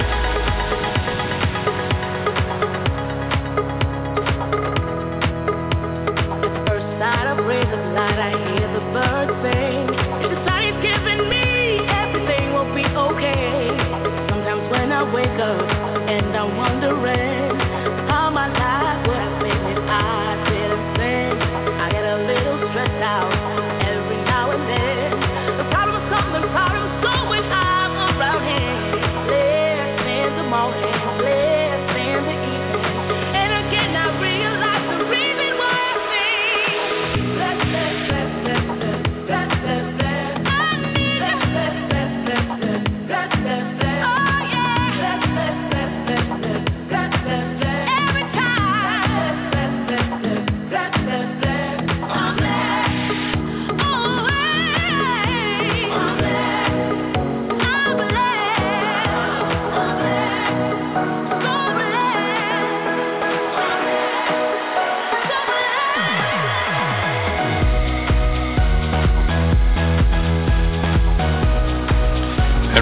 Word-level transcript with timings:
wake 15.13 15.39
up 15.39 15.68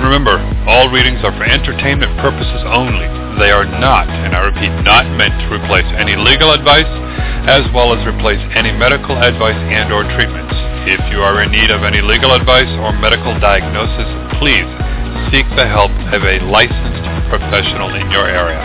remember, 0.08 0.40
all 0.66 0.88
readings 0.88 1.20
are 1.28 1.36
for 1.36 1.44
entertainment 1.44 2.16
purposes 2.24 2.64
only. 2.72 3.06
They 3.38 3.52
are 3.52 3.68
not, 3.68 4.08
and 4.08 4.34
I 4.34 4.48
repeat, 4.48 4.72
not 4.88 5.06
meant 5.20 5.36
to 5.44 5.48
replace 5.52 5.86
any 6.00 6.16
legal 6.16 6.56
advice 6.56 6.90
as 7.48 7.64
well 7.76 7.96
as 7.96 8.00
replace 8.08 8.42
any 8.56 8.72
medical 8.72 9.16
advice 9.16 9.60
and 9.72 9.92
or 9.92 10.04
treatments. 10.16 10.56
If 10.88 11.00
you 11.12 11.20
are 11.24 11.44
in 11.44 11.52
need 11.52 11.72
of 11.72 11.84
any 11.84 12.02
legal 12.02 12.34
advice 12.34 12.72
or 12.84 12.96
medical 12.96 13.36
diagnosis, 13.40 14.08
please 14.40 14.68
seek 15.32 15.48
the 15.60 15.68
help 15.68 15.92
of 16.16 16.24
a 16.24 16.40
licensed 16.48 17.04
professional 17.30 17.96
in 17.96 18.10
your 18.12 18.28
area. 18.28 18.64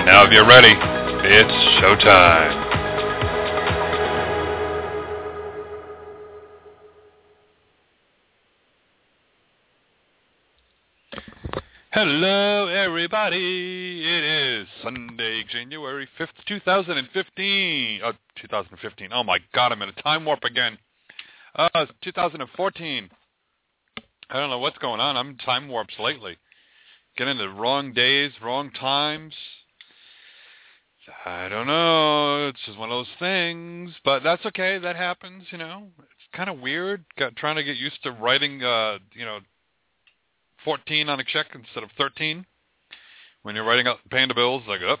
And 0.00 0.06
now 0.06 0.24
if 0.24 0.32
you're 0.32 0.48
ready, 0.48 0.72
it's 0.72 1.56
showtime. 1.80 2.65
Hello, 11.98 12.66
everybody. 12.66 14.02
It 14.04 14.22
is 14.22 14.68
Sunday, 14.82 15.42
January 15.50 16.06
5th, 16.20 16.28
2015. 16.46 18.00
Oh, 18.04 18.12
2015. 18.38 19.08
Oh, 19.14 19.24
my 19.24 19.38
God, 19.54 19.72
I'm 19.72 19.80
in 19.80 19.88
a 19.88 20.02
time 20.02 20.26
warp 20.26 20.44
again. 20.44 20.76
Uh, 21.54 21.70
it's 21.76 21.92
2014. 22.02 23.08
I 24.28 24.34
don't 24.38 24.50
know 24.50 24.58
what's 24.58 24.76
going 24.76 25.00
on. 25.00 25.16
I'm 25.16 25.30
in 25.30 25.38
time 25.38 25.68
warps 25.68 25.94
lately. 25.98 26.36
Getting 27.16 27.38
the 27.38 27.48
wrong 27.48 27.94
days, 27.94 28.32
wrong 28.42 28.72
times. 28.72 29.32
I 31.24 31.48
don't 31.48 31.66
know. 31.66 32.48
It's 32.48 32.60
just 32.66 32.78
one 32.78 32.90
of 32.90 32.94
those 32.94 33.14
things, 33.18 33.92
but 34.04 34.22
that's 34.22 34.44
okay. 34.44 34.78
That 34.78 34.96
happens, 34.96 35.44
you 35.50 35.56
know. 35.56 35.84
It's 35.98 36.36
kind 36.36 36.50
of 36.50 36.60
weird. 36.60 37.06
Got 37.18 37.36
trying 37.36 37.56
to 37.56 37.64
get 37.64 37.78
used 37.78 38.02
to 38.02 38.10
writing, 38.10 38.62
uh, 38.62 38.98
you 39.14 39.24
know, 39.24 39.38
14 40.64 41.08
on 41.08 41.20
a 41.20 41.24
check 41.24 41.46
instead 41.54 41.82
of 41.82 41.90
13 41.98 42.44
when 43.42 43.54
you're 43.54 43.64
writing 43.64 43.86
out 43.86 43.98
paying 44.10 44.28
the 44.28 44.34
bills 44.34 44.62
like 44.68 44.82
up 44.82 45.00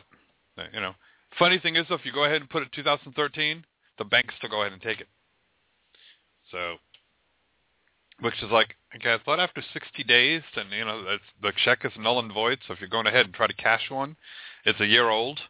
you 0.72 0.80
know. 0.80 0.92
Funny 1.38 1.58
thing 1.58 1.76
is 1.76 1.86
if 1.90 2.04
you 2.04 2.12
go 2.12 2.24
ahead 2.24 2.40
and 2.40 2.50
put 2.50 2.62
it 2.62 2.72
2013 2.72 3.64
the 3.98 4.04
banks 4.04 4.34
still 4.38 4.50
go 4.50 4.60
ahead 4.60 4.72
and 4.72 4.82
take 4.82 5.00
it. 5.00 5.08
So 6.50 6.76
which 8.20 8.42
is 8.42 8.50
like 8.50 8.76
okay 8.94 9.14
I 9.14 9.18
thought 9.24 9.40
after 9.40 9.62
60 9.72 10.04
days 10.04 10.42
then 10.54 10.66
you 10.70 10.84
know 10.84 11.04
that's, 11.04 11.22
the 11.42 11.52
check 11.64 11.84
is 11.84 11.92
null 11.98 12.18
and 12.18 12.32
void 12.32 12.58
so 12.66 12.72
if 12.72 12.80
you're 12.80 12.88
going 12.88 13.06
ahead 13.06 13.26
and 13.26 13.34
try 13.34 13.46
to 13.46 13.54
cash 13.54 13.90
one 13.90 14.16
it's 14.64 14.80
a 14.80 14.86
year 14.86 15.10
old. 15.10 15.40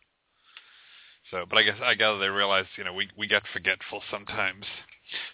So 1.30 1.44
but 1.48 1.58
I 1.58 1.62
guess 1.62 1.78
I 1.82 1.94
gather 1.94 2.18
they 2.18 2.28
realize 2.28 2.66
you 2.76 2.84
know 2.84 2.92
we 2.92 3.08
we 3.16 3.26
get 3.26 3.42
forgetful 3.52 4.02
sometimes 4.10 4.64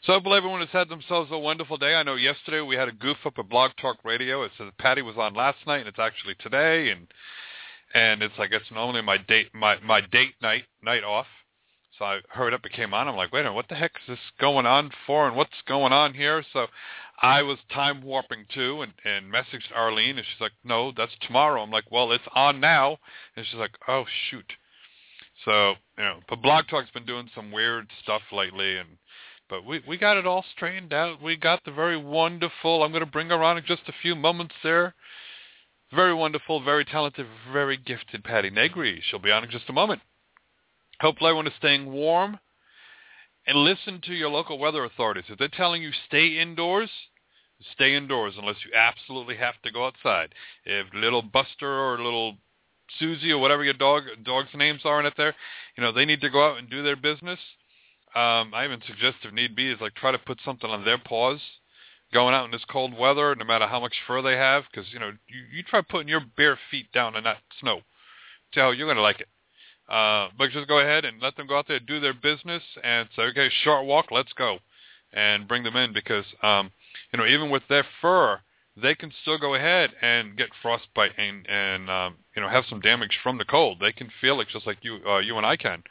so 0.02 0.12
I 0.12 0.16
hope 0.16 0.26
everyone 0.26 0.60
has 0.60 0.70
had 0.70 0.88
themselves 0.88 1.30
a 1.32 1.38
wonderful 1.38 1.76
day. 1.76 1.94
I 1.94 2.02
know 2.02 2.16
yesterday 2.16 2.60
we 2.60 2.76
had 2.76 2.88
a 2.88 2.92
goof 2.92 3.18
up 3.24 3.38
at 3.38 3.48
Blog 3.48 3.72
Talk 3.80 3.98
Radio. 4.04 4.42
It 4.42 4.52
says 4.58 4.68
Patti 4.78 5.02
was 5.02 5.16
on 5.16 5.34
last 5.34 5.58
night, 5.66 5.80
and 5.80 5.88
it's 5.88 5.98
actually 5.98 6.34
today, 6.36 6.90
and 6.90 7.06
and 7.94 8.22
it's 8.22 8.38
like 8.38 8.52
it's 8.52 8.70
normally 8.70 9.02
my 9.02 9.18
date 9.18 9.48
my 9.54 9.78
my 9.80 10.00
date 10.00 10.34
night 10.42 10.64
night 10.82 11.04
off. 11.04 11.26
So 11.98 12.06
I 12.06 12.20
hurried 12.30 12.54
up 12.54 12.64
and 12.64 12.72
came 12.72 12.94
on. 12.94 13.06
I'm 13.06 13.16
like, 13.16 13.32
wait 13.32 13.40
a 13.40 13.44
minute, 13.44 13.54
what 13.54 13.68
the 13.68 13.74
heck 13.74 13.92
is 13.96 14.08
this 14.08 14.18
going 14.40 14.66
on 14.66 14.90
for, 15.06 15.28
and 15.28 15.36
what's 15.36 15.50
going 15.66 15.92
on 15.92 16.14
here? 16.14 16.42
So 16.52 16.66
I 17.20 17.42
was 17.42 17.58
time 17.72 18.02
warping 18.02 18.46
too, 18.52 18.82
and 18.82 18.92
and 19.04 19.32
messaged 19.32 19.74
Arlene, 19.74 20.18
and 20.18 20.26
she's 20.26 20.40
like, 20.40 20.52
no, 20.64 20.92
that's 20.96 21.12
tomorrow. 21.20 21.62
I'm 21.62 21.70
like, 21.70 21.90
well, 21.90 22.12
it's 22.12 22.24
on 22.34 22.60
now, 22.60 22.98
and 23.36 23.46
she's 23.46 23.58
like, 23.58 23.76
oh 23.88 24.04
shoot. 24.30 24.52
So 25.44 25.74
you 25.98 26.04
know, 26.04 26.20
but 26.28 26.42
Blog 26.42 26.66
Talk's 26.68 26.90
been 26.90 27.06
doing 27.06 27.28
some 27.34 27.52
weird 27.52 27.88
stuff 28.02 28.22
lately, 28.32 28.76
and 28.76 28.88
but 29.52 29.66
we 29.66 29.82
we 29.86 29.98
got 29.98 30.16
it 30.16 30.26
all 30.26 30.42
straightened 30.56 30.94
out. 30.94 31.20
We 31.20 31.36
got 31.36 31.62
the 31.66 31.72
very 31.72 31.98
wonderful. 31.98 32.82
I'm 32.82 32.90
going 32.90 33.04
to 33.04 33.10
bring 33.10 33.28
her 33.28 33.44
on 33.44 33.58
in 33.58 33.64
just 33.66 33.82
a 33.86 33.92
few 34.00 34.16
moments 34.16 34.54
there. 34.64 34.94
Very 35.94 36.14
wonderful, 36.14 36.64
very 36.64 36.86
talented, 36.86 37.26
very 37.52 37.76
gifted 37.76 38.24
Patti 38.24 38.48
Negri. 38.48 39.02
She'll 39.04 39.18
be 39.18 39.30
on 39.30 39.44
in 39.44 39.50
just 39.50 39.68
a 39.68 39.74
moment. 39.74 40.00
Hopefully 41.02 41.28
everyone 41.28 41.46
is 41.46 41.52
staying 41.58 41.92
warm 41.92 42.38
and 43.46 43.58
listen 43.58 44.00
to 44.06 44.14
your 44.14 44.30
local 44.30 44.58
weather 44.58 44.84
authorities. 44.84 45.24
If 45.28 45.38
they're 45.38 45.48
telling 45.48 45.82
you 45.82 45.90
stay 46.06 46.38
indoors, 46.38 46.88
stay 47.74 47.94
indoors 47.94 48.36
unless 48.38 48.56
you 48.64 48.72
absolutely 48.74 49.36
have 49.36 49.60
to 49.64 49.70
go 49.70 49.84
outside. 49.84 50.34
If 50.64 50.86
little 50.94 51.20
Buster 51.20 51.68
or 51.68 51.98
little 51.98 52.38
Susie 52.98 53.32
or 53.32 53.38
whatever 53.38 53.64
your 53.64 53.74
dog 53.74 54.04
dog's 54.24 54.54
names 54.54 54.80
are 54.86 54.98
in 54.98 55.04
it 55.04 55.14
there, 55.18 55.34
you 55.76 55.82
know, 55.82 55.92
they 55.92 56.06
need 56.06 56.22
to 56.22 56.30
go 56.30 56.42
out 56.42 56.58
and 56.58 56.70
do 56.70 56.82
their 56.82 56.96
business. 56.96 57.38
Um, 58.14 58.52
I 58.54 58.64
even 58.64 58.80
suggest 58.86 59.18
if 59.24 59.32
need 59.32 59.56
be 59.56 59.70
is 59.70 59.80
like 59.80 59.94
try 59.94 60.12
to 60.12 60.18
put 60.18 60.38
something 60.44 60.68
on 60.68 60.84
their 60.84 60.98
paws 60.98 61.40
going 62.12 62.34
out 62.34 62.44
in 62.44 62.50
this 62.50 62.64
cold 62.70 62.96
weather, 62.96 63.34
no 63.34 63.44
matter 63.44 63.66
how 63.66 63.80
much 63.80 63.94
fur 64.06 64.22
they 64.22 64.36
have, 64.36 64.64
because 64.70 64.92
you 64.92 64.98
know 64.98 65.12
you, 65.28 65.40
you 65.52 65.62
try 65.62 65.80
putting 65.80 66.08
your 66.08 66.22
bare 66.36 66.58
feet 66.70 66.92
down 66.92 67.16
in 67.16 67.24
that 67.24 67.38
snow. 67.60 67.80
Tell 68.52 68.74
you're 68.74 68.92
to 68.92 69.00
like 69.00 69.20
it. 69.20 69.28
Uh, 69.88 70.28
but 70.38 70.50
just 70.50 70.68
go 70.68 70.78
ahead 70.78 71.04
and 71.04 71.20
let 71.20 71.36
them 71.36 71.46
go 71.46 71.58
out 71.58 71.66
there 71.68 71.80
do 71.80 72.00
their 72.00 72.14
business 72.14 72.62
and 72.84 73.08
say, 73.16 73.22
okay, 73.22 73.50
short 73.64 73.84
walk, 73.84 74.06
let's 74.10 74.32
go, 74.34 74.58
and 75.12 75.48
bring 75.48 75.64
them 75.64 75.76
in 75.76 75.92
because 75.92 76.24
um, 76.42 76.70
you 77.12 77.18
know 77.18 77.26
even 77.26 77.50
with 77.50 77.62
their 77.68 77.84
fur, 78.00 78.40
they 78.76 78.94
can 78.94 79.12
still 79.22 79.38
go 79.38 79.54
ahead 79.54 79.90
and 80.00 80.36
get 80.36 80.48
frostbite 80.60 81.12
and 81.18 81.46
and 81.48 81.90
um, 81.90 82.14
you 82.36 82.42
know 82.42 82.48
have 82.48 82.64
some 82.68 82.80
damage 82.80 83.18
from 83.22 83.38
the 83.38 83.44
cold. 83.44 83.78
They 83.80 83.92
can 83.92 84.10
feel 84.20 84.40
it 84.40 84.48
just 84.52 84.66
like 84.66 84.78
you 84.82 84.98
uh, 85.08 85.18
you 85.18 85.36
and 85.36 85.46
I 85.46 85.56
can. 85.56 85.82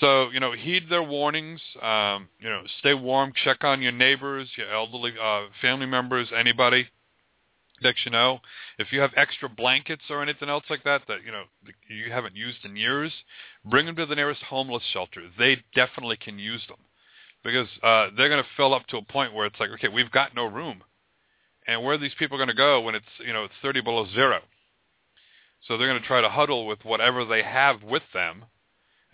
So, 0.00 0.30
you 0.30 0.40
know, 0.40 0.52
heed 0.52 0.84
their 0.90 1.02
warnings. 1.02 1.60
Um, 1.80 2.28
you 2.40 2.48
know, 2.48 2.62
stay 2.80 2.94
warm. 2.94 3.32
Check 3.44 3.62
on 3.62 3.80
your 3.80 3.92
neighbors, 3.92 4.48
your 4.56 4.72
elderly 4.72 5.12
uh, 5.20 5.44
family 5.60 5.86
members, 5.86 6.28
anybody 6.36 6.88
that 7.82 7.94
you 8.04 8.10
know. 8.10 8.40
If 8.78 8.92
you 8.92 9.00
have 9.00 9.12
extra 9.16 9.48
blankets 9.48 10.02
or 10.10 10.22
anything 10.22 10.48
else 10.48 10.64
like 10.68 10.82
that 10.84 11.02
that 11.08 11.18
you 11.24 11.30
know 11.30 11.44
you 11.88 12.10
haven't 12.12 12.34
used 12.34 12.64
in 12.64 12.76
years, 12.76 13.12
bring 13.64 13.86
them 13.86 13.96
to 13.96 14.06
the 14.06 14.16
nearest 14.16 14.42
homeless 14.42 14.82
shelter. 14.92 15.22
They 15.38 15.58
definitely 15.74 16.16
can 16.16 16.38
use 16.38 16.62
them 16.68 16.78
because 17.44 17.68
uh, 17.82 18.08
they're 18.16 18.28
going 18.28 18.42
to 18.42 18.48
fill 18.56 18.74
up 18.74 18.86
to 18.88 18.96
a 18.96 19.02
point 19.02 19.34
where 19.34 19.46
it's 19.46 19.60
like, 19.60 19.70
okay, 19.70 19.88
we've 19.88 20.10
got 20.10 20.34
no 20.34 20.46
room, 20.46 20.82
and 21.68 21.84
where 21.84 21.94
are 21.94 21.98
these 21.98 22.14
people 22.18 22.38
going 22.38 22.48
to 22.48 22.54
go 22.54 22.80
when 22.80 22.96
it's 22.96 23.06
you 23.24 23.32
know 23.32 23.44
it's 23.44 23.54
30 23.62 23.80
below 23.82 24.06
zero? 24.12 24.40
So 25.68 25.78
they're 25.78 25.88
going 25.88 26.00
to 26.00 26.06
try 26.06 26.20
to 26.20 26.28
huddle 26.28 26.66
with 26.66 26.84
whatever 26.84 27.24
they 27.24 27.42
have 27.42 27.82
with 27.82 28.02
them 28.12 28.44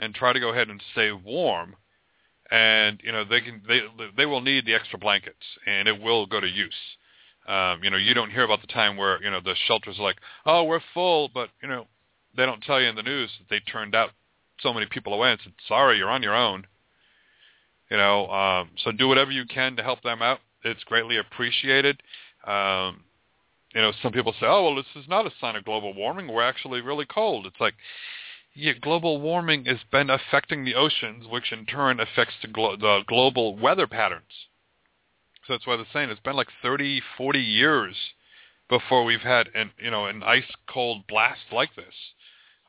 and 0.00 0.14
try 0.14 0.32
to 0.32 0.40
go 0.40 0.48
ahead 0.50 0.68
and 0.68 0.82
stay 0.92 1.12
warm. 1.12 1.76
And 2.50 3.00
you 3.04 3.12
know 3.12 3.24
they 3.24 3.40
can 3.40 3.62
they 3.68 3.80
they 4.16 4.26
will 4.26 4.40
need 4.40 4.66
the 4.66 4.74
extra 4.74 4.98
blankets, 4.98 5.44
and 5.66 5.86
it 5.86 6.02
will 6.02 6.26
go 6.26 6.40
to 6.40 6.48
use. 6.48 6.74
Um, 7.46 7.82
you 7.82 7.90
know, 7.90 7.96
you 7.96 8.12
don't 8.12 8.30
hear 8.30 8.42
about 8.42 8.60
the 8.60 8.66
time 8.66 8.96
where 8.96 9.22
you 9.22 9.30
know 9.30 9.40
the 9.40 9.54
shelters 9.66 9.98
are 9.98 10.02
like, 10.02 10.18
oh, 10.46 10.64
we're 10.64 10.80
full, 10.92 11.30
but 11.32 11.50
you 11.62 11.68
know, 11.68 11.86
they 12.36 12.46
don't 12.46 12.62
tell 12.62 12.80
you 12.80 12.88
in 12.88 12.96
the 12.96 13.02
news 13.02 13.30
that 13.38 13.48
they 13.48 13.60
turned 13.60 13.94
out 13.94 14.10
so 14.60 14.74
many 14.74 14.86
people 14.86 15.14
away 15.14 15.30
and 15.30 15.40
said, 15.42 15.52
sorry, 15.68 15.96
you're 15.98 16.10
on 16.10 16.22
your 16.22 16.34
own. 16.34 16.66
You 17.90 17.96
know, 17.96 18.28
um, 18.30 18.70
so 18.84 18.92
do 18.92 19.08
whatever 19.08 19.30
you 19.30 19.44
can 19.46 19.76
to 19.76 19.82
help 19.82 20.02
them 20.02 20.22
out. 20.22 20.40
It's 20.64 20.84
greatly 20.84 21.16
appreciated. 21.16 22.02
Um, 22.46 23.04
you 23.74 23.80
know, 23.80 23.92
some 24.02 24.12
people 24.12 24.32
say, 24.38 24.46
oh, 24.46 24.64
well, 24.64 24.74
this 24.76 24.86
is 24.96 25.08
not 25.08 25.26
a 25.26 25.32
sign 25.40 25.56
of 25.56 25.64
global 25.64 25.94
warming. 25.94 26.28
We're 26.28 26.42
actually 26.42 26.80
really 26.80 27.06
cold. 27.06 27.46
It's 27.46 27.60
like, 27.60 27.74
yeah, 28.54 28.72
global 28.80 29.20
warming 29.20 29.64
has 29.66 29.78
been 29.90 30.10
affecting 30.10 30.64
the 30.64 30.74
oceans, 30.74 31.26
which 31.28 31.52
in 31.52 31.66
turn 31.66 32.00
affects 32.00 32.34
the, 32.42 32.48
glo- 32.48 32.76
the 32.76 33.00
global 33.06 33.56
weather 33.56 33.86
patterns. 33.86 34.48
So 35.46 35.54
that's 35.54 35.66
why 35.66 35.76
they're 35.76 35.86
saying 35.92 36.10
it's 36.10 36.20
been 36.20 36.36
like 36.36 36.48
30, 36.62 37.00
40 37.16 37.40
years 37.40 37.96
before 38.68 39.04
we've 39.04 39.20
had 39.20 39.48
an 39.54 39.72
you 39.82 39.90
know 39.90 40.06
an 40.06 40.22
ice 40.22 40.50
cold 40.68 41.06
blast 41.08 41.40
like 41.52 41.74
this. 41.74 41.94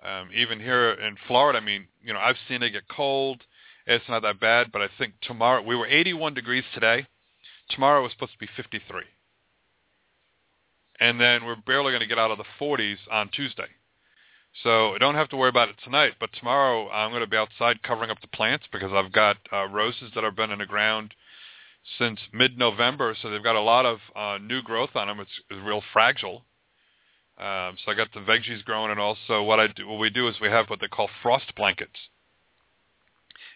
Um, 0.04 0.30
even 0.36 0.60
here 0.60 0.92
in 0.94 1.16
Florida, 1.28 1.60
I 1.60 1.62
mean, 1.62 1.88
you 2.04 2.12
know, 2.12 2.20
I've 2.20 2.38
seen 2.48 2.64
it 2.64 2.72
get 2.72 2.88
cold. 2.88 3.44
It's 3.86 4.10
not 4.10 4.24
that 4.24 4.40
bad, 4.40 4.72
but 4.72 4.82
I 4.82 4.90
think 4.98 5.14
tomorrow 5.22 5.62
we 5.62 5.76
were 5.76 5.86
81 5.86 6.34
degrees 6.34 6.64
today. 6.74 7.06
Tomorrow 7.70 8.02
was 8.02 8.12
supposed 8.12 8.34
to 8.34 8.40
be 8.40 8.50
53, 8.56 9.04
and 11.00 11.22
then 11.22 11.46
we're 11.46 11.56
barely 11.56 11.92
going 11.92 12.02
to 12.02 12.08
get 12.08 12.18
out 12.18 12.32
of 12.32 12.38
the 12.38 12.44
40s 12.60 12.98
on 13.12 13.30
Tuesday. 13.30 13.68
So 14.64 14.94
I 14.94 14.98
don't 14.98 15.16
have 15.16 15.30
to 15.30 15.38
worry 15.38 15.50
about 15.50 15.70
it 15.70 15.76
tonight, 15.84 16.14
but 16.20 16.30
tomorrow 16.34 16.90
I'm 16.90 17.12
going 17.12 17.24
to 17.24 17.30
be 17.30 17.38
outside 17.38 17.82
covering 17.84 18.12
up 18.12 18.22
the 18.22 18.28
plants 18.28 18.66
because 18.72 18.92
I've 18.94 19.12
got 19.12 19.38
uh, 19.52 19.68
roses 19.68 20.12
that 20.14 20.24
have 20.24 20.36
been 20.36 20.52
in 20.52 20.60
the 20.60 20.66
ground 20.66 21.14
since 21.98 22.20
mid-November, 22.34 23.16
so 23.20 23.30
they've 23.30 23.44
got 23.44 23.56
a 23.56 23.62
lot 23.62 23.86
of 23.86 24.00
uh, 24.16 24.38
new 24.40 24.62
growth 24.62 24.92
on 24.96 25.08
them. 25.08 25.20
It's, 25.20 25.32
it's 25.50 25.66
real 25.66 25.82
fragile. 25.94 26.44
Um, 27.40 27.76
so 27.84 27.92
I 27.92 27.96
got 27.96 28.14
the 28.14 28.20
veggies 28.20 28.64
growing, 28.66 28.92
and 28.92 29.00
also 29.00 29.42
what 29.42 29.60
I 29.60 29.68
do, 29.68 29.88
what 29.88 30.00
we 30.00 30.12
do 30.12 30.28
is 30.28 30.36
we 30.40 30.50
have 30.50 30.70
what 30.70 30.80
they 30.80 30.88
call 30.88 31.10
frost 31.24 31.56
blankets, 31.56 31.98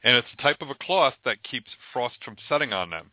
and 0.04 0.16
it's 0.16 0.28
a 0.34 0.42
type 0.42 0.62
of 0.62 0.72
a 0.72 0.76
cloth 0.76 1.14
that 1.24 1.44
keeps 1.44 1.70
frost 1.94 2.16
from 2.24 2.38
setting 2.50 2.74
on 2.74 2.90
them. 2.90 3.12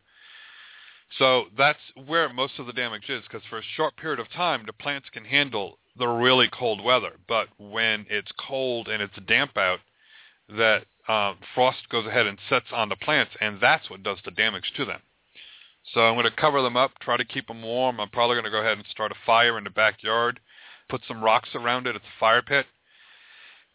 So 1.18 1.44
that's 1.56 1.78
where 2.06 2.32
most 2.32 2.58
of 2.58 2.66
the 2.66 2.72
damage 2.72 3.08
is, 3.08 3.22
because 3.22 3.46
for 3.48 3.58
a 3.58 3.62
short 3.76 3.96
period 3.96 4.18
of 4.18 4.30
time, 4.30 4.64
the 4.66 4.72
plants 4.72 5.08
can 5.12 5.24
handle 5.24 5.78
the 5.96 6.08
really 6.08 6.48
cold 6.48 6.82
weather. 6.82 7.12
But 7.28 7.48
when 7.58 8.06
it's 8.08 8.32
cold 8.46 8.88
and 8.88 9.02
it's 9.02 9.16
damp 9.26 9.56
out, 9.56 9.80
that 10.48 10.84
um, 11.08 11.36
frost 11.54 11.88
goes 11.90 12.06
ahead 12.06 12.26
and 12.26 12.38
sets 12.48 12.66
on 12.72 12.88
the 12.88 12.96
plants, 12.96 13.32
and 13.40 13.58
that's 13.60 13.90
what 13.90 14.02
does 14.02 14.18
the 14.24 14.30
damage 14.30 14.72
to 14.76 14.84
them. 14.84 15.00
So 15.92 16.00
I'm 16.00 16.14
going 16.14 16.30
to 16.30 16.40
cover 16.40 16.62
them 16.62 16.76
up, 16.76 16.92
try 17.00 17.16
to 17.16 17.24
keep 17.24 17.48
them 17.48 17.62
warm. 17.62 18.00
I'm 18.00 18.10
probably 18.10 18.36
going 18.36 18.44
to 18.44 18.50
go 18.50 18.60
ahead 18.60 18.78
and 18.78 18.86
start 18.86 19.12
a 19.12 19.16
fire 19.26 19.58
in 19.58 19.64
the 19.64 19.70
backyard, 19.70 20.40
put 20.88 21.02
some 21.06 21.22
rocks 21.22 21.50
around 21.54 21.86
it. 21.86 21.96
It's 21.96 22.04
a 22.04 22.20
fire 22.20 22.42
pit. 22.42 22.66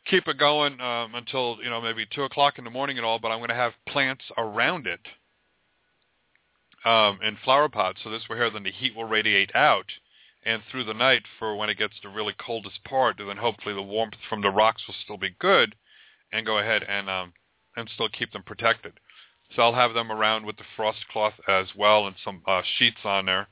Keep 0.05 0.29
it 0.29 0.37
going 0.37 0.79
um, 0.79 1.15
until 1.15 1.57
you 1.61 1.69
know 1.69 1.81
maybe 1.81 2.05
two 2.09 2.23
o'clock 2.23 2.57
in 2.57 2.63
the 2.63 2.69
morning 2.69 2.97
and 2.97 3.05
all. 3.05 3.19
But 3.19 3.31
I'm 3.31 3.39
going 3.39 3.49
to 3.49 3.55
have 3.55 3.73
plants 3.89 4.23
around 4.37 4.87
it 4.87 5.01
um, 6.85 7.19
in 7.21 7.37
flower 7.43 7.69
pots, 7.69 7.99
so 8.03 8.09
this 8.09 8.29
way 8.29 8.37
here 8.37 8.49
then 8.49 8.63
the 8.63 8.71
heat 8.71 8.95
will 8.95 9.05
radiate 9.05 9.55
out 9.55 9.91
and 10.47 10.61
through 10.71 10.85
the 10.85 10.93
night 10.93 11.23
for 11.37 11.55
when 11.55 11.69
it 11.69 11.77
gets 11.77 11.95
the 12.01 12.09
really 12.09 12.33
coldest 12.33 12.81
part, 12.85 13.17
then 13.17 13.37
hopefully 13.37 13.75
the 13.75 13.81
warmth 13.81 14.15
from 14.29 14.41
the 14.41 14.49
rocks 14.49 14.83
will 14.87 14.95
still 15.03 15.17
be 15.17 15.35
good, 15.39 15.75
and 16.31 16.45
go 16.45 16.57
ahead 16.57 16.83
and 16.83 17.09
um, 17.09 17.33
and 17.75 17.89
still 17.93 18.09
keep 18.09 18.31
them 18.31 18.43
protected. 18.43 18.93
So 19.55 19.61
I'll 19.61 19.73
have 19.73 19.93
them 19.93 20.11
around 20.11 20.45
with 20.45 20.57
the 20.57 20.63
frost 20.75 20.99
cloth 21.11 21.33
as 21.47 21.67
well 21.75 22.07
and 22.07 22.15
some 22.23 22.41
uh, 22.47 22.61
sheets 22.77 23.03
on 23.03 23.25
there. 23.25 23.47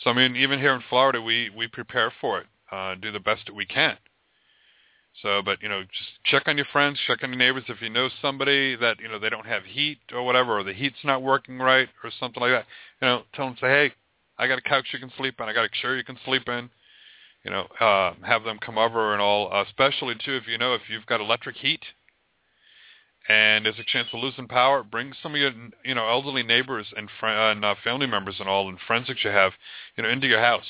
So 0.00 0.10
I 0.10 0.12
mean, 0.12 0.36
even 0.36 0.58
here 0.58 0.74
in 0.74 0.82
Florida, 0.88 1.22
we 1.22 1.50
we 1.50 1.68
prepare 1.68 2.12
for 2.20 2.40
it, 2.40 2.46
uh, 2.70 2.96
do 2.96 3.10
the 3.10 3.20
best 3.20 3.46
that 3.46 3.54
we 3.54 3.66
can. 3.66 3.96
So, 5.22 5.42
but 5.42 5.62
you 5.62 5.68
know, 5.68 5.82
just 5.82 6.10
check 6.24 6.44
on 6.46 6.56
your 6.56 6.66
friends, 6.72 6.98
check 7.06 7.22
on 7.22 7.30
your 7.30 7.38
neighbors. 7.38 7.64
If 7.68 7.82
you 7.82 7.90
know 7.90 8.08
somebody 8.22 8.76
that 8.76 9.00
you 9.00 9.08
know 9.08 9.18
they 9.18 9.28
don't 9.28 9.46
have 9.46 9.64
heat 9.64 9.98
or 10.12 10.22
whatever, 10.22 10.58
or 10.58 10.64
the 10.64 10.72
heat's 10.72 11.04
not 11.04 11.22
working 11.22 11.58
right 11.58 11.88
or 12.02 12.10
something 12.18 12.40
like 12.40 12.52
that, 12.52 12.66
you 13.02 13.08
know, 13.08 13.22
tell 13.34 13.46
them 13.46 13.56
say, 13.60 13.68
hey, 13.68 13.92
I 14.38 14.46
got 14.46 14.58
a 14.58 14.62
couch 14.62 14.86
you 14.92 14.98
can 14.98 15.12
sleep 15.18 15.34
in. 15.38 15.48
I 15.48 15.52
got 15.52 15.64
a 15.64 15.82
chair 15.82 15.96
you 15.96 16.04
can 16.04 16.18
sleep 16.24 16.48
in. 16.48 16.70
You 17.44 17.50
know, 17.50 17.66
uh, 17.80 18.14
have 18.22 18.44
them 18.44 18.58
come 18.58 18.78
over 18.78 19.12
and 19.12 19.20
all. 19.20 19.52
Uh, 19.52 19.62
especially 19.62 20.14
too, 20.14 20.36
if 20.36 20.46
you 20.46 20.58
know 20.58 20.74
if 20.74 20.82
you've 20.88 21.06
got 21.06 21.20
electric 21.20 21.56
heat, 21.56 21.82
and 23.28 23.64
there's 23.64 23.78
a 23.78 23.84
chance 23.84 24.08
of 24.12 24.20
losing 24.20 24.48
power, 24.48 24.82
bring 24.82 25.12
some 25.22 25.34
of 25.34 25.40
your 25.40 25.52
you 25.84 25.94
know 25.94 26.08
elderly 26.08 26.42
neighbors 26.42 26.86
and 26.96 27.08
fr- 27.18 27.26
and 27.26 27.64
uh, 27.64 27.74
family 27.84 28.06
members 28.06 28.36
and 28.40 28.48
all 28.48 28.68
and 28.68 28.78
friends 28.86 29.08
that 29.08 29.22
you 29.24 29.30
have, 29.30 29.52
you 29.96 30.02
know, 30.02 30.08
into 30.08 30.26
your 30.26 30.40
house, 30.40 30.66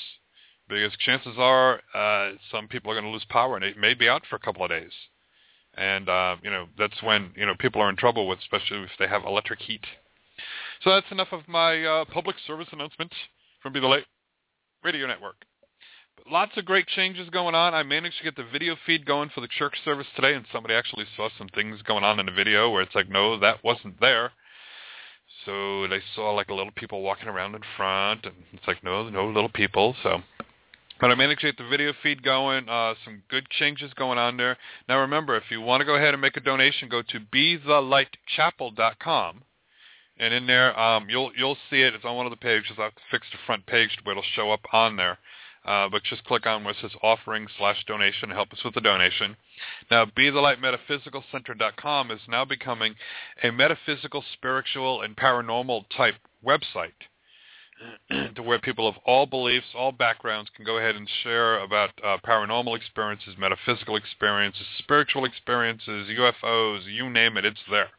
because 0.70 0.96
chances 0.98 1.34
are 1.36 1.80
uh, 1.94 2.32
some 2.50 2.68
people 2.68 2.90
are 2.90 2.94
going 2.94 3.04
to 3.04 3.10
lose 3.10 3.26
power 3.28 3.56
and 3.56 3.64
it 3.64 3.76
may 3.76 3.94
be 3.94 4.08
out 4.08 4.22
for 4.28 4.36
a 4.36 4.40
couple 4.40 4.64
of 4.64 4.70
days, 4.70 4.92
and 5.74 6.08
uh, 6.08 6.36
you 6.42 6.50
know 6.50 6.66
that's 6.78 7.02
when 7.02 7.32
you 7.36 7.44
know 7.44 7.54
people 7.58 7.82
are 7.82 7.90
in 7.90 7.96
trouble 7.96 8.26
with, 8.28 8.38
especially 8.38 8.78
if 8.78 8.90
they 8.98 9.08
have 9.08 9.24
electric 9.24 9.60
heat. 9.60 9.84
So 10.82 10.90
that's 10.90 11.10
enough 11.10 11.32
of 11.32 11.46
my 11.48 11.84
uh, 11.84 12.04
public 12.06 12.36
service 12.46 12.68
announcement 12.72 13.12
from 13.62 13.72
Be 13.72 13.80
the 13.80 13.86
Light 13.86 14.06
Radio 14.82 15.06
Network. 15.06 15.36
But 16.16 16.32
lots 16.32 16.52
of 16.56 16.64
great 16.64 16.86
changes 16.86 17.28
going 17.30 17.54
on. 17.54 17.74
I 17.74 17.82
managed 17.82 18.18
to 18.18 18.24
get 18.24 18.36
the 18.36 18.44
video 18.50 18.76
feed 18.86 19.04
going 19.06 19.30
for 19.34 19.40
the 19.40 19.48
church 19.48 19.74
service 19.84 20.06
today, 20.16 20.34
and 20.34 20.46
somebody 20.50 20.74
actually 20.74 21.04
saw 21.16 21.28
some 21.36 21.48
things 21.48 21.82
going 21.82 22.04
on 22.04 22.18
in 22.18 22.26
the 22.26 22.32
video 22.32 22.70
where 22.70 22.82
it's 22.82 22.94
like, 22.94 23.08
no, 23.08 23.38
that 23.38 23.62
wasn't 23.62 24.00
there. 24.00 24.32
So 25.44 25.86
they 25.88 26.00
saw 26.14 26.32
like 26.32 26.50
little 26.50 26.72
people 26.72 27.02
walking 27.02 27.28
around 27.28 27.54
in 27.54 27.62
front, 27.76 28.26
and 28.26 28.34
it's 28.52 28.66
like, 28.66 28.82
no, 28.82 29.08
no 29.08 29.26
little 29.26 29.48
people. 29.48 29.94
So 30.02 30.22
But 31.00 31.10
I 31.10 31.14
managed 31.14 31.40
to 31.40 31.46
get 31.46 31.56
the 31.56 31.66
video 31.66 31.94
feed 32.02 32.22
going. 32.22 32.68
Uh, 32.68 32.92
some 33.04 33.22
good 33.30 33.48
changes 33.48 33.94
going 33.94 34.18
on 34.18 34.36
there. 34.36 34.58
Now 34.86 35.00
remember, 35.00 35.34
if 35.36 35.44
you 35.50 35.62
want 35.62 35.80
to 35.80 35.86
go 35.86 35.96
ahead 35.96 36.12
and 36.12 36.20
make 36.20 36.36
a 36.36 36.40
donation, 36.40 36.90
go 36.90 37.00
to 37.02 37.18
bethelightchapel.com, 37.18 39.42
and 40.18 40.34
in 40.34 40.46
there 40.46 40.78
um, 40.78 41.08
you'll 41.08 41.32
you'll 41.36 41.56
see 41.70 41.80
it. 41.80 41.94
It's 41.94 42.04
on 42.04 42.16
one 42.16 42.26
of 42.26 42.30
the 42.30 42.36
pages. 42.36 42.72
I 42.78 42.82
have 42.82 42.94
to 42.94 43.00
fix 43.10 43.26
the 43.32 43.38
front 43.46 43.64
page 43.64 43.96
where 44.02 44.12
it'll 44.12 44.22
show 44.34 44.50
up 44.50 44.66
on 44.72 44.96
there. 44.96 45.16
Uh, 45.64 45.88
but 45.90 46.02
just 46.04 46.22
click 46.24 46.46
on 46.46 46.64
where 46.64 46.72
it 46.72 46.78
says 46.80 46.92
offering 47.02 47.46
slash 47.58 47.84
donation 47.86 48.30
to 48.30 48.34
help 48.34 48.50
us 48.52 48.64
with 48.64 48.72
the 48.72 48.80
donation. 48.80 49.36
Now, 49.90 50.06
BeTheLightMetaphysicalCenter.com 50.06 52.10
is 52.10 52.20
now 52.26 52.46
becoming 52.46 52.94
a 53.42 53.52
metaphysical, 53.52 54.24
spiritual, 54.32 55.02
and 55.02 55.14
paranormal 55.14 55.84
type 55.94 56.14
website 56.42 56.94
to 58.34 58.42
where 58.42 58.58
people 58.58 58.88
of 58.88 58.96
all 59.06 59.26
beliefs, 59.26 59.66
all 59.74 59.92
backgrounds 59.92 60.50
can 60.54 60.64
go 60.64 60.78
ahead 60.78 60.96
and 60.96 61.08
share 61.22 61.60
about 61.60 61.90
uh, 62.04 62.18
paranormal 62.26 62.76
experiences, 62.76 63.34
metaphysical 63.38 63.96
experiences, 63.96 64.66
spiritual 64.78 65.24
experiences, 65.24 66.08
UFOs, 66.08 66.84
you 66.84 67.08
name 67.08 67.36
it, 67.36 67.44
it's 67.44 67.60
there. 67.70 67.90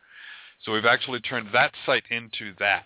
So 0.63 0.73
we've 0.73 0.85
actually 0.85 1.21
turned 1.21 1.49
that 1.53 1.71
site 1.85 2.03
into 2.09 2.53
that. 2.59 2.85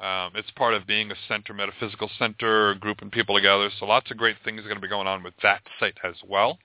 Um, 0.00 0.32
it's 0.34 0.50
part 0.52 0.74
of 0.74 0.86
being 0.86 1.10
a 1.10 1.16
center, 1.28 1.54
metaphysical 1.54 2.10
center, 2.18 2.74
grouping 2.74 3.10
people 3.10 3.36
together. 3.36 3.70
So 3.78 3.86
lots 3.86 4.10
of 4.10 4.16
great 4.16 4.36
things 4.44 4.60
are 4.60 4.68
going 4.68 4.76
to 4.76 4.82
be 4.82 4.88
going 4.88 5.06
on 5.06 5.22
with 5.22 5.34
that 5.42 5.62
site 5.80 5.98
as 6.04 6.16
well. 6.28 6.58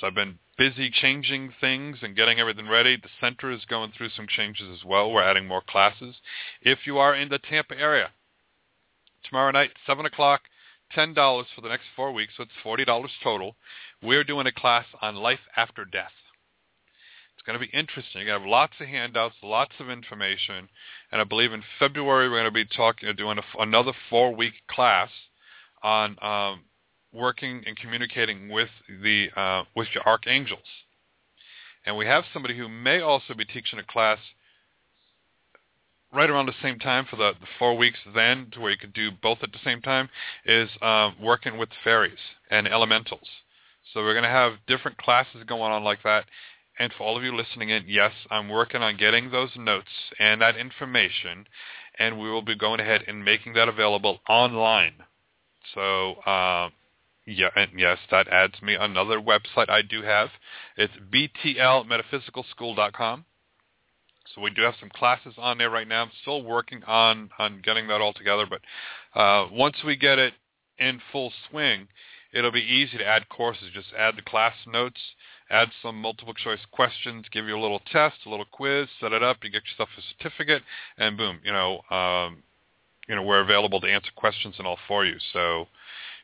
So 0.00 0.06
I've 0.06 0.14
been 0.14 0.38
busy 0.58 0.90
changing 0.90 1.52
things 1.60 1.98
and 2.02 2.16
getting 2.16 2.38
everything 2.40 2.68
ready. 2.68 2.96
The 2.96 3.08
center 3.20 3.50
is 3.50 3.64
going 3.64 3.92
through 3.96 4.10
some 4.10 4.26
changes 4.28 4.68
as 4.72 4.84
well. 4.84 5.10
We're 5.10 5.22
adding 5.22 5.46
more 5.46 5.62
classes. 5.66 6.16
If 6.60 6.80
you 6.86 6.98
are 6.98 7.14
in 7.14 7.28
the 7.28 7.38
Tampa 7.38 7.78
area, 7.78 8.10
tomorrow 9.28 9.50
night, 9.50 9.70
7 9.86 10.04
o'clock, 10.06 10.42
$10 10.96 11.14
for 11.54 11.60
the 11.60 11.68
next 11.68 11.84
four 11.96 12.12
weeks, 12.12 12.34
so 12.36 12.44
it's 12.44 12.52
$40 12.64 13.08
total. 13.22 13.56
We're 14.02 14.24
doing 14.24 14.46
a 14.46 14.52
class 14.52 14.86
on 15.00 15.16
life 15.16 15.40
after 15.56 15.84
death. 15.84 16.12
It's 17.34 17.46
going 17.46 17.58
to 17.58 17.66
be 17.66 17.76
interesting. 17.76 18.20
You're 18.22 18.26
going 18.26 18.40
to 18.40 18.44
have 18.44 18.50
lots 18.50 18.74
of 18.80 18.86
handouts, 18.86 19.34
lots 19.42 19.72
of 19.80 19.90
information, 19.90 20.68
and 21.10 21.20
I 21.20 21.24
believe 21.24 21.52
in 21.52 21.62
February 21.78 22.28
we're 22.28 22.42
going 22.42 22.44
to 22.44 22.50
be 22.52 22.66
talking, 22.66 23.12
doing 23.16 23.38
a, 23.38 23.62
another 23.62 23.92
four-week 24.10 24.54
class 24.70 25.10
on 25.82 26.16
um, 26.22 26.64
working 27.12 27.64
and 27.66 27.76
communicating 27.76 28.48
with 28.48 28.68
the 28.88 29.28
uh, 29.36 29.64
with 29.74 29.88
your 29.94 30.06
archangels. 30.06 30.60
And 31.84 31.96
we 31.96 32.06
have 32.06 32.24
somebody 32.32 32.56
who 32.56 32.68
may 32.68 33.00
also 33.00 33.34
be 33.34 33.44
teaching 33.44 33.78
a 33.78 33.92
class 33.92 34.18
right 36.12 36.28
around 36.28 36.46
the 36.46 36.52
same 36.62 36.78
time 36.78 37.06
for 37.08 37.16
the, 37.16 37.32
the 37.40 37.46
four 37.58 37.76
weeks 37.76 37.98
then 38.14 38.48
to 38.52 38.60
where 38.60 38.70
you 38.70 38.76
could 38.76 38.92
do 38.92 39.10
both 39.22 39.38
at 39.42 39.50
the 39.52 39.58
same 39.64 39.80
time 39.80 40.10
is 40.44 40.68
um, 40.82 41.14
working 41.20 41.56
with 41.58 41.70
fairies 41.82 42.18
and 42.50 42.68
elementals. 42.68 43.26
So 43.92 44.00
we're 44.00 44.14
going 44.14 44.24
to 44.24 44.30
have 44.30 44.54
different 44.66 44.98
classes 44.98 45.44
going 45.46 45.72
on 45.72 45.84
like 45.84 46.02
that. 46.04 46.26
And 46.78 46.92
for 46.96 47.04
all 47.04 47.16
of 47.16 47.24
you 47.24 47.34
listening 47.34 47.70
in, 47.70 47.84
yes, 47.86 48.12
I'm 48.30 48.48
working 48.48 48.82
on 48.82 48.96
getting 48.96 49.30
those 49.30 49.50
notes 49.56 49.88
and 50.18 50.40
that 50.40 50.56
information, 50.56 51.46
and 51.98 52.18
we 52.18 52.30
will 52.30 52.42
be 52.42 52.56
going 52.56 52.80
ahead 52.80 53.02
and 53.06 53.24
making 53.24 53.52
that 53.54 53.68
available 53.68 54.20
online. 54.28 54.94
So, 55.74 56.14
uh, 56.14 56.70
yeah, 57.26 57.50
and 57.54 57.70
yes, 57.76 57.98
that 58.10 58.26
adds 58.28 58.54
me 58.62 58.74
another 58.74 59.20
website 59.20 59.68
I 59.68 59.82
do 59.82 60.02
have. 60.02 60.30
It's 60.76 60.94
btlmetaphysicalschool.com. 61.12 63.24
So 64.34 64.40
we 64.40 64.50
do 64.50 64.62
have 64.62 64.74
some 64.80 64.90
classes 64.90 65.34
on 65.38 65.58
there 65.58 65.70
right 65.70 65.86
now. 65.86 66.02
I'm 66.02 66.10
still 66.22 66.42
working 66.42 66.82
on 66.84 67.30
on 67.38 67.60
getting 67.62 67.88
that 67.88 68.00
all 68.00 68.12
together, 68.12 68.46
but 68.48 68.60
uh, 69.18 69.48
once 69.52 69.76
we 69.84 69.96
get 69.96 70.18
it 70.18 70.34
in 70.78 71.00
full 71.10 71.32
swing, 71.50 71.88
it'll 72.32 72.52
be 72.52 72.60
easy 72.60 72.98
to 72.98 73.06
add 73.06 73.28
courses. 73.28 73.68
Just 73.72 73.88
add 73.96 74.16
the 74.16 74.22
class 74.22 74.54
notes, 74.66 75.00
add 75.50 75.68
some 75.82 76.00
multiple 76.00 76.34
choice 76.34 76.60
questions, 76.70 77.26
give 77.30 77.46
you 77.46 77.56
a 77.56 77.60
little 77.60 77.80
test, 77.90 78.16
a 78.26 78.30
little 78.30 78.46
quiz, 78.50 78.88
set 79.00 79.12
it 79.12 79.22
up, 79.22 79.38
you 79.42 79.50
get 79.50 79.62
yourself 79.70 79.90
a 79.98 80.02
certificate, 80.16 80.62
and 80.98 81.16
boom, 81.16 81.40
you 81.44 81.52
know, 81.52 81.80
um, 81.90 82.42
you 83.08 83.14
know, 83.14 83.22
we're 83.22 83.40
available 83.40 83.80
to 83.80 83.88
answer 83.88 84.10
questions 84.16 84.54
and 84.58 84.66
all 84.66 84.78
for 84.88 85.04
you. 85.04 85.16
So 85.32 85.66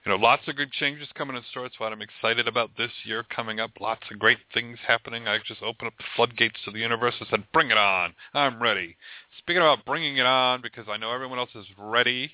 you 0.05 0.11
know, 0.11 0.17
lots 0.17 0.47
of 0.49 0.57
good 0.57 0.73
changes 0.73 1.09
coming 1.15 1.37
in 1.37 1.43
store. 1.51 1.65
That's 1.65 1.79
what 1.81 1.93
I'm 1.93 2.03
excited 2.03 2.49
about 2.49 2.71
this 2.77 2.91
year 3.05 3.25
coming 3.35 3.61
up. 3.61 3.73
Lots 3.81 4.03
of 4.11 4.19
great 4.19 4.39
things 4.55 4.79
happening. 4.87 5.27
I 5.27 5.39
just 5.47 5.63
opened 5.63 5.89
up 5.89 5.99
the 5.99 6.05
floodgates 6.17 6.59
to 6.65 6.71
the 6.71 6.79
universe 6.79 7.15
and 7.19 7.29
said, 7.29 7.45
bring 7.53 7.71
it 7.71 7.79
on. 7.79 8.15
I'm 8.35 8.63
ready. 8.63 8.97
Speaking 9.39 9.63
about 9.63 9.85
bringing 9.85 10.17
it 10.17 10.27
on, 10.27 10.63
because 10.63 10.87
I 10.89 10.97
know 10.97 11.13
everyone 11.13 11.39
else 11.39 11.55
is 11.55 11.67
ready. 11.77 12.33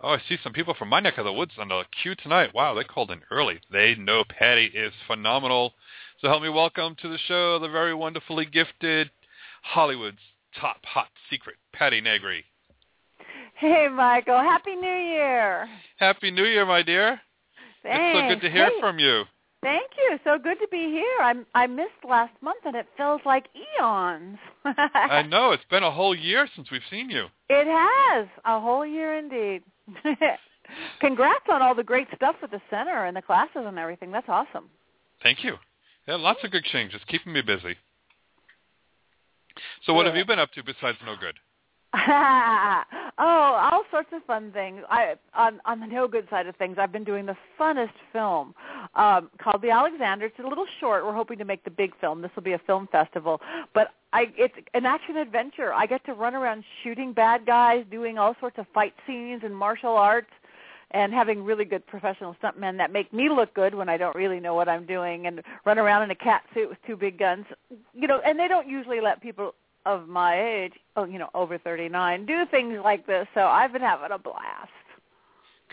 Oh, 0.00 0.10
I 0.10 0.18
see 0.28 0.36
some 0.42 0.52
people 0.52 0.74
from 0.74 0.88
my 0.88 1.00
neck 1.00 1.18
of 1.18 1.24
the 1.24 1.32
woods 1.32 1.52
on 1.58 1.68
the 1.68 1.84
queue 2.02 2.14
tonight. 2.16 2.54
Wow, 2.54 2.74
they 2.74 2.84
called 2.84 3.10
in 3.10 3.22
early. 3.30 3.60
They 3.72 3.94
know 3.94 4.24
Patti 4.28 4.66
is 4.66 4.92
phenomenal. 5.06 5.72
So 6.20 6.28
help 6.28 6.42
me 6.42 6.48
welcome 6.48 6.96
to 7.00 7.08
the 7.08 7.18
show 7.26 7.58
the 7.58 7.68
very 7.68 7.94
wonderfully 7.94 8.44
gifted 8.44 9.10
Hollywood's 9.62 10.18
top 10.60 10.84
hot 10.84 11.08
secret, 11.30 11.56
Patti 11.72 12.00
Negri. 12.00 12.44
Hey, 13.54 13.88
Michael. 13.88 14.38
Happy 14.38 14.74
New 14.74 14.88
Year. 14.88 15.68
Happy 15.98 16.30
New 16.30 16.44
Year, 16.44 16.66
my 16.66 16.82
dear. 16.82 17.20
Thanks. 17.82 17.98
It's 18.00 18.20
so 18.20 18.34
good 18.34 18.40
to 18.46 18.52
hear 18.52 18.66
hey, 18.66 18.80
from 18.80 18.98
you. 18.98 19.24
Thank 19.62 19.90
you. 19.96 20.18
So 20.24 20.38
good 20.38 20.58
to 20.60 20.68
be 20.70 20.90
here. 20.90 21.22
I'm 21.22 21.46
I 21.54 21.66
missed 21.66 22.04
last 22.06 22.32
month 22.42 22.64
and 22.66 22.76
it 22.76 22.86
feels 22.96 23.20
like 23.24 23.46
eons. 23.54 24.38
I 24.64 25.22
know. 25.28 25.52
It's 25.52 25.64
been 25.70 25.82
a 25.82 25.90
whole 25.90 26.14
year 26.14 26.46
since 26.54 26.70
we've 26.70 26.82
seen 26.90 27.08
you. 27.08 27.26
It 27.48 27.66
has. 27.66 28.28
A 28.44 28.60
whole 28.60 28.84
year 28.84 29.16
indeed. 29.16 29.62
Congrats 31.00 31.44
on 31.50 31.62
all 31.62 31.74
the 31.74 31.82
great 31.82 32.08
stuff 32.14 32.36
with 32.42 32.50
the 32.50 32.60
center 32.70 33.06
and 33.06 33.16
the 33.16 33.22
classes 33.22 33.62
and 33.64 33.78
everything. 33.78 34.10
That's 34.10 34.28
awesome. 34.28 34.68
Thank 35.22 35.44
you. 35.44 35.54
Yeah, 36.08 36.16
lots 36.16 36.40
of 36.44 36.50
good 36.50 36.64
changes. 36.64 37.00
Keeping 37.08 37.32
me 37.32 37.40
busy. 37.40 37.76
So 39.86 39.94
what 39.94 40.06
have 40.06 40.16
you 40.16 40.24
been 40.24 40.38
up 40.38 40.52
to 40.52 40.62
besides 40.62 40.98
no 41.06 41.14
good? 41.18 41.36
oh, 42.08 43.14
all 43.18 43.84
sorts 43.92 44.08
of 44.12 44.24
fun 44.24 44.50
things. 44.50 44.82
I 44.90 45.14
on 45.32 45.60
on 45.64 45.78
the 45.78 45.86
no 45.86 46.08
good 46.08 46.26
side 46.28 46.48
of 46.48 46.56
things, 46.56 46.76
I've 46.76 46.90
been 46.90 47.04
doing 47.04 47.24
the 47.24 47.36
funnest 47.58 47.92
film 48.12 48.52
um, 48.96 49.30
called 49.40 49.62
The 49.62 49.70
Alexander. 49.70 50.26
It's 50.26 50.38
a 50.44 50.48
little 50.48 50.66
short. 50.80 51.04
We're 51.04 51.14
hoping 51.14 51.38
to 51.38 51.44
make 51.44 51.62
the 51.62 51.70
big 51.70 51.92
film. 52.00 52.20
This 52.20 52.32
will 52.34 52.42
be 52.42 52.54
a 52.54 52.60
film 52.66 52.88
festival, 52.90 53.40
but 53.74 53.90
I 54.12 54.24
it's 54.36 54.54
an 54.74 54.86
action 54.86 55.16
adventure. 55.16 55.72
I 55.72 55.86
get 55.86 56.04
to 56.06 56.14
run 56.14 56.34
around 56.34 56.64
shooting 56.82 57.12
bad 57.12 57.46
guys, 57.46 57.84
doing 57.92 58.18
all 58.18 58.34
sorts 58.40 58.58
of 58.58 58.66
fight 58.74 58.94
scenes 59.06 59.42
and 59.44 59.56
martial 59.56 59.96
arts 59.96 60.30
and 60.90 61.12
having 61.12 61.44
really 61.44 61.64
good 61.64 61.86
professional 61.86 62.36
stuntmen 62.42 62.76
that 62.78 62.92
make 62.92 63.12
me 63.12 63.28
look 63.28 63.54
good 63.54 63.74
when 63.74 63.88
I 63.88 63.96
don't 63.96 64.14
really 64.16 64.40
know 64.40 64.54
what 64.54 64.68
I'm 64.68 64.86
doing 64.86 65.26
and 65.26 65.42
run 65.64 65.78
around 65.78 66.02
in 66.02 66.10
a 66.10 66.16
cat 66.16 66.42
suit 66.54 66.68
with 66.68 66.78
two 66.86 66.96
big 66.96 67.18
guns. 67.18 67.46
You 67.94 68.08
know, 68.08 68.20
and 68.24 68.38
they 68.38 68.48
don't 68.48 68.68
usually 68.68 69.00
let 69.00 69.20
people 69.20 69.54
of 69.86 70.08
my 70.08 70.40
age, 70.40 70.72
oh, 70.96 71.04
you 71.04 71.18
know, 71.18 71.28
over 71.34 71.58
39, 71.58 72.26
do 72.26 72.44
things 72.50 72.78
like 72.82 73.06
this. 73.06 73.26
So 73.34 73.42
I've 73.42 73.72
been 73.72 73.82
having 73.82 74.12
a 74.12 74.18
blast. 74.18 74.70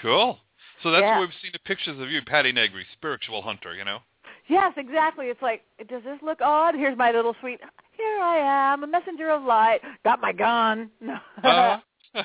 Cool. 0.02 0.38
So 0.84 0.92
that's 0.92 1.02
yeah. 1.02 1.18
where 1.18 1.22
we've 1.22 1.36
seen 1.42 1.52
the 1.54 1.60
pictures 1.60 2.00
of 2.00 2.10
you, 2.10 2.22
Patti 2.26 2.52
Negri, 2.52 2.86
spiritual 2.94 3.42
hunter, 3.42 3.76
you 3.76 3.86
know? 3.86 4.00
Yes, 4.48 4.74
exactly. 4.78 5.28
It's 5.28 5.42
like, 5.42 5.62
does 5.88 6.04
this 6.04 6.20
look 6.22 6.42
odd? 6.42 6.76
Here's 6.76 6.98
my 6.98 7.12
little 7.12 7.36
sweet, 7.40 7.60
here 7.96 8.20
I 8.20 8.74
am, 8.74 8.84
a 8.84 8.88
messenger 8.88 9.30
of 9.30 9.44
light, 9.44 9.80
got 10.04 10.22
my 10.22 10.34
gun. 10.34 10.90
uh-huh. 11.08 11.78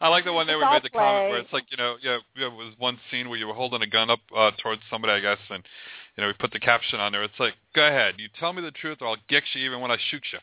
I 0.00 0.08
like 0.08 0.24
the 0.24 0.32
one 0.32 0.46
there 0.46 0.58
we 0.58 0.64
made 0.64 0.82
the 0.82 0.90
comment 0.90 1.30
where 1.30 1.38
it's 1.38 1.52
like, 1.52 1.64
you 1.70 1.78
know, 1.78 1.96
yeah, 2.02 2.18
there 2.36 2.50
was 2.50 2.74
one 2.78 2.98
scene 3.10 3.28
where 3.30 3.38
you 3.38 3.46
were 3.46 3.54
holding 3.54 3.80
a 3.80 3.86
gun 3.86 4.10
up 4.10 4.20
uh, 4.36 4.50
towards 4.62 4.82
somebody, 4.90 5.14
I 5.14 5.20
guess, 5.20 5.38
and, 5.48 5.62
you 6.16 6.22
know, 6.22 6.26
we 6.26 6.34
put 6.34 6.52
the 6.52 6.60
caption 6.60 7.00
on 7.00 7.12
there. 7.12 7.22
It's 7.22 7.40
like, 7.40 7.54
go 7.74 7.86
ahead, 7.86 8.16
you 8.18 8.28
tell 8.38 8.52
me 8.52 8.60
the 8.60 8.72
truth 8.72 8.98
or 9.00 9.08
I'll 9.08 9.16
get 9.28 9.42
you 9.54 9.64
even 9.64 9.80
when 9.80 9.90
I 9.90 9.96
shoot 10.10 10.22
you. 10.32 10.38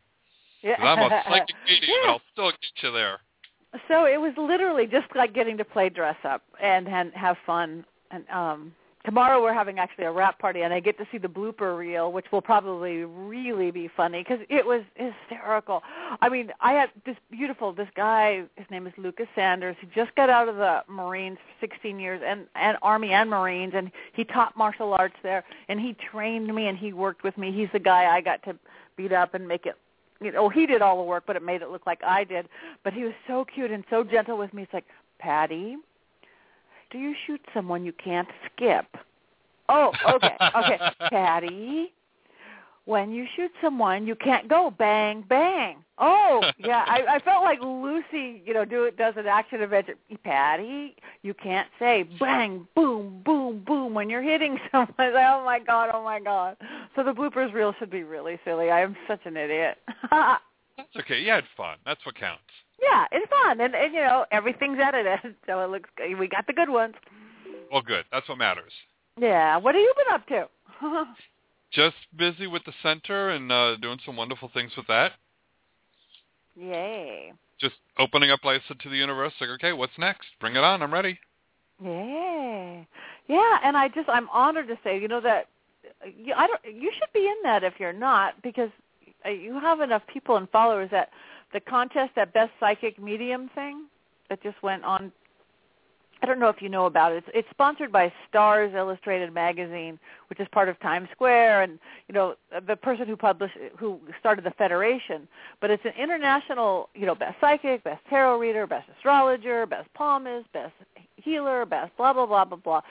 Yeah. 0.62 0.76
I'm 0.80 1.00
a 1.00 1.24
psychic 1.28 1.56
medium, 1.68 1.92
Yeah. 2.04 2.12
I'll 2.12 2.22
still 2.34 2.52
get 2.52 2.84
you 2.84 2.92
there. 2.92 3.20
So 3.88 4.06
it 4.06 4.20
was 4.20 4.34
literally 4.36 4.88
just 4.88 5.06
like 5.16 5.32
getting 5.32 5.56
to 5.58 5.64
play 5.64 5.90
dress 5.90 6.16
up 6.24 6.42
and, 6.60 6.88
and 6.88 7.14
have 7.14 7.38
fun. 7.46 7.86
And 8.10 8.28
um 8.30 8.74
tomorrow 9.06 9.42
we're 9.42 9.54
having 9.54 9.80
actually 9.80 10.06
a 10.06 10.12
wrap 10.12 10.40
party, 10.40 10.62
and 10.62 10.74
I 10.74 10.80
get 10.80 10.98
to 10.98 11.06
see 11.12 11.18
the 11.18 11.28
blooper 11.28 11.78
reel, 11.78 12.12
which 12.12 12.26
will 12.32 12.42
probably 12.42 13.04
really 13.04 13.72
be 13.72 13.90
funny 13.96 14.24
because 14.24 14.40
it 14.50 14.66
was 14.66 14.82
hysterical. 14.96 15.82
I 16.22 16.30
mean, 16.30 16.52
I 16.62 16.74
had 16.74 16.90
this 17.06 17.16
beautiful 17.32 17.74
this 17.74 17.88
guy. 17.96 18.44
His 18.56 18.66
name 18.70 18.88
is 18.88 18.94
Lucas 18.98 19.28
Sanders. 19.36 19.76
He 19.82 19.88
just 19.96 20.14
got 20.16 20.30
out 20.30 20.50
of 20.50 20.58
the 20.58 20.82
Marines, 20.88 21.38
for 21.60 21.68
16 21.68 22.00
years, 22.00 22.22
and 22.26 22.46
and 22.56 22.78
Army 22.82 23.12
and 23.12 23.30
Marines, 23.30 23.74
and 23.76 23.92
he 24.14 24.24
taught 24.24 24.56
martial 24.58 24.94
arts 24.94 25.16
there, 25.24 25.44
and 25.70 25.80
he 25.80 25.96
trained 26.12 26.54
me 26.54 26.68
and 26.68 26.78
he 26.78 26.94
worked 26.94 27.24
with 27.24 27.38
me. 27.38 27.52
He's 27.52 27.70
the 27.74 27.80
guy 27.80 28.16
I 28.16 28.22
got 28.22 28.44
to 28.44 28.56
beat 28.98 29.12
up 29.14 29.34
and 29.34 29.48
make 29.48 29.66
it 29.66 29.76
you 30.22 30.32
know, 30.32 30.50
he 30.50 30.66
did 30.66 30.82
all 30.82 30.98
the 30.98 31.04
work, 31.04 31.24
but 31.26 31.36
it 31.36 31.44
made 31.44 31.62
it 31.62 31.70
look 31.70 31.86
like 31.86 32.02
I 32.04 32.24
did. 32.24 32.48
But 32.84 32.94
he 32.94 33.04
was 33.04 33.14
so 33.28 33.46
cute 33.46 33.72
and 33.72 33.84
so 33.90 34.04
gentle 34.04 34.38
with 34.38 34.54
me. 34.54 34.64
It's 34.64 34.74
like, 34.74 34.86
Patti, 35.20 35.78
do 36.92 36.98
you 36.98 37.14
shoot 37.26 37.42
someone 37.54 37.86
you 37.86 37.94
can't 37.94 38.28
skip? 38.46 38.86
Oh, 39.70 39.92
okay, 40.16 40.36
okay. 40.56 40.80
Patti, 41.10 41.94
when 42.90 43.12
you 43.12 43.28
shoot 43.36 43.52
someone, 43.62 44.08
you 44.08 44.16
can't 44.16 44.50
go 44.50 44.74
bang 44.76 45.24
bang. 45.30 45.78
Oh, 46.00 46.42
yeah, 46.58 46.84
I, 46.88 47.18
I 47.18 47.20
felt 47.20 47.44
like 47.44 47.60
Lucy, 47.62 48.42
you 48.44 48.52
know, 48.52 48.66
do 48.66 48.86
it 48.86 48.98
does 48.98 49.14
an 49.16 49.28
action 49.28 49.62
adventure. 49.62 49.94
Patti, 50.24 50.96
you 51.22 51.36
can't 51.36 51.68
say 51.78 52.10
bang, 52.20 52.68
boom, 52.76 53.22
boom, 53.24 53.64
boom 53.66 53.94
when 53.94 54.10
you're 54.10 54.24
hitting 54.24 54.58
someone. 54.72 54.90
Oh 55.00 55.44
my 55.46 55.60
god, 55.60 55.92
oh 55.94 56.04
my 56.04 56.20
god. 56.20 56.58
So 56.96 57.04
the 57.04 57.12
bloopers 57.12 57.54
reel 57.54 57.76
should 57.78 57.92
be 57.92 58.02
really 58.02 58.40
silly. 58.44 58.72
I 58.72 58.82
am 58.82 58.96
such 59.08 59.22
an 59.26 59.38
idiot. 59.38 59.78
That's 60.12 60.96
okay. 61.02 61.20
You 61.20 61.30
had 61.30 61.44
fun. 61.56 61.78
That's 61.86 62.04
what 62.08 62.16
counts. 62.16 62.42
yeah, 62.82 63.06
it's 63.12 63.30
fun, 63.30 63.62
and 63.62 63.76
and 63.76 63.94
you 63.94 64.02
know 64.02 64.26
everything's 64.32 64.80
edited, 64.84 65.36
so 65.46 65.60
it 65.64 65.70
looks. 65.70 65.90
good. 65.96 66.18
We 66.18 66.28
got 66.28 66.48
the 66.48 66.54
good 66.54 66.70
ones. 66.70 66.96
Well, 67.72 67.84
good. 67.84 68.06
That's 68.12 68.28
what 68.28 68.40
matters. 68.40 68.72
Yeah. 69.20 69.58
What 69.58 69.76
have 69.76 69.82
you 69.82 69.94
been 69.96 70.14
up 70.16 70.28
to? 70.30 71.06
Just 71.72 71.96
busy 72.18 72.48
with 72.48 72.64
the 72.66 72.74
center 72.82 73.30
and 73.30 73.52
uh, 73.52 73.76
doing 73.78 74.00
some 74.06 74.16
wonderful 74.16 74.50
things 74.54 74.72
with 74.76 74.88
that. 74.88 75.14
Yay. 76.56 77.32
Just 77.60 77.76
opening 77.98 78.32
up, 78.32 78.44
like 78.44 78.62
I 78.62 78.68
said, 78.68 78.80
to 78.82 78.90
the 78.90 78.98
universe. 78.98 79.34
Like, 79.40 79.50
okay, 79.52 79.74
what's 79.74 79.98
next? 79.98 80.28
Bring 80.40 80.56
it 80.56 80.64
on. 80.64 80.82
I'm 80.82 80.94
ready. 80.94 81.20
Yeah, 81.82 82.84
yeah, 83.28 83.58
and 83.64 83.78
I 83.78 83.88
just 83.88 84.10
I'm 84.10 84.28
honored 84.30 84.68
to 84.68 84.78
say, 84.84 85.00
you 85.00 85.08
know 85.08 85.22
that 85.22 85.48
you, 86.06 86.34
I 86.36 86.48
don't. 86.48 86.62
You 86.66 86.92
should 86.98 87.14
be 87.14 87.26
in 87.26 87.36
that 87.44 87.64
if 87.64 87.74
you're 87.80 87.94
not, 87.94 88.42
because 88.42 88.70
uh, 89.26 89.30
you 89.30 89.60
have 89.60 89.80
enough 89.80 90.02
people 90.12 90.36
and 90.36 90.50
followers 90.50 90.90
that 90.92 91.10
the 91.54 91.60
contest, 91.62 92.12
that 92.16 92.34
best 92.34 92.52
psychic 92.60 93.02
medium 93.02 93.50
thing 93.56 93.86
that 94.30 94.44
just 94.44 94.62
went 94.62 94.84
on. 94.84 95.12
I 96.22 96.26
don't 96.26 96.40
know 96.40 96.50
if 96.50 96.62
you 96.62 96.70
know 96.70 96.86
about 96.86 97.14
it. 97.14 97.20
It's, 97.20 97.28
it's 97.34 97.50
sponsored 97.52 97.92
by 97.92 98.12
Stars 98.28 98.74
Illustrated 98.76 99.34
magazine, 99.34 99.98
which 100.30 100.40
is 100.40 100.48
part 100.52 100.68
of 100.68 100.80
Times 100.80 101.08
Square, 101.12 101.64
and 101.64 101.80
you 102.08 102.14
know 102.14 102.36
the 102.68 102.76
person 102.76 103.08
who 103.08 103.16
published, 103.16 103.56
who 103.78 104.00
started 104.20 104.44
the 104.44 104.52
federation. 104.52 105.28
But 105.62 105.72
it's 105.72 105.86
an 105.86 105.94
international, 105.98 106.90
you 106.94 107.06
know, 107.06 107.16
best 107.16 107.40
psychic, 107.40 107.84
best 107.84 108.02
tarot 108.10 108.38
reader, 108.38 108.68
best 108.68 108.90
astrologer, 108.98 109.66
best 109.66 109.94
palmist, 109.94 110.52
best 110.52 110.74
healer, 111.16 111.66
best 111.66 111.96
blah 111.96 112.14
blah 112.14 112.26
blah 112.26 112.46
blah 112.46 112.58
blah. 112.58 112.82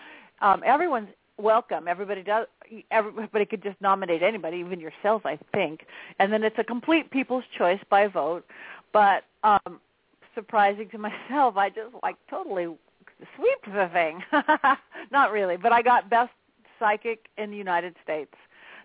Um, 0.41 0.63
everyone's 0.65 1.09
welcome. 1.37 1.87
Everybody 1.87 2.23
does. 2.23 2.47
Everybody 2.91 3.45
could 3.45 3.63
just 3.63 3.81
nominate 3.81 4.23
anybody, 4.23 4.59
even 4.59 4.81
yourself, 4.81 5.27
I 5.27 5.39
think. 5.53 5.87
And 6.19 6.33
then 6.33 6.45
it's 6.45 6.59
a 6.59 6.65
complete 6.65 7.11
people's 7.11 7.45
choice 7.57 7.81
by 7.91 8.07
vote. 8.07 8.45
But 8.93 9.25
um, 9.45 9.81
surprising 10.35 10.89
to 10.91 10.99
myself, 11.31 11.57
I 11.57 11.69
just 11.69 11.95
like 12.03 12.17
totally 12.31 12.69
sweep 13.37 13.75
the 13.75 13.89
thing. 13.93 14.23
Not 15.11 15.33
really, 15.33 15.57
but 15.57 15.73
I 15.73 15.83
got 15.83 16.11
best 16.11 16.33
psychic 16.79 17.27
in 17.37 17.51
the 17.51 17.57
United 17.57 17.95
States, 18.03 18.33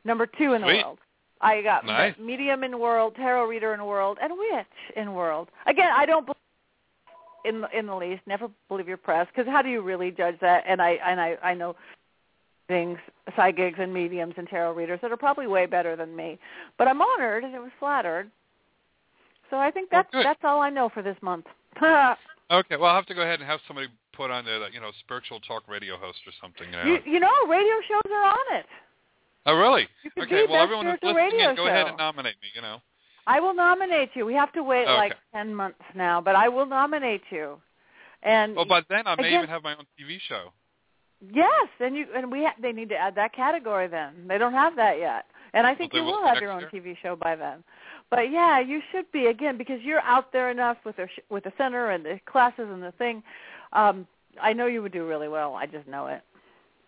number 0.03 0.25
two 0.25 0.53
in 0.53 0.61
the 0.61 0.67
world. 0.67 0.99
I 1.41 1.61
got 1.61 1.85
Nice. 1.85 2.15
medium 2.17 2.63
in 2.63 2.79
world, 2.79 3.15
tarot 3.15 3.45
reader 3.45 3.73
in 3.73 3.85
world, 3.85 4.17
and 4.21 4.31
witch 4.33 4.65
in 4.95 5.13
world. 5.13 5.49
Again, 5.67 5.91
I 5.95 6.05
don't 6.05 6.25
believe 6.25 6.37
in 7.43 7.61
the, 7.61 7.77
in 7.77 7.85
the 7.85 7.95
least. 7.95 8.21
Never 8.25 8.49
believe 8.69 8.87
your 8.87 8.97
press 8.97 9.27
because 9.27 9.49
how 9.51 9.61
do 9.61 9.69
you 9.69 9.81
really 9.81 10.09
judge 10.09 10.35
that? 10.39 10.63
And 10.67 10.81
I 10.81 10.91
and 11.05 11.19
I 11.19 11.37
I 11.43 11.53
know 11.53 11.75
things 12.67 12.97
psychics 13.35 13.77
and 13.79 13.93
mediums 13.93 14.35
and 14.37 14.47
tarot 14.47 14.73
readers 14.73 14.99
that 15.01 15.11
are 15.11 15.17
probably 15.17 15.47
way 15.47 15.65
better 15.65 15.95
than 15.97 16.15
me. 16.15 16.39
But 16.77 16.87
I'm 16.87 17.01
honored 17.01 17.43
and 17.43 17.53
it 17.53 17.59
was 17.59 17.71
flattered. 17.77 18.31
So 19.49 19.57
I 19.57 19.69
think 19.69 19.89
that's 19.91 20.09
that's 20.13 20.39
all 20.43 20.61
I 20.61 20.69
know 20.69 20.89
for 20.89 21.03
this 21.03 21.17
month. 21.21 21.45
Okay, 22.51 22.75
well, 22.75 22.89
I'll 22.89 22.95
have 22.97 23.07
to 23.07 23.15
go 23.15 23.21
ahead 23.21 23.39
and 23.39 23.49
have 23.49 23.61
somebody 23.67 23.87
put 24.13 24.31
on 24.31 24.45
there 24.45 24.59
that, 24.59 24.73
you 24.73 24.79
know, 24.79 24.91
spiritual 24.99 25.39
talk 25.41 25.63
radio 25.67 25.97
host 25.97 26.19
or 26.25 26.33
something. 26.41 26.67
You 26.71 26.77
know. 26.77 26.83
you 27.05 27.13
you 27.13 27.19
know, 27.19 27.33
radio 27.47 27.73
shows 27.87 28.11
are 28.11 28.25
on 28.25 28.57
it. 28.59 28.65
oh, 29.45 29.55
really? 29.55 29.87
Okay, 30.19 30.45
well, 30.49 30.61
everyone 30.61 30.85
who's 30.85 30.99
listening 31.03 31.39
in, 31.39 31.55
go 31.55 31.67
ahead 31.67 31.87
and 31.87 31.97
nominate 31.97 32.35
me, 32.41 32.49
you 32.55 32.61
know. 32.61 32.77
I 33.25 33.39
will 33.39 33.53
nominate 33.53 34.09
you. 34.15 34.25
We 34.25 34.33
have 34.33 34.51
to 34.53 34.63
wait 34.63 34.85
like 34.85 35.13
ten 35.33 35.53
months 35.55 35.79
now, 35.95 36.19
but 36.21 36.35
I 36.35 36.49
will 36.49 36.65
nominate 36.65 37.23
you. 37.29 37.57
And 38.21 38.55
Well, 38.55 38.65
by 38.65 38.81
then 38.89 39.07
I 39.07 39.15
may 39.15 39.27
Again- 39.27 39.39
even 39.39 39.49
have 39.49 39.63
my 39.63 39.75
own 39.75 39.85
TV 39.99 40.19
show. 40.27 40.51
yes, 41.33 41.67
and 41.79 41.95
you 41.95 42.05
and 42.15 42.31
we 42.31 42.43
ha- 42.43 42.55
they 42.61 42.71
need 42.73 42.89
to 42.89 42.97
add 42.97 43.15
that 43.15 43.33
category 43.33 43.87
then. 43.87 44.27
They 44.27 44.37
don't 44.37 44.53
have 44.53 44.75
that 44.75 44.99
yet, 44.99 45.25
and 45.53 45.65
I 45.65 45.73
think 45.75 45.93
Well, 45.93 46.01
you 46.01 46.05
will 46.05 46.21
will 46.21 46.27
have 46.27 46.41
your 46.41 46.51
own 46.51 46.61
year. 46.61 46.69
TV 46.73 46.97
show 47.01 47.15
by 47.15 47.35
then. 47.35 47.63
But 48.09 48.29
yeah, 48.31 48.59
you 48.59 48.81
should 48.91 49.09
be 49.11 49.27
again 49.27 49.57
because 49.57 49.81
you're 49.81 50.01
out 50.01 50.31
there 50.33 50.49
enough 50.51 50.77
with 50.85 50.97
the 50.97 51.07
sh- 51.07 51.19
with 51.29 51.45
the 51.45 51.53
center 51.57 51.91
and 51.91 52.03
the 52.05 52.19
classes 52.25 52.67
and 52.69 52.83
the 52.83 52.91
thing. 52.93 53.23
Um, 53.73 54.07
I 54.41 54.53
know 54.53 54.67
you 54.67 54.81
would 54.81 54.93
do 54.93 55.07
really 55.07 55.27
well. 55.27 55.55
I 55.55 55.65
just 55.65 55.87
know 55.87 56.07
it. 56.07 56.21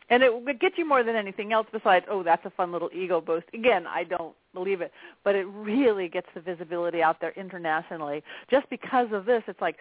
And 0.09 0.21
it 0.21 0.43
would 0.43 0.59
get 0.59 0.77
you 0.77 0.87
more 0.87 1.03
than 1.03 1.15
anything 1.15 1.51
else 1.51 1.65
besides, 1.71 2.05
oh, 2.09 2.21
that's 2.21 2.45
a 2.45 2.51
fun 2.51 2.71
little 2.71 2.89
ego 2.93 3.19
boost. 3.19 3.47
Again, 3.53 3.87
I 3.87 4.03
don't 4.03 4.35
believe 4.53 4.81
it, 4.81 4.91
but 5.23 5.35
it 5.35 5.45
really 5.45 6.07
gets 6.07 6.27
the 6.35 6.41
visibility 6.41 7.01
out 7.01 7.19
there 7.19 7.33
internationally. 7.35 8.23
Just 8.49 8.69
because 8.69 9.07
of 9.11 9.25
this, 9.25 9.41
it's 9.47 9.61
like 9.61 9.77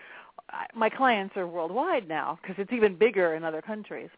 my 0.74 0.88
clients 0.88 1.37
are 1.37 1.46
worldwide 1.46 2.09
now 2.09 2.38
because 2.40 2.57
it's 2.59 2.72
even 2.72 2.96
bigger 2.96 3.35
in 3.35 3.44
other 3.44 3.61
countries. 3.61 4.09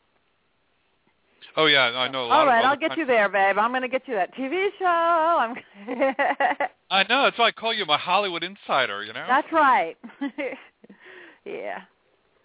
Oh 1.57 1.67
yeah, 1.67 1.85
I 1.85 2.09
know 2.09 2.25
a 2.25 2.27
lot 2.27 2.41
All 2.41 2.47
right, 2.47 2.65
I'll 2.65 2.77
get 2.77 2.97
you 2.99 3.07
there, 3.07 3.29
babe. 3.29 3.57
I'm 3.59 3.71
going 3.71 3.83
to 3.83 3.89
get 3.89 4.07
you 4.07 4.15
that 4.15 4.35
TV 4.35 4.69
show. 4.79 4.85
I'm 4.85 5.57
I 6.91 7.03
know. 7.09 7.25
That's 7.25 7.39
why 7.39 7.47
I 7.47 7.53
call 7.53 7.73
you 7.73 7.87
my 7.87 7.97
Hollywood 7.97 8.45
insider. 8.45 9.03
You 9.03 9.13
know. 9.13 9.25
That's 9.27 9.51
right. 9.53 9.97
yeah. 11.45 11.81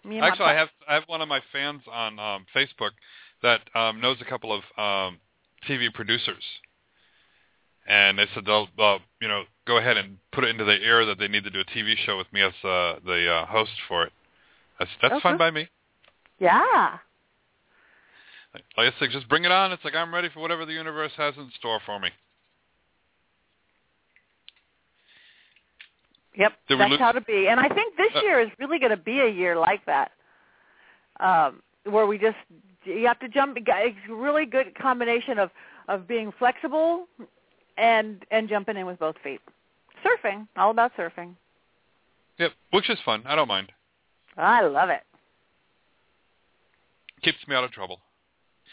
Me 0.04 0.18
and 0.18 0.20
my 0.20 0.28
Actually, 0.28 0.46
I 0.46 0.54
have 0.54 0.68
I 0.88 0.94
have 0.94 1.04
one 1.06 1.20
of 1.20 1.28
my 1.28 1.40
fans 1.52 1.82
on 1.90 2.18
um, 2.18 2.46
Facebook 2.54 2.90
that 3.42 3.60
um, 3.74 4.00
knows 4.00 4.16
a 4.20 4.24
couple 4.24 4.52
of 4.52 4.60
um, 4.76 5.18
TV 5.68 5.92
producers, 5.92 6.42
and 7.86 8.18
they 8.18 8.26
said 8.34 8.44
they'll 8.44 8.68
uh, 8.78 8.98
you 9.20 9.28
know 9.28 9.44
go 9.66 9.78
ahead 9.78 9.96
and 9.96 10.18
put 10.32 10.44
it 10.44 10.50
into 10.50 10.64
their 10.64 10.80
ear 10.80 11.06
that 11.06 11.18
they 11.18 11.28
need 11.28 11.44
to 11.44 11.50
do 11.50 11.60
a 11.60 11.64
TV 11.64 11.94
show 12.04 12.18
with 12.18 12.32
me 12.32 12.42
as 12.42 12.52
uh, 12.64 12.96
the 13.04 13.28
uh, 13.30 13.46
host 13.46 13.72
for 13.88 14.04
it. 14.04 14.12
That's 14.78 14.90
that's 15.00 15.14
Okay. 15.14 15.22
fine 15.22 15.38
by 15.38 15.50
me. 15.50 15.68
Yeah. 16.38 16.98
Like 18.76 18.92
I 18.94 18.98
said, 18.98 19.10
just 19.10 19.28
bring 19.28 19.44
it 19.44 19.52
on. 19.52 19.72
It's 19.72 19.84
like 19.84 19.94
I'm 19.94 20.12
ready 20.12 20.28
for 20.28 20.40
whatever 20.40 20.66
the 20.66 20.72
universe 20.72 21.12
has 21.16 21.34
in 21.36 21.50
store 21.58 21.80
for 21.86 21.98
me. 21.98 22.10
Yep, 26.34 26.52
Did 26.68 26.80
that's 26.80 26.90
lose- 26.90 27.00
how 27.00 27.12
to 27.12 27.20
be. 27.20 27.48
And 27.48 27.60
I 27.60 27.68
think 27.68 27.96
this 27.96 28.14
Uh, 28.16 28.20
year 28.22 28.40
is 28.40 28.50
really 28.58 28.78
going 28.78 28.90
to 28.90 28.96
be 28.96 29.20
a 29.20 29.28
year 29.28 29.56
like 29.56 29.84
that, 29.86 30.12
um, 31.20 31.62
where 31.84 32.06
we 32.06 32.18
just 32.18 32.38
you 32.84 33.06
have 33.06 33.18
to 33.20 33.28
jump. 33.28 33.56
It's 33.60 33.98
a 34.08 34.14
really 34.14 34.46
good 34.46 34.74
combination 34.74 35.38
of 35.38 35.50
of 35.88 36.06
being 36.08 36.32
flexible 36.32 37.06
and 37.76 38.24
and 38.30 38.48
jumping 38.48 38.76
in 38.76 38.86
with 38.86 38.98
both 38.98 39.16
feet. 39.22 39.40
Surfing, 40.04 40.48
all 40.56 40.70
about 40.70 40.96
surfing. 40.96 41.34
Yep, 42.38 42.52
which 42.70 42.88
is 42.90 42.98
fun. 43.04 43.22
I 43.26 43.34
don't 43.36 43.48
mind. 43.48 43.70
I 44.36 44.62
love 44.62 44.88
it. 44.88 45.02
Keeps 47.22 47.46
me 47.46 47.54
out 47.54 47.62
of 47.64 47.70
trouble. 47.70 48.00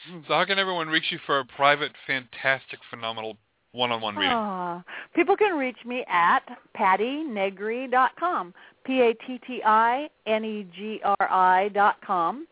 Hmm. 0.08 0.20
So 0.28 0.34
how 0.34 0.46
can 0.46 0.58
everyone 0.58 0.88
reach 0.88 1.12
you 1.12 1.20
for 1.26 1.40
a 1.40 1.46
private, 1.46 1.92
fantastic, 2.08 2.80
phenomenal 2.90 3.38
one-on-one 3.72 4.16
reading? 4.16 4.32
Aw. 4.34 4.84
People 5.16 5.36
can 5.38 5.58
reach 5.58 5.78
me 5.86 6.04
at 6.08 6.42
pattinegri.com, 6.78 8.54
P-A-T-T-I-N-E-G-R-I 8.86 10.10
dot 11.70 11.96
com. 12.06 12.48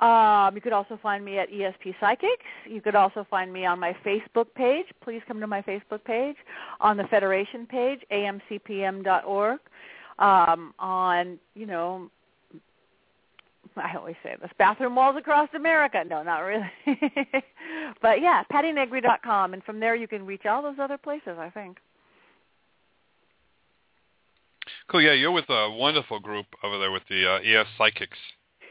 Um, 0.00 0.54
you 0.54 0.60
could 0.60 0.72
also 0.72 0.98
find 1.02 1.24
me 1.24 1.38
at 1.38 1.50
ESP 1.50 1.94
Psychics. 2.00 2.44
You 2.68 2.80
could 2.80 2.94
also 2.94 3.24
find 3.30 3.52
me 3.52 3.64
on 3.64 3.78
my 3.78 3.94
Facebook 4.04 4.46
page. 4.54 4.86
Please 5.02 5.22
come 5.26 5.40
to 5.40 5.46
my 5.46 5.62
Facebook 5.62 6.02
page. 6.04 6.36
On 6.80 6.96
the 6.96 7.04
Federation 7.04 7.66
page, 7.66 8.00
amcpm.org. 8.10 9.60
Um, 10.18 10.74
on, 10.78 11.38
you 11.54 11.66
know, 11.66 12.10
I 13.76 13.96
always 13.96 14.16
say 14.22 14.36
this, 14.40 14.50
bathroom 14.58 14.94
walls 14.94 15.16
across 15.16 15.48
America. 15.54 16.02
No, 16.08 16.22
not 16.22 16.38
really. 16.40 16.70
but 18.02 18.20
yeah, 18.20 18.42
pattinegri.com, 18.52 19.52
and 19.54 19.64
from 19.64 19.80
there 19.80 19.94
you 19.96 20.06
can 20.06 20.24
reach 20.24 20.46
all 20.46 20.62
those 20.62 20.78
other 20.80 20.98
places, 20.98 21.36
I 21.38 21.50
think. 21.50 21.78
Cool. 24.88 25.02
Yeah, 25.02 25.12
you're 25.12 25.32
with 25.32 25.48
a 25.48 25.70
wonderful 25.70 26.20
group 26.20 26.46
over 26.62 26.78
there 26.78 26.90
with 26.90 27.02
the 27.08 27.26
uh, 27.26 27.38
ES 27.60 27.66
Psychics. 27.78 28.18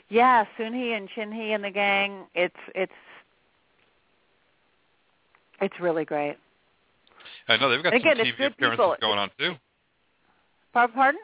Yeah, 0.10 0.46
Sunhee 0.60 0.96
and 0.96 1.10
Shinhee 1.10 1.56
and 1.56 1.64
the 1.64 1.72
gang. 1.72 2.26
It's 2.36 2.56
it's 2.76 2.92
it's 5.62 5.74
really 5.80 6.06
great. 6.06 6.38
I 7.48 7.58
know 7.58 7.70
they've 7.70 7.84
got 7.84 7.94
Again, 7.94 8.18
some 8.18 8.26
TV 8.28 8.34
appearances 8.34 8.70
people. 8.72 8.96
going 9.02 9.20
on 9.20 9.30
too. 9.40 9.54
Par- 10.72 10.88
Pardon? 10.90 11.22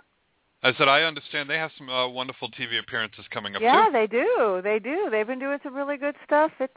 I 0.61 0.73
said 0.77 0.87
I 0.89 1.03
understand 1.03 1.49
they 1.49 1.57
have 1.57 1.71
some 1.77 1.89
uh, 1.89 2.07
wonderful 2.09 2.49
TV 2.51 2.79
appearances 2.79 3.25
coming 3.31 3.55
up 3.55 3.61
Yeah, 3.61 3.85
too. 3.87 3.91
they 3.93 4.07
do. 4.07 4.61
They 4.63 4.79
do. 4.79 5.07
They've 5.09 5.25
been 5.27 5.39
doing 5.39 5.59
some 5.63 5.73
really 5.73 5.97
good 5.97 6.15
stuff. 6.25 6.51
It's 6.59 6.73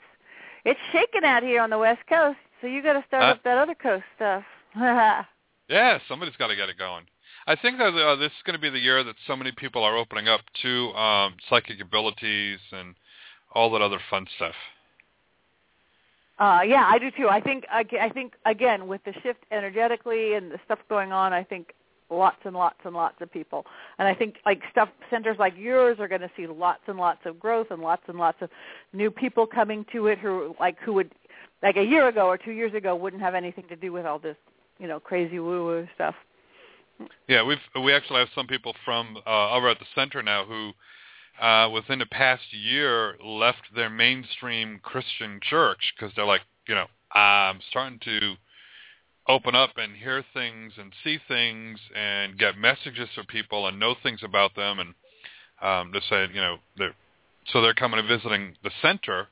it's 0.64 0.78
shaking 0.92 1.24
out 1.24 1.42
here 1.42 1.60
on 1.60 1.70
the 1.70 1.78
West 1.78 2.02
Coast, 2.08 2.38
so 2.60 2.68
you 2.68 2.82
got 2.82 2.92
to 2.92 3.04
start 3.08 3.24
Uh, 3.24 3.26
up 3.32 3.42
that 3.42 3.58
other 3.58 3.74
coast 3.74 4.04
stuff. 4.16 4.44
Yeah, 5.68 5.98
somebody's 6.06 6.36
got 6.36 6.48
to 6.48 6.56
get 6.56 6.68
it 6.68 6.76
going. 6.76 7.04
I 7.46 7.56
think 7.56 7.78
that 7.78 7.94
uh, 7.94 8.16
this 8.16 8.26
is 8.32 8.42
going 8.44 8.54
to 8.56 8.60
be 8.60 8.68
the 8.68 8.78
year 8.80 9.02
that 9.04 9.14
so 9.26 9.34
many 9.34 9.52
people 9.52 9.82
are 9.84 9.96
opening 9.96 10.28
up 10.28 10.40
to 10.62 10.90
um, 10.92 11.34
psychic 11.48 11.80
abilities 11.80 12.58
and 12.72 12.94
all 13.54 13.70
that 13.70 13.80
other 13.80 13.98
fun 14.10 14.26
stuff. 14.36 14.54
Uh, 16.38 16.60
yeah, 16.66 16.84
I 16.90 16.98
do 16.98 17.10
too. 17.10 17.28
I 17.28 17.40
think 17.40 17.64
I 17.70 18.08
think 18.10 18.34
again 18.44 18.86
with 18.86 19.02
the 19.04 19.12
shift 19.22 19.44
energetically 19.50 20.34
and 20.34 20.50
the 20.50 20.58
stuff 20.64 20.80
going 20.90 21.10
on, 21.12 21.32
I 21.32 21.42
think 21.44 21.72
lots 22.12 22.38
and 22.44 22.54
lots 22.54 22.78
and 22.84 22.94
lots 22.94 23.16
of 23.20 23.32
people. 23.32 23.64
And 23.98 24.06
I 24.06 24.14
think 24.14 24.36
like 24.46 24.62
stuff 24.70 24.88
centers 25.10 25.36
like 25.38 25.54
yours 25.56 25.98
are 26.00 26.08
going 26.08 26.20
to 26.20 26.30
see 26.36 26.46
lots 26.46 26.82
and 26.86 26.98
lots 26.98 27.20
of 27.24 27.38
growth 27.40 27.68
and 27.70 27.80
lots 27.80 28.02
and 28.08 28.18
lots 28.18 28.38
of 28.40 28.50
new 28.92 29.10
people 29.10 29.46
coming 29.46 29.84
to 29.92 30.06
it 30.08 30.18
who 30.18 30.54
like 30.60 30.78
who 30.80 30.92
would 30.94 31.10
like 31.62 31.76
a 31.76 31.84
year 31.84 32.08
ago 32.08 32.26
or 32.26 32.36
two 32.36 32.52
years 32.52 32.74
ago 32.74 32.94
wouldn't 32.94 33.22
have 33.22 33.34
anything 33.34 33.64
to 33.68 33.76
do 33.76 33.92
with 33.92 34.06
all 34.06 34.18
this 34.18 34.36
you 34.78 34.88
know 34.88 35.00
crazy 35.00 35.38
woo 35.38 35.64
woo 35.64 35.88
stuff. 35.94 36.14
Yeah, 37.28 37.42
we've 37.42 37.58
we 37.82 37.92
actually 37.94 38.20
have 38.20 38.28
some 38.34 38.46
people 38.46 38.74
from 38.84 39.16
uh, 39.26 39.52
over 39.52 39.68
at 39.68 39.78
the 39.78 39.86
center 39.94 40.22
now 40.22 40.44
who, 40.44 40.72
uh, 41.44 41.68
within 41.70 41.98
the 41.98 42.06
past 42.06 42.42
year, 42.52 43.16
left 43.24 43.62
their 43.74 43.90
mainstream 43.90 44.80
Christian 44.82 45.40
church 45.42 45.94
because 45.96 46.12
they're 46.14 46.26
like, 46.26 46.42
you 46.68 46.74
know, 46.74 46.86
I'm 47.12 47.60
starting 47.70 47.98
to 48.04 48.34
open 49.28 49.54
up 49.54 49.70
and 49.76 49.96
hear 49.96 50.24
things 50.34 50.72
and 50.78 50.92
see 51.04 51.18
things 51.28 51.78
and 51.94 52.38
get 52.38 52.58
messages 52.58 53.08
from 53.14 53.26
people 53.26 53.66
and 53.66 53.78
know 53.78 53.94
things 54.02 54.20
about 54.22 54.54
them 54.56 54.78
and 54.80 54.94
um, 55.62 55.92
they 55.92 56.00
say, 56.10 56.26
you 56.34 56.40
know, 56.40 56.56
they're 56.76 56.94
so 57.52 57.60
they're 57.60 57.74
coming 57.74 57.98
and 58.00 58.08
visiting 58.08 58.56
the 58.64 58.70
center 58.80 59.28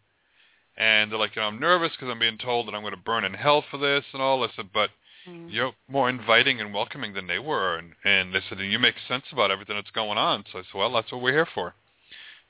and 0.77 1.11
they're 1.11 1.19
like, 1.19 1.35
you 1.35 1.43
know, 1.43 1.49
I'm 1.49 1.59
nervous 1.61 1.93
because 1.93 2.09
I'm 2.11 2.19
being 2.19 2.39
told 2.39 2.67
that 2.67 2.75
I'm 2.75 2.83
going 2.83 2.95
to 2.95 3.01
burn 3.01 3.25
in 3.25 3.35
hell 3.35 3.65
for 3.71 3.79
this 3.79 4.05
and 4.13 4.23
all. 4.23 4.41
this, 4.41 4.53
but 4.73 4.91
Mm. 5.27 5.53
you're 5.53 5.75
more 5.87 6.09
inviting 6.09 6.61
and 6.61 6.73
welcoming 6.73 7.13
than 7.13 7.27
they 7.27 7.39
were, 7.39 7.77
and 7.77 7.93
and 8.05 8.35
they 8.35 8.41
said 8.49 8.59
you 8.59 8.79
make 8.79 8.95
sense 9.07 9.25
about 9.33 9.51
everything 9.51 9.77
that's 9.77 9.91
going 9.91 10.17
on. 10.17 10.45
So 10.51 10.59
I 10.59 10.63
said, 10.63 10.75
well, 10.75 10.93
that's 10.93 11.13
what 11.13 11.21
we're 11.21 11.33
here 11.33 11.49
for. 11.55 11.75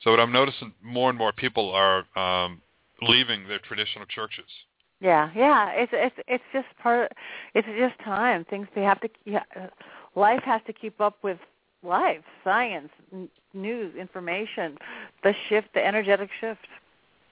So 0.00 0.12
what 0.12 0.20
I'm 0.20 0.32
noticing, 0.32 0.72
more 0.80 1.10
and 1.10 1.18
more 1.18 1.32
people 1.32 1.72
are 1.72 2.06
um, 2.16 2.62
leaving 3.02 3.48
their 3.48 3.58
traditional 3.58 4.06
churches. 4.06 4.46
Yeah, 5.00 5.30
yeah. 5.34 5.70
It's 5.70 5.92
it's 5.94 6.16
it's 6.28 6.44
just 6.52 6.66
part. 6.82 7.12
It's 7.54 7.68
just 7.78 7.98
time. 8.04 8.44
Things 8.44 8.68
they 8.74 8.82
have 8.82 9.00
to. 9.00 9.08
Yeah, 9.24 9.42
life 10.14 10.42
has 10.44 10.60
to 10.66 10.72
keep 10.72 11.00
up 11.00 11.16
with 11.22 11.38
life, 11.82 12.22
science, 12.44 12.90
n- 13.12 13.28
news, 13.54 13.94
information, 13.96 14.76
the 15.22 15.34
shift, 15.48 15.68
the 15.74 15.84
energetic 15.84 16.28
shift. 16.40 16.66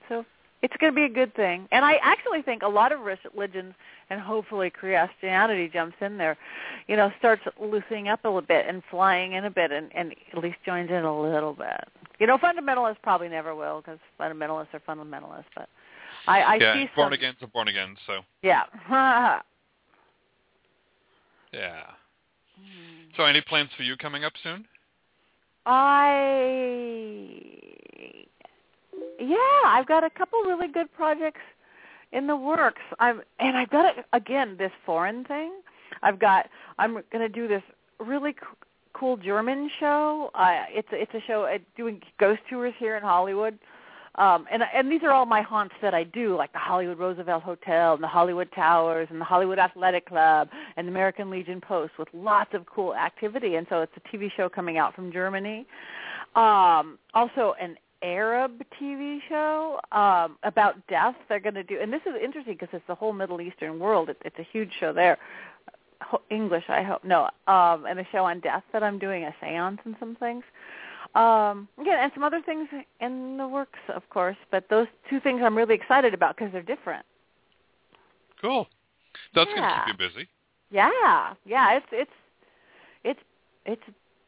So 0.09 0.25
it's 0.63 0.75
going 0.79 0.93
to 0.93 0.97
be 0.97 1.05
a 1.05 1.09
good 1.09 1.35
thing. 1.35 1.69
And 1.71 1.85
I 1.85 1.97
actually 2.03 2.43
think 2.43 2.63
a 2.63 2.69
lot 2.69 2.91
of 2.93 3.01
religions, 3.01 3.75
and 4.11 4.21
hopefully 4.21 4.71
Christianity 4.71 5.71
jumps 5.73 5.97
in 6.01 6.19
there, 6.19 6.37
you 6.89 6.97
know, 6.97 7.13
starts 7.19 7.43
loosening 7.61 8.09
up 8.09 8.25
a 8.25 8.29
little 8.29 8.43
bit 8.43 8.67
and 8.67 8.83
flying 8.91 9.35
in 9.35 9.45
a 9.45 9.51
bit, 9.51 9.71
and, 9.71 9.95
and 9.95 10.15
at 10.33 10.43
least 10.43 10.57
joins 10.65 10.91
in 10.91 11.05
a 11.05 11.21
little 11.21 11.53
bit. 11.53 11.85
You 12.19 12.27
know, 12.27 12.39
fundamentalists 12.39 12.97
probably 13.03 13.29
never 13.29 13.55
will 13.55 13.81
because 13.83 13.99
fundamentalists 14.19 14.75
are 14.75 14.81
fundamentalists, 14.81 15.45
but 15.55 15.69
I, 16.29 16.43
I 16.43 16.57
yeah, 16.57 16.75
see 16.75 16.89
born 16.95 17.07
some. 17.07 17.13
again 17.15 17.35
to 17.41 17.47
born 17.47 17.69
again. 17.69 17.97
So 18.07 18.21
Yeah. 18.43 18.65
yeah. 21.53 21.83
So 23.17 23.25
any 23.25 23.41
plans 23.41 23.71
for 23.77 23.83
you 23.83 23.97
coming 23.97 24.25
up 24.25 24.35
soon? 24.43 24.67
I 25.67 26.79
yeah, 29.19 29.37
I've 29.67 29.87
got 29.87 30.05
a 30.05 30.11
couple 30.11 30.41
really 30.43 30.69
good 30.69 30.93
projects 30.95 31.41
in 32.13 32.27
the 32.27 32.37
works. 32.37 32.83
I'm 32.99 33.23
and 33.39 33.57
I've 33.57 33.71
got 33.71 33.97
it 33.97 34.05
again 34.13 34.57
this 34.59 34.73
foreign 34.87 35.25
thing. 35.25 35.53
I've 36.03 36.19
got 36.19 36.49
I'm 36.79 36.95
going 36.95 37.21
to 37.21 37.29
do 37.29 37.49
this 37.49 37.63
really 37.99 38.33
c- 38.33 38.39
cool 38.93 39.17
German 39.17 39.71
show. 39.81 40.31
Uh, 40.35 40.65
it's 40.69 40.89
it's 40.93 41.13
a 41.15 41.21
show 41.27 41.43
uh, 41.45 41.59
doing 41.77 42.01
ghost 42.21 42.41
tours 42.49 42.75
here 42.79 42.97
in 42.97 43.03
Hollywood. 43.03 43.59
Um, 44.19 44.47
and 44.51 44.65
and 44.75 44.91
these 44.91 45.03
are 45.05 45.13
all 45.13 45.27
my 45.27 45.43
haunts 45.43 45.77
that 45.81 45.95
I 45.95 46.03
do, 46.03 46.37
like 46.37 46.53
the 46.53 46.59
Hollywood 46.59 46.99
Roosevelt 46.99 47.45
Hotel 47.45 47.95
and 47.95 48.03
the 48.03 48.09
Hollywood 48.09 48.49
Towers 48.53 49.07
and 49.11 49.21
the 49.21 49.25
Hollywood 49.25 49.61
Athletic 49.61 50.07
Club 50.07 50.49
and 50.77 50.89
the 50.89 50.91
American 50.91 51.31
Legion 51.31 51.61
Post, 51.61 51.93
with 51.99 52.09
lots 52.13 52.53
of 52.53 52.67
cool 52.67 52.97
activity. 52.97 53.55
And 53.55 53.67
so 53.71 53.81
it's 53.81 53.93
a 53.97 54.17
TV 54.17 54.29
show 54.37 54.49
coming 54.49 54.77
out 54.77 54.93
from 54.95 55.13
Germany. 55.13 55.67
Um, 56.35 56.99
also, 57.15 57.55
an 57.61 57.77
Arab 58.03 58.61
TV 58.81 59.21
show 59.29 59.79
um, 59.93 60.37
about 60.43 60.85
death. 60.89 61.15
They're 61.29 61.39
going 61.39 61.55
to 61.55 61.63
do, 61.63 61.79
and 61.81 61.93
this 61.93 62.03
is 62.05 62.15
interesting 62.23 62.55
because 62.55 62.69
it's 62.73 62.87
the 62.89 62.97
whole 62.97 63.13
Middle 63.13 63.41
Eastern 63.41 63.79
world. 63.79 64.09
It, 64.09 64.19
it's 64.25 64.39
a 64.41 64.47
huge 64.53 64.73
show 64.81 64.93
there. 64.93 65.17
English, 66.31 66.65
I 66.69 66.83
hope. 66.83 67.05
No, 67.05 67.29
um, 67.47 67.87
and 67.87 67.99
a 68.01 68.07
show 68.11 68.25
on 68.25 68.41
death 68.41 68.65
that 68.73 68.83
I'm 68.83 68.99
doing 68.99 69.25
a 69.25 69.35
séance 69.43 69.79
and 69.85 69.95
some 70.01 70.17
things. 70.17 70.45
Um, 71.19 71.67
again, 71.81 71.99
and 72.01 72.13
some 72.15 72.23
other 72.23 72.41
things 72.41 72.69
in 73.01 73.37
the 73.39 73.49
works, 73.49 73.81
of 73.93 74.09
course. 74.09 74.37
But 74.53 74.69
those 74.71 74.87
two 75.11 75.19
things 75.19 75.41
I'm 75.43 75.57
really 75.57 75.75
excited 75.75 76.15
about 76.15 76.37
because 76.37 76.53
they're 76.53 76.63
different. 76.63 77.05
Cool. 78.41 78.69
That's 79.35 79.51
going 79.51 79.63
to 79.63 79.83
keep 79.85 79.99
you 79.99 80.09
busy. 80.09 80.29
Yeah, 80.71 81.35
yeah. 81.45 81.77
It's 81.77 81.87
it's 81.91 82.11
it's 83.03 83.21
it's 83.67 83.83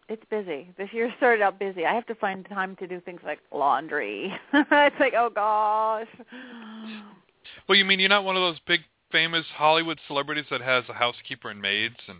it's 0.08 0.22
busy. 0.30 0.68
This 0.76 0.88
year 0.92 1.12
started 1.16 1.42
out 1.42 1.60
busy. 1.60 1.86
I 1.86 1.94
have 1.94 2.06
to 2.06 2.14
find 2.16 2.44
time 2.48 2.74
to 2.76 2.88
do 2.88 3.00
things 3.00 3.20
like 3.24 3.38
laundry. 3.54 4.32
it's 4.52 5.00
like, 5.00 5.14
oh 5.16 5.30
gosh. 5.32 6.08
Well, 7.68 7.78
you 7.78 7.84
mean 7.84 8.00
you're 8.00 8.08
not 8.08 8.24
one 8.24 8.36
of 8.36 8.42
those 8.42 8.58
big 8.66 8.80
famous 9.12 9.44
Hollywood 9.54 10.00
celebrities 10.08 10.46
that 10.50 10.60
has 10.60 10.84
a 10.88 10.92
housekeeper 10.92 11.50
and 11.50 11.62
maids 11.62 11.96
and 12.08 12.18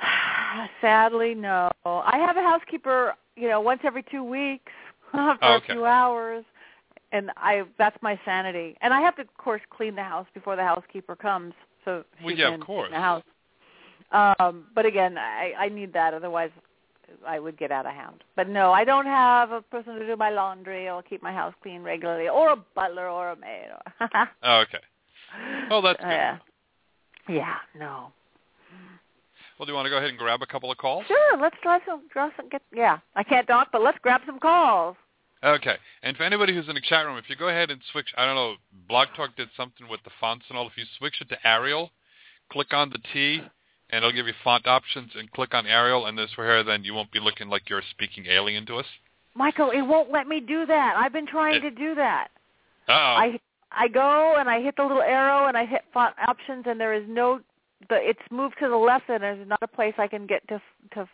Sadly, 0.80 1.34
no. 1.34 1.70
I 1.84 2.18
have 2.18 2.36
a 2.36 2.42
housekeeper, 2.42 3.14
you 3.36 3.48
know, 3.48 3.60
once 3.60 3.80
every 3.84 4.04
two 4.10 4.24
weeks 4.24 4.72
for 5.10 5.34
Oh, 5.42 5.54
okay. 5.54 5.72
a 5.72 5.76
few 5.76 5.84
hours, 5.84 6.44
and 7.12 7.30
I 7.36 7.64
that's 7.78 7.96
my 8.02 8.18
sanity. 8.24 8.76
And 8.80 8.92
I 8.92 9.00
have 9.00 9.16
to, 9.16 9.22
of 9.22 9.36
course, 9.36 9.62
clean 9.70 9.94
the 9.94 10.02
house 10.02 10.26
before 10.34 10.56
the 10.56 10.64
housekeeper 10.64 11.16
comes, 11.16 11.54
so 11.84 12.04
Well, 12.22 12.34
yeah, 12.34 12.54
of 12.54 12.60
course. 12.60 12.88
clean 12.88 13.00
the 13.00 13.04
house. 13.04 13.22
Um, 14.12 14.66
but 14.74 14.86
again, 14.86 15.18
I, 15.18 15.52
I 15.58 15.68
need 15.68 15.92
that, 15.94 16.14
otherwise 16.14 16.50
I 17.26 17.38
would 17.38 17.58
get 17.58 17.70
out 17.70 17.86
of 17.86 17.92
hand. 17.92 18.22
But 18.36 18.48
no, 18.48 18.72
I 18.72 18.84
don't 18.84 19.06
have 19.06 19.50
a 19.52 19.62
person 19.62 19.98
to 19.98 20.06
do 20.06 20.16
my 20.16 20.30
laundry 20.30 20.88
or 20.88 21.02
keep 21.02 21.22
my 21.22 21.32
house 21.32 21.54
clean 21.62 21.82
regularly, 21.82 22.28
or 22.28 22.50
a 22.50 22.56
butler 22.56 23.08
or 23.08 23.30
a 23.30 23.36
maid. 23.36 23.68
Or 24.00 24.08
oh, 24.42 24.56
okay. 24.62 24.78
Oh, 25.70 25.80
that's 25.80 26.00
good. 26.00 26.08
yeah, 26.08 26.38
yeah, 27.28 27.56
no. 27.78 28.12
Well, 29.58 29.66
do 29.66 29.72
you 29.72 29.76
want 29.76 29.86
to 29.86 29.90
go 29.90 29.98
ahead 29.98 30.10
and 30.10 30.18
grab 30.18 30.42
a 30.42 30.46
couple 30.46 30.70
of 30.70 30.78
calls? 30.78 31.04
Sure, 31.06 31.36
let's 31.40 31.56
let 31.64 31.82
some, 31.86 32.02
let's 32.16 32.34
get 32.50 32.62
yeah. 32.74 32.98
I 33.14 33.22
can't 33.22 33.46
talk, 33.46 33.68
but 33.70 33.82
let's 33.82 33.98
grab 34.02 34.22
some 34.26 34.40
calls. 34.40 34.96
Okay. 35.44 35.76
And 36.02 36.16
for 36.16 36.24
anybody 36.24 36.54
who's 36.54 36.68
in 36.68 36.74
the 36.74 36.80
chat 36.80 37.04
room, 37.06 37.18
if 37.18 37.28
you 37.28 37.36
go 37.36 37.48
ahead 37.48 37.70
and 37.70 37.80
switch, 37.92 38.08
I 38.16 38.24
don't 38.24 38.34
know, 38.34 38.54
Blog 38.88 39.08
Talk 39.16 39.36
did 39.36 39.48
something 39.56 39.88
with 39.88 40.00
the 40.04 40.10
fonts 40.18 40.46
and 40.48 40.58
all. 40.58 40.66
If 40.66 40.76
you 40.76 40.84
switch 40.98 41.20
it 41.20 41.28
to 41.28 41.46
Arial, 41.46 41.90
click 42.50 42.72
on 42.72 42.90
the 42.90 42.98
T, 43.12 43.40
and 43.90 43.98
it'll 43.98 44.12
give 44.12 44.26
you 44.26 44.32
font 44.42 44.66
options, 44.66 45.12
and 45.16 45.30
click 45.32 45.54
on 45.54 45.66
Arial, 45.66 46.06
and 46.06 46.16
this 46.16 46.30
here, 46.34 46.64
then 46.64 46.82
you 46.82 46.94
won't 46.94 47.12
be 47.12 47.20
looking 47.20 47.48
like 47.48 47.68
you're 47.68 47.82
speaking 47.90 48.26
alien 48.26 48.64
to 48.66 48.76
us. 48.76 48.86
Michael, 49.34 49.70
it 49.70 49.82
won't 49.82 50.10
let 50.10 50.26
me 50.26 50.40
do 50.40 50.64
that. 50.66 50.94
I've 50.96 51.12
been 51.12 51.26
trying 51.26 51.56
It- 51.56 51.60
to 51.60 51.70
do 51.70 51.94
that. 51.96 52.28
Uh-oh. 52.88 52.94
I 52.94 53.40
I 53.76 53.88
go 53.88 54.36
and 54.38 54.48
I 54.48 54.60
hit 54.62 54.76
the 54.76 54.82
little 54.84 55.02
arrow 55.02 55.46
and 55.46 55.56
I 55.56 55.66
hit 55.66 55.82
font 55.92 56.14
options 56.28 56.64
and 56.66 56.78
there 56.80 56.94
is 56.94 57.02
no 57.08 57.40
the 57.88 57.96
it's 57.96 58.20
moved 58.30 58.56
to 58.60 58.68
the 58.68 58.76
left 58.76 59.08
and 59.08 59.22
there's 59.22 59.48
not 59.48 59.58
a 59.62 59.68
place 59.68 59.94
I 59.98 60.08
can 60.08 60.26
get 60.26 60.46
to 60.48 60.60
to 60.94 61.08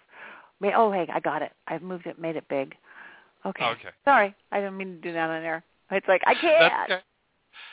oh 0.74 0.92
hey 0.92 1.08
I 1.12 1.20
got 1.20 1.42
it 1.42 1.52
I've 1.66 1.82
moved 1.82 2.06
it 2.06 2.18
made 2.18 2.36
it 2.36 2.48
big 2.48 2.74
okay 3.46 3.64
Okay. 3.64 3.88
sorry 4.04 4.34
I 4.52 4.60
didn't 4.60 4.76
mean 4.76 4.96
to 4.96 5.00
do 5.00 5.12
that 5.12 5.30
on 5.30 5.42
there 5.42 5.64
it's 5.90 6.08
like 6.08 6.22
I 6.26 6.34
can't 6.34 6.90
okay. 6.90 7.00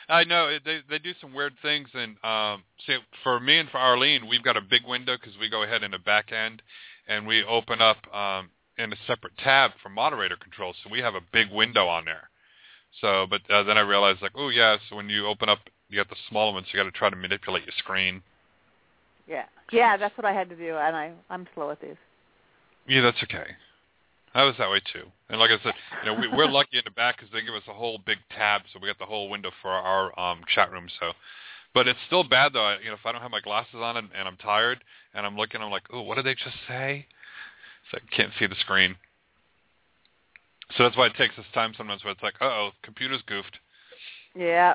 I 0.08 0.24
know 0.24 0.56
they 0.64 0.80
they 0.88 0.98
do 0.98 1.12
some 1.20 1.34
weird 1.34 1.54
things, 1.60 1.88
and 1.92 2.16
um, 2.24 2.64
see, 2.86 2.96
for 3.22 3.38
me 3.40 3.58
and 3.58 3.68
for 3.68 3.78
Arlene, 3.78 4.26
we've 4.28 4.42
got 4.42 4.56
a 4.56 4.60
big 4.60 4.86
window 4.86 5.16
because 5.16 5.38
we 5.38 5.50
go 5.50 5.62
ahead 5.62 5.82
in 5.82 5.90
the 5.90 5.98
back 5.98 6.32
end, 6.32 6.62
and 7.06 7.26
we 7.26 7.44
open 7.44 7.80
up 7.80 7.98
um, 8.14 8.50
in 8.78 8.92
a 8.92 8.96
separate 9.06 9.36
tab 9.38 9.72
for 9.82 9.90
moderator 9.90 10.36
control, 10.36 10.74
so 10.82 10.90
we 10.90 11.00
have 11.00 11.14
a 11.14 11.20
big 11.32 11.50
window 11.52 11.86
on 11.88 12.04
there. 12.04 12.30
So, 13.00 13.26
but 13.28 13.42
uh, 13.50 13.64
then 13.64 13.76
I 13.76 13.82
realized, 13.82 14.22
like, 14.22 14.32
oh 14.34 14.48
yeah, 14.48 14.78
so 14.88 14.96
when 14.96 15.10
you 15.10 15.26
open 15.26 15.48
up, 15.48 15.58
you 15.90 15.98
got 15.98 16.08
the 16.08 16.16
smaller 16.30 16.54
ones, 16.54 16.66
you 16.72 16.78
got 16.78 16.84
to 16.84 16.90
try 16.90 17.10
to 17.10 17.16
manipulate 17.16 17.64
your 17.64 17.74
screen. 17.76 18.22
Yeah 19.28 19.44
yeah 19.72 19.96
that's 19.96 20.16
what 20.16 20.24
I 20.24 20.32
had 20.32 20.48
to 20.48 20.56
do 20.56 20.76
and 20.76 20.96
I 20.96 21.12
I'm 21.30 21.46
slow 21.54 21.70
at 21.70 21.80
these 21.80 21.96
Yeah, 22.86 23.02
that's 23.02 23.22
okay. 23.22 23.46
I 24.34 24.44
was 24.44 24.54
that 24.58 24.70
way 24.70 24.80
too. 24.92 25.04
And 25.30 25.38
like 25.40 25.50
I 25.50 25.62
said, 25.62 25.74
you 26.02 26.10
know, 26.10 26.14
we, 26.14 26.28
we're 26.28 26.46
lucky 26.46 26.78
in 26.78 26.82
the 26.84 26.90
back 26.90 27.16
because 27.16 27.32
they 27.32 27.40
give 27.42 27.54
us 27.54 27.62
a 27.68 27.72
whole 27.72 27.98
big 28.06 28.18
tab, 28.36 28.62
so 28.72 28.78
we 28.80 28.88
got 28.88 28.98
the 28.98 29.04
whole 29.06 29.28
window 29.28 29.50
for 29.62 29.70
our 29.70 30.18
um, 30.20 30.40
chat 30.54 30.70
room. 30.70 30.86
So, 31.00 31.12
but 31.74 31.88
it's 31.88 31.98
still 32.06 32.24
bad 32.24 32.52
though. 32.52 32.64
I- 32.64 32.78
You 32.78 32.86
know, 32.88 32.94
if 32.94 33.04
I 33.06 33.12
don't 33.12 33.22
have 33.22 33.30
my 33.30 33.40
glasses 33.40 33.74
on 33.76 33.96
and, 33.96 34.08
and 34.16 34.28
I'm 34.28 34.36
tired 34.36 34.84
and 35.14 35.24
I'm 35.26 35.36
looking, 35.36 35.60
I'm 35.60 35.70
like, 35.70 35.84
oh, 35.92 36.02
what 36.02 36.16
did 36.16 36.26
they 36.26 36.34
just 36.34 36.56
say? 36.66 37.06
So 37.90 37.98
I 37.98 38.16
can't 38.16 38.32
see 38.38 38.46
the 38.46 38.54
screen. 38.60 38.96
So 40.76 40.82
that's 40.82 40.96
why 40.96 41.06
it 41.06 41.14
takes 41.16 41.38
us 41.38 41.46
time 41.54 41.72
sometimes. 41.76 42.04
Where 42.04 42.12
it's 42.12 42.22
like, 42.22 42.34
uh 42.40 42.44
oh, 42.44 42.70
computer's 42.82 43.22
goofed. 43.26 43.58
yeah 44.34 44.74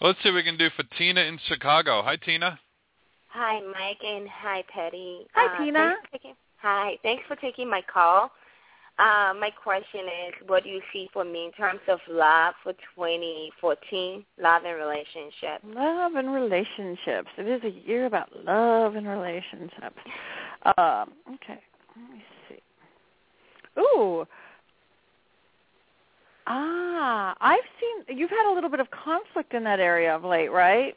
Well, 0.00 0.10
let's 0.10 0.22
see 0.22 0.30
what 0.30 0.36
we 0.36 0.42
can 0.44 0.56
do 0.56 0.70
for 0.76 0.84
Tina 0.96 1.20
in 1.22 1.38
Chicago. 1.48 2.02
Hi, 2.02 2.16
Tina. 2.16 2.60
Hi, 3.34 3.60
Mike, 3.62 3.98
and 4.06 4.28
hi, 4.28 4.62
Patti. 4.72 5.26
Hi, 5.34 5.46
Uh, 5.46 5.58
Tina. 5.58 5.78
thanks 5.78 6.10
taking- 6.12 6.36
hi, 6.58 6.96
thanks 7.02 7.26
for 7.26 7.34
taking 7.34 7.68
my 7.68 7.82
call. 7.82 8.30
Uh, 8.96 9.34
my 9.36 9.50
question 9.50 10.08
is, 10.08 10.34
what 10.46 10.62
do 10.62 10.68
you 10.70 10.80
see 10.92 11.08
for 11.12 11.24
me 11.24 11.46
in 11.46 11.52
terms 11.52 11.80
of 11.88 12.00
love 12.06 12.54
for 12.62 12.74
2014, 12.94 14.24
love 14.38 14.64
and 14.64 14.78
relationship? 14.78 15.60
Love 15.64 16.14
and 16.14 16.32
relationships. 16.32 17.28
It 17.36 17.48
is 17.48 17.64
a 17.64 17.70
year 17.70 18.06
about 18.06 18.30
love 18.44 18.94
and 18.94 19.08
relationships. 19.08 19.98
Um, 20.78 21.12
okay, 21.34 21.60
let 21.96 22.10
me 22.10 22.24
see. 22.48 22.62
Ooh. 23.80 24.28
Ah, 26.46 27.34
I've 27.40 27.68
seen 27.80 28.16
you've 28.16 28.30
had 28.30 28.46
a 28.48 28.52
little 28.54 28.70
bit 28.70 28.78
of 28.78 28.88
conflict 28.92 29.54
in 29.54 29.64
that 29.64 29.80
area 29.80 30.14
of 30.14 30.24
late, 30.24 30.52
right? 30.52 30.96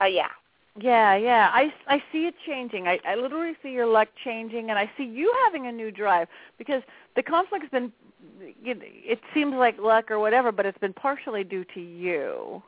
Oh 0.00 0.06
yeah. 0.06 0.30
Yeah, 0.80 1.16
yeah. 1.16 1.50
I, 1.52 1.72
I 1.86 2.02
see 2.10 2.26
it 2.26 2.34
changing. 2.46 2.88
I, 2.88 2.98
I 3.06 3.14
literally 3.16 3.54
see 3.62 3.70
your 3.70 3.86
luck 3.86 4.08
changing, 4.24 4.70
and 4.70 4.78
I 4.78 4.90
see 4.96 5.04
you 5.04 5.32
having 5.44 5.66
a 5.66 5.72
new 5.72 5.90
drive 5.90 6.28
because 6.58 6.82
the 7.16 7.22
conflict's 7.22 7.68
been. 7.70 7.92
It, 8.40 8.78
it 8.82 9.20
seems 9.34 9.54
like 9.54 9.78
luck 9.78 10.10
or 10.10 10.18
whatever, 10.18 10.50
but 10.52 10.64
it's 10.64 10.78
been 10.78 10.92
partially 10.94 11.44
due 11.44 11.64
to 11.74 11.80
you 11.80 12.62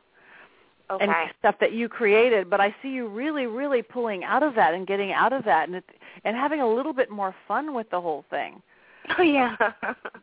Okay. 0.91 1.03
and 1.05 1.31
stuff 1.39 1.55
that 1.61 1.73
you 1.73 1.89
created. 1.89 2.49
But 2.49 2.61
I 2.61 2.75
see 2.81 2.89
you 2.89 3.07
really, 3.07 3.47
really 3.47 3.81
pulling 3.81 4.23
out 4.23 4.43
of 4.43 4.55
that 4.55 4.73
and 4.73 4.87
getting 4.87 5.11
out 5.13 5.33
of 5.33 5.43
that, 5.45 5.67
and 5.67 5.77
it, 5.77 5.85
and 6.25 6.35
having 6.35 6.61
a 6.61 6.67
little 6.69 6.93
bit 6.93 7.09
more 7.11 7.35
fun 7.47 7.73
with 7.73 7.89
the 7.91 8.01
whole 8.01 8.25
thing. 8.29 8.61
Oh 9.19 9.21
yeah. 9.23 9.55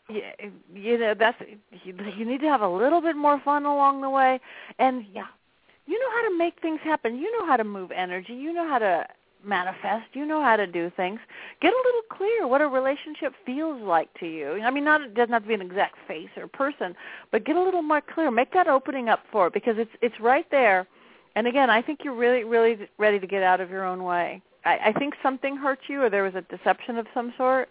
Yeah, 0.08 0.32
you 0.74 0.98
know 0.98 1.14
that's 1.14 1.40
you, 1.84 1.94
you 2.16 2.24
need 2.24 2.40
to 2.40 2.48
have 2.48 2.62
a 2.62 2.68
little 2.68 3.00
bit 3.00 3.16
more 3.16 3.40
fun 3.44 3.64
along 3.64 4.00
the 4.02 4.10
way, 4.10 4.40
and 4.78 5.04
Yeah. 5.12 5.26
You 5.86 5.98
know 5.98 6.10
how 6.10 6.28
to 6.28 6.38
make 6.38 6.60
things 6.60 6.80
happen. 6.82 7.16
You 7.16 7.30
know 7.38 7.46
how 7.46 7.56
to 7.56 7.64
move 7.64 7.90
energy. 7.90 8.34
You 8.34 8.52
know 8.52 8.68
how 8.68 8.78
to 8.78 9.06
manifest. 9.44 10.06
You 10.12 10.24
know 10.24 10.42
how 10.42 10.56
to 10.56 10.66
do 10.66 10.90
things. 10.96 11.18
Get 11.60 11.72
a 11.72 11.82
little 11.84 12.02
clear 12.10 12.46
what 12.46 12.60
a 12.60 12.68
relationship 12.68 13.32
feels 13.44 13.82
like 13.82 14.12
to 14.20 14.26
you. 14.26 14.60
I 14.62 14.70
mean, 14.70 14.84
not 14.84 15.00
it 15.00 15.14
doesn't 15.14 15.32
have 15.32 15.42
to 15.42 15.48
be 15.48 15.54
an 15.54 15.62
exact 15.62 15.96
face 16.06 16.28
or 16.36 16.46
person, 16.46 16.94
but 17.30 17.44
get 17.44 17.56
a 17.56 17.62
little 17.62 17.82
more 17.82 18.00
clear. 18.00 18.30
Make 18.30 18.52
that 18.52 18.68
opening 18.68 19.08
up 19.08 19.20
for 19.30 19.48
it 19.48 19.52
because 19.54 19.74
it's 19.78 19.90
it's 20.00 20.18
right 20.20 20.46
there. 20.50 20.86
And 21.34 21.46
again, 21.46 21.70
I 21.70 21.82
think 21.82 22.00
you're 22.04 22.14
really 22.14 22.44
really 22.44 22.88
ready 22.98 23.18
to 23.18 23.26
get 23.26 23.42
out 23.42 23.60
of 23.60 23.70
your 23.70 23.84
own 23.84 24.04
way. 24.04 24.42
I, 24.64 24.78
I 24.86 24.92
think 24.92 25.14
something 25.22 25.56
hurt 25.56 25.80
you, 25.88 26.02
or 26.02 26.10
there 26.10 26.22
was 26.22 26.34
a 26.34 26.42
deception 26.42 26.96
of 26.98 27.06
some 27.12 27.32
sort. 27.36 27.68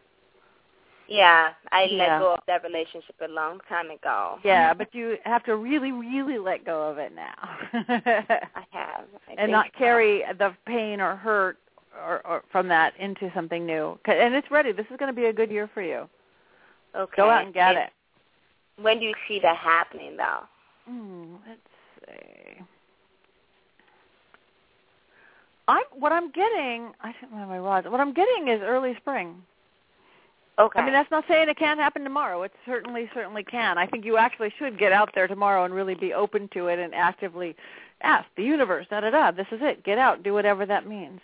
Yeah, 1.12 1.54
I 1.71 1.84
Yeah. 1.84 1.97
let 1.97 2.19
go 2.19 2.34
of 2.34 2.39
that 2.47 2.63
relationship 2.63 3.15
a 3.21 3.28
long 3.28 3.60
time 3.67 3.91
ago. 3.91 4.39
Yeah, 4.43 4.74
but 4.78 4.93
you 4.95 5.17
have 5.26 5.43
to 5.43 5.56
really, 5.58 5.91
really 5.91 6.38
let 6.38 6.65
go 6.65 6.89
of 6.89 6.97
it 6.97 7.13
now, 7.13 7.36
I 7.74 8.65
have. 8.71 9.06
I 9.28 9.34
and 9.38 9.52
not 9.52 9.67
so. 9.74 9.78
carry 9.78 10.24
the 10.38 10.56
pain 10.65 11.02
or 11.02 11.15
hurt 11.15 11.58
or, 12.08 12.26
or 12.26 12.43
from 12.52 12.67
that 12.69 12.93
into 12.97 13.30
something 13.34 13.65
new. 13.65 14.00
And 14.06 14.34
it's 14.34 14.50
ready. 14.50 14.71
This 14.71 14.86
is 14.89 14.97
going 14.97 15.13
to 15.13 15.19
be 15.19 15.28
a 15.28 15.34
good 15.34 15.52
year 15.52 15.69
for 15.74 15.82
you. 15.82 16.08
Okay. 16.95 17.13
Go 17.17 17.30
out 17.30 17.45
and 17.45 17.54
get 17.54 17.76
it. 17.76 17.89
When 18.82 19.00
do 19.00 19.06
you 19.06 19.13
see 19.28 19.39
that 19.41 19.58
happening, 19.58 20.15
though? 20.17 20.39
Hmm, 20.86 21.36
let's 21.47 21.60
see. 22.08 22.62
I'm 25.67 25.84
what 25.93 26.12
I'm 26.12 26.32
getting. 26.32 26.91
I 27.02 27.13
don't 27.21 27.38
have 27.38 27.47
my 27.47 27.60
rods. 27.60 27.88
What 27.88 28.00
I'm 28.00 28.13
getting 28.13 28.47
is 28.47 28.62
early 28.62 28.95
spring. 28.97 29.41
Okay. 30.60 30.80
I 30.80 30.84
mean, 30.84 30.94
that's 30.94 31.10
not 31.12 31.24
saying 31.28 31.50
it 31.50 31.58
can't 31.58 31.80
happen 31.80 32.04
tomorrow. 32.04 32.44
It 32.44 32.52
certainly, 32.66 33.10
certainly 33.14 33.44
can. 33.44 33.78
I 33.78 33.88
think 33.88 34.06
you 34.06 34.18
actually 34.18 34.54
should 34.60 34.78
get 34.78 34.92
out 34.92 35.10
there 35.16 35.28
tomorrow 35.28 35.66
and 35.66 35.74
really 35.74 35.96
be 35.96 36.14
open 36.14 36.50
to 36.54 36.68
it 36.68 36.78
and 36.78 36.94
actively 36.94 37.56
ask 38.02 38.26
the 38.38 38.44
universe, 38.44 38.86
da 38.90 39.00
da 39.02 39.10
da. 39.10 39.32
This 39.32 39.48
is 39.52 39.60
it. 39.62 39.84
Get 39.84 39.98
out. 39.98 40.24
Do 40.24 40.34
whatever 40.34 40.66
that 40.66 40.88
means. 40.88 41.20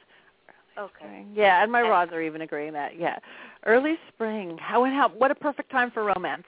okay. 0.79 1.25
Yeah, 1.33 1.61
and 1.61 1.71
my 1.71 1.81
rods 1.81 2.11
are 2.13 2.21
even 2.21 2.41
agreeing 2.41 2.73
that. 2.73 2.97
Yeah, 2.99 3.17
early 3.65 3.97
spring. 4.13 4.57
How 4.59 4.85
and 4.85 4.93
how? 4.95 5.09
What 5.09 5.29
a 5.31 5.35
perfect 5.35 5.71
time 5.71 5.91
for 5.91 6.03
romance. 6.03 6.45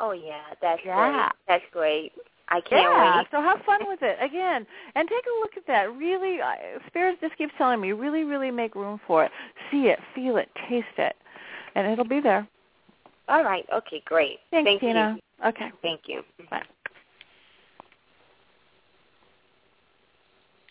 Oh 0.00 0.12
yeah, 0.12 0.40
that's 0.60 0.80
Yeah. 0.84 1.10
great. 1.10 1.32
That's 1.46 1.64
great. 1.72 2.12
I 2.48 2.60
can't 2.60 2.82
yeah, 2.82 3.18
wait. 3.18 3.26
so 3.30 3.40
have 3.40 3.60
fun 3.64 3.80
with 3.86 4.00
it 4.02 4.18
again, 4.20 4.66
and 4.94 5.08
take 5.08 5.24
a 5.24 5.40
look 5.40 5.56
at 5.56 5.66
that. 5.66 5.94
Really, 5.96 6.42
I 6.42 6.76
Spirit 6.88 7.18
just 7.20 7.36
keeps 7.38 7.52
telling 7.56 7.80
me, 7.80 7.92
really, 7.92 8.24
really 8.24 8.50
make 8.50 8.74
room 8.74 9.00
for 9.06 9.24
it. 9.24 9.30
See 9.70 9.86
it, 9.88 9.98
feel 10.14 10.36
it, 10.36 10.50
taste 10.68 10.86
it, 10.98 11.16
and 11.74 11.86
it'll 11.86 12.04
be 12.04 12.20
there. 12.20 12.46
All 13.28 13.42
right. 13.42 13.64
Okay. 13.72 14.02
Great. 14.04 14.38
Thanks, 14.50 14.68
Thank 14.68 14.80
Tina. 14.80 15.16
you. 15.16 15.48
Okay. 15.48 15.70
Thank 15.82 16.02
you. 16.06 16.22
Bye. 16.50 16.62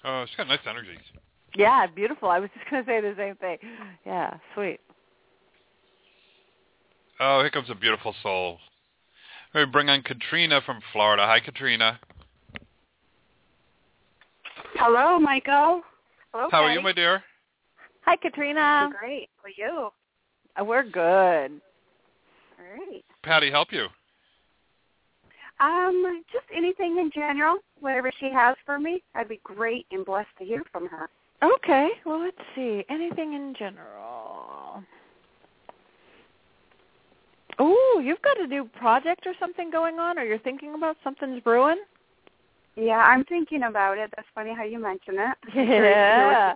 Oh, 0.06 0.26
she's 0.28 0.36
got 0.36 0.48
nice 0.48 0.60
energies. 0.68 1.00
Yeah, 1.56 1.86
beautiful. 1.88 2.30
I 2.30 2.40
was 2.40 2.50
just 2.58 2.70
going 2.70 2.84
to 2.84 2.90
say 2.90 3.00
the 3.00 3.14
same 3.18 3.36
thing. 3.36 3.58
Yeah, 4.06 4.36
sweet. 4.54 4.80
Oh, 7.20 7.40
here 7.42 7.50
comes 7.50 7.70
a 7.70 7.76
beautiful 7.76 8.14
soul. 8.22 8.58
We 9.54 9.66
bring 9.66 9.88
on 9.90 10.02
Katrina 10.02 10.62
from 10.66 10.80
Florida. 10.92 11.26
Hi, 11.26 11.40
Katrina. 11.40 12.00
Hello, 14.76 15.20
Michael. 15.20 15.84
Hello, 16.34 16.48
How 16.52 16.64
are 16.64 16.72
you, 16.72 16.82
my 16.82 16.92
dear? 16.92 17.22
Hi, 18.02 18.16
Katrina. 18.16 18.90
Great. 19.00 19.30
How 19.38 19.46
are 19.46 19.50
you? 19.56 19.90
Uh, 20.60 20.64
We're 20.64 20.84
good. 20.84 21.62
All 22.60 22.78
right. 22.78 23.04
Patti, 23.24 23.50
help 23.50 23.72
you. 23.72 23.88
Um, 25.60 26.24
just 26.32 26.46
anything 26.56 26.98
in 26.98 27.12
general, 27.14 27.58
whatever 27.80 28.12
she 28.20 28.30
has 28.32 28.56
for 28.66 28.80
me, 28.80 29.02
I'd 29.16 29.30
be 29.30 29.40
great 29.44 29.86
and 29.92 30.06
blessed 30.06 30.30
to 30.40 30.46
hear 30.46 30.64
from 30.72 30.88
her. 30.88 31.10
Okay. 31.42 31.90
Well, 32.06 32.20
let's 32.20 32.38
see. 32.56 32.84
Anything 32.90 33.34
in 33.34 33.54
general? 33.58 34.84
Oh, 37.60 38.02
you've 38.04 38.22
got 38.22 38.40
a 38.40 38.48
new 38.48 38.66
project 38.66 39.28
or 39.28 39.34
something 39.40 39.70
going 39.70 40.00
on, 40.00 40.18
or 40.18 40.24
you're 40.24 40.40
thinking 40.40 40.74
about 40.76 40.98
something's 41.04 41.42
brewing. 41.42 41.78
Yeah, 42.76 42.98
I'm 42.98 43.24
thinking 43.26 43.64
about 43.64 44.00
it. 44.00 44.12
That's 44.16 44.28
funny 44.34 44.54
how 44.56 44.64
you 44.64 44.80
mention 44.80 45.16
it. 45.18 45.38
Yeah, 45.56 46.56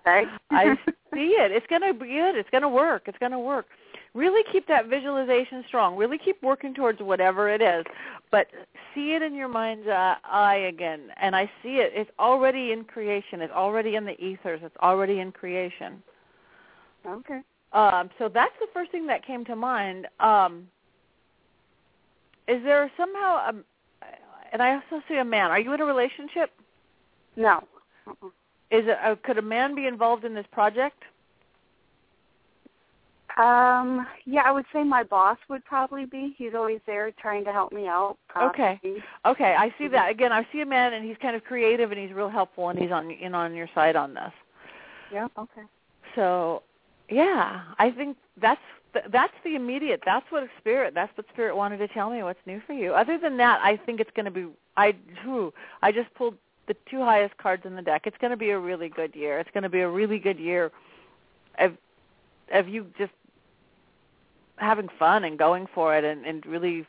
I 0.49 0.75
see 1.13 1.35
it. 1.37 1.51
It's 1.51 1.67
going 1.67 1.81
to 1.81 1.93
be 1.93 2.07
good. 2.07 2.35
It's 2.35 2.49
going 2.49 2.63
to 2.63 2.69
work. 2.69 3.03
It's 3.05 3.17
going 3.19 3.31
to 3.31 3.39
work. 3.39 3.67
Really 4.13 4.43
keep 4.51 4.67
that 4.67 4.87
visualization 4.87 5.63
strong. 5.67 5.95
Really 5.95 6.17
keep 6.17 6.41
working 6.41 6.73
towards 6.73 6.99
whatever 7.01 7.49
it 7.49 7.61
is, 7.61 7.85
but 8.31 8.47
see 8.95 9.13
it 9.13 9.21
in 9.21 9.35
your 9.35 9.47
mind's 9.47 9.87
uh, 9.87 10.15
eye 10.23 10.67
again. 10.69 11.11
And 11.17 11.35
I 11.35 11.49
see 11.61 11.75
it. 11.77 11.91
It's 11.93 12.09
already 12.19 12.71
in 12.71 12.83
creation. 12.83 13.41
It's 13.41 13.53
already 13.53 13.95
in 13.95 14.05
the 14.05 14.19
ethers. 14.23 14.61
It's 14.63 14.77
already 14.77 15.19
in 15.19 15.31
creation. 15.31 16.01
okay. 17.05 17.41
Um, 17.73 18.09
so 18.17 18.29
that's 18.29 18.53
the 18.59 18.67
first 18.73 18.91
thing 18.91 19.07
that 19.07 19.25
came 19.25 19.43
to 19.45 19.55
mind. 19.55 20.07
Um, 20.19 20.67
is 22.47 22.63
there 22.63 22.89
somehow, 22.95 23.49
um, 23.49 23.65
and 24.53 24.61
I 24.61 24.75
also 24.75 25.03
see 25.09 25.17
a 25.17 25.25
man. 25.25 25.51
Are 25.51 25.59
you 25.59 25.73
in 25.73 25.81
a 25.81 25.85
relationship? 25.85 26.51
No. 27.35 27.63
Uh-uh. 28.07 28.27
Is 28.71 28.85
it? 28.87 28.97
Uh, 29.03 29.15
could 29.23 29.37
a 29.37 29.41
man 29.41 29.75
be 29.75 29.85
involved 29.85 30.23
in 30.23 30.33
this 30.33 30.45
project? 30.51 31.03
Um, 33.37 34.07
yeah, 34.25 34.41
I 34.45 34.51
would 34.51 34.65
say 34.73 34.83
my 34.83 35.03
boss 35.03 35.37
would 35.47 35.63
probably 35.63 36.05
be. 36.05 36.33
He's 36.37 36.55
always 36.55 36.79
there 36.87 37.11
trying 37.11 37.45
to 37.45 37.51
help 37.51 37.71
me 37.71 37.85
out. 37.87 38.17
Okay. 38.35 38.79
Okay, 39.25 39.55
I 39.57 39.71
see 39.77 39.87
that. 39.89 40.09
Again, 40.09 40.31
I 40.31 40.47
see 40.51 40.61
a 40.61 40.65
man, 40.65 40.93
and 40.93 41.05
he's 41.05 41.17
kind 41.21 41.35
of 41.35 41.43
creative, 41.43 41.91
and 41.91 41.99
he's 41.99 42.11
real 42.11 42.29
helpful, 42.29 42.69
and 42.69 42.79
he's 42.79 42.91
on 42.91 43.11
in 43.11 43.35
on 43.35 43.53
your 43.53 43.69
side 43.75 43.95
on 43.95 44.15
this. 44.15 44.31
Yeah. 45.13 45.27
Okay. 45.37 45.61
So, 46.15 46.63
yeah, 47.09 47.61
I 47.77 47.91
think 47.91 48.17
that's 48.41 48.61
th- 48.93 49.05
that's 49.11 49.33
the 49.43 49.55
immediate. 49.55 50.01
That's 50.03 50.25
what 50.31 50.47
spirit. 50.57 50.95
That's 50.95 51.15
what 51.15 51.27
spirit 51.31 51.55
wanted 51.55 51.77
to 51.77 51.87
tell 51.89 52.09
me. 52.09 52.23
What's 52.23 52.39
new 52.47 52.59
for 52.65 52.73
you? 52.73 52.93
Other 52.93 53.19
than 53.19 53.37
that, 53.37 53.59
I 53.63 53.77
think 53.77 53.99
it's 53.99 54.11
going 54.15 54.25
to 54.25 54.31
be. 54.31 54.47
I 54.77 54.95
whew, 55.23 55.53
I 55.83 55.91
just 55.91 56.11
pulled 56.15 56.35
the 56.67 56.75
two 56.89 57.01
highest 57.01 57.37
cards 57.37 57.65
in 57.65 57.75
the 57.75 57.83
deck. 57.83 58.03
It's 58.05 58.17
going 58.19 58.31
to 58.31 58.37
be 58.37 58.49
a 58.49 58.59
really 58.59 58.89
good 58.89 59.15
year. 59.15 59.37
It's 59.37 59.51
going 59.53 59.63
to 59.63 59.69
be 59.69 59.81
a 59.81 59.89
really 59.89 60.17
good 60.17 60.39
year 60.39 60.71
of 61.59 61.73
of 62.51 62.67
you 62.67 62.87
just 62.97 63.11
having 64.57 64.89
fun 64.99 65.23
and 65.23 65.37
going 65.37 65.67
for 65.73 65.97
it, 65.97 66.03
and 66.03 66.25
and 66.25 66.45
really, 66.45 66.85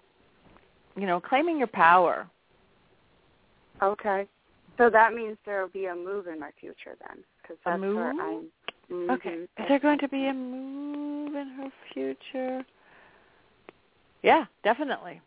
you 0.96 1.07
know, 1.07 1.20
claiming 1.20 1.59
your 1.59 1.68
power. 1.68 2.26
Okay. 3.83 4.26
So 4.76 4.88
that 4.90 5.12
means 5.12 5.37
there 5.44 5.62
will 5.62 5.68
be 5.68 5.87
a 5.87 5.94
move 5.94 6.26
in 6.28 6.38
my 6.38 6.50
future 6.61 6.96
then, 7.07 7.18
because 7.42 7.57
A 7.66 7.70
that's 7.70 7.83
where? 7.83 8.12
I'm. 8.20 8.46
Okay. 9.11 9.31
Mhm. 9.31 9.42
Is 9.44 9.68
there 9.68 9.78
going 9.78 9.98
to 9.98 10.09
be 10.09 10.26
a 10.26 10.35
move 10.35 11.35
in 11.35 11.48
her 11.48 11.70
future? 11.92 12.64
Yeah, 14.22 14.46
definitely. 14.64 15.20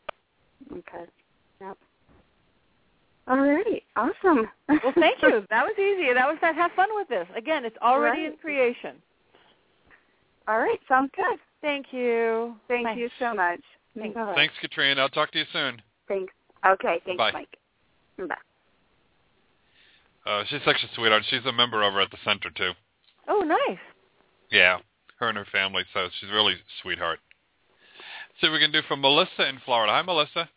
Okay. 0.72 1.06
Yep. 1.60 1.78
All 3.28 3.38
right. 3.38 3.84
Awesome. 3.96 4.50
Well, 4.68 4.94
thank 4.96 5.22
you. 5.22 5.46
That 5.50 5.64
was 5.64 5.78
easy. 5.78 6.12
That 6.14 6.28
was 6.28 6.38
that. 6.42 6.56
Have 6.56 6.72
fun 6.76 6.90
with 6.96 7.08
this. 7.08 7.28
Again, 7.36 7.66
it's 7.66 7.78
already 7.78 8.26
in 8.26 8.36
creation. 8.38 8.96
All 10.48 10.60
right. 10.60 10.80
Sounds 10.88 11.12
good. 11.16 11.40
Thank 11.62 11.88
you. 11.92 12.56
Thank 12.68 12.86
Bye. 12.86 12.94
you 12.94 13.10
so 13.20 13.34
much. 13.34 13.62
Thanks. 13.98 14.16
Bye-bye. 14.16 14.36
Thanks, 14.36 14.54
Katrina. 14.60 15.02
I'll 15.02 15.10
talk 15.10 15.32
to 15.32 15.40
you 15.40 15.46
soon. 15.54 15.82
Thanks. 16.08 16.34
Okay. 16.66 17.02
Thanks, 17.06 17.18
Bye. 17.18 17.32
Mike. 17.32 17.58
Bye. 18.18 18.36
Uh, 20.26 20.44
she's 20.50 20.62
such 20.66 20.78
a 20.84 20.96
sweetheart. 20.96 21.24
She's 21.30 21.46
a 21.46 21.52
member 21.52 21.84
over 21.84 22.00
at 22.02 22.12
the 22.12 22.18
center 22.24 22.50
too. 22.52 22.72
Oh, 23.28 23.42
nice. 23.42 23.80
Yeah, 24.52 24.78
her 25.20 25.30
and 25.30 25.38
her 25.38 25.48
family. 25.52 25.84
So 25.94 26.08
she's 26.20 26.30
really 26.32 26.54
a 26.54 26.58
sweetheart. 26.82 27.20
See 28.40 28.48
what 28.48 28.54
we 28.54 28.60
can 28.60 28.72
do 28.72 28.82
for 28.88 28.96
Melissa 28.96 29.48
in 29.50 29.60
Florida. 29.66 29.94
Hi, 29.94 30.02
Melissa. 30.02 30.50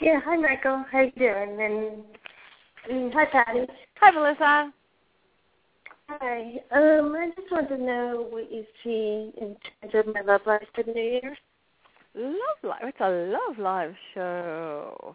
Yeah, 0.00 0.20
hi 0.24 0.36
Michael. 0.36 0.84
How 0.90 1.00
you 1.00 1.12
doing? 1.12 1.60
And, 1.60 2.02
and 2.90 3.12
hi 3.12 3.26
Patti. 3.26 3.66
Hi, 4.00 4.10
Melissa. 4.10 4.72
Hi. 6.18 6.60
Um, 6.72 7.14
I 7.16 7.30
just 7.36 7.52
want 7.52 7.68
to 7.68 7.78
know 7.78 8.26
what 8.30 8.50
you 8.50 8.64
see 8.82 9.32
in 9.40 9.56
terms 9.80 9.94
of 10.08 10.12
my 10.12 10.22
love 10.22 10.40
life 10.44 10.66
for 10.74 10.82
the 10.82 10.92
new 10.92 11.00
year. 11.00 11.36
Love 12.16 12.34
life. 12.64 12.80
It's 12.82 12.98
a 13.00 13.08
Love 13.08 13.58
life 13.58 13.94
show. 14.12 15.14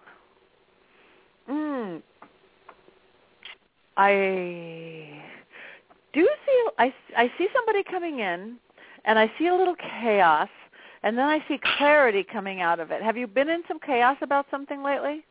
Mm. 1.49 2.01
I 3.97 5.21
do 6.13 6.27
see. 6.45 6.67
I 6.77 6.93
I 7.17 7.29
see 7.37 7.47
somebody 7.53 7.83
coming 7.83 8.19
in, 8.19 8.55
and 9.03 9.19
I 9.19 9.29
see 9.37 9.47
a 9.47 9.53
little 9.53 9.75
chaos, 10.01 10.49
and 11.03 11.17
then 11.17 11.25
I 11.25 11.39
see 11.49 11.59
clarity 11.77 12.23
coming 12.23 12.61
out 12.61 12.79
of 12.79 12.91
it. 12.91 13.01
Have 13.03 13.17
you 13.17 13.27
been 13.27 13.49
in 13.49 13.63
some 13.67 13.79
chaos 13.85 14.15
about 14.21 14.45
something 14.49 14.81
lately? 14.81 15.25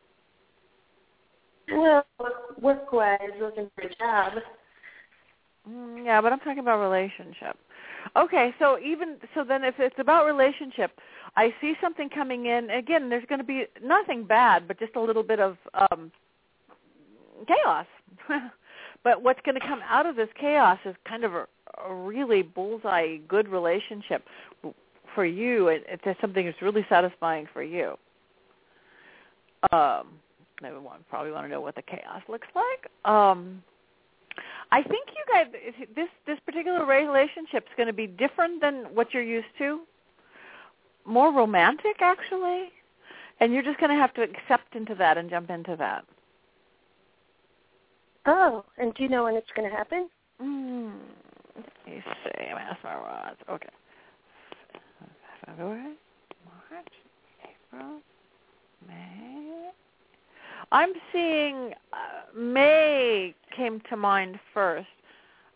Well, 1.71 2.05
work-wise, 2.61 3.17
looking 3.41 3.71
for 3.75 3.81
a 3.81 3.95
job. 3.95 4.33
Mm, 5.69 6.05
yeah, 6.05 6.21
but 6.21 6.31
I'm 6.31 6.39
talking 6.39 6.59
about 6.59 6.81
relationship. 6.81 7.57
Okay, 8.15 8.53
so 8.59 8.77
even 8.79 9.17
so, 9.33 9.43
then 9.43 9.63
if 9.63 9.75
it's 9.79 9.95
about 9.97 10.25
relationship, 10.25 10.91
I 11.35 11.53
see 11.59 11.73
something 11.81 12.09
coming 12.09 12.45
in. 12.45 12.69
Again, 12.69 13.09
there's 13.09 13.25
going 13.27 13.39
to 13.39 13.45
be 13.45 13.65
nothing 13.83 14.25
bad, 14.25 14.67
but 14.67 14.79
just 14.79 14.95
a 14.95 15.01
little 15.01 15.23
bit 15.23 15.39
of 15.39 15.57
um, 15.91 16.11
chaos. 17.47 17.87
but 19.03 19.21
what's 19.21 19.39
going 19.43 19.59
to 19.59 19.67
come 19.67 19.81
out 19.87 20.05
of 20.05 20.15
this 20.15 20.29
chaos 20.39 20.79
is 20.85 20.95
kind 21.07 21.23
of 21.23 21.33
a, 21.33 21.47
a 21.87 21.93
really 21.93 22.41
bullseye 22.43 23.17
good 23.27 23.47
relationship 23.47 24.23
for 25.15 25.25
you. 25.25 25.69
It, 25.69 25.85
it's 25.87 26.21
something 26.21 26.45
that's 26.45 26.61
really 26.61 26.85
satisfying 26.89 27.47
for 27.51 27.63
you. 27.63 27.95
Um, 29.71 30.07
everyone 30.63 30.99
probably 31.09 31.31
want 31.31 31.45
to 31.45 31.49
know 31.49 31.61
what 31.61 31.75
the 31.75 31.81
chaos 31.81 32.21
looks 32.29 32.47
like. 32.55 33.11
Um, 33.11 33.63
I 34.71 34.81
think 34.81 35.09
you 35.09 35.33
guys 35.33 35.47
this 35.95 36.09
this 36.25 36.39
particular 36.45 36.85
relationship 36.85 37.65
is 37.65 37.73
going 37.77 37.87
to 37.87 37.93
be 37.93 38.07
different 38.07 38.61
than 38.61 38.85
what 38.93 39.13
you're 39.13 39.23
used 39.23 39.47
to. 39.59 39.81
More 41.05 41.31
romantic, 41.31 42.01
actually, 42.01 42.71
and 43.39 43.53
you're 43.53 43.63
just 43.63 43.79
going 43.79 43.91
to 43.91 43.95
have 43.95 44.13
to 44.15 44.23
accept 44.23 44.75
into 44.75 44.95
that 44.95 45.17
and 45.17 45.29
jump 45.29 45.49
into 45.49 45.75
that. 45.77 46.03
Oh, 48.25 48.65
and 48.77 48.93
do 48.95 49.03
you 49.03 49.09
know 49.09 49.25
when 49.25 49.35
it's 49.35 49.51
going 49.55 49.69
to 49.69 49.75
happen? 49.75 50.09
Mm, 50.41 50.93
let 51.55 51.65
me 51.85 52.03
see. 52.23 52.53
Mass 52.53 52.77
rods. 52.83 53.37
Okay. 53.49 53.69
February, 55.45 55.93
March, 56.43 56.93
April, 57.43 57.99
May. 58.87 59.69
I'm 60.71 60.93
seeing 61.11 61.73
uh, 61.93 62.37
May 62.37 63.33
came 63.55 63.81
to 63.89 63.97
mind 63.97 64.39
first. 64.53 64.87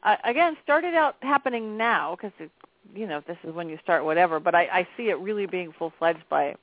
Uh, 0.03 0.15
again, 0.23 0.55
started 0.63 0.93
out 0.93 1.15
happening 1.21 1.77
now 1.77 2.15
because 2.15 2.49
you 2.95 3.05
know 3.07 3.21
this 3.27 3.37
is 3.43 3.53
when 3.53 3.67
you 3.69 3.77
start 3.83 4.05
whatever. 4.05 4.39
But 4.39 4.55
I, 4.55 4.63
I 4.71 4.87
see 4.95 5.09
it 5.09 5.19
really 5.19 5.45
being 5.45 5.73
full 5.77 5.91
fledged 5.99 6.23
by 6.29 6.55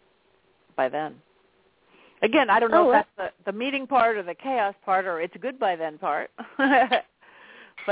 by 0.77 0.89
then. 0.89 1.15
Again, 2.23 2.49
I 2.49 2.59
don't 2.61 2.71
know 2.71 2.89
Oh, 2.89 2.93
if 2.93 3.05
that's 3.17 3.35
the, 3.45 3.53
the 3.53 3.57
meeting 3.57 3.87
part 3.87 4.17
or 4.17 4.23
the 4.23 4.35
chaos 4.35 4.75
part 4.85 5.05
or 5.05 5.21
it's 5.21 5.37
good 5.41 5.59
by 5.59 5.77
then 5.77 5.99
part. 5.99 6.31
but 6.59 7.03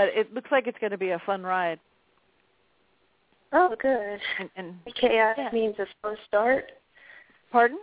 it 0.09 0.33
looks 0.33 0.51
like 0.51 0.67
it's 0.67 0.79
going 0.79 0.93
to 0.93 0.99
be 0.99 1.11
a 1.11 1.19
fun 1.27 1.43
ride. 1.43 1.79
Oh, 3.53 3.75
good. 3.81 4.19
And, 4.39 4.51
and 4.57 4.75
Chaos 4.95 5.37
Yeah. 5.39 5.51
means 5.53 5.77
a 5.79 5.85
slow 6.01 6.17
start. 6.27 6.73
pardon? 7.53 7.79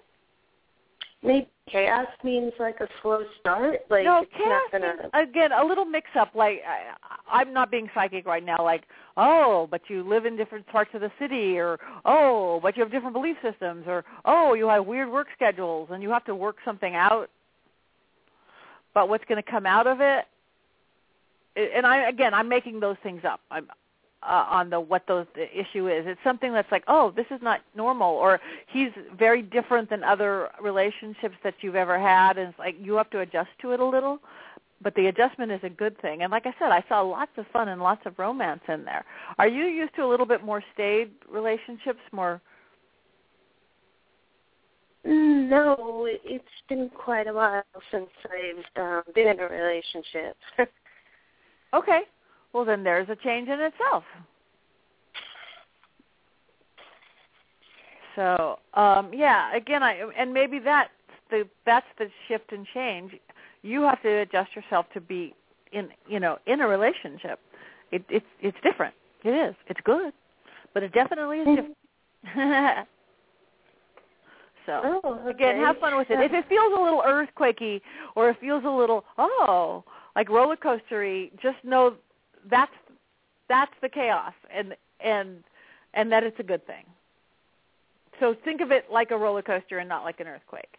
Maybe 1.23 1.47
chaos 1.71 2.07
means 2.23 2.51
like 2.60 2.79
a 2.79 2.88
slow 3.01 3.23
start. 3.39 3.79
Like 3.89 4.05
no, 4.05 4.25
chaos 4.38 4.62
gonna. 4.71 4.93
means, 5.13 5.29
again 5.29 5.51
a 5.51 5.63
little 5.63 5.86
mix 5.86 6.07
up. 6.19 6.36
Like 6.36 6.62
I, 6.67 7.39
I'm 7.39 7.53
not 7.53 7.71
being 7.71 7.89
psychic 7.93 8.25
right 8.25 8.45
now. 8.45 8.63
Like 8.63 8.84
oh, 9.17 9.67
but 9.69 9.81
you 9.88 10.07
live 10.07 10.25
in 10.25 10.36
different 10.36 10.65
parts 10.67 10.91
of 10.93 11.01
the 11.01 11.12
city, 11.19 11.57
or 11.57 11.79
oh, 12.05 12.60
but 12.62 12.75
you 12.75 12.84
have 12.84 12.91
different 12.91 13.13
belief 13.13 13.38
systems, 13.41 13.86
or 13.88 14.03
oh, 14.25 14.53
you 14.53 14.67
have 14.67 14.86
weird 14.86 15.10
work 15.10 15.27
schedules, 15.36 15.89
and 15.91 16.01
you 16.03 16.10
have 16.10 16.25
to 16.25 16.36
work 16.36 16.57
something 16.65 16.95
out. 16.95 17.29
But 18.93 19.10
what's 19.10 19.23
going 19.25 19.41
to 19.41 19.49
come 19.49 19.65
out 19.65 19.88
of 19.88 20.01
it? 20.01 20.25
And 21.55 21.86
I 21.86 22.10
again, 22.10 22.34
I'm 22.34 22.49
making 22.49 22.79
those 22.79 22.97
things 23.03 23.21
up. 23.25 23.41
I'm 23.49 23.67
uh, 24.23 24.45
on 24.49 24.69
the 24.69 24.79
what 24.79 25.03
those 25.07 25.25
the 25.36 25.47
issue 25.57 25.88
is. 25.88 26.05
It's 26.05 26.19
something 26.23 26.53
that's 26.53 26.71
like, 26.71 26.84
oh, 26.88 27.12
this 27.15 27.25
is 27.31 27.39
not 27.41 27.62
normal, 27.75 28.12
or 28.12 28.39
he's 28.67 28.91
very 29.17 29.41
different 29.41 29.89
than 29.89 30.03
other 30.03 30.49
relationships 30.62 31.36
that 31.43 31.55
you've 31.62 31.75
ever 31.75 31.99
had, 31.99 32.38
and 32.38 32.49
it's 32.49 32.60
like 32.60 32.75
you 32.79 32.93
have 32.95 33.10
to 33.12 33.19
adjust 33.19 33.49
to 33.62 33.71
it 33.71 33.79
a 33.79 33.86
little. 33.86 34.19
But 34.84 34.95
the 34.95 35.07
adjustment 35.07 35.51
is 35.51 35.60
a 35.63 35.69
good 35.69 35.99
thing, 36.01 36.23
and 36.23 36.31
like 36.31 36.45
I 36.45 36.53
said, 36.57 36.71
I 36.71 36.84
saw 36.89 37.01
lots 37.01 37.31
of 37.38 37.45
fun 37.53 37.67
and 37.69 37.81
lots 37.81 38.01
of 38.05 38.17
romance 38.17 38.62
in 38.67 38.84
there. 38.84 39.05
Are 39.38 39.47
you 39.47 39.65
used 39.65 39.95
to 39.95 40.03
a 40.03 40.10
little 40.10 40.25
bit 40.25 40.43
more 40.43 40.63
staid 40.73 41.12
relationships, 41.29 41.99
more? 42.12 42.41
No, 45.03 46.07
it's 46.07 46.45
been 46.69 46.89
quite 46.89 47.27
a 47.27 47.34
while 47.34 47.63
since 47.91 48.10
I've 48.25 48.81
um, 48.81 49.03
been 49.15 49.27
in 49.27 49.39
a 49.39 49.47
relationship. 49.47 50.38
Okay, 51.73 52.01
well 52.53 52.65
then 52.65 52.83
there's 52.83 53.09
a 53.09 53.15
change 53.15 53.47
in 53.47 53.59
itself. 53.59 54.03
So 58.15 58.59
um, 58.73 59.11
yeah, 59.13 59.55
again, 59.55 59.83
I 59.83 60.01
and 60.17 60.33
maybe 60.33 60.59
that's 60.59 60.89
the 61.29 61.47
that's 61.65 61.85
the 61.97 62.07
shift 62.27 62.51
and 62.51 62.65
change. 62.73 63.13
You 63.63 63.81
have 63.83 64.01
to 64.01 64.09
adjust 64.09 64.55
yourself 64.55 64.85
to 64.93 65.01
be 65.01 65.35
in 65.71 65.89
you 66.07 66.19
know 66.19 66.37
in 66.47 66.61
a 66.61 66.67
relationship. 66.67 67.39
It, 67.91 68.03
it's 68.09 68.25
it's 68.41 68.57
different. 68.63 68.93
It 69.23 69.29
is. 69.29 69.55
It's 69.67 69.79
good, 69.83 70.13
but 70.73 70.83
it 70.83 70.93
definitely 70.93 71.39
is 71.39 71.47
different. 71.47 71.77
so 74.65 74.81
oh, 74.83 75.19
okay. 75.21 75.29
again, 75.31 75.57
have 75.57 75.77
fun 75.77 75.95
with 75.97 76.09
it. 76.09 76.19
If 76.19 76.33
it 76.33 76.47
feels 76.49 76.73
a 76.77 76.81
little 76.81 77.03
earthquakey 77.05 77.81
or 78.15 78.29
it 78.29 78.37
feels 78.39 78.63
a 78.65 78.69
little 78.69 79.05
oh 79.17 79.83
like 80.15 80.29
roller 80.29 80.57
coastery, 80.57 81.31
just 81.41 81.57
know 81.63 81.95
that's 82.49 82.71
that's 83.49 83.73
the 83.82 83.89
chaos 83.89 84.34
and 84.54 84.75
and 85.04 85.43
and 85.93 86.12
that 86.12 86.23
it's 86.23 86.39
a 86.39 86.43
good 86.43 86.65
thing. 86.65 86.86
So 88.19 88.36
think 88.45 88.62
of 88.62 88.71
it 88.71 88.86
like 88.91 89.12
a 89.12 89.17
roller 89.17 89.41
coaster 89.41 89.80
and 89.80 89.89
not 89.89 90.04
like 90.04 90.19
an 90.19 90.27
earthquake. 90.27 90.77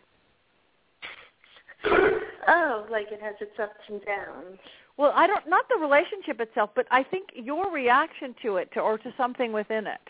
Oh, 2.48 2.86
like 2.90 3.06
it 3.12 3.20
has 3.22 3.36
its 3.40 3.52
ups 3.62 3.78
and 3.88 4.04
downs. 4.04 4.58
Well, 4.96 5.12
I 5.14 5.28
don't 5.28 5.48
not 5.48 5.68
the 5.68 5.76
relationship 5.76 6.40
itself, 6.40 6.70
but 6.74 6.86
I 6.90 7.04
think 7.04 7.28
your 7.34 7.70
reaction 7.70 8.34
to 8.42 8.56
it 8.56 8.68
to, 8.72 8.80
or 8.80 8.98
to 8.98 9.14
something 9.16 9.52
within 9.52 9.86
it. 9.86 10.00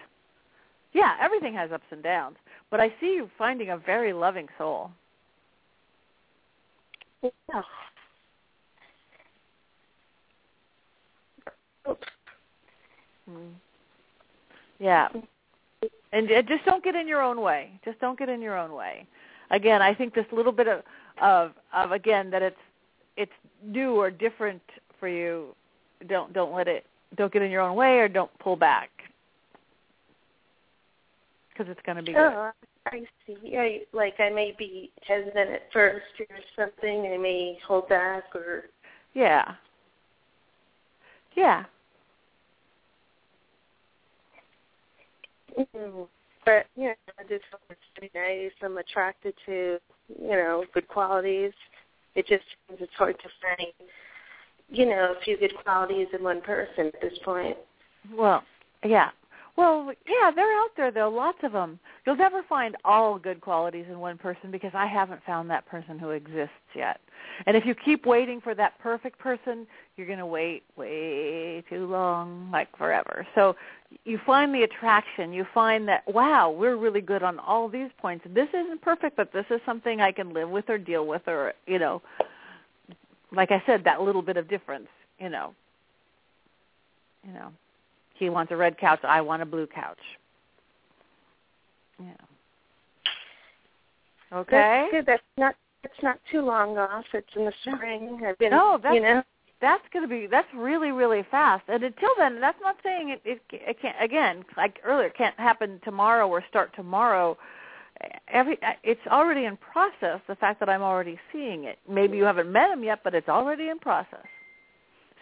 Yeah, 0.95 1.15
everything 1.21 1.53
has 1.53 1.71
ups 1.71 1.85
and 1.91 2.03
downs, 2.03 2.37
but 2.71 2.81
I 2.81 2.88
see 3.01 3.15
you 3.15 3.29
finding 3.37 3.69
a 3.69 3.77
very 3.77 4.15
loving 4.15 4.49
soul. 4.57 4.91
Yeah. 7.23 7.31
Mm. 11.87 13.53
Yeah. 14.79 15.09
And 16.12 16.31
uh, 16.31 16.42
just 16.42 16.64
don't 16.64 16.85
get 16.85 16.95
in 16.95 17.09
your 17.09 17.23
own 17.23 17.40
way. 17.40 17.71
Just 17.85 18.01
don't 18.01 18.18
get 18.18 18.29
in 18.29 18.40
your 18.42 18.59
own 18.59 18.73
way. 18.75 19.07
Again, 19.51 19.83
I 19.83 19.95
think 19.95 20.14
this 20.14 20.27
little 20.33 20.53
bit 20.53 20.68
of 20.68 20.83
of 21.21 21.53
of 21.75 21.92
again 21.92 22.31
that 22.31 22.42
it's 22.42 22.57
it's 23.16 23.33
new 23.64 23.92
or 23.92 24.11
different 24.11 24.62
for 24.99 25.09
you. 25.09 25.55
Don't 26.09 26.33
don't 26.33 26.55
let 26.55 26.68
it 26.68 26.85
don't 27.16 27.33
get 27.33 27.42
in 27.42 27.51
your 27.51 27.62
own 27.62 27.77
way 27.77 27.99
or 27.99 28.09
don't 28.09 28.31
pull 28.38 28.57
back 28.57 28.90
because 31.53 31.71
it's 31.71 31.85
going 31.85 31.97
to 31.97 32.03
be 32.03 32.12
good. 32.12 32.21
Oh, 32.21 32.51
I 32.87 33.03
see. 33.27 33.57
I, 33.57 33.81
like 33.92 34.18
I 34.18 34.31
may 34.31 34.55
be 34.59 34.90
hesitant 35.07 35.51
at 35.51 35.73
first 35.73 36.05
or 36.18 36.27
something. 36.57 37.12
I 37.12 37.16
may 37.16 37.59
hold 37.66 37.88
back 37.88 38.25
or. 38.35 38.64
Yeah. 39.14 39.55
Yeah. 41.37 41.64
Mm. 45.59 46.09
But 46.45 46.67
you 46.77 46.85
know, 46.85 46.95
I 47.19 47.23
just 47.29 47.45
be 48.01 48.11
nice. 48.15 48.51
I'm 48.62 48.79
attracted 48.79 49.35
to 49.47 49.79
you 50.09 50.31
know 50.31 50.65
good 50.75 50.88
qualities. 50.88 51.53
It 52.15 52.27
just 52.27 52.45
seems 52.69 52.81
it's 52.81 52.93
hard 52.97 53.17
to 53.19 53.29
find 53.41 53.73
you 54.69 54.87
know 54.87 55.15
a 55.19 55.25
few 55.25 55.38
good 55.38 55.55
qualities 55.65 56.09
in 56.12 56.23
one 56.23 56.41
person 56.41 56.87
at 56.87 57.01
this 57.01 57.19
point. 57.25 57.57
Well, 58.12 58.43
yeah. 58.85 59.11
Well, 59.57 59.93
yeah, 60.09 60.31
they're 60.35 60.59
out 60.61 60.71
there 60.77 60.90
though, 60.90 61.11
lots 61.11 61.38
of 61.42 61.53
them. 61.53 61.79
You'll 62.07 62.17
never 62.17 62.42
find 62.42 62.75
all 62.85 63.19
good 63.19 63.40
qualities 63.40 63.85
in 63.88 64.00
one 64.00 64.17
person 64.17 64.50
because 64.50 64.73
I 64.75 64.87
haven't 64.87 65.23
found 65.25 65.50
that 65.50 65.67
person 65.67 65.98
who 65.98 66.11
exists 66.11 66.55
yet. 66.75 67.00
And 67.46 67.57
if 67.57 67.67
you 67.67 67.75
keep 67.75 68.07
waiting 68.07 68.40
for 68.40 68.55
that 68.55 68.79
perfect 68.79 69.19
person, 69.19 69.67
you're 69.96 70.07
going 70.07 70.19
to 70.19 70.27
wait 70.27 70.63
way 70.77 71.63
too 71.69 71.87
long, 71.87 72.50
like 72.50 72.75
forever. 72.77 73.27
So 73.35 73.55
you 74.05 74.19
find 74.25 74.55
the 74.55 74.63
attraction. 74.63 75.33
You 75.33 75.46
find 75.53 75.87
that, 75.88 76.03
wow, 76.13 76.50
we're 76.50 76.77
really 76.77 77.00
good 77.03 77.23
on 77.23 77.38
all 77.38 77.69
these 77.69 77.90
points. 77.98 78.25
This 78.35 78.48
isn't 78.48 78.81
perfect, 78.81 79.17
but 79.17 79.33
this 79.33 79.46
is 79.50 79.61
something 79.67 80.00
I 80.00 80.13
can 80.13 80.33
live 80.33 80.48
with 80.48 80.71
or 80.71 80.79
deal 80.79 81.07
with 81.07 81.23
or, 81.27 81.53
you 81.67 81.79
know, 81.79 82.00
like 83.31 83.50
I 83.50 83.63
said, 83.67 83.85
that 83.85 84.00
little 84.00 84.23
bit 84.23 84.37
of 84.37 84.48
difference, 84.48 84.88
you 85.19 85.29
know. 85.29 85.55
You 87.25 87.33
know, 87.35 87.53
he 88.23 88.31
wants 88.31 88.52
a 88.52 88.56
red 88.56 88.79
couch. 88.79 89.00
I 89.02 89.20
want 89.20 89.42
a 89.42 89.46
blue 89.46 89.66
couch. 89.66 89.98
Yeah. 92.00 92.12
Okay. 94.33 94.50
That's 94.50 94.92
good. 94.92 95.06
That's 95.06 95.23
not 95.37 95.54
it's 95.85 96.02
not 96.02 96.18
too 96.31 96.40
long 96.40 96.79
off. 96.79 97.04
It's 97.12 97.29
in 97.35 97.44
the 97.44 97.52
spring. 97.62 98.20
I've 98.25 98.38
been, 98.38 98.50
no, 98.50 98.79
that's, 98.83 98.94
you 98.94 99.00
know. 99.00 99.23
That's 99.60 99.83
going 99.92 100.02
to 100.02 100.08
be 100.08 100.27
that's 100.27 100.48
really 100.54 100.90
really 100.90 101.25
fast. 101.31 101.64
And 101.68 101.85
until 101.85 102.10
then, 102.18 102.40
that's 102.40 102.58
not 102.62 102.77
saying 102.83 103.10
it 103.10 103.20
it, 103.25 103.40
it 103.52 103.81
can't 103.81 103.96
again 104.00 104.44
like 104.56 104.81
earlier 104.85 105.06
it 105.06 105.16
can't 105.16 105.38
happen 105.38 105.81
tomorrow 105.85 106.29
or 106.29 106.42
start 106.48 106.75
tomorrow. 106.75 107.37
Every 108.29 108.58
it's 108.83 109.06
already 109.08 109.44
in 109.44 109.56
process. 109.56 110.20
The 110.27 110.35
fact 110.37 110.58
that 110.60 110.68
I'm 110.68 110.83
already 110.83 111.18
seeing 111.33 111.64
it. 111.64 111.79
Maybe 111.88 112.16
you 112.16 112.25
haven't 112.25 112.50
met 112.50 112.70
him 112.70 112.83
yet, 112.83 113.00
but 113.04 113.14
it's 113.14 113.29
already 113.29 113.68
in 113.68 113.79
process. 113.79 114.27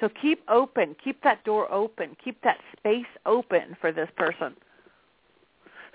So 0.00 0.08
keep 0.20 0.42
open, 0.48 0.96
keep 1.02 1.22
that 1.22 1.44
door 1.44 1.70
open, 1.70 2.16
keep 2.22 2.40
that 2.42 2.58
space 2.76 3.06
open 3.26 3.76
for 3.80 3.92
this 3.92 4.08
person. 4.16 4.54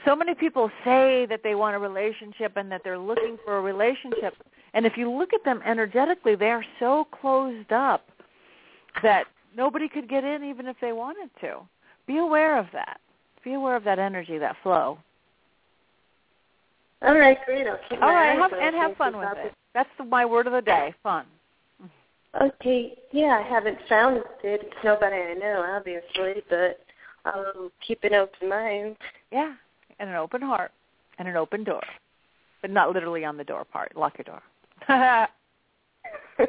So 0.05 0.15
many 0.15 0.35
people 0.35 0.69
say 0.83 1.25
that 1.29 1.41
they 1.43 1.55
want 1.55 1.75
a 1.75 1.79
relationship 1.79 2.53
and 2.57 2.71
that 2.71 2.81
they're 2.83 2.99
looking 2.99 3.37
for 3.43 3.57
a 3.57 3.61
relationship. 3.61 4.35
And 4.75 4.85
if 4.85 4.97
you 4.97 5.09
look 5.09 5.33
at 5.33 5.43
them 5.43 5.61
energetically, 5.65 6.35
they 6.35 6.51
are 6.51 6.63
so 6.79 7.07
closed 7.19 7.71
up 7.71 8.07
that 9.01 9.25
nobody 9.55 9.89
could 9.89 10.07
get 10.07 10.23
in 10.23 10.43
even 10.43 10.67
if 10.67 10.75
they 10.79 10.93
wanted 10.93 11.31
to. 11.41 11.61
Be 12.05 12.17
aware 12.17 12.59
of 12.59 12.67
that. 12.73 12.99
Be 13.43 13.53
aware 13.53 13.75
of 13.75 13.83
that 13.85 13.97
energy, 13.97 14.37
that 14.37 14.55
flow. 14.61 14.99
All 17.01 17.15
right, 17.17 17.37
great. 17.45 17.67
I'll 17.67 17.79
keep 17.89 18.01
All 18.01 18.13
right, 18.13 18.37
have, 18.37 18.53
and 18.53 18.75
have 18.75 18.95
fun 18.97 19.17
with 19.17 19.29
it. 19.37 19.53
That's 19.73 19.89
the, 19.97 20.05
my 20.05 20.25
word 20.25 20.47
of 20.47 20.53
the 20.53 20.61
day, 20.61 20.93
fun. 21.03 21.25
Okay, 22.41 22.97
yeah, 23.11 23.41
I 23.43 23.47
haven't 23.47 23.77
found 23.87 24.17
it. 24.17 24.25
It's 24.43 24.75
nobody 24.83 25.15
I 25.15 25.33
know, 25.35 25.63
obviously, 25.75 26.43
but 26.49 26.79
I'll 27.25 27.71
keep 27.85 28.03
an 28.03 28.13
open 28.13 28.49
mind. 28.49 28.97
Yeah, 29.31 29.53
and 29.99 30.09
an 30.09 30.15
open 30.15 30.41
heart 30.41 30.71
and 31.17 31.27
an 31.29 31.37
open 31.37 31.63
door, 31.63 31.81
but 32.61 32.71
not 32.71 32.91
literally 32.91 33.23
on 33.23 33.37
the 33.37 33.43
door 33.45 33.63
part. 33.63 33.95
Lock 33.95 34.17
your 34.17 34.25
door. 34.25 34.41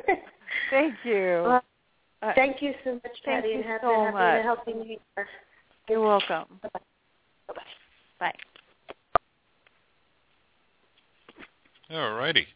Thank 0.70 0.95
you. 1.05 1.43
Well, 1.45 1.62
Uh, 2.22 2.32
thank 2.34 2.62
you 2.62 2.72
so 2.82 2.95
much, 2.95 3.03
thank 3.26 3.43
Patti, 3.43 3.49
you 3.51 3.55
and 3.57 3.64
have 3.66 3.80
so 3.82 4.05
happy 4.05 4.12
much. 4.14 4.22
and 4.37 4.43
healthy 4.43 4.72
new 4.72 4.84
year. 4.84 5.28
You're 5.89 6.01
welcome. 6.01 6.47
Bye-bye. 6.62 7.61
Bye. 8.18 8.32
All 11.95 12.14
righty. 12.14 12.47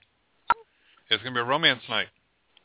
It's 1.10 1.22
going 1.22 1.34
to 1.34 1.40
be 1.40 1.40
a 1.40 1.44
romance 1.44 1.82
night, 1.90 2.06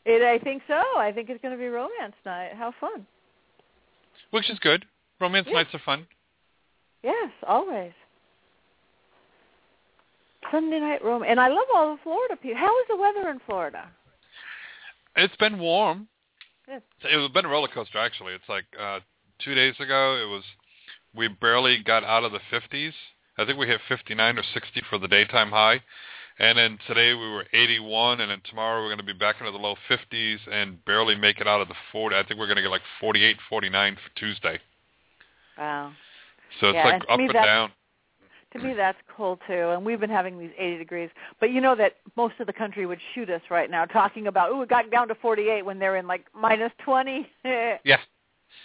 It, 0.05 0.21
I 0.21 0.37
think 0.43 0.61
so. 0.67 0.81
I 0.97 1.11
think 1.13 1.29
it's 1.29 1.41
going 1.41 1.53
to 1.53 1.57
be 1.57 1.67
romance 1.67 2.13
night. 2.25 2.51
How 2.55 2.73
fun. 2.79 3.05
which 4.31 4.49
is 4.49 4.59
good. 4.59 4.85
Romance 5.19 5.47
Yeah. 5.47 5.53
nights 5.53 5.73
are 5.73 5.79
fun. 5.85 6.05
Yes, 7.03 7.31
always. 7.47 7.93
Sunday 10.51 10.79
night 10.79 11.03
rom 11.03 11.23
and 11.23 11.39
I 11.39 11.47
love 11.47 11.67
all 11.73 11.95
the 11.95 12.01
Florida 12.03 12.35
people. 12.35 12.57
How 12.57 12.79
is 12.81 12.85
the 12.89 12.97
weather 12.97 13.29
in 13.29 13.39
Florida? 13.45 13.87
It's 15.15 15.35
been 15.37 15.57
warm. 15.59 16.07
Good. 16.65 16.81
It's 17.03 17.33
been 17.33 17.45
a 17.45 17.49
roller 17.49 17.67
coaster, 17.67 17.97
actually. 17.99 18.33
It's 18.33 18.49
like 18.49 18.65
uh, 18.79 18.99
two 19.39 19.55
days 19.55 19.75
ago, 19.79 20.19
it 20.21 20.29
was 20.29 20.43
we 21.15 21.27
barely 21.29 21.81
got 21.83 22.03
out 22.03 22.23
of 22.23 22.31
the 22.31 22.39
50s. 22.51 22.91
I 23.37 23.45
think 23.45 23.57
we 23.57 23.67
hit 23.67 23.79
59 23.87 24.37
or 24.37 24.43
60 24.53 24.81
for 24.89 24.97
the 24.97 25.07
daytime 25.07 25.49
high. 25.49 25.81
And 26.37 26.57
then 26.57 26.77
today 26.85 27.13
we 27.13 27.29
were 27.29 27.45
81, 27.53 28.19
and 28.19 28.29
then 28.29 28.41
tomorrow 28.49 28.81
we're 28.81 28.89
going 28.89 28.99
to 28.99 29.05
be 29.05 29.13
back 29.13 29.37
into 29.39 29.51
the 29.51 29.57
low 29.57 29.75
50s 29.89 30.37
and 30.51 30.83
barely 30.83 31.15
make 31.15 31.39
it 31.39 31.47
out 31.47 31.61
of 31.61 31.69
the 31.69 31.75
40. 31.93 32.15
I 32.15 32.23
think 32.23 32.39
we're 32.39 32.47
going 32.47 32.57
to 32.57 32.61
get 32.61 32.71
like 32.71 32.81
48, 32.99 33.37
49 33.49 33.95
for 33.95 34.19
Tuesday. 34.19 34.59
Wow. 35.57 35.93
So 36.59 36.67
it's 36.69 36.75
Yeah, 36.75 36.85
like 36.85 36.93
and 36.93 37.03
up 37.09 37.19
and 37.19 37.33
down. 37.33 37.71
To 38.53 38.59
me, 38.59 38.73
that's 38.73 38.97
cool 39.15 39.37
too. 39.47 39.71
And 39.71 39.85
we've 39.85 39.99
been 39.99 40.09
having 40.09 40.39
these 40.39 40.51
80 40.57 40.77
degrees. 40.77 41.09
But 41.41 41.51
you 41.51 41.59
know 41.59 41.75
that 41.75 41.97
most 42.15 42.35
of 42.39 42.47
the 42.47 42.53
country 42.53 42.85
would 42.85 42.99
shoot 43.13 43.29
us 43.29 43.41
right 43.49 43.69
now, 43.69 43.83
talking 43.85 44.27
about, 44.27 44.49
oh, 44.51 44.61
it 44.61 44.69
got 44.69 44.89
down 44.89 45.09
to 45.09 45.15
48 45.15 45.65
when 45.65 45.77
they're 45.77 45.97
in 45.97 46.07
like 46.07 46.25
minus 46.33 46.71
20. 46.83 47.27
Yeah. 47.43 47.97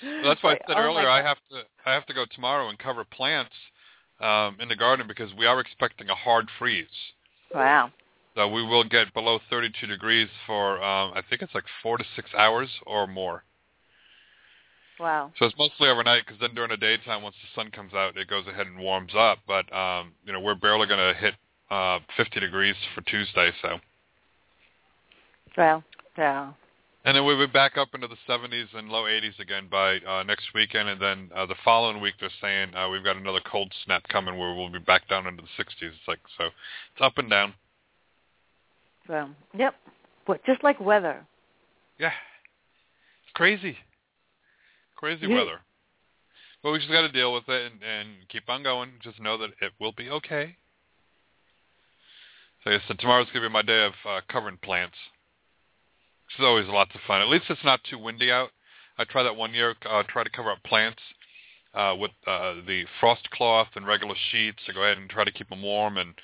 Well, 0.02 0.22
that's 0.24 0.42
why 0.42 0.52
I 0.52 0.58
said 0.66 0.76
oh 0.76 0.82
earlier 0.82 1.08
I 1.08 1.22
have 1.22 1.38
to 1.50 1.62
I 1.84 1.92
have 1.92 2.06
to 2.06 2.14
go 2.14 2.24
tomorrow 2.34 2.68
and 2.68 2.78
cover 2.78 3.04
plants 3.04 3.54
um, 4.20 4.56
in 4.60 4.68
the 4.68 4.76
garden 4.76 5.08
because 5.08 5.32
we 5.34 5.46
are 5.46 5.58
expecting 5.58 6.08
a 6.08 6.14
hard 6.14 6.48
freeze. 6.58 6.86
Wow. 7.54 7.90
So 8.36 8.48
we 8.48 8.64
will 8.64 8.84
get 8.84 9.12
below 9.12 9.40
32 9.50 9.86
degrees 9.86 10.28
for 10.46 10.82
um, 10.82 11.12
I 11.14 11.22
think 11.28 11.42
it's 11.42 11.54
like 11.54 11.64
four 11.82 11.98
to 11.98 12.04
six 12.14 12.30
hours 12.36 12.68
or 12.86 13.06
more. 13.06 13.44
Wow. 15.00 15.32
So 15.38 15.46
it's 15.46 15.56
mostly 15.58 15.88
overnight 15.88 16.26
because 16.26 16.40
then 16.40 16.54
during 16.54 16.70
the 16.70 16.76
daytime, 16.76 17.22
once 17.22 17.34
the 17.42 17.60
sun 17.60 17.70
comes 17.70 17.94
out, 17.94 18.16
it 18.16 18.28
goes 18.28 18.46
ahead 18.46 18.66
and 18.66 18.78
warms 18.78 19.12
up. 19.16 19.38
But 19.46 19.72
um, 19.74 20.12
you 20.24 20.32
know 20.32 20.40
we're 20.40 20.54
barely 20.54 20.86
going 20.86 21.14
to 21.14 21.18
hit 21.18 21.34
uh, 21.70 21.98
50 22.16 22.40
degrees 22.40 22.76
for 22.94 23.00
Tuesday. 23.02 23.50
So 23.62 23.78
Well, 25.56 25.82
yeah. 26.16 26.52
And 27.04 27.16
then 27.16 27.24
we'll 27.24 27.38
be 27.38 27.50
back 27.50 27.78
up 27.78 27.88
into 27.94 28.06
the 28.06 28.16
70s 28.28 28.66
and 28.74 28.88
low 28.88 29.04
80s 29.04 29.38
again 29.38 29.68
by 29.70 29.98
uh, 29.98 30.22
next 30.22 30.48
weekend, 30.54 30.88
and 30.88 31.00
then 31.00 31.30
uh, 31.34 31.46
the 31.46 31.54
following 31.64 32.00
week 32.00 32.14
they're 32.20 32.30
saying 32.40 32.74
uh, 32.74 32.88
we've 32.90 33.04
got 33.04 33.16
another 33.16 33.40
cold 33.50 33.72
snap 33.84 34.02
coming 34.08 34.38
where 34.38 34.54
we'll 34.54 34.70
be 34.70 34.78
back 34.78 35.08
down 35.08 35.26
into 35.26 35.42
the 35.42 35.62
60s. 35.62 35.66
It's 35.80 36.08
like 36.08 36.20
so 36.36 36.46
it's 36.46 37.00
up 37.00 37.16
and 37.16 37.30
down. 37.30 37.54
Well, 39.08 39.30
yep. 39.56 39.74
But 40.26 40.44
just 40.44 40.62
like 40.62 40.78
weather. 40.78 41.26
Yeah, 41.98 42.08
it's 42.08 43.32
crazy, 43.34 43.76
crazy 44.96 45.26
weather. 45.26 45.60
But 46.62 46.72
we 46.72 46.78
just 46.78 46.90
got 46.90 47.02
to 47.02 47.12
deal 47.12 47.32
with 47.32 47.48
it 47.48 47.72
and, 47.72 47.82
and 47.82 48.08
keep 48.28 48.48
on 48.48 48.62
going. 48.62 48.90
Just 49.02 49.18
know 49.20 49.38
that 49.38 49.50
it 49.62 49.72
will 49.80 49.92
be 49.92 50.10
okay. 50.10 50.56
So 52.62 52.70
I 52.70 52.78
said 52.86 52.98
tomorrow's 52.98 53.28
gonna 53.32 53.48
be 53.48 53.52
my 53.52 53.62
day 53.62 53.86
of 53.86 53.92
uh, 54.06 54.20
covering 54.30 54.58
plants. 54.62 54.96
Which 56.30 56.44
is 56.44 56.44
always 56.44 56.66
lots 56.68 56.94
of 56.94 57.00
fun. 57.06 57.20
At 57.20 57.28
least 57.28 57.46
it's 57.48 57.64
not 57.64 57.80
too 57.88 57.98
windy 57.98 58.30
out. 58.30 58.50
I 58.98 59.04
tried 59.04 59.24
that 59.24 59.36
one 59.36 59.54
year. 59.54 59.74
Uh, 59.88 60.02
try 60.08 60.22
to 60.22 60.30
cover 60.30 60.52
up 60.52 60.62
plants 60.62 61.00
uh, 61.74 61.94
with 61.98 62.12
uh, 62.26 62.54
the 62.66 62.84
frost 63.00 63.28
cloth 63.30 63.68
and 63.74 63.86
regular 63.86 64.14
sheets 64.30 64.58
to 64.66 64.72
go 64.72 64.82
ahead 64.82 64.98
and 64.98 65.10
try 65.10 65.24
to 65.24 65.32
keep 65.32 65.48
them 65.48 65.62
warm. 65.62 65.96
And 65.96 66.14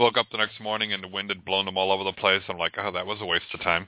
woke 0.00 0.16
up 0.16 0.26
the 0.32 0.38
next 0.38 0.58
morning 0.60 0.92
and 0.92 1.04
the 1.04 1.08
wind 1.08 1.28
had 1.28 1.44
blown 1.44 1.66
them 1.66 1.76
all 1.76 1.92
over 1.92 2.02
the 2.02 2.12
place. 2.12 2.42
I'm 2.48 2.58
like, 2.58 2.72
oh, 2.78 2.90
that 2.90 3.06
was 3.06 3.18
a 3.20 3.26
waste 3.26 3.44
of 3.52 3.60
time. 3.60 3.86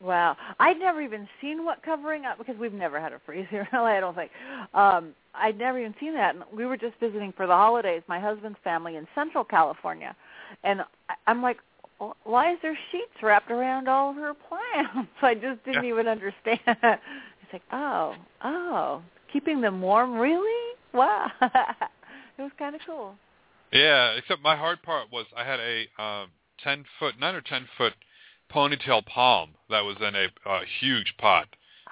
Wow. 0.00 0.36
I'd 0.58 0.78
never 0.78 1.00
even 1.00 1.26
seen 1.40 1.64
what 1.64 1.82
covering 1.82 2.26
up 2.26 2.36
because 2.36 2.56
we've 2.60 2.72
never 2.72 3.00
had 3.00 3.12
a 3.12 3.20
freeze 3.24 3.46
here 3.48 3.66
in 3.72 3.78
LA, 3.78 3.84
I 3.96 4.00
don't 4.00 4.14
think. 4.14 4.30
Um 4.74 5.14
I'd 5.34 5.58
never 5.58 5.78
even 5.78 5.94
seen 6.00 6.14
that. 6.14 6.34
And 6.34 6.44
we 6.54 6.66
were 6.66 6.76
just 6.76 6.98
visiting 6.98 7.32
for 7.36 7.46
the 7.46 7.52
holidays, 7.52 8.02
my 8.08 8.18
husband's 8.18 8.58
family 8.64 8.96
in 8.96 9.06
Central 9.14 9.44
California. 9.44 10.16
And 10.64 10.80
I'm 11.26 11.42
like, 11.42 11.58
"Wh- 11.58 11.75
why 12.24 12.52
is 12.52 12.58
there 12.62 12.78
sheets 12.92 13.22
wrapped 13.22 13.50
around 13.50 13.88
all 13.88 14.12
her 14.12 14.32
plants? 14.34 15.10
I 15.22 15.34
just 15.34 15.64
didn't 15.64 15.84
Yeah. 15.84 15.90
even 15.90 16.08
understand. 16.08 16.60
It's 17.42 17.52
like, 17.52 17.62
oh, 17.70 18.16
oh, 18.42 19.02
keeping 19.32 19.60
them 19.60 19.80
warm, 19.80 20.18
really? 20.18 20.74
Wow. 20.92 21.30
it 21.40 22.42
was 22.42 22.50
kind 22.58 22.74
of 22.74 22.80
cool. 22.84 23.14
Yeah, 23.72 24.14
except 24.14 24.42
my 24.42 24.56
hard 24.56 24.82
part 24.82 25.12
was 25.12 25.26
I 25.36 25.44
had 25.44 25.60
a 25.60 26.02
um, 26.02 26.30
ten 26.62 26.84
foot, 26.98 27.20
nine 27.20 27.36
or 27.36 27.40
ten 27.40 27.68
foot 27.78 27.92
ponytail 28.52 29.06
palm 29.06 29.50
that 29.70 29.82
was 29.82 29.96
in 30.00 30.16
a 30.16 30.26
uh, 30.44 30.60
huge 30.80 31.14
pot, 31.18 31.46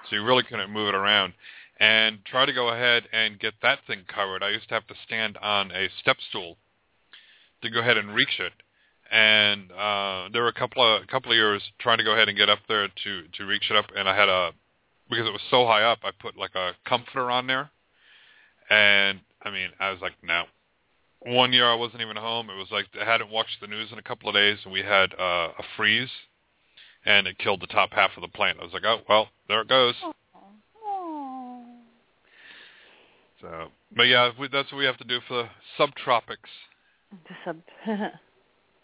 so 0.09 0.17
you 0.17 0.25
really 0.25 0.43
couldn't 0.43 0.71
move 0.71 0.89
it 0.89 0.95
around. 0.95 1.33
And 1.79 2.19
try 2.25 2.45
to 2.45 2.53
go 2.53 2.67
ahead 2.67 3.03
and 3.13 3.39
get 3.39 3.53
that 3.61 3.79
thing 3.87 4.03
covered. 4.13 4.43
I 4.43 4.49
used 4.49 4.67
to 4.69 4.73
have 4.73 4.87
to 4.87 4.95
stand 5.05 5.37
on 5.37 5.71
a 5.71 5.89
step 6.01 6.17
stool 6.29 6.57
to 7.61 7.69
go 7.69 7.79
ahead 7.79 7.97
and 7.97 8.13
reach 8.13 8.39
it. 8.39 8.53
And 9.15 9.71
uh, 9.71 10.27
there 10.33 10.41
were 10.41 10.49
a 10.49 10.53
couple 10.53 10.83
of 10.83 11.01
a 11.01 11.07
couple 11.07 11.31
of 11.31 11.37
years 11.37 11.63
trying 11.79 11.99
to 11.99 12.03
go 12.03 12.11
ahead 12.11 12.27
and 12.27 12.37
get 12.37 12.49
up 12.49 12.59
there 12.67 12.89
to 12.89 13.21
to 13.37 13.45
reach 13.45 13.63
it 13.69 13.77
up, 13.77 13.85
and 13.95 14.09
I 14.09 14.15
had 14.15 14.27
a 14.27 14.51
because 15.09 15.25
it 15.25 15.31
was 15.31 15.41
so 15.49 15.65
high 15.65 15.83
up, 15.83 15.99
I 16.03 16.11
put 16.19 16.35
like 16.35 16.53
a 16.53 16.71
comforter 16.85 17.31
on 17.31 17.47
there, 17.47 17.69
and 18.69 19.21
I 19.41 19.51
mean 19.51 19.69
I 19.79 19.91
was 19.91 20.01
like 20.01 20.15
no, 20.21 20.43
one 21.21 21.53
year 21.53 21.65
I 21.65 21.75
wasn't 21.75 22.01
even 22.01 22.17
home. 22.17 22.49
It 22.49 22.57
was 22.57 22.67
like 22.71 22.87
I 23.01 23.05
hadn't 23.09 23.31
watched 23.31 23.61
the 23.61 23.67
news 23.67 23.87
in 23.93 23.99
a 23.99 24.01
couple 24.01 24.27
of 24.27 24.35
days, 24.35 24.57
and 24.65 24.73
we 24.73 24.81
had 24.81 25.13
uh, 25.13 25.53
a 25.57 25.63
freeze, 25.77 26.11
and 27.05 27.25
it 27.25 27.37
killed 27.37 27.61
the 27.61 27.67
top 27.67 27.93
half 27.93 28.11
of 28.17 28.21
the 28.21 28.27
plant. 28.27 28.57
I 28.59 28.65
was 28.65 28.73
like, 28.73 28.83
oh 28.85 28.99
well, 29.07 29.29
there 29.47 29.61
it 29.61 29.69
goes. 29.69 29.95
So, 33.39 33.69
but 33.95 34.03
yeah, 34.03 34.31
we, 34.37 34.49
that's 34.49 34.69
what 34.73 34.79
we 34.79 34.85
have 34.85 34.97
to 34.97 35.05
do 35.05 35.19
for 35.25 35.43
the 35.43 35.49
subtropics. 35.79 36.51
The 37.29 37.35
sub. 37.45 37.61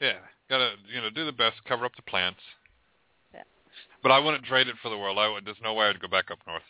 Yeah, 0.01 0.17
gotta 0.49 0.71
you 0.91 0.99
know 0.99 1.11
do 1.11 1.25
the 1.25 1.31
best, 1.31 1.63
cover 1.65 1.85
up 1.85 1.95
the 1.95 2.01
plants. 2.01 2.39
Yeah. 3.33 3.43
But 4.01 4.11
I 4.11 4.19
wouldn't 4.19 4.43
trade 4.43 4.67
it 4.67 4.75
for 4.81 4.89
the 4.89 4.97
world. 4.97 5.19
I 5.19 5.29
would. 5.29 5.45
There's 5.45 5.57
no 5.63 5.75
way 5.75 5.85
I'd 5.85 6.01
go 6.01 6.07
back 6.07 6.31
up 6.31 6.39
north, 6.47 6.63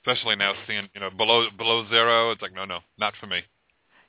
especially 0.00 0.34
now 0.34 0.54
seeing 0.66 0.88
you 0.94 1.00
know 1.00 1.10
below 1.10 1.46
below 1.56 1.86
zero. 1.90 2.30
It's 2.30 2.40
like 2.40 2.54
no, 2.54 2.64
no, 2.64 2.78
not 2.98 3.12
for 3.20 3.26
me. 3.26 3.42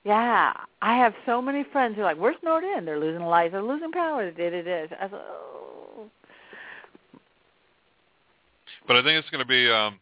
yeah, 0.05 0.53
I 0.81 0.97
have 0.97 1.13
so 1.25 1.41
many 1.41 1.65
friends 1.71 1.95
who 1.95 2.01
are 2.01 2.05
like, 2.05 2.17
"We're 2.17 2.39
snowed 2.39 2.63
in. 2.63 2.85
They're 2.85 2.99
losing 2.99 3.25
lights. 3.25 3.51
They're 3.51 3.61
losing 3.61 3.91
power. 3.91 4.23
It 4.23 4.39
it 4.39 4.67
is." 4.67 4.89
I 4.97 5.03
like, 5.03 5.13
"Oh." 5.13 6.09
But 8.87 8.95
I 8.97 9.03
think 9.03 9.19
it's 9.19 9.29
going 9.31 9.43
to 9.43 9.47
be 9.47 9.69
um, 9.69 9.99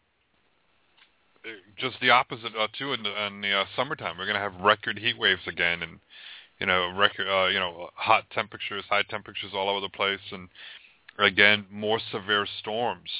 just 1.78 1.96
the 2.00 2.10
opposite 2.10 2.52
uh, 2.58 2.68
too 2.78 2.92
in 2.92 3.02
the, 3.02 3.26
in 3.26 3.40
the 3.40 3.52
uh, 3.52 3.64
summertime. 3.76 4.16
We're 4.18 4.26
going 4.26 4.36
to 4.36 4.40
have 4.40 4.60
record 4.60 4.98
heat 4.98 5.18
waves 5.18 5.40
again, 5.46 5.82
and 5.82 5.98
you 6.60 6.66
know 6.66 6.90
record 6.96 7.26
uh, 7.28 7.48
you 7.48 7.58
know 7.58 7.88
hot 7.94 8.24
temperatures, 8.30 8.84
high 8.88 9.02
temperatures 9.02 9.52
all 9.54 9.68
over 9.68 9.80
the 9.80 9.88
place, 9.88 10.20
and 10.32 10.48
again 11.18 11.66
more 11.70 12.00
severe 12.12 12.46
storms. 12.60 13.10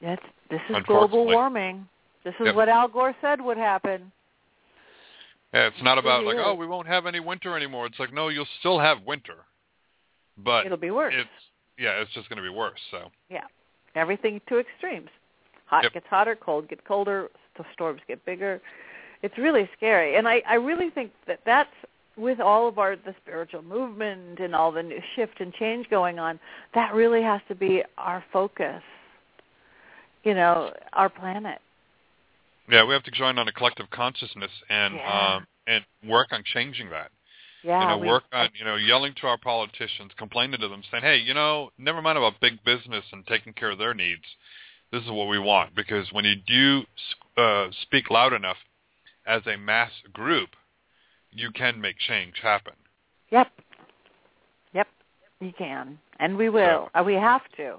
Yes, 0.00 0.18
this 0.50 0.60
is 0.68 0.76
global 0.86 1.24
warming. 1.26 1.88
This 2.24 2.34
is 2.40 2.46
Yep. 2.46 2.54
what 2.56 2.68
Al 2.68 2.88
Gore 2.88 3.14
said 3.20 3.40
would 3.40 3.56
happen. 3.56 4.12
Yeah, 5.54 5.68
it's 5.68 5.82
not 5.82 5.96
about 5.96 6.24
like 6.24 6.36
oh 6.38 6.54
we 6.54 6.66
won't 6.66 6.88
have 6.88 7.06
any 7.06 7.20
winter 7.20 7.56
anymore. 7.56 7.86
It's 7.86 7.98
like 7.98 8.12
no, 8.12 8.28
you'll 8.28 8.48
still 8.60 8.78
have 8.78 9.02
winter, 9.06 9.46
but 10.36 10.66
It'll 10.66 10.76
be 10.76 10.90
worse. 10.90 11.14
it's 11.16 11.28
yeah, 11.78 12.00
it's 12.00 12.12
just 12.12 12.28
going 12.28 12.38
to 12.38 12.42
be 12.42 12.54
worse. 12.54 12.80
So 12.90 13.10
Yeah, 13.30 13.44
everything 13.94 14.40
to 14.48 14.58
extremes. 14.58 15.08
Hot 15.66 15.84
Yep. 15.84 15.92
gets 15.94 16.06
hotter, 16.08 16.36
cold 16.36 16.68
gets 16.68 16.82
colder, 16.86 17.30
the 17.56 17.64
storms 17.72 18.00
get 18.06 18.24
bigger. 18.24 18.60
It's 19.22 19.36
really 19.38 19.68
scary, 19.76 20.16
and 20.16 20.28
I 20.28 20.42
I 20.46 20.54
really 20.54 20.90
think 20.90 21.12
that 21.26 21.40
that's 21.46 21.70
with 22.16 22.40
all 22.40 22.66
of 22.68 22.78
our 22.78 22.96
the 22.96 23.14
spiritual 23.22 23.62
movement 23.62 24.38
and 24.40 24.54
all 24.54 24.72
the 24.72 24.82
new 24.82 25.00
shift 25.14 25.40
and 25.40 25.52
change 25.54 25.88
going 25.90 26.18
on. 26.18 26.40
That 26.74 26.94
really 26.94 27.22
has 27.22 27.40
to 27.48 27.54
be 27.54 27.82
our 27.98 28.24
focus. 28.32 28.82
You 30.24 30.34
know, 30.34 30.72
our 30.92 31.08
planet. 31.08 31.60
yeah, 32.68 32.84
we 32.84 32.92
have 32.94 33.04
to 33.04 33.12
join 33.12 33.38
on 33.38 33.46
a 33.46 33.52
collective 33.52 33.88
consciousness 33.90 34.50
and 34.68 34.94
Yeah. 34.94 35.34
um 35.36 35.46
and 35.68 35.84
work 36.04 36.28
on 36.32 36.42
changing 36.44 36.90
that. 36.90 37.10
Yeah, 37.62 37.80
you 37.80 37.86
know, 37.88 37.98
we- 37.98 38.08
work 38.08 38.24
on 38.32 38.50
you 38.54 38.64
know 38.64 38.76
yelling 38.76 39.14
to 39.14 39.26
our 39.26 39.38
politicians, 39.38 40.12
complaining 40.16 40.60
to 40.60 40.68
them, 40.68 40.82
saying, 40.90 41.02
"Hey, 41.04 41.18
you 41.18 41.34
know, 41.34 41.70
never 41.78 42.00
mind 42.02 42.18
about 42.18 42.40
big 42.40 42.62
business 42.64 43.04
and 43.12 43.26
taking 43.26 43.52
care 43.52 43.70
of 43.70 43.78
their 43.78 43.94
needs. 43.94 44.24
This 44.90 45.02
is 45.04 45.10
what 45.10 45.28
we 45.28 45.38
want." 45.38 45.74
Because 45.74 46.10
when 46.12 46.24
you 46.24 46.36
do 46.36 46.86
uh, 47.36 47.70
speak 47.82 48.10
loud 48.10 48.32
enough 48.32 48.56
as 49.26 49.46
a 49.46 49.56
mass 49.56 49.92
group, 50.12 50.56
you 51.36 51.50
can 51.52 51.80
make 51.80 51.98
change 51.98 52.34
happen. 52.42 52.74
Yep. 53.30 53.48
Yep. 54.74 54.88
You 55.40 55.52
can, 55.56 55.98
and 56.18 56.36
we 56.36 56.48
will. 56.48 56.88
Uh, 56.94 57.02
we 57.04 57.14
have 57.14 57.42
to. 57.56 57.76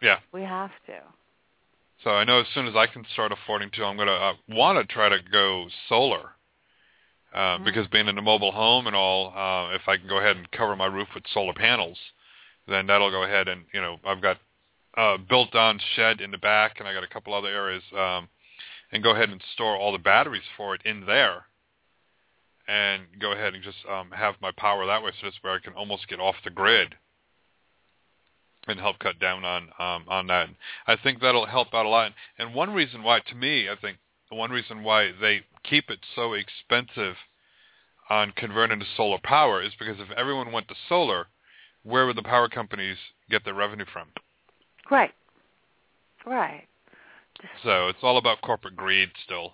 Yeah. 0.00 0.18
We 0.32 0.42
have 0.42 0.70
to. 0.86 1.00
So 2.04 2.10
I 2.10 2.24
know 2.24 2.40
as 2.40 2.46
soon 2.54 2.66
as 2.66 2.76
I 2.76 2.86
can 2.86 3.04
start 3.12 3.32
affording 3.32 3.70
to, 3.74 3.84
I'm 3.84 3.96
going 3.96 4.08
to 4.08 4.14
uh, 4.14 4.34
want 4.48 4.78
to 4.78 4.92
try 4.92 5.08
to 5.08 5.18
go 5.32 5.66
solar. 5.88 6.30
Uh, 7.34 7.58
Because 7.58 7.86
being 7.88 8.08
in 8.08 8.16
a 8.16 8.22
mobile 8.22 8.52
home 8.52 8.86
and 8.86 8.96
all, 8.96 9.28
uh, 9.36 9.74
if 9.74 9.82
I 9.86 9.96
can 9.98 10.08
go 10.08 10.18
ahead 10.18 10.36
and 10.36 10.50
cover 10.50 10.74
my 10.76 10.86
roof 10.86 11.08
with 11.14 11.24
solar 11.34 11.52
panels, 11.52 11.98
then 12.66 12.86
that'll 12.86 13.10
go 13.10 13.24
ahead 13.24 13.48
and 13.48 13.64
you 13.74 13.80
know 13.80 13.98
I've 14.04 14.22
got 14.22 14.38
uh, 14.96 15.18
built-on 15.28 15.78
shed 15.94 16.20
in 16.20 16.30
the 16.30 16.38
back, 16.38 16.76
and 16.78 16.88
I 16.88 16.94
got 16.94 17.04
a 17.04 17.08
couple 17.08 17.34
other 17.34 17.48
areas, 17.48 17.82
um, 17.96 18.28
and 18.92 19.02
go 19.02 19.10
ahead 19.10 19.28
and 19.28 19.42
store 19.52 19.76
all 19.76 19.92
the 19.92 19.98
batteries 19.98 20.42
for 20.56 20.74
it 20.74 20.80
in 20.84 21.04
there, 21.04 21.44
and 22.68 23.02
go 23.18 23.32
ahead 23.32 23.54
and 23.54 23.64
just 23.64 23.78
um, 23.90 24.10
have 24.10 24.34
my 24.40 24.52
power 24.56 24.86
that 24.86 25.02
way, 25.02 25.10
so 25.12 25.26
that's 25.26 25.38
where 25.40 25.54
I 25.54 25.58
can 25.58 25.72
almost 25.72 26.06
get 26.06 26.20
off 26.20 26.36
the 26.44 26.50
grid 26.50 26.94
and 28.68 28.78
help 28.78 28.98
cut 28.98 29.18
down 29.18 29.44
on 29.44 29.62
um, 29.78 30.04
on 30.08 30.26
that. 30.26 30.48
I 30.86 30.96
think 30.96 31.20
that'll 31.20 31.46
help 31.46 31.68
out 31.72 31.86
a 31.86 31.88
lot. 31.88 32.12
And 32.38 32.54
one 32.54 32.72
reason 32.74 33.02
why, 33.02 33.20
to 33.20 33.34
me, 33.34 33.68
I 33.68 33.76
think 33.80 33.96
one 34.28 34.50
reason 34.50 34.82
why 34.82 35.10
they 35.18 35.40
keep 35.64 35.88
it 35.88 36.00
so 36.14 36.34
expensive 36.34 37.16
on 38.10 38.32
converting 38.36 38.80
to 38.80 38.86
solar 38.96 39.18
power 39.22 39.62
is 39.62 39.72
because 39.78 39.96
if 39.98 40.10
everyone 40.16 40.52
went 40.52 40.68
to 40.68 40.74
solar, 40.88 41.26
where 41.82 42.06
would 42.06 42.16
the 42.16 42.22
power 42.22 42.48
companies 42.48 42.96
get 43.30 43.44
their 43.44 43.54
revenue 43.54 43.86
from? 43.90 44.08
Right. 44.90 45.12
Right. 46.26 46.64
So 47.62 47.88
it's 47.88 47.98
all 48.02 48.18
about 48.18 48.40
corporate 48.42 48.76
greed 48.76 49.10
still. 49.24 49.52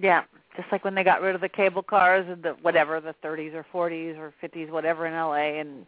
Yeah, 0.00 0.24
just 0.56 0.68
like 0.72 0.84
when 0.84 0.94
they 0.94 1.04
got 1.04 1.22
rid 1.22 1.34
of 1.34 1.40
the 1.40 1.48
cable 1.48 1.82
cars 1.82 2.26
and 2.28 2.42
the 2.42 2.50
whatever 2.62 3.00
the 3.00 3.14
30s 3.24 3.54
or 3.54 3.64
40s 3.72 4.18
or 4.18 4.32
50s, 4.42 4.70
whatever 4.70 5.06
in 5.06 5.14
LA, 5.14 5.60
and 5.60 5.86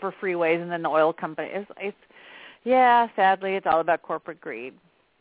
for 0.00 0.14
freeways, 0.22 0.60
and 0.60 0.70
then 0.70 0.82
the 0.82 0.88
oil 0.88 1.12
company. 1.12 1.48
It's, 1.52 1.70
it's 1.78 1.96
yeah, 2.64 3.08
sadly, 3.16 3.54
it's 3.54 3.66
all 3.66 3.80
about 3.80 4.02
corporate 4.02 4.40
greed. 4.40 4.74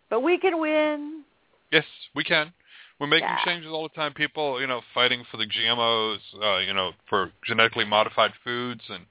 But 0.10 0.22
we 0.22 0.38
can 0.38 0.60
win. 0.60 1.24
Yes, 1.72 1.86
we 2.16 2.24
can. 2.24 2.54
We're 3.00 3.08
making 3.08 3.30
Yeah. 3.30 3.44
changes 3.44 3.72
all 3.72 3.84
the 3.84 3.96
time. 3.96 4.14
People, 4.14 4.62
you 4.62 4.68
know, 4.68 4.82
fighting 4.94 5.24
for 5.32 5.38
the 5.38 5.48
GMOs, 5.48 6.20
uh, 6.42 6.58
you 6.60 6.74
know, 6.74 6.92
for 7.10 7.32
genetically 7.44 7.86
modified 7.86 8.32
foods 8.44 8.84
and 8.90 9.06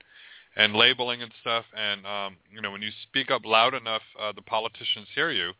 and 0.56 0.74
labeling 0.74 1.22
and 1.22 1.32
stuff. 1.40 1.64
And 1.74 2.06
um, 2.06 2.36
you 2.52 2.60
know, 2.60 2.70
when 2.70 2.82
you 2.82 2.90
speak 3.02 3.30
up 3.30 3.44
loud 3.44 3.74
enough, 3.74 4.02
uh, 4.20 4.32
the 4.32 4.42
politicians 4.42 5.08
hear 5.14 5.30
you. 5.30 5.52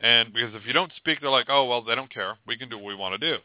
And 0.00 0.32
because 0.32 0.54
if 0.54 0.66
you 0.66 0.72
don't 0.72 0.92
speak, 0.96 1.20
they're 1.20 1.30
like, 1.30 1.46
oh 1.48 1.66
well, 1.66 1.82
they 1.82 1.94
don't 1.94 2.12
care. 2.12 2.36
We 2.46 2.56
can 2.56 2.68
do 2.68 2.76
what 2.76 2.86
we 2.86 2.94
want 2.94 3.20
to 3.20 3.30
do. 3.30 3.38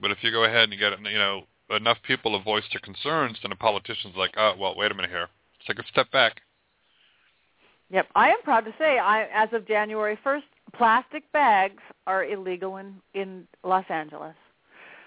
But 0.00 0.10
if 0.10 0.18
you 0.22 0.30
go 0.30 0.44
ahead 0.44 0.64
and 0.64 0.72
you 0.72 0.78
get 0.78 0.98
you 1.00 1.18
know 1.18 1.42
enough 1.70 1.98
people 2.06 2.38
to 2.38 2.44
voice 2.44 2.64
their 2.72 2.80
concerns, 2.80 3.38
then 3.42 3.50
the 3.50 3.56
politician's 3.56 4.16
like, 4.16 4.34
oh 4.36 4.54
well, 4.58 4.74
wait 4.76 4.90
a 4.90 4.94
minute 4.94 5.10
here. 5.10 5.28
Take 5.66 5.78
a 5.78 5.86
step 5.88 6.10
back. 6.10 6.40
Yep, 7.90 8.06
I 8.14 8.28
am 8.30 8.42
proud 8.42 8.64
to 8.66 8.74
say, 8.78 8.98
I 8.98 9.24
as 9.34 9.48
of 9.52 9.66
January 9.66 10.18
1st, 10.24 10.42
plastic 10.74 11.30
bags 11.32 11.82
are 12.06 12.24
illegal 12.24 12.76
in 12.76 12.94
in 13.14 13.46
Los 13.64 13.84
Angeles. 13.88 14.34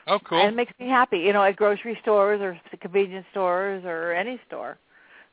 Oh, 0.08 0.20
cool. 0.20 0.42
And 0.42 0.50
it 0.50 0.56
makes 0.56 0.74
me 0.80 0.88
happy. 0.88 1.20
You 1.20 1.34
know, 1.34 1.44
at 1.44 1.56
grocery 1.56 1.98
stores 2.02 2.42
or 2.42 2.60
convenience 2.80 3.26
stores 3.32 3.84
or 3.86 4.14
any 4.14 4.40
store, 4.48 4.78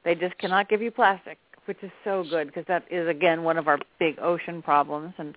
they 0.04 0.14
just 0.14 0.36
cannot 0.38 0.68
give 0.68 0.82
you 0.82 0.90
plastic, 0.90 1.38
which 1.68 1.82
is 1.82 1.90
so 2.02 2.24
good 2.28 2.48
because 2.48 2.64
that 2.66 2.84
is 2.90 3.06
again 3.06 3.44
one 3.44 3.58
of 3.58 3.68
our 3.68 3.78
big 3.98 4.18
ocean 4.18 4.62
problems. 4.62 5.12
And 5.18 5.36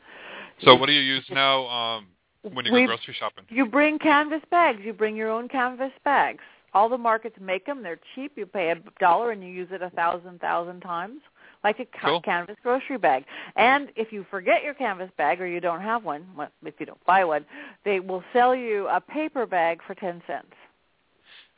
So 0.64 0.76
what 0.76 0.88
do 0.88 0.94
you 0.94 1.02
use 1.02 1.26
now 1.30 1.68
um, 1.68 2.08
when 2.54 2.66
you 2.66 2.72
go 2.72 2.86
grocery 2.88 3.16
shopping? 3.20 3.44
you 3.50 3.66
bring 3.66 4.00
canvas 4.00 4.42
bags. 4.50 4.80
You 4.84 4.94
bring 4.94 5.16
your 5.16 5.30
own 5.30 5.50
canvas 5.50 5.92
bags. 6.06 6.40
All 6.74 6.88
the 6.88 6.98
markets 6.98 7.36
make 7.42 7.66
them. 7.66 7.84
They're 7.84 8.00
cheap. 8.16 8.32
You 8.38 8.46
pay 8.46 8.70
a 8.72 8.76
dollar 9.00 9.32
and 9.32 9.44
you 9.44 9.50
use 9.50 9.68
it 9.72 9.82
a 9.82 9.90
thousand 9.90 10.40
thousand 10.40 10.80
times, 10.80 11.20
like 11.66 11.80
a 11.82 11.86
ca- 11.86 12.08
Cool. 12.08 12.22
canvas 12.22 12.56
grocery 12.64 12.98
bag. 12.98 13.26
And 13.58 13.90
if 13.98 14.14
you 14.14 14.26
forget 14.32 14.64
your 14.64 14.74
canvas 14.74 15.12
bag 15.18 15.42
or 15.42 15.48
you 15.48 15.60
don't 15.60 15.82
have 15.82 16.06
one, 16.06 16.26
well, 16.38 16.48
if 16.64 16.76
you 16.80 16.86
don't 16.86 17.06
buy 17.06 17.26
one, 17.26 17.46
they 17.84 18.00
will 18.00 18.24
sell 18.32 18.56
you 18.56 18.88
a 18.88 19.02
paper 19.02 19.46
bag 19.46 19.82
for 19.86 19.96
ten 19.96 20.24
cents. 20.26 20.56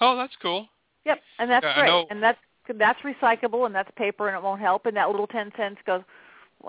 Oh, 0.01 0.17
that's 0.17 0.33
cool. 0.41 0.67
Yep, 1.05 1.19
and 1.37 1.51
that's 1.51 1.63
Yeah, 1.63 1.75
great. 1.75 2.05
And 2.09 2.23
that's 2.23 2.39
that's 2.67 2.99
recyclable 3.01 3.65
and 3.65 3.75
that's 3.75 3.89
paper 3.97 4.27
and 4.27 4.37
it 4.37 4.43
won't 4.43 4.61
help. 4.61 4.85
And 4.85 4.95
that 4.97 5.09
little 5.09 5.27
ten 5.27 5.51
cents 5.57 5.79
goes, 5.85 6.01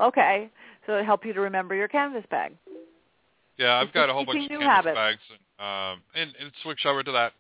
okay, 0.01 0.51
so 0.87 0.97
it 0.97 1.05
helps 1.05 1.25
you 1.25 1.33
to 1.33 1.41
remember 1.41 1.75
your 1.75 1.89
canvas 1.89 2.25
bag. 2.31 2.53
Yeah, 3.57 3.75
I've 3.75 3.87
It's 3.87 3.95
got 3.95 4.11
a 4.11 4.13
whole 4.13 4.27
bunch 4.27 4.45
of 4.45 4.49
canvas 4.49 4.67
habits. 4.67 4.95
bags, 4.97 5.21
and, 5.31 5.95
um, 5.95 6.03
and, 6.15 6.35
and 6.41 6.53
switch 6.63 6.87
over 6.87 7.03
to 7.03 7.13
that. 7.13 7.33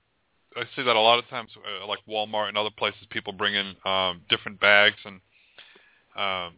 I 0.56 0.62
see 0.76 0.84
that 0.84 0.94
a 0.94 1.00
lot 1.00 1.18
of 1.18 1.28
times, 1.28 1.50
uh, 1.56 1.86
like 1.86 1.98
Walmart 2.08 2.48
and 2.48 2.56
other 2.56 2.70
places, 2.78 3.00
people 3.10 3.32
bring 3.32 3.54
in 3.54 3.74
um, 3.84 4.20
different 4.30 4.60
bags, 4.60 4.98
and 5.04 5.20
um, 6.16 6.54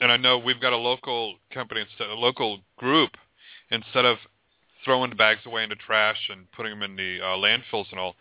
and 0.00 0.10
I 0.10 0.16
know 0.16 0.38
we've 0.38 0.60
got 0.60 0.72
a 0.72 0.76
local 0.76 1.36
company, 1.52 1.82
instead, 1.82 2.08
a 2.08 2.14
local 2.14 2.60
group, 2.78 3.10
instead 3.70 4.06
of 4.06 4.16
throwing 4.84 5.10
the 5.10 5.16
bags 5.16 5.40
away 5.46 5.62
into 5.64 5.76
trash 5.76 6.28
and 6.30 6.50
putting 6.52 6.78
them 6.78 6.82
in 6.82 6.96
the 6.96 7.20
uh, 7.20 7.36
landfills 7.36 7.90
and 7.90 8.00
all, 8.00 8.14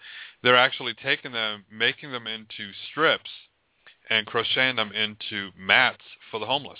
they're 0.44 0.58
actually 0.58 0.94
taking 0.94 1.32
them, 1.32 1.66
making 1.72 2.12
them 2.12 2.28
into 2.28 2.72
strips, 2.90 3.30
and 4.10 4.26
crocheting 4.28 4.76
them 4.76 4.92
into 4.92 5.50
mats 5.58 6.04
for 6.30 6.40
the 6.40 6.46
homeless. 6.46 6.80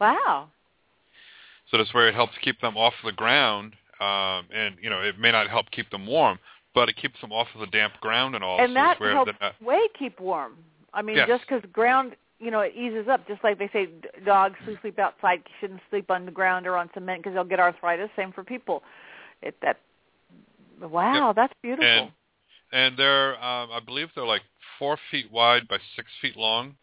Wow. 0.00 0.48
So 1.70 1.78
that's 1.78 1.92
where 1.94 2.08
it 2.08 2.14
helps 2.14 2.34
keep 2.42 2.60
them 2.60 2.76
off 2.76 2.94
the 3.04 3.12
ground, 3.12 3.72
um, 4.00 4.46
and 4.54 4.76
you 4.80 4.90
know 4.90 5.00
it 5.00 5.18
may 5.18 5.32
not 5.32 5.48
help 5.48 5.70
keep 5.70 5.90
them 5.90 6.06
warm, 6.06 6.38
but 6.74 6.88
it 6.88 6.96
keeps 6.96 7.20
them 7.20 7.32
off 7.32 7.48
of 7.54 7.60
the 7.60 7.66
damp 7.66 7.94
ground 8.00 8.34
and 8.34 8.44
all. 8.44 8.60
and 8.60 8.70
so 8.70 8.74
that 8.74 9.00
where 9.00 9.12
helps 9.14 9.32
not- 9.40 9.60
way 9.62 9.80
keep 9.98 10.20
warm. 10.20 10.54
I 10.94 11.02
mean, 11.02 11.16
Yes. 11.16 11.28
just 11.28 11.42
because 11.46 11.62
ground, 11.72 12.16
you 12.38 12.50
know, 12.50 12.60
it 12.60 12.74
eases 12.76 13.08
up. 13.08 13.26
Just 13.26 13.42
like 13.42 13.58
they 13.58 13.68
say, 13.72 13.88
dogs 14.24 14.56
who 14.64 14.76
sleep 14.80 14.98
outside 14.98 15.42
shouldn't 15.60 15.80
sleep 15.90 16.10
on 16.10 16.26
the 16.26 16.32
ground 16.32 16.66
or 16.66 16.76
on 16.76 16.90
cement 16.94 17.22
because 17.22 17.34
they'll 17.34 17.44
get 17.44 17.60
arthritis. 17.60 18.10
Same 18.16 18.32
for 18.32 18.44
people. 18.44 18.82
It 19.42 19.54
that. 19.62 19.78
Wow, 20.80 21.32
that's 21.34 21.54
beautiful. 21.62 21.86
and 21.86 22.10
and 22.72 22.98
they're 22.98 23.34
um, 23.42 23.70
I 23.72 23.80
believe 23.84 24.08
they're 24.14 24.26
like 24.26 24.42
four 24.78 24.98
feet 25.10 25.30
wide 25.32 25.66
by 25.68 25.78
six 25.94 26.08
feet 26.20 26.36
long. 26.36 26.76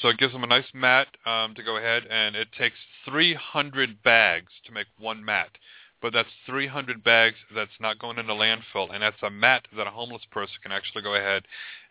So 0.00 0.08
it 0.08 0.18
gives 0.18 0.32
them 0.32 0.42
a 0.42 0.46
nice 0.46 0.66
mat 0.72 1.08
um, 1.26 1.54
to 1.54 1.62
go 1.62 1.76
ahead, 1.76 2.04
and 2.10 2.34
it 2.34 2.48
takes 2.58 2.76
300 3.04 4.02
bags 4.02 4.50
to 4.64 4.72
make 4.72 4.86
one 4.98 5.22
mat. 5.22 5.50
But 6.00 6.14
that's 6.14 6.30
300 6.46 7.04
bags 7.04 7.36
that's 7.54 7.78
not 7.78 7.98
going 7.98 8.18
into 8.18 8.32
landfill, 8.32 8.92
and 8.92 9.02
that's 9.02 9.22
a 9.22 9.28
mat 9.28 9.68
that 9.76 9.86
a 9.86 9.90
homeless 9.90 10.22
person 10.30 10.54
can 10.62 10.72
actually 10.72 11.02
go 11.02 11.14
ahead 11.14 11.44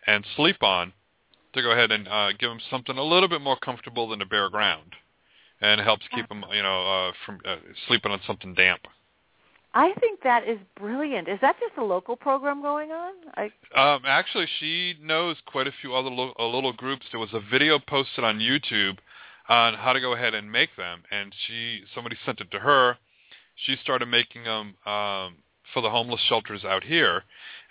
and 0.07 0.26
sleep 0.36 0.64
on 0.64 0.93
to 1.54 1.62
go 1.62 1.72
ahead 1.72 1.91
and 1.91 2.08
uh, 2.08 2.32
give 2.34 2.49
them 2.49 2.60
something 2.70 2.97
a 2.97 3.04
little 3.04 3.30
bit 3.30 3.41
more 3.41 3.58
comfortable 3.58 4.10
than 4.10 4.20
the 4.20 4.26
bare 4.26 4.49
ground, 4.49 4.95
and 5.62 5.82
helps 5.82 6.06
keep 6.14 6.28
them, 6.30 6.43
you 6.54 6.64
know, 6.64 7.10
uh, 7.10 7.12
from 7.26 7.39
uh, 7.45 7.58
sleeping 7.88 8.12
on 8.12 8.20
something 8.26 8.54
damp. 8.54 8.82
I 9.74 9.93
think 9.99 10.22
that 10.24 10.47
is 10.47 10.60
brilliant. 10.76 11.30
Is 11.30 11.39
that 11.41 11.56
just 11.60 11.78
a 11.78 11.84
local 11.84 12.18
program 12.18 12.62
going 12.62 12.91
on? 12.91 13.14
I 13.36 13.45
Um, 13.74 14.04
actually, 14.06 14.47
she 14.60 14.95
knows 15.02 15.38
quite 15.45 15.68
a 15.68 15.72
few 15.80 15.95
other 15.95 16.10
lo- 16.10 16.34
uh, 16.38 16.47
little 16.47 16.74
groups. 16.74 17.06
There 17.12 17.20
was 17.20 17.34
a 17.34 17.39
video 17.39 17.80
posted 17.80 18.24
on 18.24 18.39
YouTube 18.39 18.97
on 19.47 19.74
how 19.76 19.93
to 19.93 20.02
go 20.02 20.14
ahead 20.14 20.34
and 20.34 20.52
make 20.52 20.76
them, 20.76 21.04
and 21.10 21.34
she 21.47 21.84
somebody 21.95 22.18
sent 22.26 22.41
it 22.41 22.52
to 22.52 22.60
her. 22.60 22.97
She 23.56 23.76
started 23.78 24.08
making 24.08 24.43
them 24.43 24.76
um, 24.86 25.38
for 25.74 25.82
the 25.82 25.89
homeless 25.89 26.22
shelters 26.22 26.63
out 26.63 26.84
here, 26.84 27.24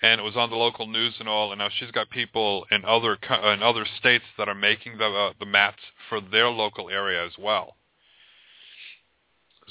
and 0.03 0.21
it 0.21 0.25
was 0.25 0.37
on 0.37 0.51
the 0.51 0.57
local 0.57 0.87
news 0.87 1.15
and 1.19 1.29
all. 1.29 1.53
And 1.53 1.59
now 1.59 1.69
she's 1.79 1.91
got 1.91 2.11
people 2.11 2.67
in 2.71 2.85
other 2.85 3.17
co- 3.17 3.53
in 3.53 3.63
other 3.63 3.87
states 3.99 4.25
that 4.39 4.49
are 4.49 4.55
making 4.55 4.99
the 4.99 5.07
uh, 5.07 5.33
the 5.39 5.47
mats 5.47 5.81
for 6.09 6.21
their 6.21 6.49
local 6.49 6.91
area 6.91 7.25
as 7.25 7.33
well. 7.39 7.77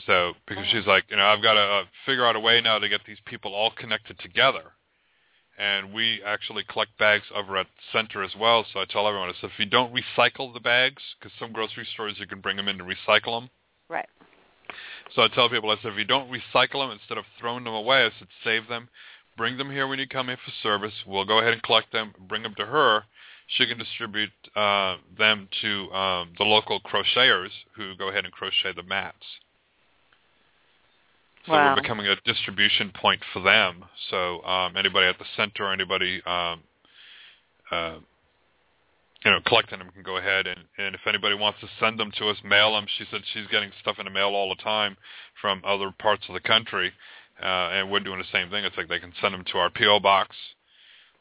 So 0.05 0.33
because 0.47 0.65
she's 0.71 0.85
like, 0.85 1.05
you 1.09 1.17
know, 1.17 1.25
I've 1.25 1.43
got 1.43 1.53
to 1.53 1.59
uh, 1.59 1.83
figure 2.05 2.25
out 2.25 2.35
a 2.35 2.39
way 2.39 2.61
now 2.61 2.79
to 2.79 2.89
get 2.89 3.01
these 3.05 3.17
people 3.25 3.53
all 3.53 3.71
connected 3.71 4.17
together. 4.19 4.63
And 5.57 5.93
we 5.93 6.21
actually 6.25 6.63
collect 6.69 6.97
bags 6.97 7.25
over 7.35 7.57
at 7.57 7.67
Center 7.91 8.23
as 8.23 8.31
well. 8.39 8.65
So 8.71 8.79
I 8.79 8.85
tell 8.85 9.05
everyone, 9.07 9.27
I 9.27 9.33
said, 9.41 9.49
if 9.53 9.59
you 9.59 9.65
don't 9.65 9.93
recycle 9.93 10.53
the 10.53 10.61
bags, 10.61 11.01
because 11.19 11.37
some 11.37 11.51
grocery 11.51 11.85
stores 11.93 12.15
you 12.17 12.27
can 12.27 12.39
bring 12.39 12.55
them 12.55 12.69
in 12.69 12.77
to 12.77 12.85
recycle 12.85 13.41
them. 13.41 13.49
right. 13.89 14.07
So 15.15 15.23
I 15.23 15.27
tell 15.27 15.49
people, 15.49 15.69
I 15.71 15.75
said, 15.81 15.93
if 15.93 15.97
you 15.97 16.05
don't 16.05 16.29
recycle 16.31 16.83
them, 16.83 16.91
instead 16.91 17.17
of 17.17 17.25
throwing 17.39 17.63
them 17.63 17.73
away, 17.73 18.05
I 18.05 18.09
said, 18.19 18.27
save 18.43 18.67
them, 18.67 18.89
bring 19.37 19.57
them 19.57 19.71
here 19.71 19.87
when 19.87 19.99
you 19.99 20.07
come 20.07 20.29
in 20.29 20.37
for 20.37 20.51
service. 20.61 20.93
We'll 21.07 21.25
go 21.25 21.39
ahead 21.39 21.53
and 21.53 21.63
collect 21.63 21.91
them, 21.91 22.13
bring 22.27 22.43
them 22.43 22.53
to 22.57 22.65
her. 22.65 23.03
She 23.57 23.65
can 23.65 23.79
distribute 23.79 24.29
uh, 24.55 24.97
them 25.17 25.49
to 25.61 25.91
um, 25.91 26.33
the 26.37 26.43
local 26.43 26.79
crocheters 26.81 27.49
who 27.75 27.95
go 27.95 28.09
ahead 28.09 28.25
and 28.25 28.33
crochet 28.33 28.73
the 28.75 28.83
mats. 28.83 29.25
So 31.47 31.53
Wow. 31.53 31.73
we're 31.73 31.81
becoming 31.81 32.05
a 32.05 32.15
distribution 32.25 32.91
point 32.91 33.21
for 33.33 33.41
them. 33.41 33.85
So 34.11 34.43
um, 34.43 34.77
anybody 34.77 35.07
at 35.07 35.17
the 35.17 35.25
center, 35.35 35.63
or 35.65 35.73
anybody 35.73 36.21
um, 36.25 36.61
uh, 37.71 37.95
you 39.25 39.31
know 39.31 39.39
collecting 39.45 39.79
them 39.79 39.89
can 39.93 40.03
go 40.03 40.17
ahead 40.17 40.47
and, 40.47 40.59
and 40.77 40.95
if 40.95 41.01
anybody 41.07 41.35
wants 41.35 41.59
to 41.61 41.67
send 41.79 41.99
them 41.99 42.11
to 42.17 42.29
us, 42.29 42.37
mail 42.43 42.73
them. 42.73 42.85
She 42.97 43.05
said 43.11 43.21
she's 43.33 43.47
getting 43.47 43.71
stuff 43.81 43.97
in 43.99 44.05
the 44.05 44.11
mail 44.11 44.29
all 44.29 44.49
the 44.49 44.63
time 44.63 44.95
from 45.41 45.61
other 45.65 45.91
parts 45.99 46.23
of 46.29 46.33
the 46.33 46.41
country, 46.41 46.91
uh, 47.41 47.69
and 47.73 47.91
we're 47.91 47.99
doing 47.99 48.19
the 48.19 48.31
same 48.31 48.49
thing. 48.49 48.65
It's 48.65 48.77
like 48.77 48.89
they 48.89 48.99
can 48.99 49.13
send 49.21 49.33
them 49.33 49.43
to 49.51 49.57
our 49.57 49.69
PO 49.69 49.99
box 49.99 50.35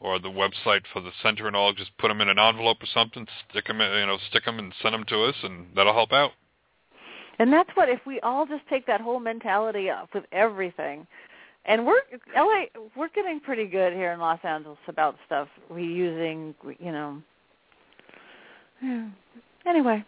or 0.01 0.19
the 0.19 0.29
website 0.29 0.83
for 0.93 1.01
the 1.01 1.11
center 1.23 1.47
and 1.47 1.57
all. 1.57 1.73
Just 1.73 1.97
put 1.99 2.09
them 2.09 2.21
in 2.21 2.29
an 2.29 2.39
envelope 2.39 2.83
or 2.83 2.87
something, 2.95 3.27
stick 3.51 3.67
them, 3.67 3.81
in, 3.81 3.91
you 3.99 4.07
know, 4.07 4.19
stick 4.31 4.45
them 4.45 4.59
and 4.59 4.73
send 4.81 4.95
them 4.95 5.05
to 5.09 5.25
us, 5.25 5.35
and 5.43 5.67
that'll 5.75 5.93
help 5.93 6.13
out. 6.13 6.31
And 7.41 7.53
that's 7.53 7.71
what 7.75 7.89
if 7.89 8.01
we 8.07 8.21
all 8.21 8.47
just 8.47 8.67
take 8.69 8.87
that 8.87 9.01
whole 9.01 9.21
mentality 9.21 9.91
up 9.91 10.09
with 10.15 10.25
everything. 10.33 11.07
And 11.65 11.87
we're 11.87 12.01
LA 12.35 12.65
we're 12.97 13.11
getting 13.11 13.41
pretty 13.41 13.67
good 13.67 13.93
here 13.93 14.13
in 14.13 14.21
Los 14.21 14.39
Angeles 14.43 14.79
about 14.89 15.17
stuff 15.27 15.49
reusing, 15.71 16.55
you 16.81 16.93
know. 16.93 17.23
Yeah. 18.83 19.09
Anyway, 19.67 20.05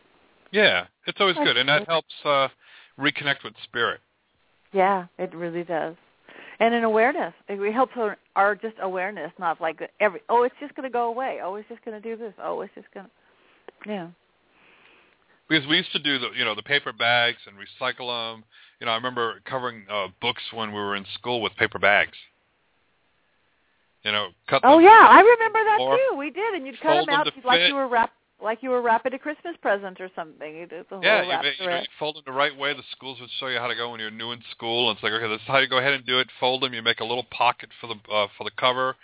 Yeah, 0.53 0.87
it's 1.07 1.21
always 1.21 1.37
good, 1.37 1.57
and 1.57 1.69
that 1.69 1.87
helps 1.89 2.15
uh, 2.25 2.49
reconnect 2.99 3.45
with 3.45 3.55
spirit. 3.65 4.01
yeah, 4.73 5.07
it 5.19 5.35
really 5.35 5.65
does. 5.65 5.97
And 6.61 6.75
an 6.75 6.85
awareness. 6.85 7.33
It 7.49 7.73
helps 7.73 7.93
our, 7.97 8.17
our 8.37 8.55
just 8.55 8.77
awareness, 8.83 9.33
not 9.39 9.61
like 9.61 9.81
every 9.99 10.21
oh, 10.29 10.43
it's 10.43 10.55
just 10.61 10.75
going 10.75 10.85
to 10.89 10.93
go 10.93 11.09
away. 11.09 11.41
Oh, 11.43 11.55
it's 11.55 11.69
just 11.69 11.83
going 11.85 12.01
to 12.01 12.07
do 12.07 12.17
this. 12.23 12.35
Oh, 12.43 12.61
it's 12.61 12.75
just 12.75 12.87
going 12.93 13.07
to 13.07 13.91
Yeah. 13.91 14.09
because 15.49 15.67
we 15.67 15.77
used 15.79 15.93
to 15.93 15.99
do 15.99 16.19
the 16.19 16.29
you 16.37 16.45
know 16.45 16.55
the 16.55 16.63
paper 16.63 16.93
bags 16.93 17.39
and 17.47 17.57
recycle 17.57 18.09
them. 18.35 18.45
You 18.79 18.87
know, 18.87 18.93
I 18.93 18.97
remember 18.97 19.41
covering 19.47 19.85
uh, 19.91 20.09
books 20.21 20.43
when 20.53 20.69
we 20.73 20.79
were 20.79 20.97
in 20.97 21.07
school 21.15 21.41
with 21.43 21.55
paper 21.57 21.79
bags. 21.79 22.17
You 24.05 24.13
know, 24.13 24.29
cut. 24.49 24.61
Oh 24.65 24.79
yeah, 24.79 25.07
I 25.09 25.21
remember 25.21 25.59
that 25.65 25.79
too. 25.79 26.17
We 26.17 26.31
did, 26.31 26.55
and 26.55 26.67
you'd 26.67 26.81
cut 26.81 26.95
them 26.95 27.07
them 27.07 27.15
out 27.15 27.25
to 27.25 27.33
like 27.47 27.61
fit. 27.61 27.69
you 27.69 27.75
were 27.75 27.89
wrap 27.89 28.13
like 28.43 28.63
you 28.63 28.71
were 28.71 28.83
wrapping 28.83 29.15
a 29.15 29.19
Christmas 29.19 29.55
present 29.61 30.01
or 30.01 30.11
something. 30.15 30.55
You 30.57 30.67
did 30.67 30.87
the 30.89 30.97
whole 30.97 31.05
Yeah, 31.05 31.23
you, 31.23 31.49
you, 31.49 31.65
thread. 31.65 31.83
you 31.83 31.89
fold 31.99 32.17
them 32.17 32.23
the 32.27 32.33
right 32.33 32.57
way. 32.57 32.73
The 32.75 32.83
schools 32.93 33.19
would 33.21 33.31
show 33.39 33.49
you 33.49 33.59
how 33.59 33.69
to 33.69 33.75
go 33.75 33.91
when 33.91 34.01
you're 34.01 34.11
new 34.11 34.33
in 34.33 34.41
school. 34.51 34.89
And 34.89 34.97
it's 34.97 35.03
like, 35.03 35.13
okay, 35.13 35.29
this 35.29 35.41
is 35.41 35.47
how 35.47 35.59
you 35.59 35.69
go 35.69 35.79
ahead 35.79 35.93
and 35.93 36.05
do 36.07 36.19
it. 36.19 36.29
Fold 36.39 36.63
them. 36.63 36.75
You 36.75 36.83
make 36.83 37.01
a 37.01 37.05
little 37.05 37.27
pocket 37.31 37.71
for 37.81 37.87
the 37.87 37.95
uh, 38.13 38.27
for 38.37 38.45
the 38.45 38.51
cover. 38.59 38.97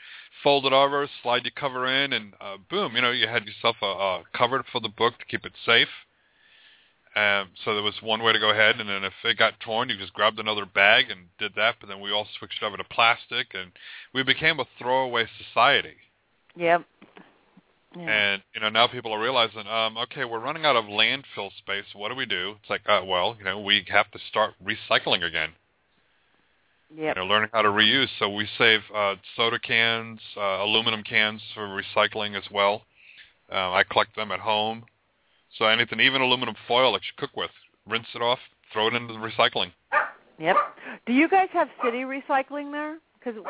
Fold 0.43 0.66
it 0.66 0.72
over. 0.72 1.09
Slide 1.22 1.45
your 1.45 1.53
cover 1.59 1.87
in, 1.87 2.12
and 2.12 2.34
uh, 2.41 2.57
boom, 2.70 2.95
you 2.95 3.03
know, 3.03 3.11
you 3.11 3.26
had 3.26 3.45
yourself 3.47 3.76
a, 3.82 3.87
a 3.87 4.22
cover 4.37 4.62
for 4.70 4.80
the 4.80 4.89
book 4.89 5.18
to 5.18 5.24
keep 5.24 5.45
it 5.45 5.53
safe. 5.64 5.89
Um, 7.16 7.49
so 7.64 7.72
there 7.72 7.82
was 7.82 7.95
one 8.03 8.22
way 8.22 8.34
to 8.34 8.39
go 8.39 8.51
ahead, 8.51 8.78
and 8.78 8.91
then 8.91 9.03
if 9.03 9.14
it 9.24 9.39
got 9.39 9.59
torn, 9.61 9.89
you 9.89 9.97
just 9.97 10.12
grabbed 10.12 10.39
another 10.39 10.66
bag 10.66 11.11
and 11.11 11.20
did 11.39 11.53
that. 11.57 11.76
But 11.80 11.89
then 11.89 12.01
we 12.01 12.12
all 12.12 12.26
switched 12.39 12.62
over 12.62 12.76
to 12.76 12.84
plastic, 12.84 13.49
and 13.55 13.72
we 14.12 14.22
became 14.22 14.61
a 14.61 14.66
throwaway 14.78 15.24
society. 15.49 15.97
Yep. 16.57 16.84
Yeah. 17.97 18.09
And 18.09 18.42
you 18.55 18.61
know 18.61 18.68
now 18.68 18.86
people 18.86 19.12
are 19.12 19.20
realizing, 19.20 19.66
um, 19.66 19.97
okay, 19.97 20.24
we're 20.24 20.40
running 20.40 20.64
out 20.64 20.76
of 20.76 20.84
landfill 20.84 21.51
space. 21.59 21.84
What 21.94 22.11
do 22.11 22.14
we 22.14 22.26
do? 22.26 22.57
It's 22.61 22.70
like, 22.70 22.82
uh, 22.86 23.03
well, 23.07 23.36
you 23.38 23.44
know, 23.44 23.61
we 23.61 23.84
have 23.88 24.11
to 24.11 24.18
start 24.28 24.55
recycling 24.64 25.24
again. 25.24 25.51
Yep. 26.94 27.16
You 27.16 27.22
know, 27.22 27.28
learning 27.28 27.51
how 27.53 27.62
to 27.62 27.68
reuse. 27.68 28.09
So 28.18 28.28
we 28.28 28.47
save 28.59 28.80
uh, 28.94 29.14
soda 29.36 29.59
cans, 29.59 30.20
uh, 30.36 30.62
aluminum 30.62 31.03
cans 31.03 31.40
for 31.55 31.66
recycling 31.66 32.36
as 32.36 32.44
well. 32.53 32.82
Uh, 33.51 33.72
I 33.72 33.82
collect 33.90 34.14
them 34.14 34.30
at 34.30 34.40
home. 34.40 34.84
So 35.59 35.64
anything, 35.66 36.01
even 36.01 36.20
aluminum 36.20 36.55
foil 36.68 36.92
that 36.92 37.03
you 37.03 37.12
cook 37.16 37.36
with, 37.36 37.51
rinse 37.88 38.07
it 38.14 38.22
off, 38.22 38.38
throw 38.72 38.88
it 38.88 38.94
into 38.94 39.14
the 39.14 39.18
recycling. 39.18 39.72
Yep. 40.38 40.57
Do 41.07 41.12
you 41.12 41.28
guys 41.28 41.49
have 41.53 41.68
city 41.82 41.99
recycling 41.99 42.70
there? 42.70 42.99
Because 43.18 43.42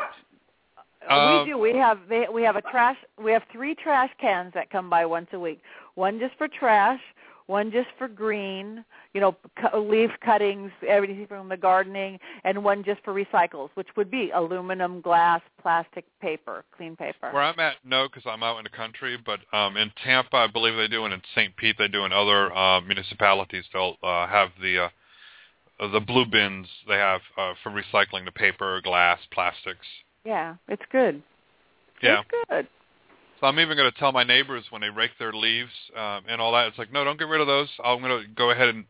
Um, 1.09 1.45
we 1.45 1.51
do. 1.51 1.57
We 1.57 1.75
have 1.75 1.99
they, 2.09 2.25
we 2.31 2.43
have 2.43 2.55
a 2.55 2.61
trash. 2.61 2.97
We 3.21 3.31
have 3.31 3.43
three 3.51 3.75
trash 3.75 4.09
cans 4.19 4.53
that 4.53 4.69
come 4.69 4.89
by 4.89 5.05
once 5.05 5.27
a 5.33 5.39
week. 5.39 5.61
One 5.95 6.19
just 6.19 6.35
for 6.37 6.47
trash, 6.47 6.99
one 7.47 7.71
just 7.71 7.87
for 7.97 8.07
green, 8.07 8.83
you 9.13 9.21
know, 9.21 9.35
leaf 9.75 10.11
cuttings, 10.23 10.71
everything 10.87 11.25
from 11.27 11.49
the 11.49 11.57
gardening, 11.57 12.19
and 12.43 12.63
one 12.63 12.83
just 12.83 13.01
for 13.03 13.13
recycles, 13.13 13.69
which 13.75 13.87
would 13.95 14.11
be 14.11 14.31
aluminum, 14.31 15.01
glass, 15.01 15.41
plastic, 15.61 16.05
paper, 16.21 16.63
clean 16.75 16.95
paper. 16.95 17.31
Where 17.31 17.43
I'm 17.43 17.59
at, 17.59 17.75
no, 17.85 18.07
because 18.07 18.29
I'm 18.29 18.43
out 18.43 18.57
in 18.57 18.63
the 18.63 18.69
country. 18.69 19.17
But 19.25 19.39
um, 19.57 19.77
in 19.77 19.91
Tampa, 20.03 20.35
I 20.35 20.47
believe 20.47 20.75
they 20.75 20.87
do, 20.87 21.05
and 21.05 21.13
in 21.13 21.21
St. 21.35 21.55
Pete, 21.55 21.77
they 21.79 21.87
do. 21.87 22.05
In 22.05 22.11
other 22.11 22.55
uh, 22.55 22.81
municipalities, 22.81 23.63
they'll 23.73 23.95
uh, 24.03 24.27
have 24.27 24.49
the 24.61 24.83
uh, 24.83 24.89
uh, 25.79 25.87
the 25.91 25.99
blue 25.99 26.25
bins 26.25 26.67
they 26.87 26.95
have 26.95 27.21
uh, 27.37 27.53
for 27.63 27.71
recycling 27.71 28.25
the 28.25 28.31
paper, 28.31 28.81
glass, 28.81 29.19
plastics. 29.31 29.85
Yeah, 30.27 30.55
it's 30.67 30.83
good. 30.91 31.23
Yeah. 32.03 32.19
It's 32.19 32.29
good. 32.49 32.67
So 33.39 33.47
I'm 33.47 33.61
even 33.61 33.77
going 33.77 33.89
to 33.89 33.97
tell 33.97 34.11
my 34.11 34.25
neighbors 34.25 34.65
when 34.71 34.81
they 34.81 34.89
rake 34.89 35.11
their 35.17 35.31
leaves 35.31 35.71
um, 35.95 36.23
and 36.27 36.41
all 36.41 36.51
that. 36.51 36.67
It's 36.67 36.77
like, 36.77 36.91
no, 36.91 37.05
don't 37.05 37.17
get 37.17 37.29
rid 37.29 37.39
of 37.39 37.47
those. 37.47 37.69
I'm 37.81 38.01
going 38.01 38.21
to 38.23 38.27
go 38.27 38.51
ahead 38.51 38.67
and 38.67 38.83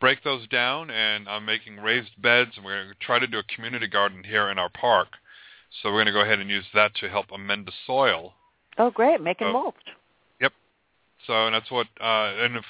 break 0.00 0.24
those 0.24 0.48
down, 0.48 0.90
and 0.90 1.28
I'm 1.28 1.44
making 1.44 1.76
raised 1.76 2.10
beds, 2.22 2.52
and 2.56 2.64
we're 2.64 2.84
going 2.84 2.94
to 2.94 3.04
try 3.04 3.18
to 3.18 3.26
do 3.26 3.38
a 3.40 3.54
community 3.54 3.88
garden 3.88 4.24
here 4.24 4.48
in 4.48 4.58
our 4.58 4.70
park. 4.70 5.08
So 5.82 5.90
we're 5.90 5.96
going 5.96 6.06
to 6.06 6.12
go 6.12 6.22
ahead 6.22 6.38
and 6.38 6.48
use 6.48 6.64
that 6.72 6.94
to 7.00 7.10
help 7.10 7.26
amend 7.30 7.66
the 7.66 7.72
soil. 7.86 8.32
Oh, 8.78 8.90
great. 8.90 9.20
Making 9.20 9.48
Oh. 9.48 9.52
mulch. 9.52 9.74
Yep. 10.40 10.52
So 11.26 11.46
and 11.46 11.54
that's 11.54 11.70
what 11.70 11.88
uh, 12.00 12.32
and 12.38 12.56
if 12.56 12.64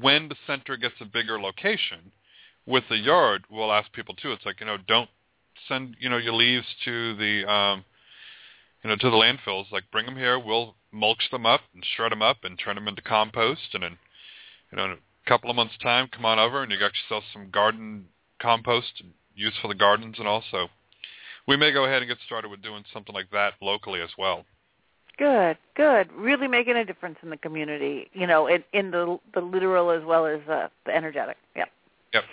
when 0.00 0.28
the 0.28 0.36
center 0.48 0.76
gets 0.76 0.94
a 1.00 1.04
bigger 1.04 1.40
location 1.40 2.10
with 2.66 2.82
the 2.88 2.96
yard, 2.96 3.44
we'll 3.48 3.72
ask 3.72 3.92
people 3.92 4.16
too. 4.16 4.32
It's 4.32 4.44
like 4.44 4.58
you 4.58 4.66
know, 4.66 4.78
don't 4.88 5.10
send 5.68 5.96
you 6.00 6.08
know 6.08 6.18
your 6.18 6.34
leaves 6.34 6.66
to 6.84 7.16
the 7.16 7.50
um, 7.50 7.84
you 8.82 8.90
know 8.90 8.96
to 8.96 9.10
the 9.10 9.16
landfills. 9.16 9.70
Like 9.70 9.84
bring 9.90 10.06
them 10.06 10.16
here. 10.16 10.38
We'll 10.38 10.74
mulch 10.90 11.28
them 11.30 11.46
up 11.46 11.62
and 11.74 11.84
shred 11.96 12.12
them 12.12 12.22
up 12.22 12.38
and 12.44 12.58
turn 12.58 12.74
them 12.76 12.88
into 12.88 13.02
compost. 13.02 13.74
And 13.74 13.82
then 13.82 13.98
you 14.70 14.76
know 14.76 14.84
in 14.84 14.90
a 14.92 15.28
couple 15.28 15.50
of 15.50 15.56
months 15.56 15.74
time, 15.82 16.08
come 16.12 16.24
on 16.24 16.38
over 16.38 16.62
and 16.62 16.70
you 16.70 16.78
got 16.78 16.92
yourself 16.94 17.24
some 17.32 17.50
garden 17.50 18.06
compost 18.40 18.92
and 19.00 19.12
use 19.34 19.54
for 19.60 19.68
the 19.68 19.74
gardens 19.74 20.16
and 20.18 20.28
also. 20.28 20.68
We 21.46 21.56
may 21.56 21.72
go 21.72 21.84
ahead 21.84 22.02
and 22.02 22.08
get 22.08 22.18
started 22.24 22.50
with 22.50 22.62
doing 22.62 22.84
something 22.92 23.14
like 23.14 23.30
that 23.32 23.54
locally 23.60 24.00
as 24.00 24.10
well. 24.16 24.44
Good, 25.18 25.58
good. 25.76 26.10
Really 26.12 26.48
making 26.48 26.76
a 26.76 26.84
difference 26.84 27.18
in 27.22 27.30
the 27.30 27.36
community, 27.36 28.08
you 28.12 28.26
know, 28.26 28.46
in, 28.46 28.64
in 28.72 28.90
the 28.90 29.18
the 29.34 29.40
literal 29.40 29.90
as 29.90 30.02
well 30.04 30.26
as 30.26 30.40
uh, 30.48 30.68
the 30.86 30.94
energetic. 30.94 31.36
Yep. 31.54 31.68
Yep. 32.14 32.24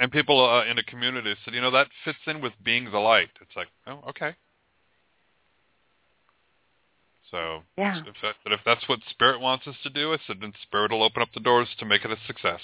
And 0.00 0.10
people 0.10 0.42
uh, 0.42 0.64
in 0.64 0.76
the 0.76 0.82
community 0.82 1.34
said, 1.44 1.52
you 1.52 1.60
know, 1.60 1.70
that 1.70 1.88
fits 2.06 2.18
in 2.26 2.40
with 2.40 2.54
being 2.64 2.90
the 2.90 2.98
light. 2.98 3.28
It's 3.42 3.54
like, 3.54 3.68
oh, 3.86 4.00
okay. 4.08 4.34
So 7.30 7.62
Yeah. 7.76 8.00
if 8.06 8.14
that, 8.22 8.34
but 8.42 8.52
if 8.52 8.60
that's 8.64 8.88
what 8.88 8.98
spirit 9.10 9.40
wants 9.40 9.66
us 9.68 9.76
to 9.82 9.90
do, 9.90 10.14
I 10.14 10.16
said 10.26 10.38
then 10.40 10.54
spirit 10.62 10.90
will 10.90 11.02
open 11.02 11.22
up 11.22 11.28
the 11.34 11.40
doors 11.40 11.68
to 11.78 11.84
make 11.84 12.04
it 12.04 12.10
a 12.10 12.16
success. 12.26 12.60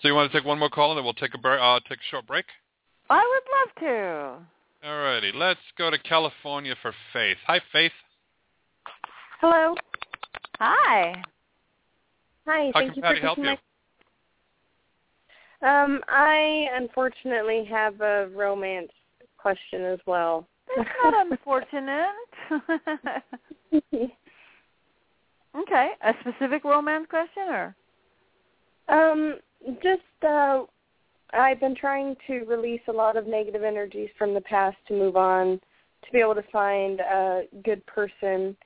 So 0.00 0.08
you 0.08 0.14
want 0.14 0.30
to 0.30 0.38
take 0.38 0.46
one 0.46 0.58
more 0.58 0.68
call 0.68 0.90
and 0.90 0.98
then 0.98 1.04
we'll 1.04 1.14
take 1.14 1.34
a 1.34 1.38
break, 1.38 1.58
uh, 1.60 1.80
take 1.88 1.98
a 1.98 2.10
short 2.10 2.26
break. 2.26 2.44
I 3.08 3.16
would 3.16 3.86
love 3.88 4.42
to. 4.82 4.86
Alrighty, 4.86 5.34
let's 5.34 5.60
go 5.78 5.90
to 5.90 5.98
California 5.98 6.74
for 6.82 6.92
Faith. 7.12 7.38
Hi, 7.46 7.60
Faith. 7.72 7.92
Hello. 9.40 9.74
Hi. 10.60 11.24
Hi, 12.46 12.70
How 12.72 12.80
thank 12.80 12.92
can 12.92 12.96
you 12.96 13.02
Patti 13.02 13.20
for 13.20 13.26
help 13.26 13.36
taking 13.38 13.50
you? 13.50 13.56
my. 15.62 15.84
Um, 15.84 16.00
I 16.08 16.66
unfortunately 16.74 17.64
have 17.70 18.00
a 18.00 18.28
romance 18.34 18.92
question 19.36 19.84
as 19.84 19.98
well. 20.06 20.46
That's 20.76 20.88
not 21.02 21.26
unfortunate. 21.26 22.08
okay. 25.58 25.90
A 26.02 26.12
specific 26.20 26.64
romance 26.64 27.06
question 27.08 27.44
or? 27.48 27.74
Um, 28.88 29.36
just 29.82 30.02
uh, 30.26 30.62
I've 31.32 31.58
been 31.58 31.74
trying 31.74 32.16
to 32.28 32.44
release 32.44 32.82
a 32.88 32.92
lot 32.92 33.16
of 33.16 33.26
negative 33.26 33.64
energies 33.64 34.10
from 34.16 34.34
the 34.34 34.40
past 34.42 34.76
to 34.88 34.94
move 34.94 35.16
on, 35.16 35.58
to 36.04 36.12
be 36.12 36.18
able 36.18 36.36
to 36.36 36.44
find 36.52 37.00
a 37.00 37.42
good 37.64 37.84
person, 37.86 38.56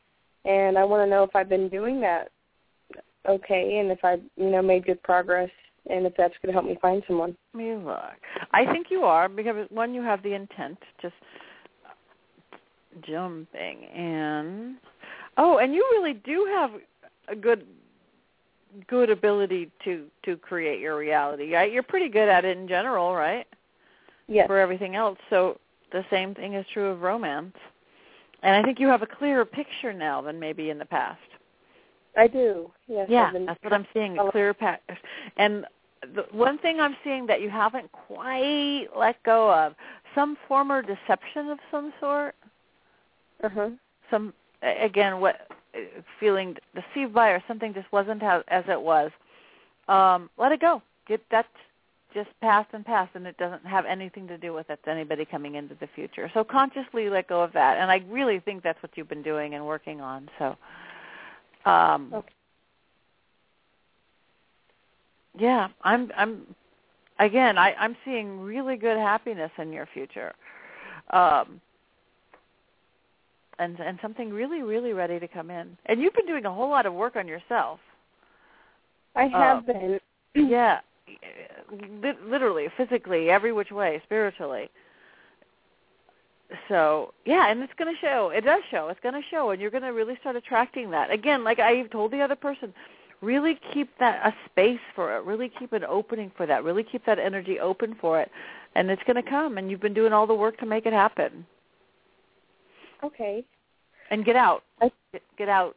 and 0.44 0.76
I 0.76 0.84
want 0.84 1.06
to 1.06 1.10
know 1.10 1.22
if 1.22 1.34
I've 1.34 1.48
been 1.48 1.70
doing 1.70 2.00
that 2.02 2.30
okay, 3.28 3.78
and 3.78 3.90
if 3.90 4.04
I've 4.04 4.22
you 4.36 4.50
know 4.50 4.62
made 4.62 4.86
good 4.86 5.02
progress, 5.02 5.50
and 5.88 6.06
if 6.06 6.14
that's 6.16 6.34
going 6.42 6.48
to 6.48 6.52
help 6.52 6.64
me 6.64 6.78
find 6.80 7.02
someone. 7.06 7.36
Let 7.54 7.64
me 7.64 7.74
look. 7.76 8.18
I 8.52 8.70
think 8.72 8.88
you 8.90 9.02
are 9.02 9.28
because 9.28 9.66
one, 9.70 9.94
you 9.94 10.02
have 10.02 10.22
the 10.22 10.34
intent, 10.34 10.78
just 11.00 11.14
jumping 13.02 13.84
in. 13.94 14.76
Oh, 15.36 15.58
and 15.58 15.74
you 15.74 15.86
really 15.92 16.14
do 16.14 16.46
have 16.50 16.70
a 17.28 17.36
good 17.36 17.66
good 18.86 19.10
ability 19.10 19.70
to 19.84 20.06
to 20.24 20.36
create 20.36 20.80
your 20.80 20.96
reality. 20.96 21.54
Right? 21.54 21.72
You're 21.72 21.82
pretty 21.82 22.08
good 22.08 22.28
at 22.28 22.44
it 22.44 22.56
in 22.56 22.68
general, 22.68 23.14
right? 23.14 23.46
Yes. 24.28 24.46
For 24.46 24.58
everything 24.58 24.94
else. 24.94 25.18
So 25.28 25.58
the 25.92 26.04
same 26.10 26.34
thing 26.34 26.54
is 26.54 26.64
true 26.72 26.86
of 26.86 27.02
romance. 27.02 27.56
And 28.42 28.54
I 28.54 28.62
think 28.62 28.78
you 28.78 28.86
have 28.86 29.02
a 29.02 29.06
clearer 29.06 29.44
picture 29.44 29.92
now 29.92 30.22
than 30.22 30.38
maybe 30.38 30.70
in 30.70 30.78
the 30.78 30.84
past. 30.84 31.20
I 32.16 32.26
do. 32.26 32.70
Yes. 32.86 33.06
Yeah, 33.08 33.32
been 33.32 33.46
that's 33.46 33.62
what 33.62 33.72
I'm 33.72 33.86
seeing, 33.94 34.18
a 34.18 34.30
clearer 34.30 34.54
path. 34.54 34.80
And 35.36 35.64
the 36.14 36.24
one 36.32 36.58
thing 36.58 36.80
I'm 36.80 36.96
seeing 37.04 37.26
that 37.26 37.40
you 37.40 37.50
haven't 37.50 37.90
quite 37.92 38.88
let 38.96 39.22
go 39.22 39.52
of, 39.52 39.74
some 40.14 40.36
former 40.48 40.82
deception 40.82 41.48
of 41.50 41.58
some 41.70 41.92
sort. 42.00 42.34
Uh-huh. 43.42 43.70
Some 44.10 44.34
again, 44.62 45.20
what 45.20 45.46
feeling 46.18 46.56
deceived 46.74 47.14
by 47.14 47.30
or 47.30 47.42
something 47.46 47.72
just 47.72 47.90
wasn't 47.92 48.22
how, 48.22 48.42
as 48.48 48.64
it 48.68 48.80
was. 48.80 49.10
Um, 49.88 50.30
let 50.38 50.52
it 50.52 50.60
go. 50.60 50.82
Get 51.06 51.22
that 51.30 51.46
just 52.12 52.28
past 52.40 52.68
and 52.72 52.84
past, 52.84 53.10
and 53.14 53.26
it 53.26 53.36
doesn't 53.38 53.64
have 53.64 53.86
anything 53.86 54.26
to 54.28 54.36
do 54.36 54.52
with 54.52 54.68
it 54.68 54.80
to 54.84 54.90
anybody 54.90 55.24
coming 55.24 55.54
into 55.54 55.76
the 55.76 55.88
future. 55.94 56.30
So 56.34 56.42
consciously 56.42 57.08
let 57.08 57.28
go 57.28 57.40
of 57.42 57.52
that, 57.52 57.78
and 57.78 57.90
I 57.90 58.02
really 58.08 58.40
think 58.40 58.62
that's 58.62 58.82
what 58.82 58.92
you've 58.96 59.08
been 59.08 59.22
doing 59.22 59.54
and 59.54 59.64
working 59.64 60.00
on. 60.00 60.28
So, 60.38 60.56
um, 61.66 62.10
Okay. 62.14 62.28
yeah, 65.38 65.68
I'm 65.82 66.10
I'm 66.16 66.46
again, 67.18 67.58
I, 67.58 67.74
I'm 67.74 67.96
seeing 68.04 68.40
really 68.40 68.76
good 68.76 68.96
happiness 68.98 69.50
in 69.58 69.72
your 69.72 69.86
future. 69.92 70.32
Um 71.10 71.60
and 73.58 73.78
and 73.80 73.98
something 74.02 74.30
really, 74.30 74.62
really 74.62 74.92
ready 74.92 75.20
to 75.20 75.28
come 75.28 75.50
in. 75.50 75.76
And 75.86 76.00
you've 76.00 76.14
been 76.14 76.26
doing 76.26 76.46
a 76.46 76.52
whole 76.52 76.70
lot 76.70 76.86
of 76.86 76.94
work 76.94 77.16
on 77.16 77.28
yourself. 77.28 77.78
I 79.14 79.24
have 79.26 79.58
Uh, 79.68 79.72
been. 79.72 80.00
yeah. 80.34 80.80
Li- 82.02 82.12
literally, 82.24 82.68
physically, 82.76 83.30
every 83.30 83.52
which 83.52 83.70
way, 83.70 84.00
spiritually. 84.04 84.70
So, 86.68 87.14
yeah, 87.24 87.50
and 87.50 87.62
it's 87.62 87.72
going 87.78 87.94
to 87.94 88.00
show. 88.00 88.30
It 88.34 88.42
does 88.42 88.62
show. 88.70 88.88
It's 88.88 89.00
going 89.00 89.14
to 89.14 89.22
show, 89.30 89.50
and 89.50 89.60
you're 89.60 89.70
going 89.70 89.82
to 89.84 89.92
really 89.92 90.16
start 90.20 90.36
attracting 90.36 90.90
that. 90.90 91.10
Again, 91.10 91.44
like 91.44 91.58
I 91.58 91.82
told 91.84 92.12
the 92.12 92.20
other 92.20 92.36
person, 92.36 92.74
really 93.20 93.58
keep 93.72 93.88
that 93.98 94.26
a 94.26 94.34
space 94.50 94.80
for 94.94 95.16
it. 95.16 95.24
Really 95.24 95.50
keep 95.58 95.72
an 95.72 95.84
opening 95.84 96.30
for 96.36 96.46
that. 96.46 96.64
Really 96.64 96.82
keep 96.84 97.04
that 97.06 97.18
energy 97.18 97.60
open 97.60 97.96
for 98.00 98.20
it, 98.20 98.30
and 98.74 98.90
it's 98.90 99.02
going 99.04 99.22
to 99.22 99.28
come. 99.28 99.58
And 99.58 99.70
you've 99.70 99.80
been 99.80 99.94
doing 99.94 100.12
all 100.12 100.26
the 100.26 100.34
work 100.34 100.58
to 100.58 100.66
make 100.66 100.86
it 100.86 100.92
happen. 100.92 101.46
Okay. 103.04 103.44
And 104.10 104.24
get 104.24 104.36
out. 104.36 104.64
I- 104.80 104.90
Get, 105.12 105.22
get 105.38 105.48
out 105.48 105.74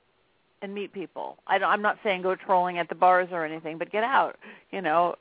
and 0.62 0.76
meet 0.76 0.94
people. 0.94 1.38
I 1.48 1.58
don't, 1.58 1.68
I'm 1.70 1.82
not 1.82 1.98
saying 2.04 2.22
go 2.22 2.36
trolling 2.36 2.78
at 2.78 2.88
the 2.88 2.94
bars 2.94 3.30
or 3.32 3.44
anything, 3.44 3.80
but 3.80 3.92
get 3.92 4.04
out. 4.04 4.38
You 4.72 4.82
know, 4.82 5.16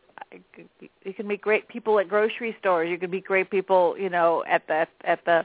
you 1.04 1.12
can 1.14 1.26
meet 1.26 1.40
great 1.40 1.68
people 1.68 1.98
at 1.98 2.08
grocery 2.08 2.56
stores. 2.60 2.88
You 2.90 2.98
can 2.98 3.10
meet 3.10 3.24
great 3.24 3.50
people, 3.50 3.96
you 3.98 4.10
know, 4.10 4.44
at 4.48 4.66
the 4.66 4.86
at 5.04 5.24
the 5.24 5.44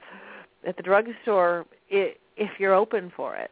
at 0.67 0.77
the 0.77 0.83
drugstore 0.83 1.65
if 1.89 2.49
you're 2.59 2.73
open 2.73 3.11
for 3.15 3.35
it. 3.35 3.51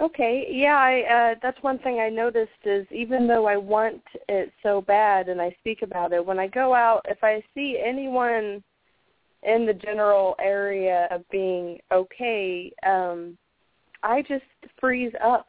Okay. 0.00 0.46
Yeah, 0.50 0.76
I 0.76 1.02
uh 1.02 1.34
that's 1.40 1.62
one 1.62 1.78
thing 1.78 2.00
I 2.00 2.08
noticed 2.08 2.50
is 2.64 2.86
even 2.90 3.28
though 3.28 3.46
I 3.46 3.56
want 3.56 4.02
it 4.28 4.52
so 4.62 4.80
bad 4.80 5.28
and 5.28 5.40
I 5.40 5.54
speak 5.60 5.82
about 5.82 6.12
it, 6.12 6.24
when 6.24 6.38
I 6.38 6.48
go 6.48 6.74
out 6.74 7.02
if 7.04 7.22
I 7.22 7.42
see 7.54 7.80
anyone 7.84 8.62
in 9.44 9.66
the 9.66 9.74
general 9.74 10.34
area 10.40 11.06
of 11.10 11.22
being 11.30 11.78
okay, 11.92 12.72
um 12.84 13.38
I 14.02 14.22
just 14.22 14.44
freeze 14.80 15.12
up. 15.22 15.46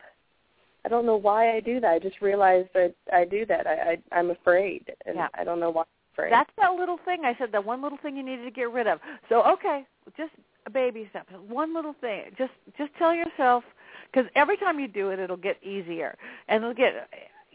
I 0.86 0.88
don't 0.88 1.06
know 1.06 1.16
why 1.16 1.56
I 1.56 1.60
do 1.60 1.80
that. 1.80 1.92
I 1.92 2.00
just 2.00 2.22
realized 2.22 2.70
that 2.76 2.94
I 3.12 3.26
do 3.26 3.46
that. 3.48 3.66
I, 3.66 3.74
I 3.74 3.98
I'm 4.18 4.30
afraid 4.30 4.94
and 5.06 5.16
Yeah. 5.16 5.28
I 5.34 5.44
don't 5.44 5.60
know 5.60 5.72
why 5.72 5.82
I'm 5.82 6.14
afraid. 6.14 6.32
That's 6.32 6.52
that 6.58 6.74
little 6.74 7.00
thing 7.04 7.26
I 7.26 7.36
said. 7.38 7.52
That 7.52 7.66
one 7.66 7.82
little 7.82 7.98
thing 7.98 8.16
you 8.16 8.24
needed 8.24 8.44
to 8.44 8.52
get 8.52 8.72
rid 8.72 8.88
of. 8.88 9.00
So 9.28 9.44
okay, 9.54 9.86
just 10.16 10.32
a 10.68 10.70
baby 10.70 11.08
step. 11.10 11.28
One 11.48 11.74
little 11.74 11.96
thing. 12.00 12.26
Just 12.38 12.54
just 12.78 12.92
tell 13.00 13.14
yourself 13.16 13.64
because 14.12 14.30
every 14.36 14.58
time 14.58 14.80
you 14.80 14.88
do 14.88 15.10
it, 15.10 15.20
it'll 15.20 15.38
get 15.38 15.62
easier, 15.64 16.16
and 16.48 16.64
it'll 16.64 16.76
get 16.76 17.10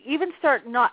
even 0.04 0.30
start 0.38 0.66
not 0.66 0.92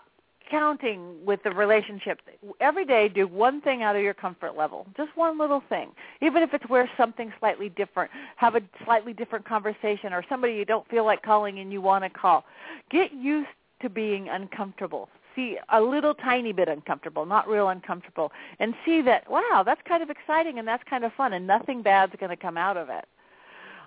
counting 0.49 1.25
with 1.25 1.41
the 1.43 1.51
relationship. 1.51 2.19
Every 2.59 2.85
day, 2.85 3.09
do 3.09 3.27
one 3.27 3.61
thing 3.61 3.83
out 3.83 3.95
of 3.95 4.01
your 4.01 4.13
comfort 4.13 4.57
level. 4.57 4.87
Just 4.95 5.15
one 5.15 5.37
little 5.37 5.61
thing, 5.69 5.91
even 6.21 6.43
if 6.43 6.53
it's 6.53 6.67
wear 6.69 6.89
something 6.97 7.31
slightly 7.39 7.69
different, 7.69 8.11
have 8.35 8.55
a 8.55 8.61
slightly 8.85 9.13
different 9.13 9.45
conversation, 9.45 10.13
or 10.13 10.23
somebody 10.29 10.53
you 10.53 10.65
don't 10.65 10.87
feel 10.89 11.05
like 11.05 11.21
calling 11.21 11.59
and 11.59 11.71
you 11.71 11.81
want 11.81 12.03
to 12.03 12.09
call. 12.09 12.45
Get 12.89 13.13
used 13.13 13.49
to 13.81 13.89
being 13.89 14.29
uncomfortable 14.29 15.09
see 15.35 15.55
a 15.69 15.79
little 15.79 16.15
tiny 16.15 16.51
bit 16.51 16.67
uncomfortable, 16.67 17.23
not 17.23 17.47
real 17.47 17.69
uncomfortable, 17.69 18.31
and 18.59 18.73
see 18.83 19.01
that 19.03 19.29
wow, 19.29 19.63
that's 19.63 19.81
kind 19.87 20.03
of 20.03 20.09
exciting 20.09 20.59
and 20.59 20.67
that's 20.67 20.83
kind 20.89 21.05
of 21.05 21.13
fun, 21.13 21.33
and 21.33 21.47
nothing 21.47 21.81
bad's 21.81 22.13
going 22.19 22.31
to 22.31 22.35
come 22.35 22.57
out 22.57 22.75
of 22.75 22.89
it. 22.89 23.05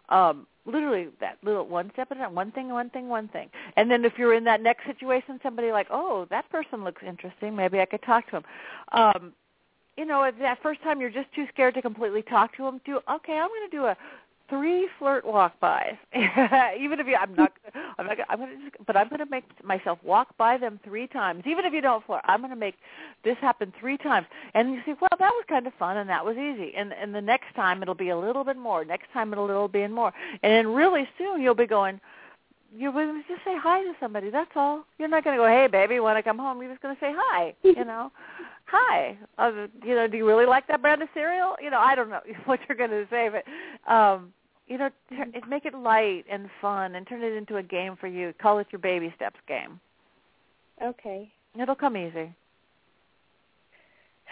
Um, 0.09 0.47
literally, 0.67 1.09
that 1.21 1.39
little 1.43 1.67
one 1.67 1.91
step 1.93 2.09
at 2.11 2.17
a 2.17 2.21
time, 2.21 2.35
one 2.35 2.53
thing, 2.53 2.69
one 2.69 2.91
thing, 2.91 3.09
one 3.09 3.29
thing, 3.29 3.49
and 3.77 3.91
then 3.91 4.05
if 4.05 4.19
you're 4.19 4.35
in 4.35 4.45
that 4.45 4.63
next 4.63 4.87
situation, 4.87 5.41
somebody 5.43 5.73
like, 5.73 5.89
oh, 5.91 6.27
that 6.31 6.49
person 6.51 6.85
looks 6.85 7.03
interesting, 7.07 7.57
maybe 7.57 7.81
I 7.81 7.87
could 7.87 8.03
talk 8.03 8.29
to 8.31 8.37
him. 8.39 8.45
Um, 8.93 9.33
you 9.97 10.07
know, 10.07 10.25
at 10.25 10.39
that 10.39 10.63
first 10.63 10.83
time 10.83 11.01
you're 11.01 11.11
just 11.11 11.33
too 11.35 11.47
scared 11.53 11.75
to 11.75 11.83
completely 11.83 12.23
talk 12.23 12.57
to 12.57 12.67
him. 12.67 12.81
Do 12.87 13.01
okay, 13.11 13.35
I'm 13.35 13.49
going 13.49 13.71
to 13.71 13.77
do 13.77 13.85
a 13.85 13.97
three 14.51 14.89
flirt 14.99 15.25
walk 15.25 15.59
bys. 15.61 15.95
even 16.15 17.01
if 17.01 17.07
you, 17.07 17.17
I'm 17.17 17.35
not, 17.35 17.53
I'm 17.99 18.07
not, 18.07 18.19
I'm 18.29 18.41
to 18.41 18.47
just, 18.47 18.87
but 18.87 18.97
I'm 18.97 19.09
going 19.09 19.21
to 19.21 19.31
make 19.31 19.45
myself 19.65 19.99
walk 20.03 20.37
by 20.37 20.59
them 20.59 20.79
three 20.85 21.07
times. 21.07 21.45
Even 21.47 21.65
if 21.65 21.73
you 21.73 21.81
don't 21.81 22.05
flirt, 22.05 22.21
I'm 22.25 22.41
going 22.41 22.51
to 22.51 22.57
make 22.57 22.75
this 23.25 23.37
happen 23.41 23.73
three 23.81 23.97
times. 23.97 24.27
And 24.55 24.73
you 24.73 24.81
say, 24.85 24.95
well, 25.01 25.11
that 25.19 25.31
was 25.31 25.45
kind 25.49 25.67
of 25.67 25.73
fun 25.79 25.97
and 25.97 26.11
that 26.11 26.25
was 26.25 26.37
easy. 26.37 26.73
And 26.77 26.93
and 26.93 27.15
the 27.15 27.21
next 27.21 27.55
time 27.55 27.83
it'll 27.83 27.95
be 27.95 28.11
a 28.11 28.19
little 28.19 28.45
bit 28.45 28.59
more. 28.59 28.85
Next 28.85 29.07
time 29.13 29.33
it'll 29.33 29.47
a 29.47 29.47
little 29.47 29.69
be 29.69 29.87
more. 29.87 30.13
And 30.43 30.53
then 30.53 30.69
really 30.75 31.09
soon 31.17 31.41
you'll 31.41 31.55
be 31.55 31.67
going. 31.67 32.01
You're 32.77 32.93
going 32.93 33.09
to 33.09 33.29
just 33.29 33.45
say 33.45 33.57
hi 33.59 33.83
to 33.83 33.93
somebody. 33.99 34.31
That's 34.31 34.51
all. 34.55 34.85
You're 34.99 35.09
not 35.09 35.25
going 35.25 35.37
to 35.37 35.43
go, 35.43 35.49
hey, 35.49 35.67
baby, 35.67 35.99
want 35.99 36.19
to 36.19 36.23
come 36.23 36.39
home? 36.39 36.63
You're 36.63 36.71
just 36.71 36.83
going 36.83 36.95
to 36.95 37.01
say 37.01 37.13
hi. 37.17 37.55
You 37.65 37.85
know, 37.85 38.13
hi. 38.67 39.19
Uh, 39.39 39.67
you 39.85 39.97
know, 39.97 40.07
do 40.07 40.17
you 40.17 40.27
really 40.27 40.47
like 40.47 40.69
that 40.69 40.81
brand 40.81 41.03
of 41.03 41.09
cereal? 41.13 41.57
You 41.61 41.71
know, 41.71 41.81
I 41.81 41.97
don't 41.97 42.11
know 42.11 42.21
what 42.45 42.61
you're 42.69 42.79
going 42.79 42.91
to 42.91 43.07
say, 43.11 43.29
but 43.29 43.93
um, 43.93 44.33
you 44.71 44.79
know, 44.79 44.89
mm-hmm. 45.13 45.33
tur- 45.33 45.47
make 45.49 45.67
it 45.67 45.75
light 45.75 46.25
and 46.31 46.49
fun, 46.63 46.95
and 46.95 47.07
turn 47.07 47.23
it 47.23 47.35
into 47.35 47.57
a 47.57 47.63
game 47.63 47.97
for 48.01 48.07
you. 48.07 48.33
Call 48.41 48.61
it 48.61 48.69
your 48.71 48.79
baby 48.79 49.13
steps 49.17 49.39
game. 49.47 49.81
Okay. 50.83 51.31
It'll 51.61 51.75
come 51.75 51.97
easy. 51.97 52.33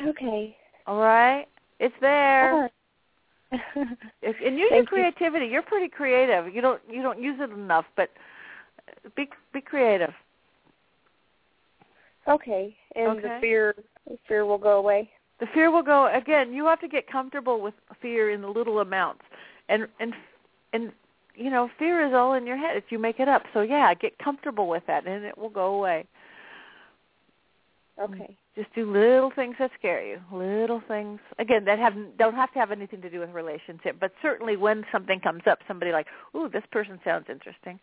Okay. 0.00 0.56
All 0.86 1.00
right, 1.00 1.46
it's 1.80 1.94
there. 2.00 2.52
All 2.54 2.60
right. 2.60 2.72
If, 4.20 4.36
and 4.44 4.58
use 4.58 4.68
you. 4.70 4.76
your 4.76 4.84
creativity. 4.84 5.46
You're 5.46 5.62
pretty 5.62 5.88
creative. 5.88 6.54
You 6.54 6.60
don't 6.60 6.80
you 6.88 7.02
don't 7.02 7.20
use 7.20 7.38
it 7.40 7.50
enough, 7.50 7.86
but 7.96 8.10
be 9.16 9.28
be 9.52 9.60
creative. 9.60 10.12
Okay. 12.28 12.76
And 12.94 13.18
Okay. 13.18 13.22
the 13.22 13.38
fear 13.40 13.74
the 14.06 14.18
fear 14.28 14.44
will 14.44 14.58
go 14.58 14.78
away. 14.78 15.10
The 15.40 15.46
fear 15.54 15.70
will 15.70 15.82
go 15.82 16.14
again. 16.14 16.52
You 16.52 16.66
have 16.66 16.80
to 16.80 16.88
get 16.88 17.10
comfortable 17.10 17.60
with 17.62 17.74
fear 18.02 18.30
in 18.30 18.42
the 18.42 18.48
little 18.48 18.80
amounts, 18.80 19.22
and 19.68 19.86
and 20.00 20.12
and 20.72 20.92
you 21.34 21.50
know, 21.50 21.70
fear 21.78 22.04
is 22.06 22.12
all 22.12 22.34
in 22.34 22.46
your 22.46 22.56
head. 22.56 22.76
If 22.76 22.84
you 22.90 22.98
make 22.98 23.20
it 23.20 23.28
up, 23.28 23.44
so 23.54 23.60
yeah, 23.60 23.94
get 23.94 24.18
comfortable 24.18 24.68
with 24.68 24.82
that, 24.86 25.06
and 25.06 25.24
it 25.24 25.38
will 25.38 25.50
go 25.50 25.74
away. 25.74 26.06
Okay. 28.00 28.36
Just 28.54 28.72
do 28.74 28.90
little 28.90 29.30
things 29.34 29.56
that 29.58 29.70
scare 29.78 30.04
you. 30.04 30.18
Little 30.32 30.82
things 30.86 31.20
again 31.38 31.64
that 31.64 31.78
have 31.78 31.94
don't 32.16 32.34
have 32.34 32.52
to 32.52 32.58
have 32.58 32.72
anything 32.72 33.00
to 33.02 33.10
do 33.10 33.20
with 33.20 33.30
relationship, 33.30 33.96
but 34.00 34.12
certainly 34.20 34.56
when 34.56 34.84
something 34.90 35.20
comes 35.20 35.42
up, 35.46 35.60
somebody 35.66 35.92
like, 35.92 36.06
"Ooh, 36.34 36.48
this 36.48 36.64
person 36.70 37.00
sounds 37.04 37.26
interesting." 37.28 37.78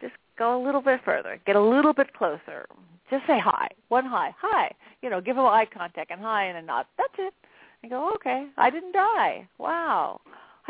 Just 0.00 0.14
go 0.36 0.60
a 0.60 0.62
little 0.62 0.80
bit 0.80 1.00
further. 1.04 1.40
Get 1.46 1.56
a 1.56 1.60
little 1.60 1.92
bit 1.92 2.12
closer. 2.14 2.66
Just 3.10 3.26
say 3.26 3.38
hi. 3.38 3.68
One 3.88 4.06
hi. 4.06 4.34
Hi. 4.40 4.72
You 5.02 5.10
know, 5.10 5.20
give 5.20 5.36
them 5.36 5.46
eye 5.46 5.66
contact 5.66 6.10
and 6.10 6.20
hi 6.20 6.44
and 6.44 6.58
a 6.58 6.62
nod. 6.62 6.86
That's 6.96 7.14
it. 7.18 7.34
And 7.82 7.90
go, 7.90 8.12
okay, 8.14 8.46
I 8.56 8.70
didn't 8.70 8.92
die. 8.92 9.48
Wow. 9.58 10.20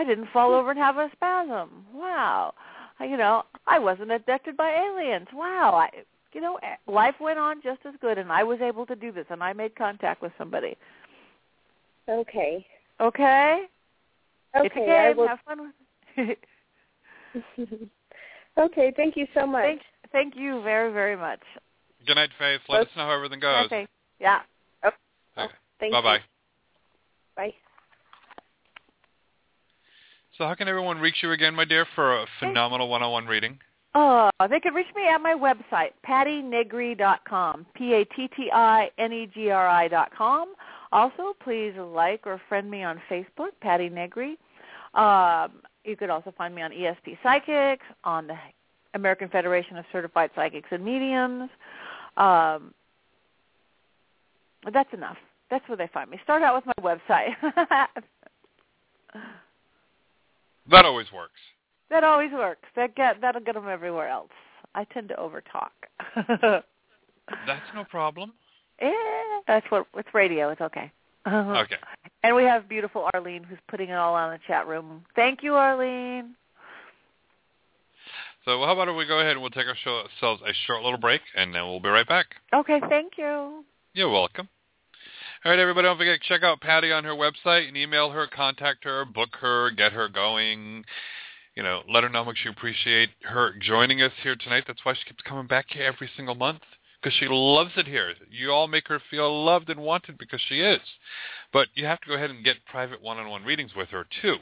I 0.00 0.04
didn't 0.04 0.28
fall 0.32 0.54
over 0.54 0.70
and 0.70 0.78
have 0.78 0.96
a 0.96 1.10
spasm. 1.12 1.84
Wow. 1.92 2.54
You 3.00 3.18
know, 3.18 3.42
I 3.66 3.78
wasn't 3.78 4.10
abducted 4.10 4.56
by 4.56 4.70
aliens. 4.70 5.28
Wow. 5.34 5.74
I, 5.74 5.90
you 6.32 6.40
know, 6.40 6.56
eh, 6.62 6.76
life 6.90 7.16
went 7.20 7.38
on 7.38 7.60
just 7.62 7.80
as 7.86 7.92
good, 8.00 8.16
and 8.16 8.32
I 8.32 8.42
was 8.42 8.60
able 8.62 8.86
to 8.86 8.96
do 8.96 9.12
this, 9.12 9.26
and 9.28 9.42
I 9.42 9.52
made 9.52 9.76
contact 9.76 10.22
with 10.22 10.32
somebody. 10.38 10.74
Okay. 12.08 12.66
Okay. 12.98 13.66
Okay. 14.56 14.66
It's 14.66 14.74
a 14.74 14.78
game. 14.78 14.88
I 14.88 15.12
will... 15.12 15.28
Have 15.28 15.38
fun 15.46 15.70
with 16.16 16.28
it. 16.28 16.38
okay. 18.58 18.92
Thank 18.96 19.18
you 19.18 19.26
so 19.34 19.46
much. 19.46 19.64
Thank, 19.64 19.82
thank 20.12 20.34
you 20.34 20.62
very, 20.62 20.90
very 20.94 21.16
much. 21.16 21.40
Good 22.06 22.14
night, 22.14 22.30
Faith. 22.38 22.62
Let 22.70 22.82
us 22.82 22.88
know 22.96 23.04
how 23.04 23.12
everything 23.12 23.40
goes. 23.40 23.66
Okay. 23.66 23.86
Yeah. 24.18 24.40
Okay. 24.82 24.96
Okay. 25.36 25.52
Thank 25.78 25.92
Bye-bye. 25.92 26.14
you. 26.14 26.20
Bye. 27.36 27.54
So 30.40 30.46
how 30.46 30.54
can 30.54 30.68
everyone 30.68 30.98
reach 31.00 31.16
you 31.22 31.32
again, 31.32 31.54
my 31.54 31.66
dear, 31.66 31.86
for 31.94 32.16
a 32.16 32.26
phenomenal 32.38 32.88
one-on-one 32.88 33.26
reading? 33.26 33.58
Oh, 33.94 34.30
they 34.48 34.58
can 34.58 34.72
reach 34.72 34.86
me 34.96 35.06
at 35.06 35.20
my 35.20 35.34
website, 35.34 35.90
pattinegri.com, 36.08 37.66
P-A-T-T-I-N-E-G-R-I 37.74 38.28
dot 39.88 40.10
com. 40.16 40.54
Also, 40.92 41.34
please 41.44 41.74
like 41.76 42.26
or 42.26 42.40
friend 42.48 42.70
me 42.70 42.82
on 42.82 43.02
Facebook, 43.10 43.50
Patti 43.60 43.90
Negri. 43.90 44.38
Um, 44.94 45.60
you 45.84 45.94
could 45.94 46.08
also 46.08 46.32
find 46.38 46.54
me 46.54 46.62
on 46.62 46.70
ESP 46.70 47.18
Psychics, 47.22 47.84
on 48.04 48.26
the 48.26 48.38
American 48.94 49.28
Federation 49.28 49.76
of 49.76 49.84
Certified 49.92 50.30
Psychics 50.34 50.68
and 50.70 50.82
Mediums. 50.82 51.50
Um, 52.16 52.72
that's 54.72 54.94
enough. 54.94 55.18
That's 55.50 55.68
where 55.68 55.76
they 55.76 55.90
find 55.92 56.08
me. 56.08 56.18
Start 56.24 56.42
out 56.42 56.54
with 56.54 56.64
my 56.64 56.72
website. 56.96 57.34
That 60.70 60.84
always 60.84 61.10
works. 61.12 61.40
that 61.90 62.04
always 62.04 62.30
works. 62.32 62.68
That 62.76 62.94
get 62.94 63.20
that'll 63.20 63.40
get 63.42 63.54
them 63.54 63.68
everywhere 63.68 64.08
else. 64.08 64.30
I 64.74 64.84
tend 64.84 65.08
to 65.08 65.14
overtalk. 65.16 65.72
That's 67.46 67.74
no 67.74 67.84
problem. 67.84 68.32
yeah, 68.80 68.90
that's 69.46 69.66
what 69.70 69.86
it's 69.96 70.08
radio. 70.14 70.50
It's 70.50 70.60
okay. 70.60 70.90
Okay. 71.26 71.76
And 72.22 72.34
we 72.36 72.44
have 72.44 72.68
beautiful 72.68 73.08
Arlene 73.14 73.44
who's 73.44 73.58
putting 73.68 73.90
it 73.90 73.94
all 73.94 74.14
on 74.14 74.30
the 74.32 74.38
chat 74.46 74.66
room. 74.66 75.04
Thank 75.14 75.42
you, 75.42 75.54
Arlene. 75.54 76.34
So 78.44 78.58
how 78.64 78.72
about 78.72 78.88
if 78.88 78.96
we 78.96 79.06
go 79.06 79.20
ahead 79.20 79.32
and 79.32 79.40
we'll 79.40 79.50
take 79.50 79.66
ourselves 79.66 80.42
a 80.46 80.52
short 80.66 80.82
little 80.82 80.98
break, 80.98 81.20
and 81.36 81.54
then 81.54 81.64
we'll 81.64 81.80
be 81.80 81.88
right 81.88 82.08
back. 82.08 82.26
Okay, 82.54 82.80
thank 82.88 83.12
you. 83.18 83.64
You're 83.94 84.10
welcome. 84.10 84.48
All 85.42 85.50
right, 85.50 85.58
everybody, 85.58 85.86
don't 85.86 85.96
forget 85.96 86.20
to 86.20 86.28
check 86.28 86.42
out 86.42 86.60
Patti 86.60 86.92
on 86.92 87.04
her 87.04 87.14
website 87.14 87.66
and 87.66 87.74
email 87.74 88.10
her, 88.10 88.26
contact 88.26 88.84
her, 88.84 89.06
book 89.06 89.30
her, 89.40 89.70
get 89.70 89.90
her 89.92 90.06
going. 90.06 90.84
You 91.56 91.62
know, 91.62 91.80
let 91.88 92.02
her 92.02 92.10
know 92.10 92.18
how 92.18 92.24
much 92.24 92.40
you 92.44 92.50
appreciate 92.50 93.08
her 93.22 93.54
joining 93.58 94.02
us 94.02 94.12
here 94.22 94.36
tonight. 94.36 94.64
That's 94.66 94.84
why 94.84 94.92
she 94.92 95.08
keeps 95.08 95.22
coming 95.22 95.46
back 95.46 95.64
here 95.70 95.84
every 95.84 96.10
single 96.14 96.34
month 96.34 96.60
because 97.00 97.16
she 97.18 97.26
loves 97.26 97.70
it 97.78 97.86
here. 97.86 98.12
You 98.30 98.50
all 98.50 98.68
make 98.68 98.86
her 98.88 99.00
feel 99.10 99.46
loved 99.46 99.70
and 99.70 99.80
wanted 99.80 100.18
because 100.18 100.42
she 100.46 100.60
is. 100.60 100.82
But 101.54 101.68
you 101.72 101.86
have 101.86 102.02
to 102.02 102.08
go 102.08 102.16
ahead 102.16 102.28
and 102.28 102.44
get 102.44 102.66
private 102.66 103.00
one-on-one 103.00 103.44
readings 103.44 103.74
with 103.74 103.88
her 103.88 104.04
too. 104.20 104.36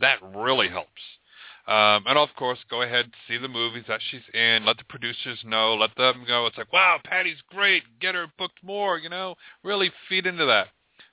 That 0.00 0.18
really 0.34 0.68
helps. 0.68 1.00
Um, 1.70 2.02
and 2.08 2.18
of 2.18 2.30
course, 2.36 2.58
go 2.68 2.82
ahead 2.82 3.12
see 3.28 3.38
the 3.38 3.46
movies 3.46 3.84
that 3.86 4.00
she's 4.10 4.26
in. 4.34 4.66
Let 4.66 4.78
the 4.78 4.84
producers 4.88 5.38
know. 5.44 5.74
Let 5.74 5.94
them 5.96 6.24
know. 6.28 6.46
It's 6.46 6.58
like, 6.58 6.72
wow, 6.72 6.98
Patti's 7.04 7.40
great. 7.48 7.84
Get 8.00 8.16
her 8.16 8.26
booked 8.36 8.58
more. 8.64 8.98
You 8.98 9.08
know, 9.08 9.36
really 9.62 9.92
feed 10.08 10.26
into 10.26 10.46
that. 10.46 10.66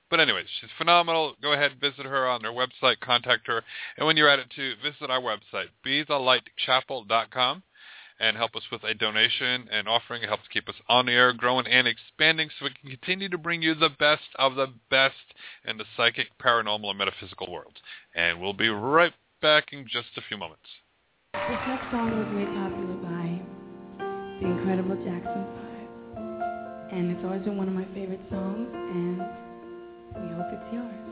But 0.09 0.19
anyways, 0.19 0.47
she's 0.59 0.71
phenomenal. 0.75 1.35
Go 1.43 1.53
ahead 1.53 1.73
and 1.73 1.79
visit 1.81 2.07
her 2.07 2.27
on 2.27 2.41
their 2.41 2.51
website. 2.51 2.99
Contact 3.01 3.45
her. 3.45 3.61
And 3.97 4.07
when 4.07 4.17
you're 4.17 4.29
at 4.29 4.39
it 4.39 4.49
too, 4.55 4.73
visit 4.81 5.11
our 5.11 5.21
website, 5.21 5.67
bethelightchapel.com, 5.85 7.63
and 8.19 8.37
help 8.37 8.55
us 8.55 8.63
with 8.71 8.83
a 8.83 8.95
donation 8.95 9.67
and 9.71 9.87
offering. 9.87 10.23
It 10.23 10.29
helps 10.29 10.47
keep 10.51 10.67
us 10.69 10.75
on 10.89 11.05
the 11.05 11.11
air, 11.11 11.33
growing 11.33 11.67
and 11.67 11.87
expanding, 11.87 12.49
so 12.57 12.65
we 12.65 12.71
can 12.71 12.89
continue 12.89 13.29
to 13.29 13.37
bring 13.37 13.61
you 13.61 13.75
the 13.75 13.91
best 13.99 14.29
of 14.39 14.55
the 14.55 14.73
best 14.89 15.35
in 15.65 15.77
the 15.77 15.85
psychic, 15.95 16.27
paranormal, 16.41 16.89
and 16.89 16.97
metaphysical 16.97 17.51
worlds. 17.51 17.77
And 18.15 18.41
we'll 18.41 18.53
be 18.53 18.69
right 18.69 19.13
back 19.41 19.73
in 19.73 19.85
just 19.85 20.09
a 20.17 20.21
few 20.27 20.37
moments. 20.37 20.65
This 21.33 21.61
next 21.67 21.91
song 21.91 22.11
was 22.11 22.27
made 22.33 22.47
popular 22.47 22.97
by 23.05 23.27
the 24.39 24.47
incredible 24.47 24.95
Jackson 25.05 25.45
5. 26.17 26.93
And 26.93 27.11
it's 27.11 27.23
always 27.23 27.43
been 27.43 27.57
one 27.57 27.67
of 27.67 27.75
my 27.75 27.85
favorite 27.93 28.21
songs, 28.29 28.69
and 28.73 29.19
we 30.23 30.29
hope 30.33 30.49
it's 30.53 30.73
yours. 30.73 31.07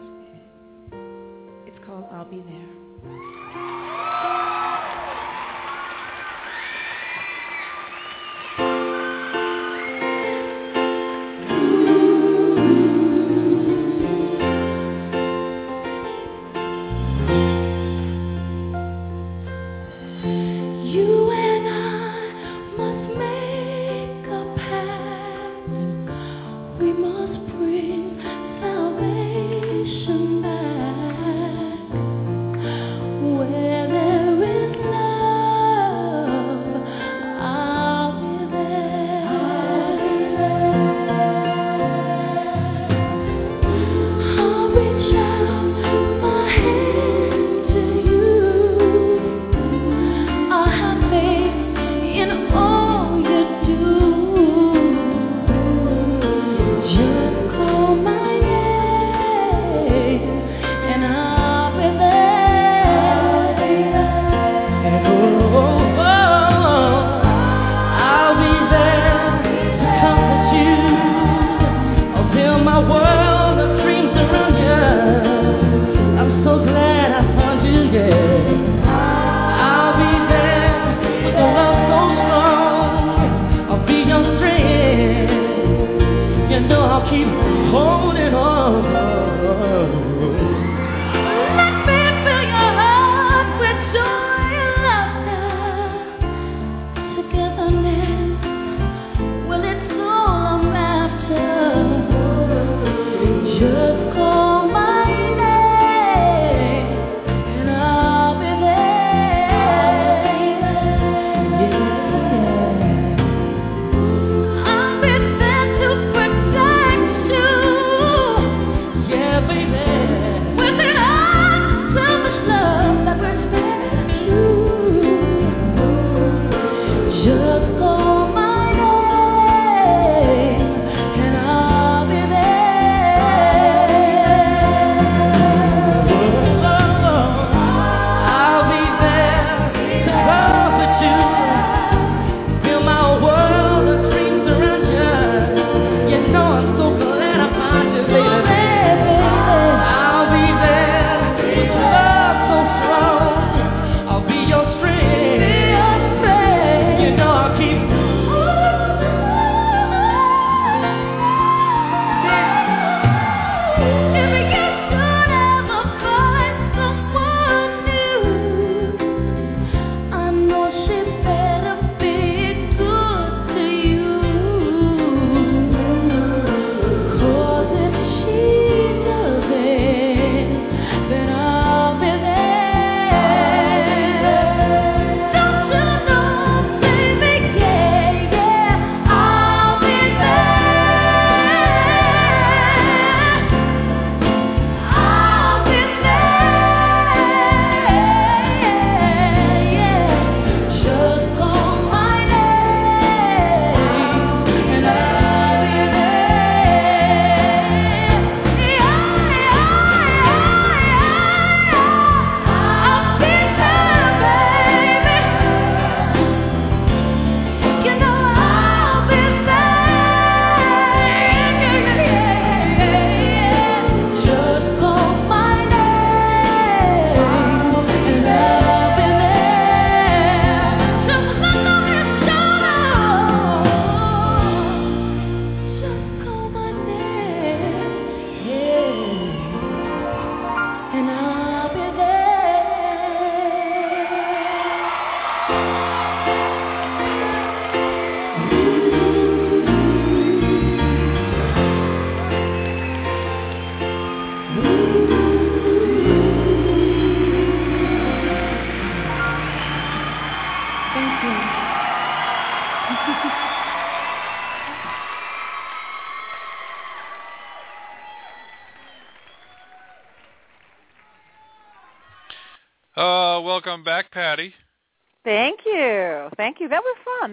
It's 1.68 1.86
called 1.86 2.06
I'll 2.12 2.26
Be 2.26 2.42
There. 2.42 3.35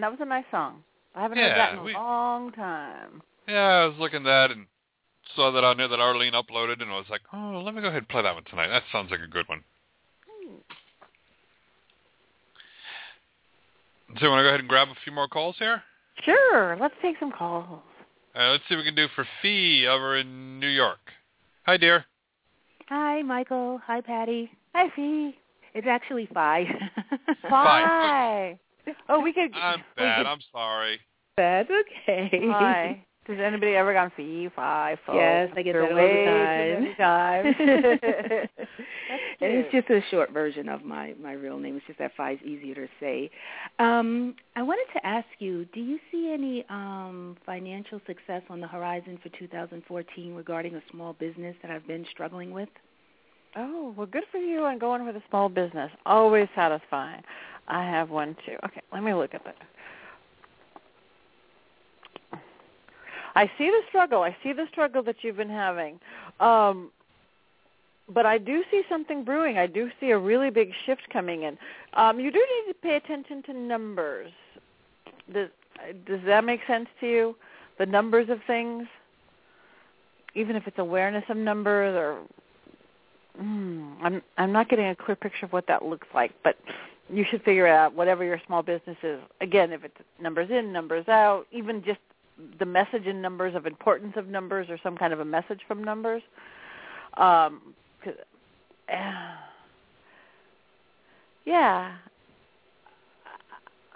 That 0.03 0.11
was 0.11 0.19
a 0.21 0.25
nice 0.25 0.45
song. 0.51 0.83
I 1.15 1.23
haven't 1.23 1.39
Yeah, 1.39 1.51
heard 1.51 1.59
that 1.59 1.73
in 1.75 1.79
a 1.79 1.83
we- 1.85 1.95
long 1.95 2.51
time. 2.51 3.23
Yeah, 3.47 3.83
I 3.83 3.87
was 3.87 3.97
looking 3.99 4.23
at 4.23 4.25
that 4.25 4.51
and 4.51 4.67
saw 5.37 5.53
that 5.53 5.63
on 5.63 5.77
there 5.77 5.87
that 5.87 6.01
Arlene 6.01 6.33
uploaded, 6.33 6.83
and 6.83 6.91
I 6.91 6.97
was 6.97 7.09
like, 7.09 7.21
oh, 7.33 7.63
let 7.65 7.73
me 7.73 7.81
go 7.81 7.87
ahead 7.87 7.99
and 7.99 8.09
play 8.09 8.21
that 8.23 8.35
one 8.35 8.43
tonight. 8.43 8.67
That 8.67 8.83
sounds 8.91 9.13
like 9.13 9.21
a 9.21 9.29
good 9.29 9.49
one. 9.49 9.63
So, 14.19 14.25
you 14.25 14.31
want 14.31 14.41
to 14.41 14.43
go 14.43 14.49
ahead 14.49 14.59
and 14.59 14.69
grab 14.69 14.89
a 14.89 14.95
few 15.05 15.13
more 15.13 15.29
calls 15.29 15.55
here? 15.61 15.81
Sure. 16.25 16.77
Let's 16.81 16.95
take 17.01 17.15
some 17.21 17.31
calls. 17.31 17.79
Uh, 18.35 18.51
let's 18.51 18.65
see 18.69 18.75
what 18.75 18.81
we 18.81 18.85
can 18.87 18.97
do 18.97 19.07
for 19.15 19.25
Fee 19.41 19.87
over 19.87 20.17
in 20.17 20.59
New 20.59 20.67
York. 20.69 20.99
Hi, 21.65 21.77
dear. 21.77 22.05
Hi, 22.89 23.23
Michael. 23.23 23.81
Hi, 23.87 24.01
Patti. 24.01 24.51
Hi, 24.75 24.91
Fee. 24.97 25.39
It's 25.75 25.87
actually 25.87 26.29
Fi. 26.35 26.65
Hi. 27.45 28.59
Oh, 29.09 29.21
we 29.21 29.33
could. 29.33 29.53
I'm 29.55 29.83
bad. 29.97 30.19
could- 30.19 30.27
I'm 30.27 30.41
sorry. 30.53 31.01
That's 31.37 31.69
okay. 31.71 32.31
Hi. 32.51 33.05
Has 33.29 33.39
anybody 33.39 33.77
ever 33.77 33.93
gone 33.93 34.11
fee, 34.17 34.49
fi, 34.55 34.97
fo? 35.07 35.15
Yes, 35.15 35.49
I 35.57 35.63
get 35.63 35.75
There 35.75 35.83
that 35.83 35.93
all 35.93 35.97
the 35.97 36.03
way 36.03 36.25
time. 36.25 36.69
too 36.69 36.81
many 36.81 36.95
times. 36.97 38.51
and 39.41 39.53
it's 39.53 39.71
just 39.73 39.89
a 39.91 40.01
short 40.11 40.33
version 40.33 40.69
of 40.69 40.83
my 40.85 41.15
my 41.23 41.33
real 41.33 41.57
name. 41.57 41.77
It's 41.77 41.87
just 41.87 42.01
that 42.01 42.11
Fi 42.17 42.33
is 42.33 42.41
easier 42.45 42.75
to 42.75 42.89
say. 42.99 43.31
Um, 43.79 44.35
I 44.57 44.63
wanted 44.63 44.93
to 44.95 45.07
ask 45.07 45.27
you: 45.39 45.67
Do 45.67 45.79
you 45.81 46.01
see 46.11 46.33
any 46.35 46.65
um, 46.69 47.37
financial 47.47 48.01
success 48.09 48.43
on 48.51 48.61
the 48.61 48.67
horizon 48.67 49.19
for 49.23 49.29
2014 49.39 50.35
regarding 50.35 50.75
a 50.75 50.83
small 50.91 51.13
business 51.13 51.55
that 51.63 51.71
I've 51.71 51.87
been 51.87 52.05
struggling 52.11 52.51
with? 52.51 52.69
Oh, 53.55 53.93
well, 53.97 54.07
good 54.07 54.25
for 54.31 54.39
you 54.39 54.65
on 54.65 54.79
going 54.79 55.05
with 55.05 55.17
a 55.17 55.23
small 55.29 55.49
business. 55.49 55.91
Always 56.07 56.49
satisfying. 56.55 57.23
I 57.69 57.85
have 57.85 58.11
one 58.11 58.37
too. 58.47 58.57
Okay, 58.65 58.81
let 58.93 59.03
me 59.03 59.13
look 59.15 59.35
at 59.35 59.45
that. 59.45 59.57
I 63.35 63.47
see 63.59 63.71
the 63.71 63.81
struggle. 63.89 64.23
I 64.23 64.37
see 64.43 64.53
the 64.53 64.67
struggle 64.71 65.03
that 65.05 65.17
you've 65.23 65.37
been 65.37 65.49
having. 65.49 65.99
Um, 66.41 66.91
but 68.09 68.27
I 68.27 68.39
do 68.39 68.63
see 68.71 68.83
something 68.89 69.25
brewing. 69.25 69.59
I 69.59 69.67
do 69.67 69.91
see 70.01 70.11
a 70.11 70.19
really 70.19 70.51
big 70.51 70.73
shift 70.85 71.09
coming 71.11 71.45
in. 71.45 71.57
Um, 71.95 72.21
you 72.21 72.31
do 72.31 72.39
need 72.39 72.73
to 72.73 72.79
pay 72.79 72.97
attention 72.97 73.43
to 73.45 73.53
numbers. 73.53 74.33
Does, 75.33 75.49
does 76.07 76.21
that 76.27 76.45
make 76.45 76.61
sense 76.67 76.89
to 77.01 77.07
you? 77.07 77.37
The 77.79 77.87
numbers 77.87 78.29
of 78.29 78.41
things, 78.47 78.87
even 80.35 80.57
if 80.57 80.67
it's 80.67 80.79
awareness 80.79 81.25
of 81.29 81.37
numbers 81.37 81.95
or 81.97 82.23
Mm, 83.41 83.95
I'm 84.03 84.23
I'm 84.37 84.53
not 84.53 84.69
getting 84.69 84.87
a 84.87 84.97
clear 84.97 85.17
picture 85.17 85.47
of 85.47 85.53
what 85.53 85.67
that 85.69 85.85
looks 85.85 86.07
like, 86.15 86.33
but 86.45 86.57
you 87.11 87.25
should 87.31 87.43
figure 87.43 87.67
out. 87.67 87.95
Whatever 87.95 88.25
your 88.25 88.41
small 88.47 88.63
business 88.63 88.97
is, 89.03 89.21
again, 89.41 89.73
if 89.73 89.85
it's 89.85 89.97
numbers 90.21 90.51
in, 90.51 90.73
numbers 90.73 91.09
out, 91.09 91.47
even 91.51 91.83
just 91.83 92.01
the 92.59 92.67
message 92.67 93.07
in 93.07 93.23
numbers 93.23 93.55
of 93.55 93.67
importance 93.67 94.15
of 94.17 94.29
numbers, 94.29 94.69
or 94.69 94.79
some 94.83 94.97
kind 94.97 95.13
of 95.13 95.21
a 95.21 95.25
message 95.25 95.61
from 95.67 95.83
numbers. 95.83 96.23
Um, 97.17 97.75
uh, 98.07 98.13
yeah, 101.47 101.93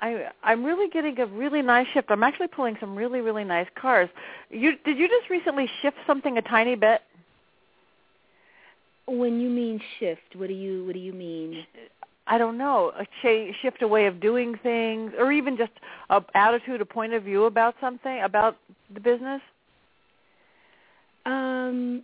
I 0.01 0.31
I'm 0.43 0.65
really 0.65 0.89
getting 0.91 1.19
a 1.21 1.27
really 1.27 1.63
nice 1.63 1.87
shift. 1.93 2.11
I'm 2.11 2.23
actually 2.23 2.49
pulling 2.49 2.77
some 2.81 2.97
really 2.97 3.21
really 3.21 3.45
nice 3.45 3.69
cards. 3.81 4.11
You 4.51 4.73
did 4.85 4.99
you 4.99 5.09
just 5.09 5.29
recently 5.31 5.69
shift 5.83 5.97
something 6.07 6.39
a 6.39 6.43
tiny 6.43 6.75
bit? 6.75 7.03
When 9.07 9.41
you 9.41 9.49
mean 9.49 9.81
shift, 9.99 10.35
what 10.35 10.49
do 10.49 10.55
you 10.55 10.85
what 10.85 10.95
do 10.95 11.01
you 11.01 11.13
mean? 11.13 11.65
I 12.27 12.39
don't 12.39 12.59
know, 12.59 12.93
a 12.99 13.07
cha- 13.23 13.53
shift 13.63 13.83
a 13.83 13.89
way 13.89 14.07
of 14.07 14.19
doing 14.21 14.59
things, 14.63 15.13
or 15.17 15.31
even 15.31 15.57
just 15.57 15.71
a 16.11 16.21
attitude, 16.35 16.81
a 16.81 16.85
point 16.85 17.13
of 17.13 17.23
view 17.23 17.45
about 17.45 17.77
something, 17.81 18.21
about 18.23 18.57
the 18.93 19.01
business. 19.01 19.41
Um, 21.25 22.03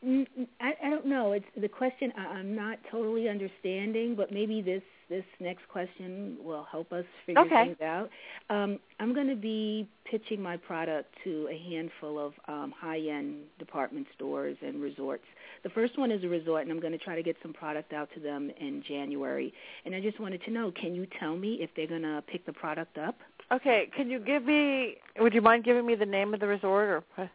I, 0.00 0.72
I 0.84 0.90
don't 0.90 1.06
know. 1.06 1.32
It's 1.32 1.44
the 1.60 1.68
question 1.68 2.12
I, 2.16 2.38
I'm 2.38 2.54
not 2.54 2.78
totally 2.90 3.28
understanding, 3.28 4.14
but 4.14 4.32
maybe 4.32 4.62
this 4.62 4.82
this 5.08 5.24
next 5.40 5.66
question 5.68 6.36
will 6.42 6.66
help 6.70 6.92
us 6.92 7.04
figure 7.24 7.40
Okay. 7.42 7.64
things 7.68 7.80
out. 7.80 8.10
Um, 8.50 8.78
I'm 9.00 9.14
going 9.14 9.28
to 9.28 9.36
be 9.36 9.88
pitching 10.04 10.40
my 10.40 10.58
product 10.58 11.14
to 11.24 11.48
a 11.50 11.58
handful 11.70 12.18
of 12.18 12.34
um, 12.46 12.74
high-end 12.78 13.44
department 13.58 14.06
stores 14.14 14.58
and 14.60 14.82
resorts. 14.82 15.24
The 15.62 15.70
first 15.70 15.98
one 15.98 16.10
is 16.12 16.22
a 16.24 16.28
resort, 16.28 16.62
and 16.64 16.70
I'm 16.70 16.78
going 16.78 16.92
to 16.92 16.98
try 16.98 17.16
to 17.16 17.22
get 17.22 17.36
some 17.40 17.54
product 17.54 17.94
out 17.94 18.10
to 18.14 18.20
them 18.20 18.50
in 18.60 18.84
January. 18.86 19.50
And 19.86 19.94
I 19.94 20.00
just 20.00 20.20
wanted 20.20 20.42
to 20.44 20.50
know, 20.50 20.70
can 20.78 20.94
you 20.94 21.06
tell 21.18 21.36
me 21.36 21.54
if 21.60 21.70
they're 21.74 21.86
going 21.86 22.02
to 22.02 22.22
pick 22.30 22.44
the 22.44 22.52
product 22.52 22.98
up? 22.98 23.16
Okay, 23.50 23.88
can 23.96 24.10
you 24.10 24.18
give 24.18 24.44
me? 24.44 24.96
Would 25.18 25.32
you 25.32 25.40
mind 25.40 25.64
giving 25.64 25.86
me 25.86 25.94
the 25.94 26.04
name 26.04 26.34
of 26.34 26.40
the 26.40 26.46
resort 26.46 27.02
or? 27.16 27.30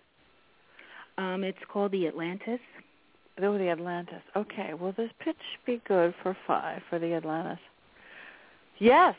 Um, 1.18 1.44
it's 1.44 1.60
called 1.68 1.92
the 1.92 2.08
Atlantis. 2.08 2.60
Oh, 3.42 3.58
the 3.58 3.70
Atlantis. 3.70 4.22
Okay. 4.36 4.74
Will 4.74 4.92
this 4.92 5.12
pitch 5.20 5.36
be 5.66 5.82
good 5.88 6.14
for 6.22 6.38
five 6.46 6.82
for 6.90 7.00
the 7.00 7.14
Atlantis? 7.14 7.60
Yes. 8.78 9.16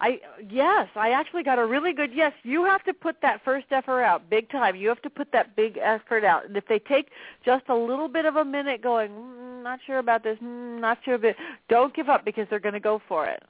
I 0.00 0.20
yes, 0.50 0.88
I 0.96 1.10
actually 1.10 1.44
got 1.44 1.58
a 1.58 1.64
really 1.64 1.92
good 1.92 2.12
yes. 2.12 2.32
You 2.42 2.64
have 2.64 2.82
to 2.84 2.92
put 2.92 3.20
that 3.22 3.42
first 3.44 3.66
effort 3.70 4.02
out 4.02 4.28
big 4.28 4.50
time. 4.50 4.74
You 4.76 4.88
have 4.88 5.00
to 5.02 5.10
put 5.10 5.30
that 5.32 5.54
big 5.54 5.78
effort 5.80 6.24
out. 6.24 6.44
And 6.46 6.56
if 6.56 6.66
they 6.66 6.78
take 6.78 7.10
just 7.44 7.64
a 7.68 7.74
little 7.74 8.08
bit 8.08 8.24
of 8.24 8.36
a 8.36 8.44
minute 8.44 8.82
going, 8.82 9.12
mm, 9.12 9.62
not 9.62 9.78
sure 9.86 9.98
about 9.98 10.24
this, 10.24 10.36
mm, 10.42 10.80
not 10.80 10.98
sure 11.04 11.14
about 11.14 11.36
don't 11.68 11.94
give 11.94 12.08
up 12.08 12.24
because 12.24 12.46
they're 12.50 12.58
going 12.58 12.74
to 12.74 12.80
go 12.80 13.00
for 13.08 13.24
it. 13.26 13.42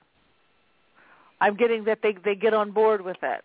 I'm 1.40 1.56
getting 1.56 1.84
that 1.84 2.00
they 2.02 2.14
they 2.24 2.34
get 2.34 2.52
on 2.52 2.70
board 2.70 3.00
with 3.00 3.22
it. 3.22 3.42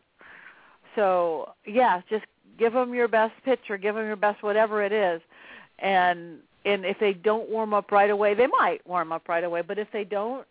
So, 0.96 1.54
yeah, 1.66 2.02
just 2.10 2.26
give 2.60 2.74
them 2.74 2.94
your 2.94 3.08
best 3.08 3.34
pitch 3.44 3.70
or 3.70 3.78
give 3.78 3.96
them 3.96 4.06
your 4.06 4.16
best 4.16 4.44
whatever 4.44 4.84
it 4.84 4.92
is. 4.92 5.22
And 5.80 6.40
and 6.66 6.86
if 6.86 7.00
they 7.00 7.14
don't 7.14 7.50
warm 7.50 7.74
up 7.74 7.92
right 7.92 8.10
away, 8.10 8.34
they 8.34 8.48
might 8.48 8.86
warm 8.86 9.12
up 9.12 9.30
right 9.30 9.44
away, 9.44 9.62
but 9.66 9.80
if 9.80 9.88
they 9.94 10.04
don't, 10.04 10.46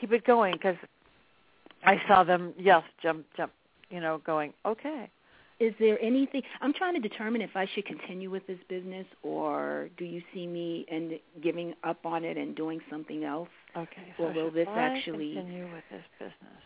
keep 0.00 0.12
it 0.12 0.24
going 0.26 0.58
cuz 0.58 0.76
I 1.84 2.00
saw 2.06 2.24
them 2.24 2.52
yes, 2.58 2.82
jump 3.02 3.26
jump, 3.36 3.52
you 3.90 4.00
know, 4.00 4.18
going, 4.18 4.52
"Okay." 4.64 5.08
Is 5.60 5.74
there 5.78 5.96
anything 6.02 6.42
I'm 6.60 6.72
trying 6.72 7.00
to 7.00 7.08
determine 7.08 7.40
if 7.40 7.54
I 7.54 7.66
should 7.66 7.86
continue 7.86 8.30
with 8.30 8.44
this 8.48 8.58
business 8.68 9.06
or 9.22 9.90
do 9.96 10.04
you 10.04 10.20
see 10.34 10.44
me 10.44 10.84
and 10.90 11.20
giving 11.40 11.74
up 11.84 12.04
on 12.04 12.24
it 12.24 12.36
and 12.36 12.56
doing 12.56 12.80
something 12.90 13.22
else? 13.22 13.48
Okay. 13.76 14.12
Or 14.18 14.32
will 14.32 14.50
this 14.50 14.66
I 14.68 14.80
actually 14.80 15.34
continue 15.34 15.72
with 15.72 15.84
this 15.88 16.02
business? 16.18 16.62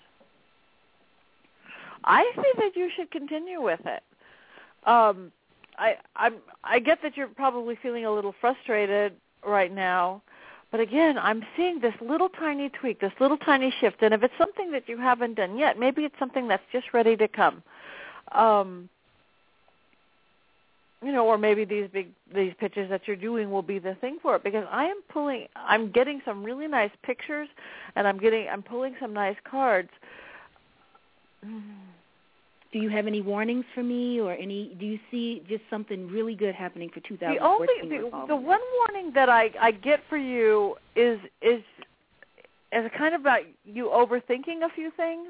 I 2.04 2.32
think 2.36 2.56
that 2.56 2.76
you 2.76 2.88
should 2.96 3.10
continue 3.10 3.60
with 3.60 3.84
it. 3.84 4.02
Um, 4.86 5.32
I 5.78 5.96
I'm 6.14 6.36
I 6.64 6.78
get 6.78 7.02
that 7.02 7.16
you're 7.16 7.28
probably 7.28 7.76
feeling 7.82 8.04
a 8.04 8.12
little 8.12 8.34
frustrated 8.40 9.14
right 9.44 9.72
now, 9.72 10.22
but 10.70 10.80
again, 10.80 11.18
I'm 11.18 11.44
seeing 11.56 11.80
this 11.80 11.94
little 12.00 12.28
tiny 12.28 12.70
tweak, 12.70 13.00
this 13.00 13.12
little 13.20 13.36
tiny 13.36 13.74
shift, 13.80 14.02
and 14.02 14.14
if 14.14 14.22
it's 14.22 14.34
something 14.38 14.72
that 14.72 14.88
you 14.88 14.96
haven't 14.96 15.34
done 15.34 15.58
yet, 15.58 15.78
maybe 15.78 16.02
it's 16.04 16.18
something 16.18 16.48
that's 16.48 16.62
just 16.72 16.94
ready 16.94 17.16
to 17.16 17.28
come. 17.28 17.62
Um, 18.32 18.88
you 21.02 21.12
know, 21.12 21.26
or 21.26 21.36
maybe 21.36 21.64
these 21.64 21.88
big 21.92 22.08
these 22.34 22.52
pitches 22.58 22.88
that 22.90 23.02
you're 23.06 23.16
doing 23.16 23.50
will 23.50 23.62
be 23.62 23.78
the 23.78 23.94
thing 23.96 24.18
for 24.22 24.36
it 24.36 24.42
because 24.42 24.66
I 24.70 24.86
am 24.86 25.02
pulling 25.08 25.46
I'm 25.54 25.90
getting 25.90 26.20
some 26.24 26.42
really 26.42 26.66
nice 26.66 26.90
pictures 27.02 27.48
and 27.94 28.08
I'm 28.08 28.18
getting 28.18 28.48
I'm 28.48 28.62
pulling 28.62 28.96
some 29.00 29.12
nice 29.12 29.36
cards. 29.48 29.90
Do 32.76 32.82
you 32.82 32.90
have 32.90 33.06
any 33.06 33.22
warnings 33.22 33.64
for 33.74 33.82
me 33.82 34.20
or 34.20 34.34
any 34.34 34.76
do 34.78 34.84
you 34.84 34.98
see 35.10 35.42
just 35.48 35.62
something 35.70 36.08
really 36.08 36.34
good 36.34 36.54
happening 36.54 36.90
for 36.90 37.00
2014 37.00 37.38
The 37.38 37.42
only 37.42 38.10
the, 38.10 38.26
the 38.26 38.36
one 38.36 38.60
warning 38.78 39.12
that 39.14 39.30
I 39.30 39.50
I 39.58 39.70
get 39.70 40.00
for 40.10 40.18
you 40.18 40.76
is 40.94 41.18
is 41.40 41.62
is 42.72 42.90
kind 42.98 43.14
of 43.14 43.22
about 43.22 43.40
you 43.64 43.86
overthinking 43.86 44.62
a 44.62 44.68
few 44.74 44.90
things. 44.90 45.28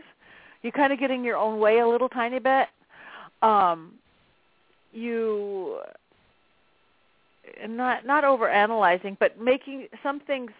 You 0.63 0.73
kind 0.73 0.93
of 0.93 0.99
getting 0.99 1.23
your 1.23 1.37
own 1.37 1.61
way 1.61 1.79
a 1.79 1.87
little 1.87 2.09
tiny 2.09 2.41
bit. 2.41 2.67
Um 3.43 3.93
you 4.93 5.79
not 7.69 8.05
not 8.05 8.25
over 8.25 8.49
analyzing, 8.49 9.17
but 9.21 9.41
making 9.41 9.87
some 10.03 10.19
things 10.19 10.51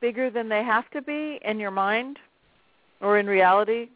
bigger 0.00 0.30
than 0.30 0.48
they 0.48 0.62
have 0.62 0.88
to 0.92 1.02
be 1.02 1.40
in 1.44 1.58
your 1.58 1.72
mind 1.72 2.20
or 3.00 3.18
in 3.18 3.26
reality. 3.26 3.88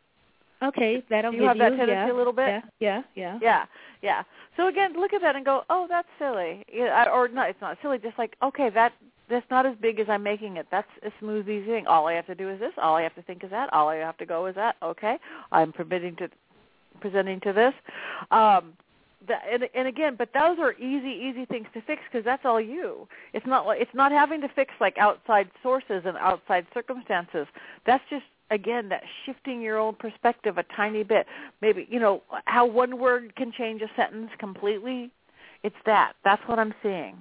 Okay, 0.63 1.03
that'll 1.09 1.33
you 1.33 1.41
give 1.41 1.49
have 1.49 1.59
that 1.59 1.73
you 1.73 1.79
tendency 1.79 2.09
yeah, 2.09 2.13
a 2.13 2.17
little 2.17 2.33
bit? 2.33 2.49
Yeah, 2.49 2.63
yeah, 2.81 3.03
yeah. 3.15 3.39
Yeah, 3.41 3.65
yeah. 4.03 4.23
So 4.57 4.69
again, 4.69 4.93
look 4.95 5.15
at 5.15 5.23
that 5.23 5.37
and 5.37 5.45
go, 5.45 5.63
oh, 5.71 5.87
that's 5.89 6.09
silly, 6.19 6.65
yeah, 6.73 7.07
or 7.11 7.29
not. 7.29 7.49
It's 7.49 7.61
not 7.61 7.79
silly. 7.81 7.99
Just 7.99 8.19
like, 8.19 8.37
okay, 8.43 8.69
that 8.71 8.93
that's 9.31 9.47
not 9.51 9.65
as 9.65 9.75
big 9.81 10.01
as 10.01 10.09
I'm 10.09 10.23
making 10.23 10.59
it. 10.59 10.67
That's 10.71 10.89
a 11.03 11.11
smooth, 11.19 11.49
easy 11.49 11.67
thing. 11.67 11.87
All 11.87 12.09
I 12.09 12.15
have 12.15 12.27
to 12.27 12.35
do 12.35 12.51
is 12.51 12.61
this. 12.61 12.73
All 12.77 12.97
I 12.97 13.03
have 13.03 13.15
to 13.15 13.23
think 13.23 13.43
is 13.43 13.51
that. 13.51 13.73
All 13.73 13.89
I 13.89 13.97
have 13.97 14.19
to 14.19 14.27
go 14.27 14.47
is 14.47 14.55
that. 14.57 14.77
Okay, 14.83 15.19
I'm 15.51 15.73
permitting 15.73 16.17
to 16.17 16.29
presenting 17.01 17.41
to 17.41 17.53
this. 17.53 17.73
Um, 18.31 18.75
that, 19.29 19.43
and, 19.51 19.69
and 19.75 19.87
again, 19.87 20.15
but 20.17 20.31
those 20.33 20.59
are 20.59 20.73
easy, 20.75 21.11
easy 21.11 21.45
things 21.45 21.67
to 21.75 21.83
fix 21.83 22.03
because 22.11 22.25
that's 22.25 22.45
all 22.45 22.61
you. 22.61 23.07
It's 23.33 23.47
not 23.47 23.67
like 23.67 23.81
it's 23.81 23.95
not 23.95 24.13
having 24.13 24.41
to 24.43 24.49
fix 24.49 24.73
like 24.81 24.99
outside 24.99 25.51
sources 25.63 26.03
and 26.05 26.17
outside 26.19 26.67
circumstances. 26.75 27.47
That's 27.87 28.05
just 28.11 28.25
again 28.51 28.89
that 28.89 29.03
shifting 29.25 29.61
your 29.61 29.79
own 29.79 29.95
perspective 29.95 30.59
a 30.59 30.65
tiny 30.77 31.03
bit. 31.03 31.27
Maybe 31.61 31.87
you 31.91 32.01
know 32.01 32.23
how 32.47 32.67
one 32.67 32.99
word 32.99 33.35
can 33.37 33.53
change 33.53 33.83
a 33.83 33.91
sentence 33.97 34.31
completely. 34.39 35.11
It's 35.63 35.77
that. 35.87 36.15
That's 36.25 36.43
what 36.47 36.59
I'm 36.59 36.75
seeing. 36.83 37.17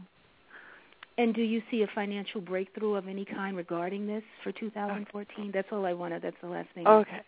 And 1.17 1.35
do 1.35 1.41
you 1.41 1.61
see 1.69 1.81
a 1.81 1.87
financial 1.93 2.39
breakthrough 2.39 2.93
of 2.93 3.09
any 3.09 3.25
kind 3.25 3.57
regarding 3.57 4.07
this 4.07 4.23
for 4.41 4.53
2014? 4.53 5.51
That's 5.53 5.67
all 5.69 5.85
I 5.85 5.91
wanted. 5.91 6.21
That's 6.21 6.37
the 6.41 6.47
last 6.47 6.69
thing. 6.73 6.87
Okay. 6.87 7.19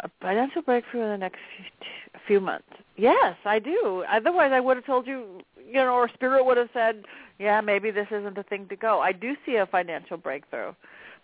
A 0.00 0.10
financial 0.20 0.62
breakthrough 0.62 1.02
in 1.02 1.10
the 1.10 1.18
next 1.18 1.38
few, 1.56 2.20
few 2.26 2.40
months. 2.40 2.66
Yes, 2.96 3.36
I 3.44 3.60
do. 3.60 4.04
Otherwise, 4.10 4.50
I 4.52 4.58
would 4.58 4.76
have 4.76 4.84
told 4.84 5.06
you, 5.06 5.42
you 5.64 5.74
know, 5.74 5.94
or 5.94 6.08
Spirit 6.08 6.44
would 6.44 6.56
have 6.56 6.70
said, 6.74 7.04
yeah, 7.38 7.60
maybe 7.60 7.92
this 7.92 8.08
isn't 8.10 8.34
the 8.34 8.42
thing 8.42 8.66
to 8.66 8.74
go. 8.74 8.98
I 8.98 9.12
do 9.12 9.36
see 9.46 9.54
a 9.54 9.66
financial 9.66 10.16
breakthrough. 10.16 10.72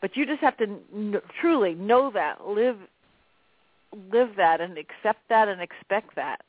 But 0.02 0.16
you 0.16 0.26
just 0.26 0.40
have 0.42 0.58
to 0.58 0.64
n- 0.64 1.22
truly 1.40 1.74
know 1.74 2.10
that, 2.12 2.46
live 2.46 2.76
live 4.10 4.36
that 4.36 4.60
and 4.60 4.76
accept 4.76 5.20
that 5.28 5.48
and 5.48 5.60
expect 5.62 6.16
that 6.16 6.42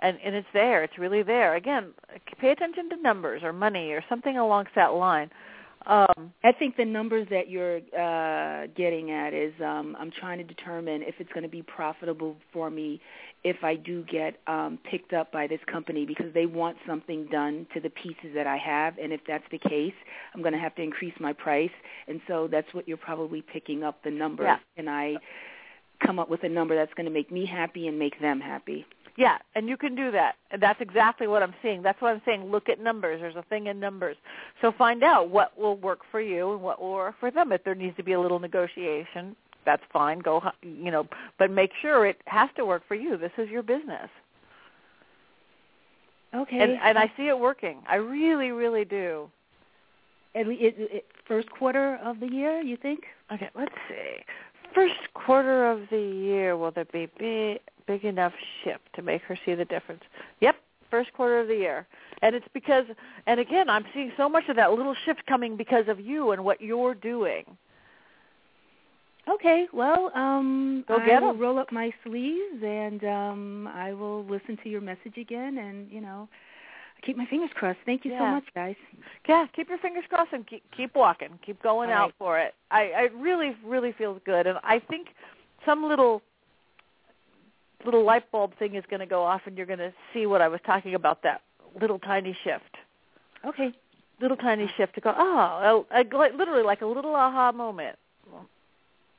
and 0.00 0.18
and 0.24 0.34
it's 0.34 0.48
there. 0.52 0.82
It's 0.82 0.98
really 0.98 1.22
there. 1.22 1.54
Again, 1.54 1.92
pay 2.40 2.50
attention 2.50 2.88
to 2.90 2.96
numbers 2.96 3.42
or 3.42 3.52
money 3.52 3.92
or 3.92 4.02
something 4.08 4.36
along 4.36 4.66
that 4.74 4.94
line. 4.94 5.30
Um, 5.86 6.32
I 6.44 6.52
think 6.52 6.76
the 6.76 6.84
numbers 6.84 7.26
that 7.30 7.48
you're 7.48 7.78
uh, 7.98 8.66
getting 8.76 9.10
at 9.12 9.32
is 9.32 9.52
um, 9.64 9.96
I'm 9.98 10.10
trying 10.10 10.38
to 10.38 10.44
determine 10.44 11.02
if 11.02 11.14
it's 11.18 11.32
going 11.32 11.42
to 11.42 11.48
be 11.48 11.62
profitable 11.62 12.36
for 12.52 12.70
me 12.70 13.00
if 13.44 13.56
I 13.64 13.76
do 13.76 14.04
get 14.04 14.38
um, 14.46 14.78
picked 14.90 15.14
up 15.14 15.32
by 15.32 15.46
this 15.46 15.60
company 15.72 16.04
because 16.04 16.32
they 16.34 16.44
want 16.44 16.76
something 16.86 17.26
done 17.32 17.66
to 17.72 17.80
the 17.80 17.88
pieces 17.88 18.34
that 18.34 18.46
I 18.46 18.58
have, 18.58 18.98
and 18.98 19.12
if 19.12 19.20
that's 19.26 19.44
the 19.50 19.56
case, 19.58 19.94
I'm 20.34 20.42
going 20.42 20.52
to 20.52 20.58
have 20.58 20.74
to 20.74 20.82
increase 20.82 21.14
my 21.18 21.32
price, 21.32 21.70
and 22.06 22.20
so 22.28 22.46
that's 22.50 22.72
what 22.74 22.86
you're 22.86 22.98
probably 22.98 23.40
picking 23.42 23.82
up 23.82 24.04
the 24.04 24.10
numbers, 24.10 24.46
Yeah. 24.48 24.58
and 24.76 24.90
I 24.90 25.14
come 26.04 26.18
up 26.18 26.28
with 26.28 26.44
a 26.44 26.48
number 26.48 26.74
that's 26.76 26.92
going 26.94 27.06
to 27.06 27.12
make 27.12 27.30
me 27.32 27.46
happy 27.46 27.88
and 27.88 27.98
make 27.98 28.20
them 28.20 28.40
happy. 28.40 28.84
Yeah, 29.20 29.36
and 29.54 29.68
you 29.68 29.76
can 29.76 29.94
do 29.94 30.10
that. 30.12 30.36
And 30.50 30.62
that's 30.62 30.80
exactly 30.80 31.26
what 31.26 31.42
I'm 31.42 31.52
seeing. 31.60 31.82
That's 31.82 32.00
what 32.00 32.14
I'm 32.14 32.22
saying. 32.24 32.50
Look 32.50 32.70
at 32.70 32.80
numbers. 32.80 33.20
There's 33.20 33.36
a 33.36 33.42
thing 33.42 33.66
in 33.66 33.78
numbers. 33.78 34.16
So 34.62 34.72
find 34.72 35.04
out 35.04 35.28
what 35.28 35.58
will 35.58 35.76
work 35.76 35.98
for 36.10 36.22
you 36.22 36.52
and 36.52 36.62
what 36.62 36.80
will 36.80 36.92
work 36.92 37.16
for 37.20 37.30
them. 37.30 37.52
If 37.52 37.62
there 37.62 37.74
needs 37.74 37.94
to 37.98 38.02
be 38.02 38.12
a 38.12 38.20
little 38.20 38.38
negotiation, 38.38 39.36
that's 39.66 39.82
fine. 39.92 40.20
Go, 40.20 40.42
you 40.62 40.90
know, 40.90 41.06
but 41.38 41.50
make 41.50 41.70
sure 41.82 42.06
it 42.06 42.22
has 42.28 42.48
to 42.56 42.64
work 42.64 42.82
for 42.88 42.94
you. 42.94 43.18
This 43.18 43.32
is 43.36 43.50
your 43.50 43.62
business. 43.62 44.08
Okay. 46.34 46.58
And 46.58 46.72
and 46.82 46.96
I 46.96 47.12
see 47.14 47.28
it 47.28 47.38
working. 47.38 47.82
I 47.86 47.96
really, 47.96 48.52
really 48.52 48.86
do. 48.86 49.28
At 50.34 50.46
le- 50.46 50.54
it, 50.54 50.74
it, 50.78 51.06
first 51.28 51.50
quarter 51.50 51.96
of 52.02 52.20
the 52.20 52.32
year, 52.32 52.62
you 52.62 52.78
think? 52.78 53.00
Okay, 53.30 53.50
let's 53.54 53.74
see. 53.86 54.24
First 54.74 54.94
quarter 55.14 55.70
of 55.70 55.80
the 55.90 56.00
year, 56.00 56.56
will 56.56 56.70
there 56.70 56.84
be 56.86 57.08
big, 57.18 57.60
big 57.86 58.04
enough 58.04 58.32
shift 58.62 58.84
to 58.94 59.02
make 59.02 59.22
her 59.22 59.36
see 59.44 59.54
the 59.54 59.64
difference? 59.64 60.02
Yep, 60.40 60.56
first 60.90 61.12
quarter 61.12 61.40
of 61.40 61.48
the 61.48 61.56
year. 61.56 61.86
And 62.22 62.34
it's 62.34 62.46
because, 62.52 62.84
and 63.26 63.40
again, 63.40 63.68
I'm 63.68 63.84
seeing 63.94 64.12
so 64.16 64.28
much 64.28 64.48
of 64.48 64.56
that 64.56 64.72
little 64.72 64.94
shift 65.04 65.24
coming 65.26 65.56
because 65.56 65.88
of 65.88 65.98
you 66.00 66.32
and 66.32 66.44
what 66.44 66.60
you're 66.60 66.94
doing. 66.94 67.44
Okay, 69.28 69.66
well, 69.72 70.10
um, 70.14 70.84
Go 70.88 70.96
I 70.96 71.20
will 71.20 71.34
roll 71.34 71.58
up 71.58 71.70
my 71.70 71.92
sleeves 72.04 72.62
and 72.64 73.04
um, 73.04 73.68
I 73.68 73.92
will 73.92 74.24
listen 74.24 74.58
to 74.62 74.68
your 74.68 74.80
message 74.80 75.18
again, 75.18 75.58
and 75.58 75.90
you 75.90 76.00
know, 76.00 76.28
keep 77.02 77.16
my 77.16 77.26
fingers 77.26 77.50
crossed. 77.54 77.78
Thank 77.86 78.04
you 78.04 78.12
so 78.18 78.26
much, 78.26 78.44
guys. 78.54 78.76
Yeah, 79.28 79.46
keep 79.54 79.68
your 79.68 79.78
fingers 79.78 80.04
crossed 80.08 80.32
and 80.32 80.46
keep 80.46 80.62
keep 80.76 80.94
walking. 80.94 81.38
Keep 81.44 81.62
going 81.62 81.90
All 81.90 81.96
out 81.96 82.04
right. 82.06 82.14
for 82.18 82.38
it. 82.38 82.54
I 82.70 82.90
I 82.90 83.02
really 83.16 83.56
really 83.64 83.92
feels 83.92 84.20
good, 84.24 84.46
and 84.46 84.58
I 84.62 84.78
think 84.78 85.08
some 85.66 85.84
little 85.88 86.22
little 87.84 88.04
light 88.04 88.30
bulb 88.30 88.56
thing 88.58 88.74
is 88.74 88.84
going 88.90 89.00
to 89.00 89.06
go 89.06 89.22
off, 89.22 89.42
and 89.46 89.56
you're 89.56 89.66
going 89.66 89.78
to 89.78 89.92
see 90.12 90.26
what 90.26 90.40
I 90.42 90.48
was 90.48 90.60
talking 90.66 90.94
about. 90.94 91.22
That 91.22 91.42
little 91.80 91.98
tiny 91.98 92.36
shift. 92.44 92.76
Okay. 93.46 93.72
Little 94.20 94.36
tiny 94.36 94.70
shift 94.76 94.94
to 94.96 95.00
go. 95.00 95.14
Oh, 95.16 95.86
a, 95.90 96.00
a, 96.00 96.16
like- 96.16 96.34
literally 96.34 96.62
like 96.62 96.82
a 96.82 96.86
little 96.86 97.14
aha 97.14 97.52
moment. 97.52 97.96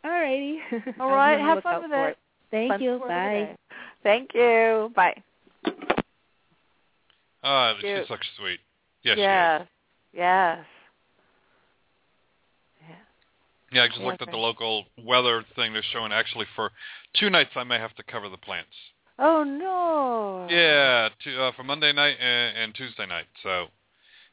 All 0.03 0.09
righty. 0.09 0.59
All 0.99 1.09
right, 1.11 1.39
have 1.39 1.61
fun 1.63 1.83
with 1.83 1.91
it. 1.93 2.17
Thank 2.49 2.71
Fun 2.71 2.81
you. 2.81 2.99
Bye. 2.99 3.07
today. 3.07 3.55
Thank 4.03 4.33
you. 4.33 4.91
Bye. 4.95 5.23
Ah, 7.43 7.73
Cute. 7.79 7.99
she's 7.99 8.07
such 8.07 8.25
sweet. 8.37 8.59
Yes, 9.03 9.17
she 9.17 9.21
is. 9.21 9.27
yes. 9.27 9.67
Yes. 10.13 10.65
Yeah, 13.71 13.83
I 13.83 13.87
just 13.87 14.01
looked 14.01 14.21
at 14.21 14.29
the 14.29 14.37
local 14.37 14.83
weather 15.05 15.45
thing 15.55 15.71
they're 15.71 15.83
showing. 15.93 16.11
Actually, 16.11 16.45
for 16.57 16.71
two 17.17 17.29
nights, 17.29 17.51
I 17.55 17.63
may 17.63 17.77
have 17.79 17.95
to 17.95 18.03
cover 18.03 18.27
the 18.27 18.37
plants. 18.37 18.75
Oh 19.17 19.43
no. 19.43 20.47
Yeah, 20.49 21.09
to, 21.23 21.43
uh, 21.43 21.51
for 21.55 21.63
Monday 21.63 21.93
night 21.93 22.17
and, 22.19 22.57
and 22.57 22.75
Tuesday 22.75 23.05
night. 23.05 23.27
So, 23.43 23.67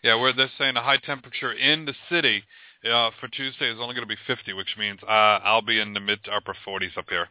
yeah, 0.03 0.17
where 0.17 0.33
they're 0.33 0.51
saying 0.59 0.77
a 0.77 0.83
high 0.83 0.97
temperature 0.97 1.53
in 1.53 1.85
the 1.85 1.95
city 2.11 2.43
uh, 2.91 3.11
for 3.21 3.29
Tuesday 3.29 3.71
is 3.71 3.79
only 3.81 3.95
going 3.95 4.07
to 4.09 4.13
be 4.13 4.17
50, 4.27 4.53
which 4.55 4.75
means 4.77 4.99
uh, 5.05 5.07
I'll 5.45 5.63
be 5.63 5.79
in 5.79 5.95
the 5.95 6.01
mid 6.01 6.25
to 6.25 6.33
upper 6.33 6.55
40s 6.67 6.99
up 6.99 7.07
here. 7.09 7.29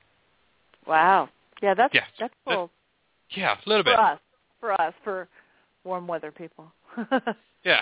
Wow. 0.86 1.30
Yeah, 1.62 1.74
that's 1.74 1.94
Yeah. 1.94 2.06
that's 2.20 2.34
cool 2.48 2.70
Yeah, 3.32 3.56
a 3.66 3.70
little 3.70 3.84
for 3.84 3.92
bit. 3.92 4.00
us. 4.00 4.20
For 4.62 4.82
us, 4.82 4.94
for 5.04 5.28
warm 5.88 6.08
weather 6.08 6.32
people. 6.32 6.72
Yeah. 7.66 7.82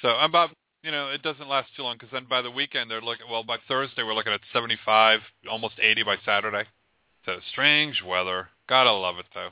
So 0.00 0.08
I'm 0.08 0.30
about, 0.30 0.50
you 0.82 0.90
know, 0.90 1.10
it 1.10 1.22
doesn't 1.22 1.48
last 1.48 1.68
too 1.76 1.82
long 1.82 1.96
because 1.96 2.08
then 2.12 2.26
by 2.30 2.40
the 2.40 2.50
weekend 2.50 2.90
they're 2.90 3.02
looking. 3.02 3.26
Well, 3.30 3.44
by 3.44 3.58
Thursday 3.68 4.02
we're 4.02 4.14
looking 4.14 4.32
at 4.32 4.40
75, 4.52 5.20
almost 5.50 5.74
80 5.82 6.04
by 6.04 6.16
Saturday. 6.24 6.64
So 7.26 7.32
strange 7.52 8.02
weather. 8.06 8.48
Gotta 8.68 8.92
love 8.92 9.16
it 9.18 9.26
though. 9.34 9.50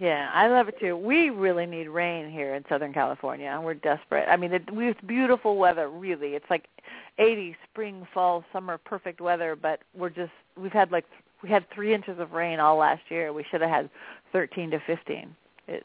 yeah, 0.00 0.30
I 0.34 0.48
love 0.48 0.68
it 0.68 0.80
too. 0.80 0.96
We 0.96 1.30
really 1.30 1.66
need 1.66 1.88
rain 1.88 2.30
here 2.30 2.54
in 2.54 2.64
Southern 2.68 2.92
California, 2.92 3.58
we're 3.62 3.74
desperate. 3.74 4.26
I 4.28 4.36
mean, 4.36 4.52
it, 4.52 4.62
it's 4.72 5.00
beautiful 5.06 5.56
weather. 5.56 5.88
Really, 5.88 6.30
it's 6.34 6.50
like 6.50 6.66
80 7.18 7.56
spring, 7.70 8.06
fall, 8.12 8.44
summer, 8.52 8.78
perfect 8.78 9.20
weather. 9.20 9.54
But 9.54 9.80
we're 9.94 10.10
just 10.10 10.32
we've 10.60 10.72
had 10.72 10.90
like 10.90 11.04
we 11.42 11.48
had 11.48 11.64
three 11.72 11.94
inches 11.94 12.18
of 12.18 12.32
rain 12.32 12.58
all 12.58 12.76
last 12.76 13.02
year. 13.10 13.32
We 13.32 13.44
should 13.50 13.60
have 13.60 13.70
had 13.70 13.90
13 14.32 14.72
to 14.72 14.80
15. 14.86 15.36
It's 15.68 15.84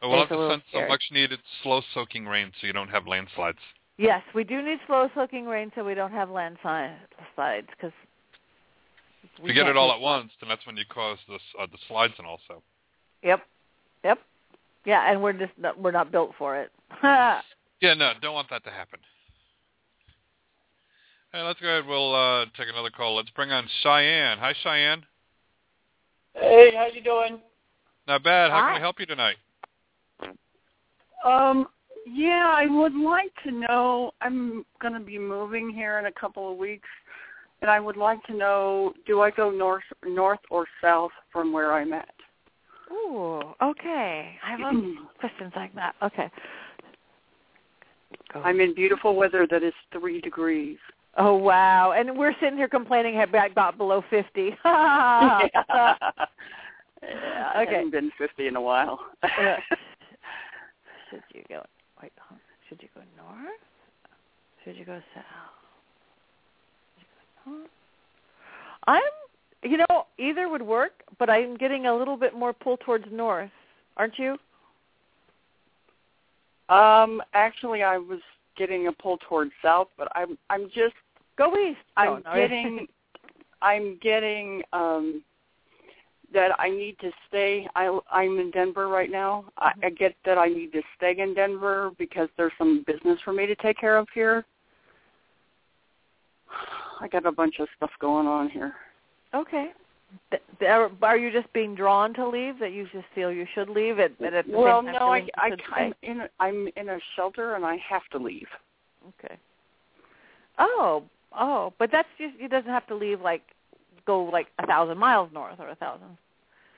But 0.00 0.08
we'll 0.10 0.22
It's 0.22 0.30
have 0.30 0.38
a 0.38 0.40
to 0.40 0.40
little 0.40 0.52
send 0.52 0.62
some 0.72 0.88
much 0.88 1.02
needed 1.10 1.40
slow 1.62 1.82
soaking 1.94 2.26
rain 2.26 2.52
so 2.60 2.66
you 2.66 2.72
don't 2.72 2.88
have 2.88 3.06
landslides. 3.06 3.58
Yes, 3.96 4.22
we 4.34 4.44
do 4.44 4.62
need 4.62 4.78
slow 4.86 5.08
soaking 5.14 5.46
rain 5.46 5.72
so 5.74 5.84
we 5.84 5.94
don't 5.94 6.12
have 6.12 6.30
landslides 6.30 6.96
because 7.36 7.92
If 9.38 9.44
you 9.44 9.52
get 9.52 9.66
it 9.66 9.76
all 9.76 9.92
at 9.92 10.00
once, 10.00 10.30
then 10.40 10.48
that's 10.48 10.64
when 10.66 10.76
you 10.76 10.84
cause 10.88 11.18
the 11.26 11.38
uh, 11.60 11.66
the 11.66 11.78
slides 11.88 12.14
and 12.18 12.26
also. 12.26 12.62
Yep, 13.24 13.40
yep, 14.04 14.18
yeah, 14.84 15.10
and 15.10 15.20
we're 15.20 15.32
just 15.32 15.52
not, 15.58 15.80
we're 15.80 15.90
not 15.90 16.12
built 16.12 16.32
for 16.38 16.56
it. 16.56 16.70
Yeah, 17.80 17.94
no, 17.94 18.12
don't 18.20 18.34
want 18.34 18.50
that 18.50 18.64
to 18.64 18.70
happen. 18.70 18.98
Hey, 21.32 21.42
let's 21.42 21.60
go 21.60 21.68
ahead. 21.68 21.86
We'll 21.86 22.14
uh, 22.14 22.46
take 22.56 22.68
another 22.68 22.90
call. 22.90 23.14
Let's 23.16 23.30
bring 23.30 23.52
on 23.52 23.68
Cheyenne. 23.82 24.38
Hi, 24.38 24.52
Cheyenne. 24.64 25.04
Hey, 26.34 26.72
how 26.74 26.86
you 26.92 27.02
doing? 27.02 27.38
Not 28.08 28.24
bad. 28.24 28.50
How 28.50 28.60
can 28.60 28.68
Hi. 28.70 28.74
we 28.74 28.80
help 28.80 28.98
you 28.98 29.06
tonight? 29.06 29.36
Um, 31.24 31.66
yeah, 32.06 32.54
I 32.56 32.66
would 32.66 32.94
like 32.94 33.32
to 33.44 33.50
know. 33.50 34.12
I'm 34.20 34.64
going 34.80 34.94
to 34.94 35.00
be 35.00 35.18
moving 35.18 35.70
here 35.70 35.98
in 35.98 36.06
a 36.06 36.12
couple 36.12 36.50
of 36.50 36.56
weeks, 36.58 36.88
and 37.60 37.70
I 37.70 37.80
would 37.80 37.96
like 37.96 38.22
to 38.24 38.34
know: 38.34 38.94
do 39.06 39.20
I 39.20 39.30
go 39.30 39.50
north, 39.50 39.84
north 40.06 40.40
or 40.50 40.66
south 40.80 41.10
from 41.32 41.52
where 41.52 41.72
I'm 41.72 41.92
at? 41.92 42.14
Ooh, 42.90 43.42
okay. 43.62 44.38
I 44.44 44.56
love 44.56 44.82
questions 45.20 45.52
like 45.54 45.74
that. 45.74 45.94
Okay. 46.02 46.30
I'm 48.34 48.60
in 48.60 48.74
beautiful 48.74 49.14
weather 49.16 49.46
that 49.50 49.62
is 49.62 49.74
three 49.92 50.20
degrees. 50.20 50.78
Oh 51.16 51.34
wow! 51.34 51.92
And 51.92 52.16
we're 52.16 52.34
sitting 52.40 52.56
here 52.56 52.68
complaining 52.68 53.20
about 53.20 53.54
got 53.54 53.76
below 53.76 54.02
fifty. 54.08 54.56
yeah, 54.64 55.94
okay. 57.02 57.02
I 57.02 57.64
haven't 57.64 57.90
been 57.90 58.10
50 58.18 58.46
in 58.46 58.56
a 58.56 58.60
while. 58.60 59.00
Should 61.10 61.22
you 61.34 61.42
go? 61.48 61.62
Wait, 62.02 62.12
on. 62.30 62.38
should 62.68 62.82
you 62.82 62.88
go 62.94 63.00
north? 63.16 63.48
Should 64.64 64.76
you 64.76 64.84
go 64.84 65.00
south? 65.14 65.24
You 66.98 67.04
go? 67.44 67.58
I'm, 68.86 69.02
you 69.62 69.78
know, 69.78 70.06
either 70.18 70.48
would 70.48 70.62
work, 70.62 71.02
but 71.18 71.28
I'm 71.30 71.56
getting 71.56 71.86
a 71.86 71.96
little 71.96 72.16
bit 72.16 72.34
more 72.34 72.52
pull 72.52 72.76
towards 72.78 73.04
north. 73.10 73.50
Aren't 73.96 74.18
you? 74.18 74.36
Um, 76.68 77.22
actually, 77.34 77.82
I 77.82 77.96
was 77.96 78.20
getting 78.56 78.88
a 78.88 78.92
pull 78.92 79.18
towards 79.28 79.52
south, 79.62 79.88
but 79.96 80.08
I'm 80.14 80.36
I'm 80.50 80.64
just 80.74 80.94
go 81.36 81.52
east. 81.56 81.78
I'm 81.96 82.08
Oh, 82.08 82.22
no. 82.24 82.34
getting 82.34 82.86
I'm 83.62 83.98
getting 84.02 84.62
um 84.72 85.22
that 86.32 86.58
I 86.58 86.70
need 86.70 86.98
to 87.00 87.10
stay. 87.28 87.66
I 87.74 87.98
I'm 88.10 88.38
in 88.38 88.50
Denver 88.50 88.88
right 88.88 89.10
now. 89.10 89.46
I, 89.56 89.70
mm-hmm. 89.70 89.86
I 89.86 89.90
get 89.90 90.14
that 90.24 90.38
I 90.38 90.48
need 90.48 90.72
to 90.72 90.82
stay 90.96 91.14
in 91.18 91.34
Denver 91.34 91.90
because 91.98 92.28
there's 92.36 92.52
some 92.58 92.84
business 92.86 93.18
for 93.24 93.32
me 93.32 93.46
to 93.46 93.54
take 93.56 93.78
care 93.78 93.96
of 93.96 94.06
here. 94.14 94.44
I 97.00 97.08
got 97.08 97.26
a 97.26 97.32
bunch 97.32 97.56
of 97.60 97.68
stuff 97.76 97.90
going 98.00 98.26
on 98.26 98.50
here. 98.50 98.74
Okay. 99.34 99.68
Are 100.66 100.90
are 101.02 101.18
you 101.18 101.30
just 101.30 101.52
being 101.52 101.74
drawn 101.74 102.14
to 102.14 102.26
leave? 102.26 102.58
That 102.58 102.72
you 102.72 102.88
just 102.92 103.06
feel 103.14 103.30
you 103.30 103.46
should 103.54 103.68
leave? 103.68 103.98
At, 103.98 104.12
at 104.22 104.46
the 104.46 104.52
well, 104.56 104.82
same 104.82 104.86
time 104.86 104.94
no, 104.94 105.12
I, 105.12 105.28
I, 105.36 105.50
I'm 105.72 105.94
in. 106.02 106.20
A, 106.22 106.28
I'm 106.40 106.68
in 106.76 106.88
a 106.88 106.98
shelter 107.14 107.54
and 107.54 107.64
I 107.64 107.76
have 107.88 108.02
to 108.12 108.18
leave. 108.18 108.48
Okay. 109.08 109.36
Oh, 110.58 111.04
oh, 111.38 111.72
but 111.78 111.90
that's 111.92 112.08
just 112.18 112.34
it 112.40 112.50
doesn't 112.50 112.70
have 112.70 112.86
to 112.88 112.94
leave 112.94 113.20
like 113.20 113.42
go 114.08 114.24
like 114.24 114.46
a 114.58 114.66
thousand 114.66 114.98
miles 114.98 115.30
north 115.32 115.60
or 115.60 115.68
a 115.68 115.74
thousand. 115.74 116.16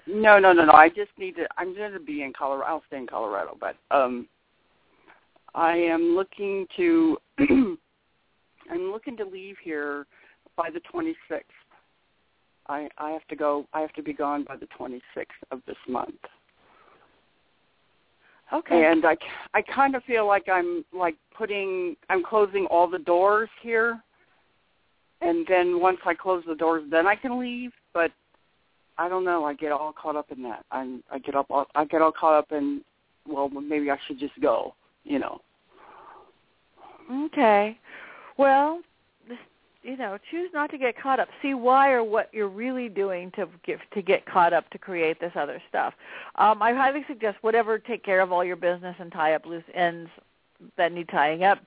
No, 0.07 0.39
no, 0.41 0.53
no, 0.53 0.65
no. 0.65 0.73
I 0.73 0.89
just 0.89 1.13
need 1.17 1.37
to. 1.37 1.47
I'm 1.57 1.75
going 1.75 1.93
to 1.93 2.01
be 2.01 2.23
in 2.23 2.33
Colorado. 2.33 2.69
I'll 2.69 2.83
stay 2.89 2.99
in 2.99 3.07
Colorado, 3.07 3.57
but 3.61 3.77
um, 3.91 4.27
I 5.55 5.77
am 5.77 6.17
looking 6.17 6.67
to. 6.77 7.17
I'm 7.39 8.91
looking 8.93 9.17
to 9.19 9.25
leave 9.25 9.57
here 9.63 10.07
by 10.57 10.71
the 10.71 10.81
26th. 10.93 11.43
I 12.69 12.89
I 12.99 13.11
have 13.11 13.27
to 13.29 13.37
go. 13.37 13.67
I 13.73 13.81
have 13.81 13.93
to 13.93 14.03
be 14.03 14.13
gone 14.13 14.45
by 14.45 14.57
the 14.57 14.67
26th 14.79 15.01
of 15.53 15.61
this 15.67 15.77
month. 15.89 16.15
Okay. 18.53 18.87
And 18.87 19.05
I, 19.07 19.17
I 19.55 19.63
kind 19.63 19.95
of 19.95 20.03
feel 20.05 20.27
like 20.27 20.49
I'm 20.53 20.85
like 20.93 21.15
putting, 21.37 21.95
I'm 22.09 22.25
closing 22.25 22.67
all 22.67 22.89
the 22.91 22.99
doors 22.99 23.49
here. 23.63 24.03
And 25.21 25.47
then 25.49 25.81
once 25.81 25.99
I 26.07 26.15
close 26.15 26.43
the 26.47 26.55
doors, 26.55 26.85
then 26.91 27.07
I 27.07 27.15
can 27.15 27.39
leave. 27.39 27.73
But 27.93 28.11
I 28.99 29.09
don't 29.09 29.25
know. 29.25 29.45
I 29.45 29.55
get 29.55 29.73
all 29.73 29.93
caught 29.93 30.17
up 30.17 30.31
in 30.31 30.43
that. 30.45 30.65
I'm, 30.71 31.03
I 31.11 31.19
get 31.19 31.35
up, 31.35 31.47
all, 31.51 31.67
I 31.75 31.85
get 31.85 32.03
all 32.03 32.13
caught 32.13 32.39
up 32.39 32.53
in, 32.53 32.83
well, 33.27 33.49
maybe 33.49 33.91
I 33.91 33.99
should 34.07 34.19
just 34.19 34.39
go. 34.41 34.75
You 35.05 35.19
know. 35.19 35.41
Okay. 37.11 37.79
Well, 38.37 38.81
you 39.83 39.97
know, 39.97 40.19
choose 40.31 40.51
not 40.53 40.71
to 40.71 40.79
get 40.79 41.01
caught 41.01 41.21
up. 41.21 41.29
See 41.41 41.55
why 41.55 41.91
or 41.91 42.05
what 42.05 42.29
you're 42.33 42.49
really 42.49 42.89
doing 42.89 43.31
to 43.33 43.49
get 43.65 43.79
to 43.95 44.03
get 44.03 44.27
caught 44.27 44.53
up 44.53 44.69
to 44.71 44.79
create 44.79 45.19
this 45.21 45.33
other 45.35 45.61
stuff. 45.69 45.95
Um, 46.37 46.63
I 46.63 46.75
highly 46.75 47.05
suggest 47.09 47.39
whatever 47.41 47.79
take 47.79 48.05
care 48.05 48.21
of 48.21 48.31
all 48.31 48.45
your 48.45 48.57
business 48.57 48.95
and 48.99 49.11
tie 49.11 49.35
up 49.35 49.47
loose 49.47 49.65
ends 49.75 50.11
that 50.77 50.93
need 50.93 51.09
tying 51.09 51.45
up. 51.45 51.59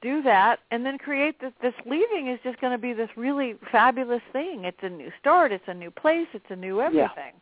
Do 0.00 0.22
that, 0.22 0.60
and 0.70 0.86
then 0.86 0.96
create 0.96 1.40
this. 1.40 1.52
This 1.60 1.74
leaving 1.84 2.28
is 2.28 2.38
just 2.44 2.60
going 2.60 2.72
to 2.72 2.78
be 2.78 2.92
this 2.92 3.08
really 3.16 3.56
fabulous 3.72 4.22
thing. 4.32 4.64
It's 4.64 4.78
a 4.82 4.88
new 4.88 5.10
start. 5.20 5.50
It's 5.50 5.64
a 5.66 5.74
new 5.74 5.90
place. 5.90 6.28
It's 6.32 6.46
a 6.50 6.56
new 6.56 6.80
everything. 6.80 7.32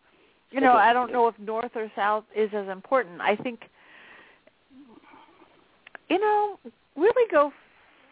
You 0.50 0.60
know, 0.60 0.72
I 0.72 0.92
don't 0.92 1.12
know 1.12 1.28
if 1.28 1.38
north 1.38 1.72
or 1.74 1.90
south 1.94 2.24
is 2.34 2.48
as 2.54 2.68
important. 2.68 3.20
I 3.20 3.36
think, 3.36 3.68
you 6.08 6.18
know, 6.18 6.58
really 6.96 7.30
go 7.30 7.52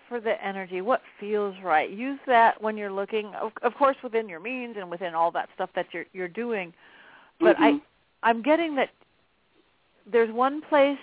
for 0.09 0.21
the 0.21 0.45
energy, 0.45 0.83
what 0.83 1.01
feels 1.19 1.55
right. 1.65 1.89
Use 1.89 2.19
that 2.27 2.61
when 2.61 2.77
you're 2.77 2.93
looking, 2.93 3.33
of, 3.41 3.53
of 3.63 3.75
course, 3.75 3.97
within 4.03 4.29
your 4.29 4.41
means 4.41 4.77
and 4.79 4.91
within 4.91 5.15
all 5.15 5.31
that 5.31 5.49
stuff 5.55 5.71
that 5.75 5.87
you're 5.93 6.05
you're 6.13 6.29
doing. 6.29 6.75
But 7.41 7.57
Mhm. 7.57 7.81
I, 8.23 8.29
I'm 8.29 8.43
getting 8.43 8.75
that 8.75 8.91
there's 10.11 10.31
one 10.31 10.61
place 10.61 10.99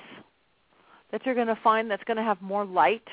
that 1.11 1.25
you're 1.25 1.35
going 1.35 1.47
to 1.47 1.55
find 1.63 1.89
that's 1.89 2.03
going 2.03 2.17
to 2.17 2.23
have 2.23 2.41
more 2.41 2.65
light, 2.65 3.07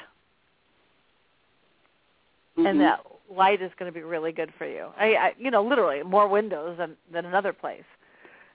Mhm. 2.59 2.68
and 2.68 2.80
that 2.80 3.01
light 3.30 3.62
is 3.62 3.70
going 3.78 3.93
to 3.93 3.94
be 3.94 4.02
really 4.02 4.32
good 4.32 4.52
for 4.59 4.66
you. 4.66 4.89
I, 4.98 5.14
I, 5.14 5.35
you 5.39 5.51
know, 5.51 5.62
literally 5.62 6.02
more 6.02 6.28
windows 6.28 6.76
than 6.78 6.97
than 7.12 7.24
another 7.24 7.52
place. 7.52 7.85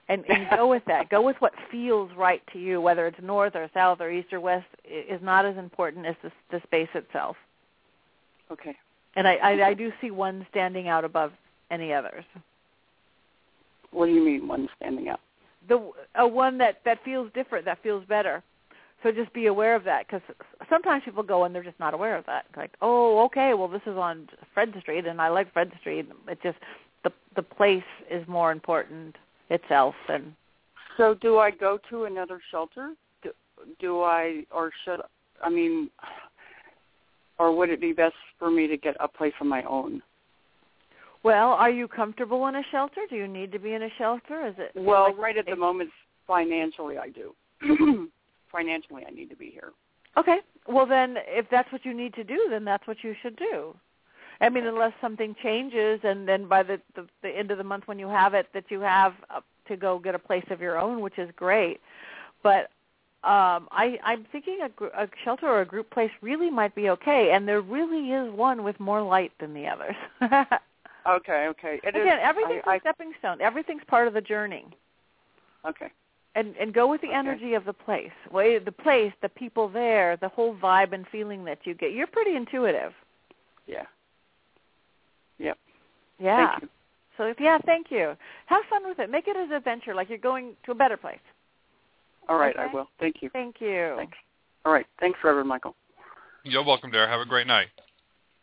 And, 0.08 0.22
and 0.28 0.46
go 0.50 0.66
with 0.74 0.84
that. 0.86 1.08
Go 1.08 1.22
with 1.22 1.36
what 1.38 1.52
feels 1.70 2.10
right 2.16 2.42
to 2.52 2.58
you, 2.58 2.80
whether 2.80 3.06
it's 3.06 3.18
north 3.22 3.54
or 3.56 3.70
south 3.72 4.00
or 4.00 4.10
east 4.10 4.32
or 4.32 4.40
west, 4.40 4.66
is 4.84 5.20
not 5.22 5.46
as 5.46 5.56
important 5.56 6.04
as 6.04 6.14
the, 6.22 6.30
the 6.50 6.60
space 6.64 6.90
itself. 6.94 7.36
Okay. 8.50 8.76
And 9.16 9.26
I, 9.26 9.36
I, 9.36 9.68
I 9.68 9.74
do 9.74 9.90
see 10.02 10.10
one 10.10 10.46
standing 10.50 10.88
out 10.88 11.04
above 11.04 11.32
any 11.70 11.92
others. 11.92 12.24
What 13.90 14.06
do 14.06 14.12
you 14.12 14.24
mean 14.24 14.46
one 14.46 14.68
standing 14.76 15.08
out? 15.08 15.20
The 15.68 15.92
a 16.16 16.28
one 16.28 16.58
that 16.58 16.80
that 16.84 17.02
feels 17.04 17.30
different, 17.32 17.64
that 17.64 17.82
feels 17.82 18.04
better. 18.04 18.42
So 19.04 19.12
just 19.12 19.32
be 19.34 19.46
aware 19.46 19.76
of 19.76 19.84
that 19.84 20.06
because 20.06 20.22
sometimes 20.70 21.02
people 21.04 21.22
go 21.22 21.44
and 21.44 21.54
they're 21.54 21.62
just 21.62 21.78
not 21.78 21.92
aware 21.92 22.16
of 22.16 22.24
that. 22.24 22.46
Like, 22.56 22.72
oh, 22.80 23.22
okay, 23.26 23.52
well 23.52 23.68
this 23.68 23.82
is 23.82 23.98
on 23.98 24.28
Fred 24.54 24.74
Street 24.80 25.06
and 25.06 25.20
I 25.20 25.28
like 25.28 25.52
Fred 25.52 25.70
Street. 25.80 26.08
It 26.26 26.38
just 26.42 26.56
the 27.04 27.12
the 27.36 27.42
place 27.42 27.84
is 28.10 28.26
more 28.26 28.50
important 28.50 29.14
itself 29.50 29.94
and 30.08 30.32
So 30.96 31.14
do 31.20 31.38
I 31.38 31.50
go 31.50 31.78
to 31.90 32.04
another 32.04 32.40
shelter? 32.50 32.94
Do, 33.22 33.30
do 33.78 34.00
I, 34.00 34.44
or 34.50 34.70
should 34.86 35.00
I 35.42 35.50
mean, 35.50 35.90
or 37.38 37.54
would 37.54 37.68
it 37.68 37.82
be 37.82 37.92
best 37.92 38.14
for 38.38 38.50
me 38.50 38.66
to 38.68 38.76
get 38.78 38.96
a 39.00 39.06
place 39.08 39.34
of 39.38 39.46
my 39.46 39.62
own? 39.64 40.00
Well, 41.24 41.48
are 41.50 41.70
you 41.70 41.88
comfortable 41.88 42.46
in 42.46 42.54
a 42.56 42.62
shelter? 42.70 43.02
Do 43.10 43.16
you 43.16 43.28
need 43.28 43.52
to 43.52 43.58
be 43.58 43.74
in 43.74 43.82
a 43.82 43.88
shelter? 43.98 44.46
Is 44.46 44.54
it 44.56 44.72
Well, 44.74 45.08
like- 45.08 45.18
right 45.18 45.36
at 45.36 45.44
the 45.44 45.56
moment, 45.56 45.90
financially, 46.26 46.96
I 46.96 47.10
do. 47.10 47.34
financially, 48.54 49.04
I 49.06 49.10
need 49.10 49.30
to 49.30 49.36
be 49.36 49.50
here. 49.50 49.72
Okay. 50.16 50.38
Well, 50.66 50.86
then, 50.86 51.16
if 51.26 51.46
that's 51.50 51.70
what 51.72 51.84
you 51.84 51.92
need 51.92 52.14
to 52.14 52.24
do, 52.24 52.46
then 52.48 52.64
that's 52.64 52.86
what 52.86 52.98
you 53.02 53.14
should 53.20 53.36
do. 53.36 53.74
I 54.40 54.48
mean, 54.48 54.66
unless 54.66 54.92
something 55.00 55.34
changes, 55.42 56.00
and 56.02 56.26
then 56.26 56.48
by 56.48 56.62
the, 56.62 56.80
the 56.96 57.06
the 57.22 57.28
end 57.28 57.50
of 57.50 57.58
the 57.58 57.64
month 57.64 57.84
when 57.86 57.98
you 57.98 58.08
have 58.08 58.34
it, 58.34 58.48
that 58.52 58.64
you 58.68 58.80
have 58.80 59.14
uh, 59.30 59.40
to 59.68 59.76
go 59.76 59.98
get 59.98 60.14
a 60.14 60.18
place 60.18 60.44
of 60.50 60.60
your 60.60 60.78
own, 60.78 61.00
which 61.00 61.18
is 61.18 61.30
great. 61.36 61.80
But 62.42 62.70
um, 63.22 63.68
I, 63.70 63.98
I'm 64.04 64.26
thinking 64.32 64.58
a, 64.60 64.84
a 65.04 65.08
shelter 65.24 65.46
or 65.46 65.60
a 65.60 65.64
group 65.64 65.90
place 65.90 66.10
really 66.20 66.50
might 66.50 66.74
be 66.74 66.90
okay, 66.90 67.30
and 67.32 67.46
there 67.46 67.60
really 67.60 68.10
is 68.10 68.32
one 68.34 68.64
with 68.64 68.78
more 68.80 69.02
light 69.02 69.32
than 69.40 69.54
the 69.54 69.66
others. 69.66 69.96
Okay, 71.06 71.46
okay. 71.48 71.80
It 71.84 71.94
is- 71.94 72.02
Again, 72.02 72.18
everything's 72.22 72.62
I, 72.66 72.76
a 72.76 72.80
stepping 72.80 73.12
stone. 73.18 73.40
Everything's 73.40 73.84
part 73.86 74.08
of 74.08 74.14
the 74.14 74.20
journey. 74.20 74.64
Okay. 75.66 75.90
And 76.34 76.54
and 76.56 76.72
go 76.72 76.88
with 76.88 77.00
the 77.00 77.12
energy 77.12 77.54
of 77.54 77.64
the 77.64 77.72
place. 77.72 78.10
Well, 78.30 78.58
the 78.64 78.72
place, 78.72 79.12
the 79.22 79.28
people 79.28 79.68
there, 79.68 80.16
the 80.16 80.28
whole 80.28 80.54
vibe 80.56 80.92
and 80.92 81.06
feeling 81.10 81.44
that 81.44 81.58
you 81.64 81.74
get. 81.74 81.92
You're 81.92 82.06
pretty 82.06 82.36
intuitive. 82.36 82.92
Yeah. 83.66 83.84
Yep. 85.38 85.58
Yeah. 86.18 86.50
Thank 86.50 86.62
you. 86.62 86.68
So 87.16 87.24
if, 87.24 87.40
yeah, 87.40 87.58
thank 87.64 87.90
you. 87.90 88.16
Have 88.46 88.62
fun 88.68 88.86
with 88.86 88.98
it. 88.98 89.10
Make 89.10 89.28
it 89.28 89.36
as 89.36 89.48
an 89.48 89.54
adventure, 89.54 89.94
like 89.94 90.08
you're 90.08 90.18
going 90.18 90.54
to 90.64 90.72
a 90.72 90.74
better 90.74 90.96
place. 90.96 91.18
All 92.28 92.38
right, 92.38 92.56
Okay. 92.56 92.68
I 92.70 92.74
will. 92.74 92.88
Thank 92.98 93.16
you. 93.20 93.30
Thank 93.30 93.60
you. 93.60 93.94
Thanks. 93.96 94.16
All 94.64 94.72
right. 94.72 94.86
Thanks, 94.98 95.18
Reverend 95.22 95.48
Michael. 95.48 95.76
You're 96.42 96.64
welcome, 96.64 96.90
dear. 96.90 97.08
Have 97.08 97.20
a 97.20 97.26
great 97.26 97.46
night. 97.46 97.68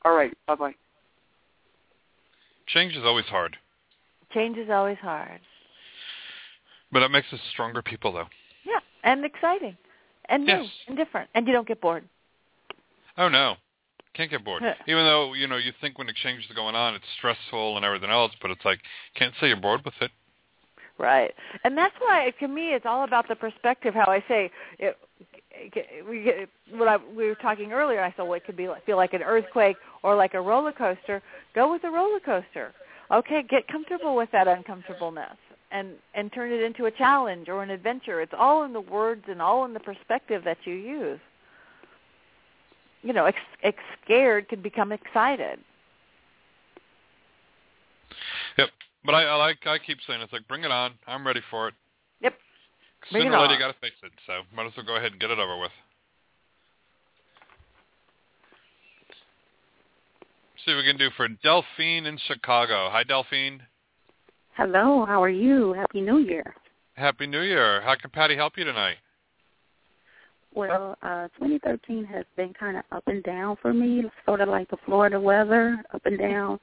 All 0.05 0.13
right. 0.13 0.35
Bye 0.47 0.55
bye. 0.55 0.75
Change 2.67 2.93
is 2.95 3.03
always 3.03 3.25
hard, 3.25 3.57
Change 4.33 4.57
is 4.57 4.69
always 4.69 4.97
hard. 4.99 5.41
But 6.91 7.01
it 7.01 7.09
makes 7.09 7.27
us 7.33 7.39
stronger 7.51 7.81
people, 7.81 8.11
though. 8.11 8.27
Yeah, 8.65 8.79
and 9.03 9.25
exciting, 9.25 9.77
and 10.25 10.45
new, 10.45 10.53
Yes. 10.53 10.69
and 10.87 10.97
different, 10.97 11.29
and 11.33 11.47
you 11.47 11.53
don't 11.53 11.67
get 11.67 11.81
bored. 11.81 12.03
Oh 13.17 13.27
no, 13.27 13.55
can't 14.13 14.29
get 14.29 14.43
bored. 14.43 14.63
Even 14.87 15.05
though 15.05 15.33
you 15.33 15.47
know 15.47 15.57
you 15.57 15.73
think 15.81 15.97
when 15.97 16.09
exchange 16.09 16.45
is 16.49 16.55
going 16.55 16.75
on, 16.75 16.95
it's 16.95 17.05
stressful 17.17 17.75
and 17.75 17.85
everything 17.85 18.09
else, 18.09 18.31
but 18.41 18.51
it's 18.51 18.63
like 18.65 18.79
can't 19.15 19.33
say 19.39 19.47
you're 19.47 19.57
bored 19.57 19.83
with 19.85 19.93
it. 20.01 20.11
Right, 20.97 21.33
and 21.63 21.77
that's 21.77 21.95
why 21.99 22.31
to 22.39 22.47
me 22.47 22.73
it's 22.73 22.85
all 22.85 23.03
about 23.03 23.27
the 23.27 23.35
perspective. 23.35 23.93
How 23.93 24.11
I 24.11 24.23
say 24.27 24.51
it, 24.79 24.97
we 26.07 26.23
get, 26.23 26.49
what 26.73 26.87
I, 26.87 26.97
we 27.15 27.27
were 27.27 27.35
talking 27.35 27.71
earlier. 27.71 28.01
I 28.01 28.13
said, 28.15 28.23
well, 28.23 28.33
it 28.33 28.45
could 28.45 28.57
be 28.57 28.67
like, 28.67 28.85
feel 28.85 28.97
like 28.97 29.13
an 29.13 29.23
earthquake 29.23 29.77
or 30.03 30.15
like 30.15 30.33
a 30.33 30.41
roller 30.41 30.71
coaster. 30.71 31.21
Go 31.55 31.71
with 31.71 31.83
a 31.83 31.89
roller 31.89 32.19
coaster. 32.19 32.73
Okay, 33.11 33.43
get 33.49 33.67
comfortable 33.67 34.15
with 34.15 34.29
that 34.31 34.47
uncomfortableness 34.47 35.37
and 35.71 35.93
and 36.13 36.31
turn 36.33 36.51
it 36.51 36.61
into 36.61 36.85
a 36.85 36.91
challenge 36.91 37.49
or 37.49 37.63
an 37.63 37.69
adventure. 37.69 38.21
It's 38.21 38.33
all 38.37 38.63
in 38.63 38.73
the 38.73 38.81
words 38.81 39.23
and 39.27 39.41
all 39.41 39.65
in 39.65 39.73
the 39.73 39.79
perspective 39.79 40.43
that 40.43 40.57
you 40.65 40.73
use. 40.73 41.19
You 43.03 43.13
know, 43.13 43.25
ex, 43.25 43.37
ex 43.63 43.77
scared 44.03 44.47
can 44.47 44.61
become 44.61 44.91
excited. 44.91 45.59
Yep. 48.57 48.69
But 49.05 49.15
I, 49.15 49.23
I 49.23 49.35
like 49.35 49.57
I 49.65 49.77
keep 49.79 49.97
saying 50.05 50.21
it's 50.21 50.33
like 50.33 50.47
bring 50.47 50.63
it 50.63 50.71
on. 50.71 50.93
I'm 51.07 51.25
ready 51.25 51.41
for 51.49 51.69
it. 51.69 51.73
Yep. 52.21 52.35
Bring 53.11 53.23
Sooner 53.23 53.35
or 53.35 53.41
later 53.41 53.53
you 53.55 53.59
got 53.59 53.73
to 53.73 53.79
face 53.79 53.91
it. 54.03 54.11
So 54.27 54.41
might 54.55 54.67
as 54.67 54.73
well 54.77 54.85
go 54.85 54.97
ahead 54.97 55.11
and 55.11 55.19
get 55.19 55.31
it 55.31 55.39
over 55.39 55.57
with. 55.57 55.71
See 60.65 60.73
what 60.73 60.83
we 60.83 60.87
can 60.87 60.97
do 60.97 61.09
for 61.17 61.27
Delphine 61.27 62.05
in 62.05 62.19
Chicago. 62.27 62.89
Hi, 62.91 63.03
Delphine. 63.03 63.61
Hello, 64.57 65.05
how 65.05 65.23
are 65.23 65.29
you? 65.29 65.73
Happy 65.73 66.01
New 66.01 66.17
Year. 66.17 66.53
Happy 66.95 67.25
New 67.25 67.41
Year. 67.41 67.81
How 67.81 67.95
can 67.95 68.09
Patti 68.09 68.35
help 68.35 68.57
you 68.57 68.65
tonight? 68.65 68.97
Well, 70.53 70.97
uh 71.01 71.29
2013 71.39 72.03
has 72.05 72.25
been 72.35 72.53
kind 72.53 72.75
of 72.77 72.83
up 72.91 73.03
and 73.07 73.23
down 73.23 73.55
for 73.61 73.73
me, 73.73 74.03
sort 74.25 74.41
of 74.41 74.49
like 74.49 74.69
the 74.69 74.77
Florida 74.85 75.19
weather, 75.19 75.81
up 75.93 76.05
and 76.05 76.19
down. 76.19 76.59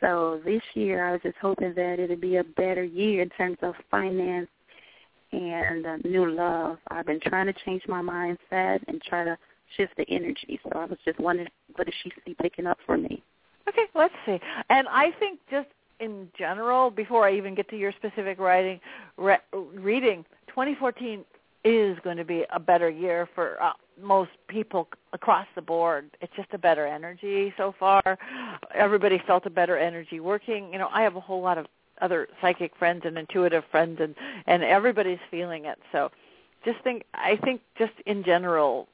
So 0.00 0.40
this 0.44 0.62
year, 0.74 1.08
I 1.08 1.12
was 1.12 1.20
just 1.22 1.36
hoping 1.40 1.74
that 1.74 1.98
it'd 1.98 2.20
be 2.20 2.36
a 2.36 2.44
better 2.44 2.84
year 2.84 3.22
in 3.22 3.30
terms 3.30 3.58
of 3.62 3.74
finance 3.90 4.48
and 5.32 5.84
uh, 5.84 5.96
new 6.04 6.30
love. 6.30 6.78
I've 6.90 7.06
been 7.06 7.20
trying 7.20 7.46
to 7.46 7.54
change 7.64 7.82
my 7.88 8.00
mindset 8.00 8.80
and 8.86 9.02
try 9.02 9.24
to 9.24 9.36
shift 9.76 9.96
the 9.96 10.06
energy. 10.08 10.60
So 10.62 10.78
I 10.78 10.84
was 10.84 10.98
just 11.04 11.18
wondering, 11.18 11.48
what 11.74 11.86
does 11.86 11.94
she 12.02 12.12
see 12.24 12.36
picking 12.40 12.66
up 12.66 12.78
for 12.86 12.96
me? 12.96 13.22
Okay, 13.68 13.86
let's 13.94 14.14
see. 14.24 14.38
And 14.70 14.86
I 14.88 15.10
think 15.18 15.40
just 15.50 15.68
in 16.00 16.28
general, 16.38 16.90
before 16.90 17.26
I 17.26 17.36
even 17.36 17.54
get 17.54 17.68
to 17.70 17.76
your 17.76 17.92
specific 17.92 18.38
writing, 18.38 18.80
re- 19.16 19.38
reading, 19.52 20.24
2014 20.48 21.24
is 21.64 21.98
going 22.04 22.16
to 22.16 22.24
be 22.24 22.44
a 22.52 22.60
better 22.60 22.88
year 22.88 23.28
for 23.34 23.60
uh, 23.60 23.72
most 24.00 24.30
people 24.48 24.88
across 25.12 25.46
the 25.54 25.62
board. 25.62 26.10
It's 26.20 26.32
just 26.36 26.48
a 26.52 26.58
better 26.58 26.86
energy 26.86 27.52
so 27.56 27.74
far. 27.78 28.18
Everybody 28.74 29.20
felt 29.26 29.46
a 29.46 29.50
better 29.50 29.76
energy 29.76 30.20
working. 30.20 30.72
You 30.72 30.78
know, 30.78 30.88
I 30.92 31.02
have 31.02 31.16
a 31.16 31.20
whole 31.20 31.42
lot 31.42 31.58
of 31.58 31.66
other 32.00 32.28
psychic 32.40 32.76
friends 32.76 33.02
and 33.04 33.16
intuitive 33.16 33.64
friends 33.70 33.98
and 34.00 34.14
and 34.46 34.62
everybody's 34.62 35.18
feeling 35.30 35.64
it. 35.64 35.78
So 35.92 36.10
just 36.64 36.78
think 36.84 37.04
I 37.14 37.36
think 37.42 37.62
just 37.78 37.94
in 38.04 38.22
general 38.22 38.86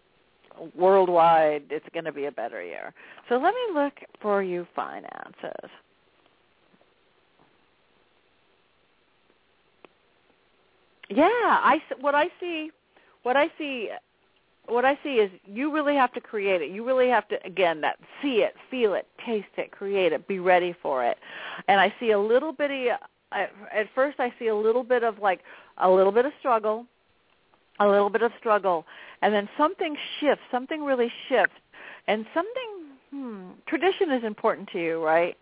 worldwide 0.76 1.64
it's 1.70 1.86
going 1.92 2.04
to 2.04 2.12
be 2.12 2.26
a 2.26 2.32
better 2.32 2.62
year. 2.62 2.94
So 3.28 3.36
let 3.36 3.54
me 3.54 3.74
look 3.74 3.94
for 4.20 4.42
you 4.42 4.66
finances. 4.74 5.70
Yeah, 11.16 11.24
I 11.24 11.80
what 12.00 12.14
I 12.14 12.28
see 12.40 12.70
what 13.22 13.36
I 13.36 13.50
see 13.58 13.90
what 14.66 14.84
I 14.84 14.98
see 15.02 15.14
is 15.14 15.30
you 15.44 15.72
really 15.72 15.94
have 15.96 16.12
to 16.12 16.20
create 16.20 16.62
it. 16.62 16.70
You 16.70 16.84
really 16.84 17.08
have 17.08 17.26
to 17.28 17.44
again 17.44 17.80
that 17.82 17.98
see 18.22 18.42
it, 18.42 18.54
feel 18.70 18.94
it, 18.94 19.06
taste 19.24 19.46
it, 19.56 19.70
create 19.72 20.12
it, 20.12 20.26
be 20.28 20.38
ready 20.38 20.74
for 20.82 21.04
it. 21.04 21.18
And 21.68 21.80
I 21.80 21.92
see 22.00 22.12
a 22.12 22.18
little 22.18 22.52
bitty 22.52 22.88
at 22.90 23.86
first 23.94 24.20
I 24.20 24.32
see 24.38 24.48
a 24.48 24.54
little 24.54 24.84
bit 24.84 25.02
of 25.02 25.18
like 25.18 25.40
a 25.78 25.90
little 25.90 26.12
bit 26.12 26.26
of 26.26 26.32
struggle, 26.38 26.86
a 27.80 27.86
little 27.86 28.10
bit 28.10 28.22
of 28.22 28.32
struggle, 28.38 28.84
and 29.22 29.32
then 29.32 29.48
something 29.56 29.96
shifts, 30.20 30.44
something 30.50 30.84
really 30.84 31.10
shifts, 31.28 31.56
and 32.06 32.26
something 32.34 32.70
hmm, 33.10 33.50
tradition 33.66 34.10
is 34.12 34.24
important 34.24 34.68
to 34.72 34.78
you, 34.80 35.04
right? 35.04 35.36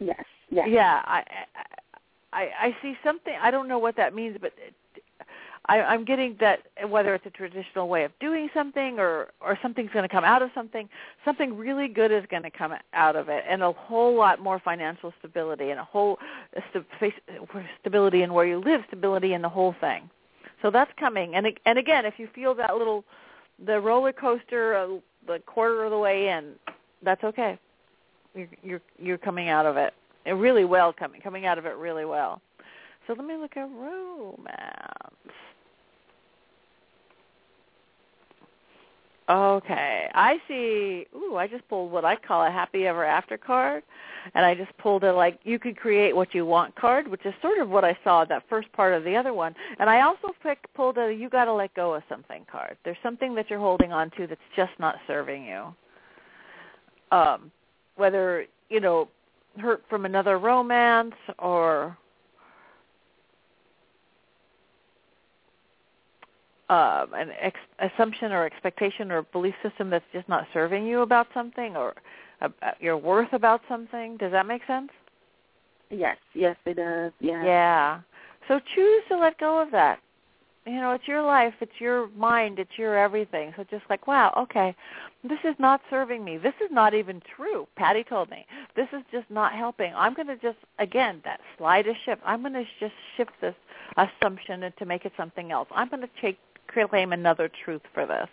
Yes. 0.00 0.24
Yes. 0.50 0.68
Yeah, 0.70 1.02
I 1.04 1.24
I 2.32 2.50
I 2.60 2.76
see 2.82 2.94
something. 3.04 3.34
I 3.40 3.50
don't 3.50 3.68
know 3.68 3.78
what 3.78 3.96
that 3.96 4.14
means, 4.14 4.36
but 4.40 4.52
I, 5.66 5.80
I'm 5.80 6.04
getting 6.04 6.36
that 6.40 6.60
whether 6.88 7.14
it's 7.14 7.24
a 7.24 7.30
traditional 7.30 7.88
way 7.88 8.04
of 8.04 8.12
doing 8.20 8.48
something 8.52 8.98
or 8.98 9.28
or 9.40 9.58
something's 9.62 9.90
going 9.92 10.06
to 10.06 10.14
come 10.14 10.24
out 10.24 10.42
of 10.42 10.50
something, 10.54 10.88
something 11.24 11.56
really 11.56 11.88
good 11.88 12.12
is 12.12 12.24
going 12.30 12.42
to 12.42 12.50
come 12.50 12.74
out 12.92 13.16
of 13.16 13.28
it, 13.28 13.44
and 13.48 13.62
a 13.62 13.72
whole 13.72 14.14
lot 14.14 14.40
more 14.40 14.58
financial 14.58 15.12
stability 15.18 15.70
and 15.70 15.80
a 15.80 15.84
whole 15.84 16.18
stability 17.80 18.22
in 18.22 18.34
where 18.34 18.46
you 18.46 18.58
live, 18.58 18.82
stability 18.88 19.32
in 19.32 19.42
the 19.42 19.48
whole 19.48 19.74
thing. 19.80 20.08
So 20.60 20.70
that's 20.70 20.90
coming, 20.98 21.34
and 21.34 21.46
and 21.64 21.78
again, 21.78 22.04
if 22.04 22.14
you 22.18 22.28
feel 22.34 22.54
that 22.56 22.76
little 22.76 23.04
the 23.64 23.80
roller 23.80 24.12
coaster, 24.12 24.76
uh, 24.76 24.98
the 25.26 25.38
quarter 25.46 25.84
of 25.84 25.90
the 25.90 25.98
way 25.98 26.28
in, 26.28 26.52
that's 27.02 27.24
okay. 27.24 27.58
You're 28.34 28.48
you're 28.62 28.80
you're 28.98 29.18
coming 29.18 29.48
out 29.48 29.64
of 29.64 29.78
it, 29.78 29.94
it 30.26 30.32
really 30.32 30.64
well 30.64 30.92
coming 30.92 31.22
coming 31.22 31.46
out 31.46 31.56
of 31.56 31.64
it 31.64 31.76
really 31.76 32.04
well. 32.04 32.42
So 33.06 33.12
let 33.12 33.26
me 33.26 33.36
look 33.36 33.56
at 33.56 33.68
romance. 33.70 34.48
Okay, 39.26 40.10
I 40.14 40.36
see. 40.46 41.06
Ooh, 41.16 41.36
I 41.36 41.46
just 41.46 41.66
pulled 41.68 41.90
what 41.90 42.04
I 42.04 42.14
call 42.14 42.44
a 42.44 42.50
happy 42.50 42.86
ever 42.86 43.06
after 43.06 43.38
card, 43.38 43.82
and 44.34 44.44
I 44.44 44.54
just 44.54 44.76
pulled 44.76 45.02
a 45.02 45.14
like 45.14 45.40
you 45.44 45.58
could 45.58 45.78
create 45.78 46.14
what 46.14 46.34
you 46.34 46.44
want 46.44 46.76
card, 46.76 47.08
which 47.08 47.24
is 47.24 47.32
sort 47.40 47.58
of 47.58 47.70
what 47.70 47.86
I 47.86 47.96
saw 48.04 48.26
that 48.26 48.42
first 48.50 48.70
part 48.72 48.92
of 48.92 49.02
the 49.02 49.16
other 49.16 49.32
one. 49.32 49.54
And 49.78 49.88
I 49.88 50.02
also 50.02 50.34
picked, 50.42 50.72
pulled 50.74 50.98
a 50.98 51.10
you 51.10 51.30
got 51.30 51.46
to 51.46 51.54
let 51.54 51.72
go 51.72 51.94
of 51.94 52.02
something 52.06 52.44
card. 52.52 52.76
There's 52.84 52.98
something 53.02 53.34
that 53.36 53.48
you're 53.48 53.58
holding 53.58 53.92
on 53.92 54.10
to 54.18 54.26
that's 54.26 54.40
just 54.54 54.72
not 54.78 54.96
serving 55.06 55.46
you. 55.46 55.74
Um, 57.10 57.50
whether 57.96 58.44
you 58.68 58.80
know 58.80 59.08
hurt 59.58 59.84
from 59.88 60.04
another 60.04 60.38
romance 60.38 61.14
or 61.38 61.96
uh, 66.68 67.06
an 67.14 67.30
ex- 67.40 67.58
assumption 67.78 68.32
or 68.32 68.44
expectation 68.44 69.10
or 69.10 69.22
belief 69.22 69.54
system 69.62 69.90
that's 69.90 70.04
just 70.12 70.28
not 70.28 70.46
serving 70.52 70.86
you 70.86 71.00
about 71.00 71.26
something 71.34 71.76
or 71.76 71.94
uh, 72.40 72.48
your 72.80 72.96
worth 72.96 73.32
about 73.32 73.60
something. 73.68 74.16
Does 74.16 74.32
that 74.32 74.46
make 74.46 74.62
sense? 74.66 74.90
Yes, 75.90 76.16
yes, 76.34 76.56
it 76.66 76.74
does. 76.74 77.12
Yeah. 77.20 77.44
Yeah. 77.44 78.00
So 78.48 78.60
choose 78.74 79.02
to 79.08 79.18
let 79.18 79.38
go 79.38 79.60
of 79.60 79.70
that. 79.70 80.00
You 80.66 80.80
know, 80.80 80.92
it's 80.92 81.06
your 81.06 81.22
life, 81.22 81.52
it's 81.60 81.78
your 81.78 82.08
mind, 82.16 82.58
it's 82.58 82.78
your 82.78 82.96
everything. 82.96 83.52
So 83.54 83.64
just 83.70 83.84
like, 83.90 84.06
wow, 84.06 84.32
okay, 84.34 84.74
this 85.22 85.38
is 85.44 85.54
not 85.58 85.82
serving 85.90 86.24
me. 86.24 86.38
This 86.38 86.54
is 86.64 86.70
not 86.70 86.94
even 86.94 87.20
true. 87.36 87.68
Patti 87.76 88.02
told 88.02 88.30
me 88.30 88.46
this 88.74 88.88
is 88.94 89.02
just 89.12 89.30
not 89.30 89.52
helping. 89.52 89.92
I'm 89.94 90.14
going 90.14 90.28
to 90.28 90.36
just 90.36 90.56
again 90.78 91.20
that 91.24 91.40
slide 91.58 91.84
slightest 91.84 92.04
shift. 92.06 92.22
I'm 92.24 92.40
going 92.40 92.54
to 92.54 92.64
just 92.80 92.94
shift 93.16 93.32
this 93.42 93.54
assumption 93.98 94.62
and 94.62 94.74
to 94.78 94.86
make 94.86 95.04
it 95.04 95.12
something 95.18 95.52
else. 95.52 95.68
I'm 95.70 95.90
going 95.90 96.00
to 96.00 96.08
take 96.22 96.38
claim 96.72 97.12
another 97.12 97.50
truth 97.64 97.82
for 97.92 98.06
this. 98.06 98.28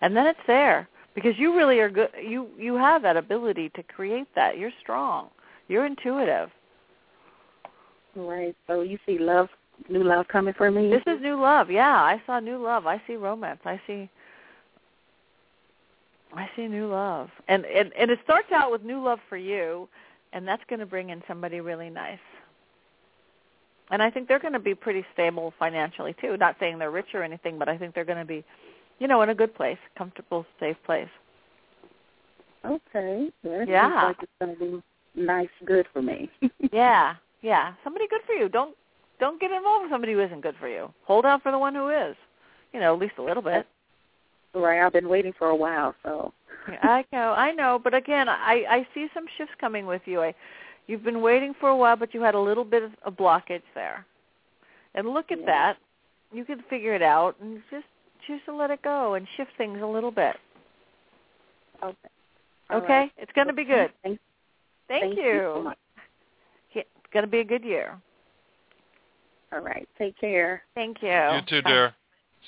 And 0.00 0.16
then 0.16 0.26
it's 0.26 0.38
there 0.46 0.88
because 1.14 1.32
you 1.38 1.56
really 1.56 1.80
are 1.80 1.90
good 1.90 2.10
you 2.22 2.48
you 2.56 2.74
have 2.74 3.02
that 3.02 3.16
ability 3.16 3.70
to 3.74 3.82
create 3.82 4.28
that. 4.34 4.58
You're 4.58 4.72
strong. 4.80 5.28
You're 5.68 5.86
intuitive. 5.86 6.50
Right. 8.14 8.56
So 8.66 8.82
you 8.82 8.98
see 9.06 9.18
love 9.18 9.48
new 9.88 10.04
love 10.04 10.26
coming 10.28 10.54
for 10.54 10.70
me? 10.70 10.90
This 10.90 11.02
is 11.06 11.20
new 11.20 11.40
love. 11.40 11.70
Yeah, 11.70 11.94
I 11.94 12.22
saw 12.26 12.40
new 12.40 12.62
love. 12.62 12.86
I 12.86 13.02
see 13.06 13.14
romance. 13.14 13.60
I 13.64 13.80
see 13.86 14.08
I 16.34 16.48
see 16.54 16.68
new 16.68 16.88
love. 16.88 17.28
And 17.48 17.64
and 17.64 17.92
and 17.98 18.10
it 18.10 18.18
starts 18.24 18.52
out 18.52 18.70
with 18.70 18.82
new 18.82 19.02
love 19.02 19.18
for 19.28 19.36
you 19.36 19.88
and 20.32 20.46
that's 20.46 20.62
going 20.68 20.80
to 20.80 20.86
bring 20.86 21.10
in 21.10 21.22
somebody 21.26 21.60
really 21.60 21.90
nice 21.90 22.18
and 23.90 24.02
I 24.02 24.10
think 24.10 24.28
they're 24.28 24.38
going 24.38 24.52
to 24.52 24.58
be 24.58 24.74
pretty 24.74 25.04
stable 25.12 25.52
financially 25.58 26.14
too. 26.20 26.36
Not 26.36 26.56
saying 26.60 26.78
they're 26.78 26.90
rich 26.90 27.14
or 27.14 27.22
anything, 27.22 27.58
but 27.58 27.68
I 27.68 27.78
think 27.78 27.94
they're 27.94 28.04
going 28.04 28.18
to 28.18 28.24
be, 28.24 28.44
you 28.98 29.08
know, 29.08 29.22
in 29.22 29.30
a 29.30 29.34
good 29.34 29.54
place, 29.54 29.78
comfortable, 29.96 30.44
safe 30.60 30.76
place. 30.84 31.08
Okay. 32.64 33.30
That 33.44 33.68
yeah. 33.68 34.04
like 34.04 34.16
it's 34.22 34.32
going 34.40 34.56
to 34.56 34.82
be 35.16 35.22
nice, 35.22 35.48
good 35.64 35.86
for 35.92 36.02
me. 36.02 36.30
yeah, 36.72 37.14
yeah. 37.42 37.72
Somebody 37.84 38.06
good 38.08 38.20
for 38.26 38.34
you. 38.34 38.48
Don't 38.48 38.76
don't 39.20 39.40
get 39.40 39.50
involved 39.50 39.84
with 39.84 39.92
somebody 39.92 40.12
who 40.12 40.20
isn't 40.20 40.42
good 40.42 40.54
for 40.60 40.68
you. 40.68 40.92
Hold 41.04 41.24
out 41.24 41.42
for 41.42 41.50
the 41.50 41.58
one 41.58 41.74
who 41.74 41.88
is. 41.88 42.16
You 42.72 42.80
know, 42.80 42.94
at 42.94 43.00
least 43.00 43.14
a 43.18 43.22
little 43.22 43.42
bit. 43.42 43.66
Right. 44.54 44.84
I've 44.84 44.92
been 44.92 45.08
waiting 45.08 45.32
for 45.38 45.48
a 45.48 45.56
while, 45.56 45.94
so. 46.02 46.32
I 46.82 47.04
know, 47.12 47.32
I 47.32 47.52
know, 47.52 47.80
but 47.82 47.94
again, 47.94 48.28
I 48.28 48.64
I 48.68 48.86
see 48.94 49.06
some 49.14 49.24
shifts 49.36 49.54
coming 49.60 49.86
with 49.86 50.02
you. 50.04 50.20
I 50.20 50.34
You've 50.88 51.04
been 51.04 51.20
waiting 51.20 51.54
for 51.60 51.68
a 51.68 51.76
while, 51.76 51.96
but 51.96 52.14
you 52.14 52.22
had 52.22 52.34
a 52.34 52.40
little 52.40 52.64
bit 52.64 52.82
of 52.82 52.90
a 53.04 53.12
blockage 53.12 53.62
there. 53.74 54.04
And 54.94 55.10
look 55.10 55.30
at 55.30 55.38
yeah. 55.40 55.46
that. 55.46 55.76
You 56.32 56.44
can 56.44 56.62
figure 56.68 56.94
it 56.94 57.02
out 57.02 57.36
and 57.40 57.62
just 57.70 57.84
choose 58.26 58.40
to 58.46 58.56
let 58.56 58.70
it 58.70 58.82
go 58.82 59.14
and 59.14 59.26
shift 59.36 59.50
things 59.56 59.78
a 59.82 59.86
little 59.86 60.10
bit. 60.10 60.36
Okay. 61.84 61.96
All 62.70 62.78
okay? 62.78 62.88
Right. 62.88 63.12
It's 63.18 63.32
going 63.34 63.46
to 63.46 63.52
be 63.52 63.64
good. 63.64 63.92
Thank, 64.02 64.18
Thank, 64.88 65.02
thank 65.02 65.16
you. 65.16 65.22
you 65.22 65.52
so 65.54 65.62
much. 65.62 65.78
It's 66.74 66.88
going 67.12 67.24
to 67.24 67.30
be 67.30 67.40
a 67.40 67.44
good 67.44 67.64
year. 67.64 67.98
All 69.52 69.60
right. 69.60 69.88
Take 69.98 70.18
care. 70.18 70.62
Thank 70.74 71.02
you. 71.02 71.08
You 71.08 71.40
too, 71.48 71.62
dear. 71.62 71.94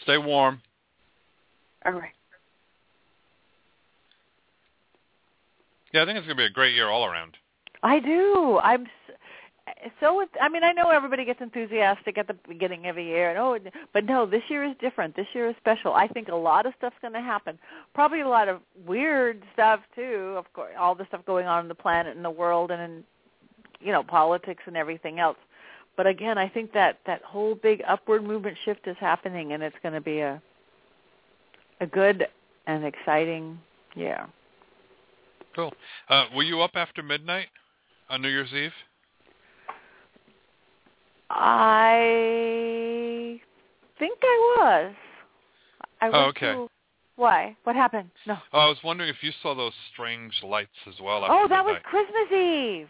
Stay 0.02 0.18
warm. 0.18 0.60
All 1.84 1.92
right. 1.92 2.12
Yeah, 5.92 6.02
I 6.02 6.06
think 6.06 6.18
it's 6.18 6.26
going 6.26 6.36
to 6.36 6.42
be 6.42 6.46
a 6.46 6.50
great 6.50 6.74
year 6.74 6.88
all 6.88 7.04
around. 7.04 7.36
I 7.82 7.98
do. 8.01 8.59
I'm 8.62 8.86
so. 10.01 10.24
I 10.40 10.48
mean, 10.48 10.65
I 10.65 10.73
know 10.73 10.90
everybody 10.90 11.24
gets 11.24 11.40
enthusiastic 11.40 12.19
at 12.19 12.27
the 12.27 12.36
beginning 12.48 12.89
of 12.89 12.98
a 12.98 13.02
year, 13.02 13.31
and 13.31 13.39
oh, 13.39 13.59
but 13.93 14.05
no, 14.05 14.27
this 14.27 14.43
year 14.48 14.65
is 14.65 14.74
different. 14.81 15.16
This 15.16 15.27
year 15.35 15.48
is 15.48 15.57
special. 15.61 15.94
I 15.94 16.09
think 16.09 16.28
a 16.28 16.35
lot 16.35 16.66
of 16.66 16.73
stuff's 16.78 16.97
going 17.01 17.15
to 17.15 17.20
happen. 17.20 17.59
Probably 17.94 18.20
a 18.20 18.28
lot 18.28 18.48
of 18.48 18.61
weird 18.86 19.43
stuff 19.52 19.81
too. 19.94 20.35
Of 20.36 20.52
course, 20.52 20.73
all 20.78 20.94
the 20.94 21.07
stuff 21.07 21.24
going 21.27 21.47
on 21.47 21.65
in 21.65 21.69
the 21.69 21.74
planet 21.74 22.16
and 22.16 22.24
the 22.24 22.31
world, 22.31 22.70
and 22.70 22.82
in 22.82 23.05
you 23.81 23.93
know 23.93 24.02
politics 24.02 24.62
and 24.66 24.77
everything 24.77 25.19
else. 25.19 25.39
But 25.97 26.07
again, 26.07 26.39
I 26.39 26.48
think 26.48 26.73
that 26.73 26.98
that 27.07 27.23
whole 27.23 27.55
big 27.55 27.82
upward 27.86 28.24
movement 28.24 28.57
shift 28.65 28.86
is 28.86 28.97
happening, 28.98 29.52
and 29.52 29.62
it's 29.62 29.77
going 29.82 29.94
to 29.94 30.01
be 30.01 30.20
a 30.20 30.43
a 31.81 31.86
good 31.86 32.27
and 32.66 32.85
exciting 32.85 33.59
year. 33.94 34.27
Cool. 35.55 35.73
Uh, 36.09 36.27
were 36.35 36.43
you 36.43 36.61
up 36.61 36.73
after 36.74 37.02
midnight? 37.02 37.48
On 38.11 38.20
New 38.20 38.28
Year's 38.28 38.53
Eve? 38.53 38.73
I 41.31 42.61
think 43.99 44.19
I 44.23 44.57
was. 44.59 44.93
I 46.01 46.09
oh, 46.09 46.24
okay. 46.31 46.53
To, 46.53 46.69
why? 47.16 47.57
What 47.65 47.77
happened? 47.77 48.11
No. 48.27 48.37
Oh, 48.53 48.59
I 48.59 48.66
was 48.66 48.78
wondering 48.82 49.09
if 49.11 49.23
you 49.23 49.31
saw 49.43 49.55
those 49.55 49.73
strange 49.93 50.32
lights 50.43 50.70
as 50.89 50.95
well. 51.01 51.24
oh, 51.28 51.47
that 51.49 51.65
was 51.65 51.77
Christmas 51.85 52.32
Eve. 52.32 52.89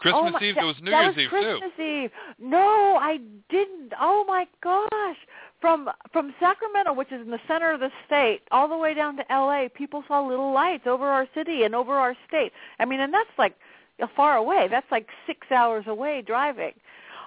Christmas 0.00 0.22
oh 0.26 0.30
my, 0.30 0.40
Eve. 0.40 0.54
That, 0.54 0.62
There 0.62 0.66
was 0.66 0.76
New 0.82 0.90
that 0.90 1.02
Year's 1.02 1.16
was 1.16 1.24
Eve 1.24 1.28
Christmas 1.28 1.70
too. 1.76 1.82
Eve. 1.82 2.10
No, 2.40 2.98
I 2.98 3.18
didn't. 3.50 3.92
Oh 4.00 4.24
my 4.26 4.46
gosh! 4.62 5.16
From 5.60 5.90
from 6.10 6.34
Sacramento, 6.40 6.94
which 6.94 7.12
is 7.12 7.20
in 7.20 7.30
the 7.30 7.38
center 7.46 7.70
of 7.72 7.80
the 7.80 7.90
state, 8.06 8.40
all 8.50 8.66
the 8.66 8.78
way 8.78 8.94
down 8.94 9.16
to 9.18 9.32
L.A., 9.32 9.68
people 9.68 10.02
saw 10.08 10.26
little 10.26 10.52
lights 10.54 10.86
over 10.86 11.06
our 11.06 11.28
city 11.34 11.64
and 11.64 11.74
over 11.74 11.92
our 11.92 12.16
state. 12.26 12.50
I 12.80 12.86
mean, 12.86 13.00
and 13.00 13.12
that's 13.12 13.28
like 13.38 13.54
far 14.16 14.36
away. 14.36 14.68
That's 14.70 14.90
like 14.90 15.08
six 15.26 15.50
hours 15.50 15.84
away 15.86 16.22
driving. 16.26 16.72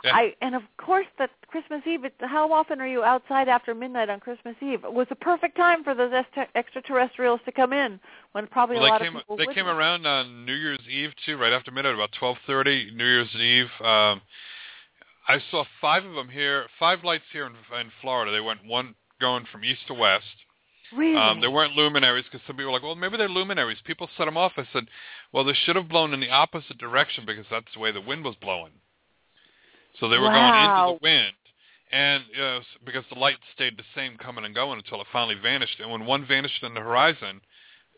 Yeah. 0.03 0.15
I 0.15 0.35
and 0.41 0.53
of 0.53 0.63
course 0.77 1.05
that 1.17 1.29
Christmas 1.47 1.81
Eve. 1.87 2.03
It, 2.03 2.13
how 2.19 2.51
often 2.51 2.81
are 2.81 2.87
you 2.87 3.03
outside 3.03 3.47
after 3.47 3.73
midnight 3.73 4.09
on 4.09 4.19
Christmas 4.19 4.55
Eve? 4.61 4.83
It 4.83 4.91
was 4.91 5.07
the 5.07 5.15
perfect 5.15 5.55
time 5.55 5.83
for 5.83 5.95
those 5.95 6.11
extra, 6.13 6.45
extraterrestrials 6.55 7.39
to 7.45 7.53
come 7.53 7.71
in 7.71 7.99
when 8.33 8.47
probably 8.47 8.77
Well, 8.77 8.87
a 8.87 8.89
lot 8.89 8.99
they 8.99 9.05
came 9.05 9.15
of 9.15 9.21
people 9.21 9.37
they 9.37 9.53
came 9.53 9.67
around 9.67 10.05
on 10.05 10.45
New 10.45 10.55
Year's 10.55 10.81
Eve 10.91 11.11
too, 11.25 11.37
right 11.37 11.53
after 11.53 11.71
midnight, 11.71 11.93
about 11.93 12.09
twelve 12.19 12.37
thirty. 12.45 12.91
New 12.93 13.05
Year's 13.05 13.33
Eve. 13.35 13.69
Um, 13.79 14.21
I 15.29 15.39
saw 15.49 15.63
five 15.79 16.03
of 16.03 16.15
them 16.15 16.27
here, 16.27 16.65
five 16.79 17.05
lights 17.05 17.23
here 17.31 17.45
in, 17.45 17.53
in 17.79 17.89
Florida. 18.01 18.33
They 18.33 18.41
went 18.41 18.65
one 18.65 18.95
going 19.21 19.45
from 19.51 19.63
east 19.63 19.87
to 19.87 19.93
west. 19.93 20.25
Really? 20.95 21.17
Um, 21.17 21.41
they 21.41 21.47
weren't 21.47 21.75
luminaries 21.75 22.25
because 22.25 22.45
some 22.45 22.55
people 22.55 22.71
were 22.71 22.77
like, 22.77 22.83
well, 22.83 22.95
maybe 22.95 23.17
they're 23.17 23.29
luminaries. 23.29 23.77
People 23.85 24.09
set 24.17 24.25
them 24.25 24.37
off. 24.37 24.53
I 24.57 24.67
said, 24.73 24.87
well, 25.31 25.43
they 25.43 25.53
should 25.53 25.75
have 25.75 25.89
blown 25.89 26.13
in 26.13 26.19
the 26.19 26.29
opposite 26.29 26.77
direction 26.77 27.25
because 27.25 27.45
that's 27.49 27.73
the 27.73 27.79
way 27.79 27.91
the 27.91 28.01
wind 28.01 28.23
was 28.23 28.35
blowing. 28.35 28.73
So 29.99 30.09
they 30.09 30.17
were 30.17 30.29
going 30.29 30.55
into 30.55 30.81
the 30.85 30.99
wind, 31.01 31.33
and 31.91 32.23
uh, 32.41 32.59
because 32.83 33.03
the 33.11 33.19
light 33.19 33.37
stayed 33.53 33.77
the 33.77 33.83
same 33.95 34.17
coming 34.17 34.43
and 34.43 34.55
going 34.55 34.79
until 34.79 35.01
it 35.01 35.07
finally 35.13 35.35
vanished. 35.35 35.79
And 35.79 35.91
when 35.91 36.05
one 36.05 36.25
vanished 36.25 36.63
in 36.63 36.73
the 36.73 36.81
horizon, 36.81 37.41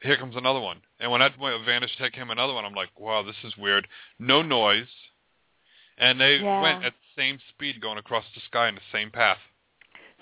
here 0.02 0.18
comes 0.18 0.36
another 0.36 0.60
one. 0.60 0.82
And 1.00 1.10
when 1.10 1.22
that 1.22 1.40
one 1.40 1.64
vanished, 1.66 1.98
here 1.98 2.10
came 2.10 2.30
another 2.30 2.54
one. 2.54 2.66
I'm 2.66 2.74
like, 2.74 3.00
wow, 3.00 3.24
this 3.24 3.38
is 3.46 3.56
weird. 3.58 3.88
No 4.20 4.42
noise, 4.42 4.92
and 5.98 6.20
they 6.20 6.40
Yeah. 6.40 6.62
went 6.62 6.84
at 6.84 6.94
the 6.94 7.22
same 7.22 7.40
speed 7.50 7.80
going 7.80 7.98
across 7.98 8.26
the 8.34 8.42
sky 8.42 8.68
in 8.68 8.76
the 8.76 8.82
same 8.92 9.10
path. 9.10 9.40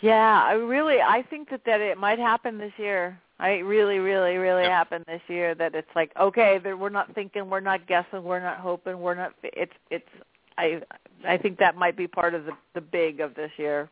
Yeah, 0.04 0.44
I 0.46 0.52
really 0.52 1.00
I 1.00 1.24
think 1.30 1.50
that 1.50 1.62
that 1.66 1.80
it 1.80 1.98
might 1.98 2.20
happen 2.20 2.58
this 2.58 2.74
year. 2.78 3.18
I 3.40 3.60
really, 3.60 4.00
really, 4.00 4.36
really 4.36 4.64
Yep. 4.64 4.72
happen 4.72 5.04
this 5.08 5.22
year 5.30 5.56
that 5.56 5.76
it's 5.76 5.96
like 5.96 6.12
okay, 6.20 6.60
that 6.60 6.78
we're 6.78 6.90
not 6.90 7.16
thinking, 7.16 7.50
we're 7.50 7.62
not 7.62 7.88
guessing, 7.88 8.22
we're 8.22 8.42
not 8.42 8.58
hoping, 8.58 9.00
we're 9.00 9.16
not. 9.16 9.34
It's 9.44 9.72
it's. 9.90 10.10
I 10.58 10.82
I 11.26 11.38
think 11.38 11.58
that 11.60 11.78
might 11.78 11.96
be 11.96 12.06
part 12.06 12.34
of 12.34 12.44
the 12.44 12.52
the 12.74 12.82
big 12.82 13.22
of 13.22 13.34
this 13.36 13.52
year. 13.56 13.90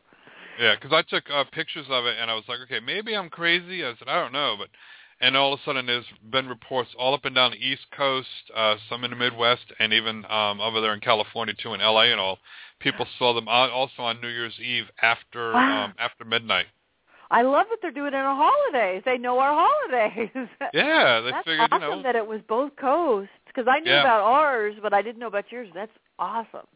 Yeah, 0.60 0.74
because 0.74 0.92
I 0.92 1.00
took 1.08 1.24
uh, 1.30 1.44
pictures 1.50 1.86
of 1.88 2.04
it, 2.04 2.16
and 2.20 2.30
I 2.30 2.34
was 2.34 2.44
like, 2.46 2.58
okay, 2.64 2.78
maybe 2.84 3.16
I'm 3.16 3.30
crazy. 3.30 3.82
I 3.82 3.94
said, 3.98 4.08
I 4.08 4.20
don't 4.20 4.32
know, 4.32 4.56
but 4.58 4.68
and 5.22 5.36
all 5.36 5.54
of 5.54 5.60
a 5.60 5.62
sudden 5.64 5.86
there's 5.86 6.04
been 6.30 6.48
reports 6.48 6.90
all 6.98 7.14
up 7.14 7.24
and 7.24 7.34
down 7.34 7.52
the 7.52 7.56
East 7.64 7.86
Coast, 7.96 8.26
uh, 8.54 8.74
some 8.90 9.04
in 9.04 9.10
the 9.10 9.16
Midwest, 9.16 9.64
and 9.78 9.92
even 9.92 10.24
um, 10.26 10.60
over 10.60 10.80
there 10.82 10.92
in 10.92 11.00
California 11.00 11.54
too, 11.54 11.72
in 11.72 11.80
LA 11.80 12.10
and 12.10 12.20
all. 12.20 12.38
People 12.80 13.06
saw 13.18 13.32
them 13.32 13.46
al- 13.48 13.70
also 13.70 14.02
on 14.02 14.20
New 14.20 14.28
Year's 14.28 14.58
Eve 14.60 14.84
after 15.00 15.54
Wow. 15.54 15.84
um, 15.84 15.94
after 15.98 16.24
midnight. 16.24 16.66
I 17.30 17.40
love 17.42 17.66
that 17.70 17.78
they're 17.80 17.90
doing 17.92 18.12
it 18.12 18.16
on 18.16 18.36
holidays. 18.36 19.02
They 19.06 19.16
know 19.16 19.38
our 19.38 19.54
holidays. 19.90 20.28
Yeah, 20.74 21.20
they 21.20 21.30
That's 21.30 21.46
figured, 21.46 21.72
awesome 21.72 21.80
you 21.82 21.96
know, 21.96 22.02
that 22.02 22.16
it 22.16 22.26
was 22.26 22.40
both 22.48 22.72
coasts 22.76 23.30
because 23.46 23.66
I 23.68 23.78
knew 23.80 23.90
Yeah. 23.90 24.00
about 24.00 24.20
ours, 24.22 24.74
but 24.82 24.92
I 24.92 25.00
didn't 25.02 25.18
know 25.18 25.28
about 25.28 25.50
yours. 25.52 25.68
That's 25.74 25.92
awesome. 26.18 26.66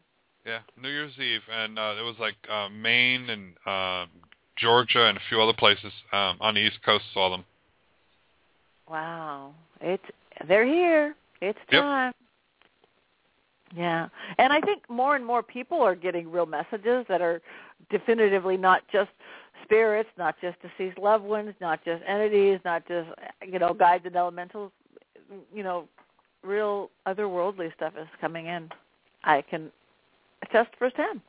yeah, 0.45 0.59
New 0.81 0.89
Year's 0.89 1.17
Eve, 1.19 1.41
and 1.51 1.77
uh, 1.77 1.95
it 1.99 2.03
was 2.03 2.15
like 2.19 2.35
uh, 2.49 2.69
Maine 2.69 3.29
and 3.29 3.53
uh, 3.65 4.05
Georgia 4.57 5.07
and 5.07 5.17
a 5.17 5.21
few 5.29 5.41
other 5.41 5.53
places 5.53 5.91
um, 6.13 6.37
on 6.39 6.53
the 6.55 6.61
East 6.61 6.79
Coast 6.85 7.03
saw 7.13 7.29
them. 7.29 7.43
Wow. 8.89 9.53
It's 9.81 10.03
they're 10.47 10.65
here. 10.65 11.15
It's 11.41 11.59
Yep. 11.71 11.81
time. 11.81 12.13
Yeah. 13.75 14.07
And 14.37 14.53
I 14.53 14.61
think 14.61 14.89
more 14.89 15.15
and 15.15 15.25
more 15.25 15.43
people 15.43 15.81
are 15.81 15.95
getting 15.95 16.31
real 16.31 16.45
messages 16.45 17.05
that 17.09 17.21
are 17.21 17.41
definitively 17.89 18.55
not 18.57 18.87
just 18.91 19.09
spirits, 19.63 20.09
not 20.17 20.35
just 20.39 20.57
deceased 20.61 20.97
loved 20.97 21.25
ones, 21.25 21.53
not 21.59 21.83
just 21.83 22.01
entities, 22.07 22.59
not 22.63 22.87
just 22.87 23.09
you 23.45 23.59
know, 23.59 23.73
guides 23.73 24.05
and 24.05 24.15
elementals, 24.15 24.71
you 25.53 25.63
know, 25.63 25.87
real 26.43 26.89
otherworldly 27.05 27.73
stuff 27.75 27.93
is 27.99 28.07
coming 28.21 28.45
in. 28.45 28.69
I 29.23 29.41
can 29.41 29.71
attest 30.43 30.69
firsthand. 30.79 31.21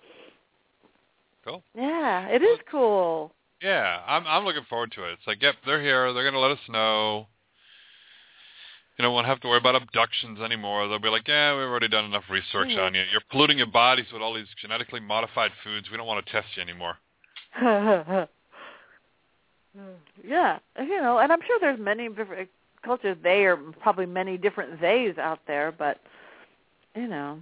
Cool. 1.45 1.63
Yeah, 1.75 2.29
it 2.29 2.43
is 2.43 2.59
cool. 2.71 3.33
Yeah, 3.63 4.01
I'm 4.07 4.27
I'm 4.27 4.45
looking 4.45 4.65
forward 4.69 4.93
to 4.93 5.05
it. 5.05 5.13
It's 5.13 5.27
like, 5.27 5.43
yep, 5.43 5.57
they're 5.67 5.81
here. 5.83 6.13
They're 6.13 6.25
gonna 6.25 6.39
let 6.39 6.53
us 6.53 6.69
know. 6.69 7.27
You 8.99 9.05
know, 9.05 9.13
won't 9.13 9.27
have 9.27 9.39
to 9.41 9.49
worry 9.49 9.59
about 9.59 9.77
abductions 9.77 10.41
anymore. 10.41 10.89
They'll 10.89 10.99
be 10.99 11.09
like, 11.09 11.29
yeah, 11.29 11.57
we've 11.57 11.69
already 11.69 11.87
done 11.87 12.05
enough 12.05 12.25
research 12.29 12.71
Mhm. 12.71 12.85
on 12.85 12.95
you. 12.95 13.03
You're 13.13 13.21
polluting 13.31 13.59
your 13.59 13.69
bodies 13.69 14.11
with 14.13 14.21
all 14.21 14.35
these 14.35 14.53
genetically 14.55 14.99
modified 14.99 15.53
foods. 15.63 15.89
We 15.89 15.97
don't 15.97 16.07
want 16.07 16.25
to 16.27 16.33
test 16.33 16.57
you 16.57 16.63
anymore. 16.63 16.99
yeah, 20.25 20.59
you 20.81 21.01
know, 21.01 21.19
and 21.19 21.33
I'm 21.33 21.43
sure 21.43 21.61
there's 21.61 21.79
many 21.79 22.09
different 22.09 22.51
cultures. 22.83 23.17
They 23.23 23.45
are 23.47 23.57
probably 23.57 24.07
many 24.07 24.37
different 24.37 24.81
theys 24.81 25.17
out 25.17 25.47
there, 25.47 25.71
but 25.71 26.01
you 26.97 27.07
know, 27.07 27.41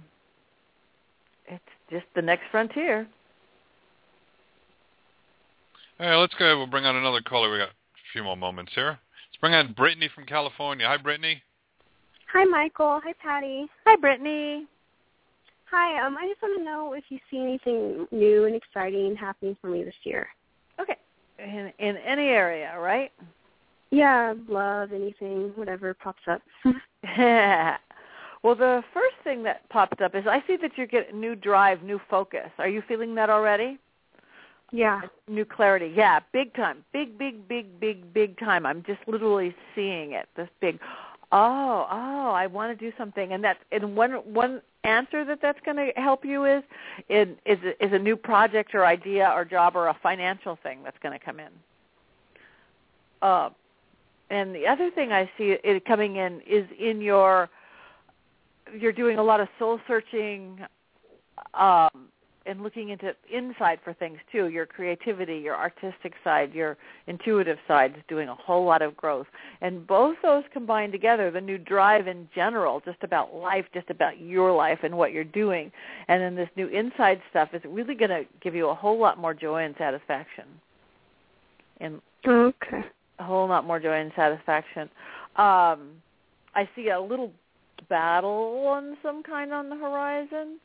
it's 1.47 1.63
just 1.89 2.05
the 2.13 2.21
next 2.21 2.43
frontier. 2.51 3.07
All 5.99 6.05
right, 6.07 6.15
let's 6.17 6.35
go. 6.35 6.45
ahead. 6.45 6.57
We'll 6.57 6.67
bring 6.67 6.85
on 6.85 6.95
another 6.95 7.21
caller. 7.21 7.51
We 7.51 7.57
got 7.57 7.69
a 7.69 7.73
few 8.13 8.23
more 8.23 8.37
moments 8.37 8.73
here. 8.75 8.99
Let's 8.99 9.37
bring 9.41 9.55
on 9.55 9.73
Brittany 9.73 10.09
from 10.13 10.25
California. 10.25 10.85
Hi, 10.87 10.97
Brittany. 10.97 11.41
Hi, 12.33 12.43
Michael. 12.43 12.99
Hi, 13.03 13.13
Patti. 13.21 13.67
Hi, 13.85 13.95
Brittany. 13.95 14.67
Hi. 15.71 16.05
Um, 16.05 16.17
I 16.17 16.27
just 16.27 16.41
want 16.41 16.59
to 16.59 16.63
know 16.63 16.93
if 16.93 17.05
you 17.09 17.19
see 17.31 17.39
anything 17.39 18.07
new 18.11 18.45
and 18.45 18.55
exciting 18.55 19.15
happening 19.15 19.55
for 19.61 19.69
me 19.69 19.83
this 19.83 19.95
year. 20.03 20.27
Okay, 20.79 20.97
in 21.39 21.71
in 21.79 21.97
any 21.97 22.27
area, 22.27 22.77
right? 22.79 23.11
Yeah, 23.89 24.33
love, 24.49 24.91
anything, 24.91 25.53
whatever 25.55 25.93
pops 25.93 26.21
up. 26.27 26.41
well, 28.43 28.55
the 28.55 28.83
first 28.93 29.15
thing 29.23 29.43
that 29.43 29.67
popped 29.69 30.01
up 30.01 30.13
is 30.13 30.25
I 30.27 30.43
see 30.45 30.57
that 30.57 30.77
you 30.77 30.87
get 30.87 31.15
new 31.15 31.35
drive, 31.35 31.83
new 31.83 31.99
focus. 32.09 32.49
Are 32.57 32.67
you 32.67 32.83
feeling 32.87 33.15
that 33.15 33.29
already? 33.29 33.79
yeah. 34.71 35.01
New 35.27 35.45
clarity. 35.45 35.93
Yeah, 35.95 36.19
big 36.33 36.53
time. 36.53 36.83
Big, 36.91 37.17
big, 37.17 37.47
big, 37.47 37.79
big, 37.79 38.13
big 38.13 38.37
time. 38.37 38.65
I'm 38.65 38.83
just 38.85 38.99
literally 39.07 39.55
seeing 39.75 40.13
it. 40.13 40.27
This 40.35 40.49
big. 40.59 40.79
Oh, 41.31 41.87
oh, 41.91 42.31
I 42.31 42.47
want 42.47 42.77
to 42.77 42.85
do 42.85 42.95
something, 42.97 43.33
and 43.33 43.43
that's 43.43 43.59
and 43.71 43.95
one 43.95 44.11
one 44.33 44.61
answer 44.85 45.25
that 45.25 45.39
that's 45.41 45.59
going 45.65 45.75
to 45.75 45.91
help 45.99 46.23
you 46.23 46.45
is 46.45 46.63
is 47.09 47.27
is 47.45 47.57
a, 47.65 47.85
is 47.85 47.91
a 47.91 47.99
new 47.99 48.15
project 48.15 48.73
or 48.73 48.85
idea 48.85 49.29
or 49.35 49.43
job 49.43 49.75
or 49.75 49.87
a 49.87 49.97
financial 50.01 50.57
thing 50.63 50.79
that's 50.83 50.97
going 51.03 51.17
to 51.17 51.23
come 51.23 51.39
in. 51.39 51.49
Uh, 53.21 53.49
and 54.29 54.55
the 54.55 54.65
other 54.67 54.89
thing 54.91 55.11
I 55.11 55.29
see 55.37 55.57
it 55.63 55.85
coming 55.85 56.15
in 56.15 56.41
is 56.47 56.65
in 56.79 57.01
your 57.01 57.49
you're 58.77 58.93
doing 58.93 59.17
a 59.17 59.23
lot 59.23 59.41
of 59.41 59.49
soul 59.59 59.79
searching 59.87 60.59
um 61.53 62.09
and 62.47 62.61
looking 62.63 62.89
into 62.89 63.13
inside 63.31 63.79
for 63.83 63.93
things 63.93 64.17
too. 64.31 64.47
Your 64.47 64.65
creativity 64.65 65.37
your 65.37 65.55
artistic 65.55 66.13
side 66.23 66.53
your 66.53 66.77
intuitive 67.07 67.57
side 67.67 67.95
is 67.97 68.03
doing 68.07 68.29
a 68.29 68.35
whole 68.35 68.65
lot 68.65 68.81
of 68.81 68.95
growth. 68.95 69.27
And 69.61 69.85
both 69.85 70.15
those 70.23 70.43
combined 70.53 70.91
together 70.91 71.31
the 71.31 71.41
new 71.41 71.57
drive 71.57 72.07
in 72.07 72.27
general 72.33 72.81
just 72.85 73.03
about 73.03 73.33
life 73.33 73.65
just 73.73 73.89
about 73.89 74.19
your 74.19 74.51
life 74.51 74.79
and 74.83 74.97
what 74.97 75.11
you're 75.11 75.23
doing. 75.23 75.71
And 76.07 76.21
then 76.21 76.35
this 76.35 76.49
new 76.55 76.67
inside 76.67 77.21
stuff 77.29 77.49
is 77.53 77.61
really 77.65 77.95
going 77.95 78.11
to 78.11 78.23
give 78.41 78.55
you 78.55 78.69
a 78.69 78.75
whole 78.75 78.99
lot 78.99 79.17
more 79.17 79.33
joy 79.33 79.63
and 79.65 79.75
satisfaction. 79.77 80.45
And 81.79 82.01
Okay. 82.25 82.83
a 83.19 83.23
whole 83.23 83.47
lot 83.47 83.65
more 83.65 83.79
joy 83.79 83.99
and 83.99 84.11
satisfaction. 84.15 84.89
Um, 85.35 86.01
I 86.55 86.67
see 86.75 86.89
a 86.89 86.99
little 86.99 87.31
battle 87.89 88.65
on 88.67 88.97
some 89.03 89.23
kind 89.23 89.53
on 89.53 89.69
the 89.69 89.75
horizon, 89.75 90.59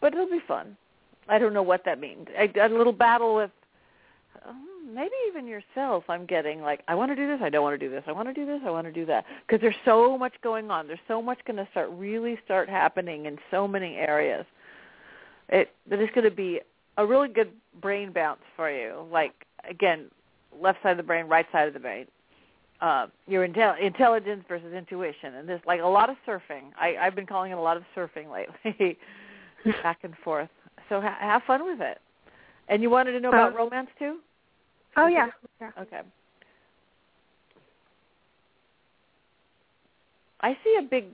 but 0.00 0.12
it'll 0.12 0.26
be 0.26 0.42
fun. 0.46 0.76
I 1.28 1.38
don't 1.38 1.52
know 1.52 1.62
what 1.62 1.84
that 1.84 2.00
means. 2.00 2.26
A, 2.36 2.48
a 2.60 2.68
little 2.68 2.92
battle 2.92 3.34
with 3.34 3.50
um, 4.46 4.94
maybe 4.94 5.12
even 5.28 5.46
yourself. 5.46 6.04
I'm 6.08 6.26
getting 6.26 6.62
like, 6.62 6.82
I 6.88 6.94
want 6.94 7.10
to 7.10 7.16
do 7.16 7.26
this. 7.26 7.40
I 7.42 7.50
don't 7.50 7.62
want 7.62 7.78
to 7.78 7.86
do 7.86 7.90
this. 7.90 8.02
I 8.06 8.12
want 8.12 8.28
to 8.28 8.34
do 8.34 8.46
this. 8.46 8.60
I 8.64 8.70
want 8.70 8.86
to 8.86 8.92
do 8.92 9.04
that 9.06 9.24
because 9.46 9.60
there's 9.60 9.76
so 9.84 10.16
much 10.16 10.34
going 10.42 10.70
on. 10.70 10.86
There's 10.86 10.98
so 11.08 11.20
much 11.20 11.38
going 11.46 11.56
to 11.56 11.68
start 11.70 11.90
really 11.92 12.38
start 12.44 12.68
happening 12.68 13.26
in 13.26 13.38
so 13.50 13.68
many 13.68 13.96
areas. 13.96 14.46
It 15.48 15.70
that 15.88 16.00
is 16.00 16.08
going 16.14 16.24
to 16.24 16.34
be 16.34 16.60
a 16.96 17.06
really 17.06 17.28
good 17.28 17.52
brain 17.80 18.12
bounce 18.12 18.40
for 18.56 18.70
you. 18.70 19.06
Like 19.10 19.46
again, 19.68 20.06
left 20.60 20.82
side 20.82 20.92
of 20.92 20.96
the 20.96 21.02
brain, 21.02 21.26
right 21.26 21.46
side 21.52 21.68
of 21.68 21.74
the 21.74 21.80
brain. 21.80 22.06
Uh, 22.80 23.08
your 23.26 23.46
intel- 23.46 23.80
intelligence 23.80 24.44
versus 24.48 24.72
intuition, 24.72 25.34
and 25.34 25.48
this 25.48 25.60
like 25.66 25.80
a 25.80 25.86
lot 25.86 26.08
of 26.08 26.16
surfing. 26.26 26.70
I, 26.78 26.96
I've 27.00 27.16
been 27.16 27.26
calling 27.26 27.50
it 27.50 27.58
a 27.58 27.60
lot 27.60 27.76
of 27.76 27.82
surfing 27.96 28.30
lately, 28.30 28.96
back 29.82 29.98
and 30.02 30.14
forth. 30.24 30.48
So 30.88 31.00
ha- 31.00 31.18
have 31.20 31.42
fun 31.46 31.64
with 31.64 31.80
it. 31.80 31.98
And 32.68 32.82
you 32.82 32.90
wanted 32.90 33.12
to 33.12 33.20
know 33.20 33.30
about 33.30 33.54
Uh, 33.54 33.56
romance 33.56 33.88
too? 33.98 34.18
Oh 34.96 35.06
yeah. 35.06 35.28
yeah. 35.60 35.70
Okay. 35.80 36.00
I 40.40 40.56
see 40.64 40.76
a 40.78 40.82
big 40.82 41.06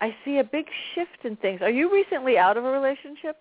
I 0.00 0.14
see 0.24 0.38
a 0.38 0.44
big 0.44 0.66
shift 0.94 1.24
in 1.24 1.36
things. 1.36 1.62
Are 1.62 1.70
you 1.70 1.92
recently 1.92 2.36
out 2.36 2.56
of 2.56 2.64
a 2.64 2.70
relationship? 2.70 3.36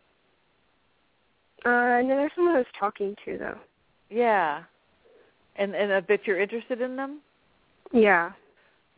Uh, 1.66 2.02
no, 2.04 2.08
there's 2.10 2.32
someone 2.36 2.56
I 2.56 2.60
was 2.60 2.68
talking 2.80 3.16
to 3.26 3.38
though. 3.38 3.58
Yeah. 4.10 4.64
And 5.56 5.74
and 5.76 5.92
a 5.92 6.02
bit 6.02 6.22
you're 6.26 6.40
interested 6.40 6.82
in 6.82 6.96
them? 6.96 7.20
Yeah. 7.92 8.32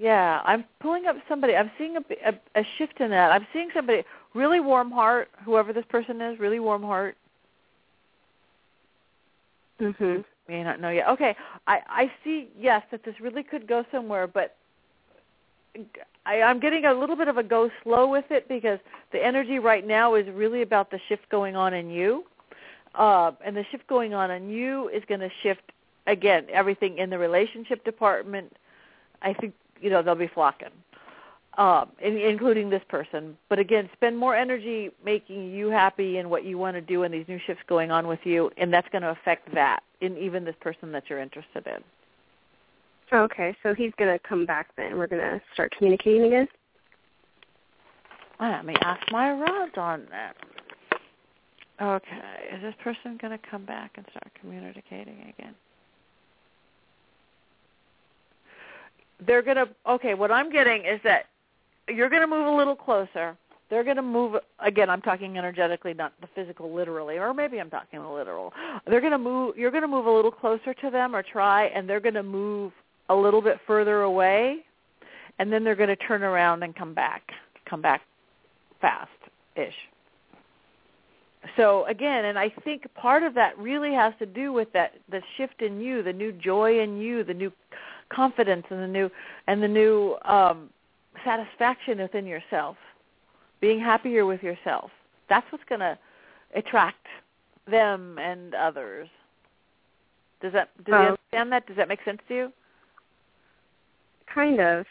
Yeah, 0.03 0.41
I'm 0.45 0.65
pulling 0.81 1.07
up 1.07 1.17
somebody. 1.29 1.55
I'm 1.55 1.71
seeing 1.79 1.97
a, 1.97 2.01
a 2.29 2.61
a 2.61 2.65
shift 2.77 3.01
in 3.01 3.11
that. 3.11 3.31
I'm 3.31 3.47
seeing 3.53 3.69
somebody 3.73 4.03
really 4.35 4.59
warm 4.61 4.91
heart, 4.91 5.29
whoever 5.45 5.73
this 5.73 5.85
person 5.89 6.21
is, 6.21 6.39
really 6.39 6.59
warm 6.59 6.83
heart. 6.83 7.17
Mhm. 9.81 10.25
May 10.47 10.63
not 10.63 10.81
know 10.81 10.89
yet. 10.89 11.09
Okay, 11.09 11.35
I 11.67 11.81
I 11.89 12.13
see. 12.23 12.49
Yes, 12.59 12.83
that 12.91 13.03
this 13.05 13.15
really 13.21 13.43
could 13.43 13.67
go 13.67 13.85
somewhere, 13.91 14.27
but 14.27 14.57
I, 16.25 16.41
I'm 16.41 16.59
getting 16.59 16.85
a 16.85 16.93
little 16.93 17.17
bit 17.17 17.29
of 17.29 17.37
a 17.37 17.43
go 17.43 17.71
slow 17.83 18.07
with 18.09 18.25
it 18.31 18.47
because 18.49 18.79
the 19.13 19.25
energy 19.25 19.59
right 19.59 19.87
now 19.87 20.15
is 20.15 20.27
really 20.33 20.63
about 20.63 20.91
the 20.91 20.99
shift 21.09 21.29
going 21.29 21.55
on 21.55 21.73
in 21.73 21.89
you, 21.89 22.25
uh, 22.95 23.31
and 23.45 23.57
the 23.57 23.65
shift 23.71 23.87
going 23.87 24.13
on 24.15 24.31
in 24.31 24.49
you 24.49 24.89
is 24.89 25.03
going 25.07 25.21
to 25.21 25.31
shift 25.43 25.71
again 26.07 26.47
everything 26.53 26.99
in 26.99 27.09
the 27.09 27.19
relationship 27.19 27.85
department. 27.85 28.53
I 29.21 29.33
think 29.33 29.53
you 29.83 29.89
know 29.89 30.01
they'll 30.01 30.15
be 30.15 30.29
flocking, 30.33 30.69
um, 31.57 31.89
in, 32.01 32.17
including 32.17 32.69
this 32.69 32.81
person. 32.89 33.37
But 33.49 33.59
again, 33.59 33.89
spend 33.93 34.17
more 34.17 34.35
energy 34.35 34.89
making 35.05 35.51
you 35.51 35.67
happy 35.69 36.17
and 36.17 36.29
what 36.29 36.45
you 36.45 36.57
want 36.57 36.75
to 36.75 36.81
do, 36.81 37.03
and 37.03 37.13
these 37.13 37.27
new 37.27 37.39
shifts 37.45 37.63
going 37.67 37.91
on 37.91 38.07
with 38.07 38.19
you, 38.23 38.49
and 38.57 38.73
that's 38.73 38.87
going 38.89 39.03
to 39.03 39.09
affect 39.09 39.53
that 39.53 39.83
in 40.01 40.17
even 40.17 40.43
this 40.43 40.55
person 40.61 40.91
that 40.93 41.03
you're 41.09 41.19
interested 41.19 41.67
in. 41.67 41.83
Okay, 43.11 43.55
so 43.61 43.75
he's 43.75 43.91
gonna 43.99 44.17
come 44.27 44.43
back 44.43 44.69
then. 44.75 44.97
We're 44.97 45.05
gonna 45.05 45.39
start 45.53 45.71
communicating 45.77 46.23
again. 46.23 46.47
Let 48.39 48.65
me 48.65 48.75
ask 48.81 49.11
my 49.11 49.31
rods 49.31 49.77
on 49.77 50.07
that. 50.09 50.35
Okay, 51.81 52.21
is 52.53 52.61
this 52.61 52.75
person 52.83 53.17
going 53.21 53.37
to 53.37 53.49
come 53.49 53.65
back 53.65 53.91
and 53.95 54.05
start 54.11 54.31
communicating 54.39 55.33
again? 55.37 55.55
They're 59.25 59.41
going 59.41 59.57
to, 59.57 59.69
okay, 59.87 60.13
what 60.13 60.31
I'm 60.31 60.51
getting 60.51 60.85
is 60.85 60.99
that 61.03 61.25
you're 61.87 62.09
going 62.09 62.21
to 62.21 62.27
move 62.27 62.47
a 62.47 62.55
little 62.55 62.75
closer. 62.75 63.37
They're 63.69 63.83
going 63.83 63.95
to 63.95 64.01
move, 64.01 64.35
again, 64.59 64.89
I'm 64.89 65.01
talking 65.01 65.37
energetically, 65.37 65.93
not 65.93 66.13
the 66.21 66.27
physical 66.35 66.73
literally, 66.73 67.17
or 67.17 67.33
maybe 67.33 67.59
I'm 67.59 67.69
talking 67.69 68.01
the 68.01 68.07
literal. 68.07 68.53
They're 68.85 69.01
going 69.01 69.13
to 69.13 69.17
move, 69.17 69.57
you're 69.57 69.71
going 69.71 69.81
to 69.81 69.87
move 69.87 70.05
a 70.05 70.11
little 70.11 70.31
closer 70.31 70.73
to 70.75 70.89
them 70.89 71.15
or 71.15 71.23
try, 71.23 71.65
and 71.65 71.89
they're 71.89 71.99
going 71.99 72.13
to 72.13 72.23
move 72.23 72.71
a 73.09 73.15
little 73.15 73.41
bit 73.41 73.59
further 73.65 74.01
away, 74.01 74.59
and 75.39 75.51
then 75.51 75.63
they're 75.63 75.75
going 75.75 75.89
to 75.89 75.95
turn 75.95 76.23
around 76.23 76.63
and 76.63 76.75
come 76.75 76.93
back, 76.93 77.31
come 77.67 77.81
back 77.81 78.01
fast-ish. 78.79 79.73
So 81.57 81.85
again, 81.87 82.25
and 82.25 82.37
I 82.39 82.49
think 82.63 82.85
part 82.93 83.23
of 83.23 83.33
that 83.33 83.57
really 83.57 83.93
has 83.93 84.13
to 84.19 84.25
do 84.25 84.53
with 84.53 84.71
that 84.73 84.93
the 85.09 85.21
shift 85.35 85.61
in 85.61 85.81
you, 85.81 86.03
the 86.03 86.13
new 86.13 86.31
joy 86.31 86.79
in 86.79 86.97
you, 86.97 87.23
the 87.23 87.33
new 87.33 87.51
confidence 88.13 88.65
and 88.69 88.81
the 88.81 88.87
new 88.87 89.09
and 89.47 89.61
the 89.61 89.67
new 89.67 90.15
um 90.25 90.69
satisfaction 91.25 91.99
within 91.99 92.25
yourself. 92.25 92.77
Being 93.61 93.79
happier 93.79 94.25
with 94.25 94.43
yourself. 94.43 94.91
That's 95.29 95.45
what's 95.51 95.63
going 95.69 95.79
to 95.79 95.97
attract 96.53 97.05
them 97.69 98.17
and 98.19 98.53
others. 98.53 99.07
Does 100.41 100.51
that 100.53 100.69
do 100.83 100.91
you 100.91 100.97
Oh. 100.97 101.01
understand 101.15 101.51
that? 101.53 101.65
Does 101.67 101.77
that 101.77 101.87
make 101.87 102.03
sense 102.03 102.21
to 102.27 102.33
you? 102.35 102.53
Kind 104.33 104.59
of. 104.59 104.85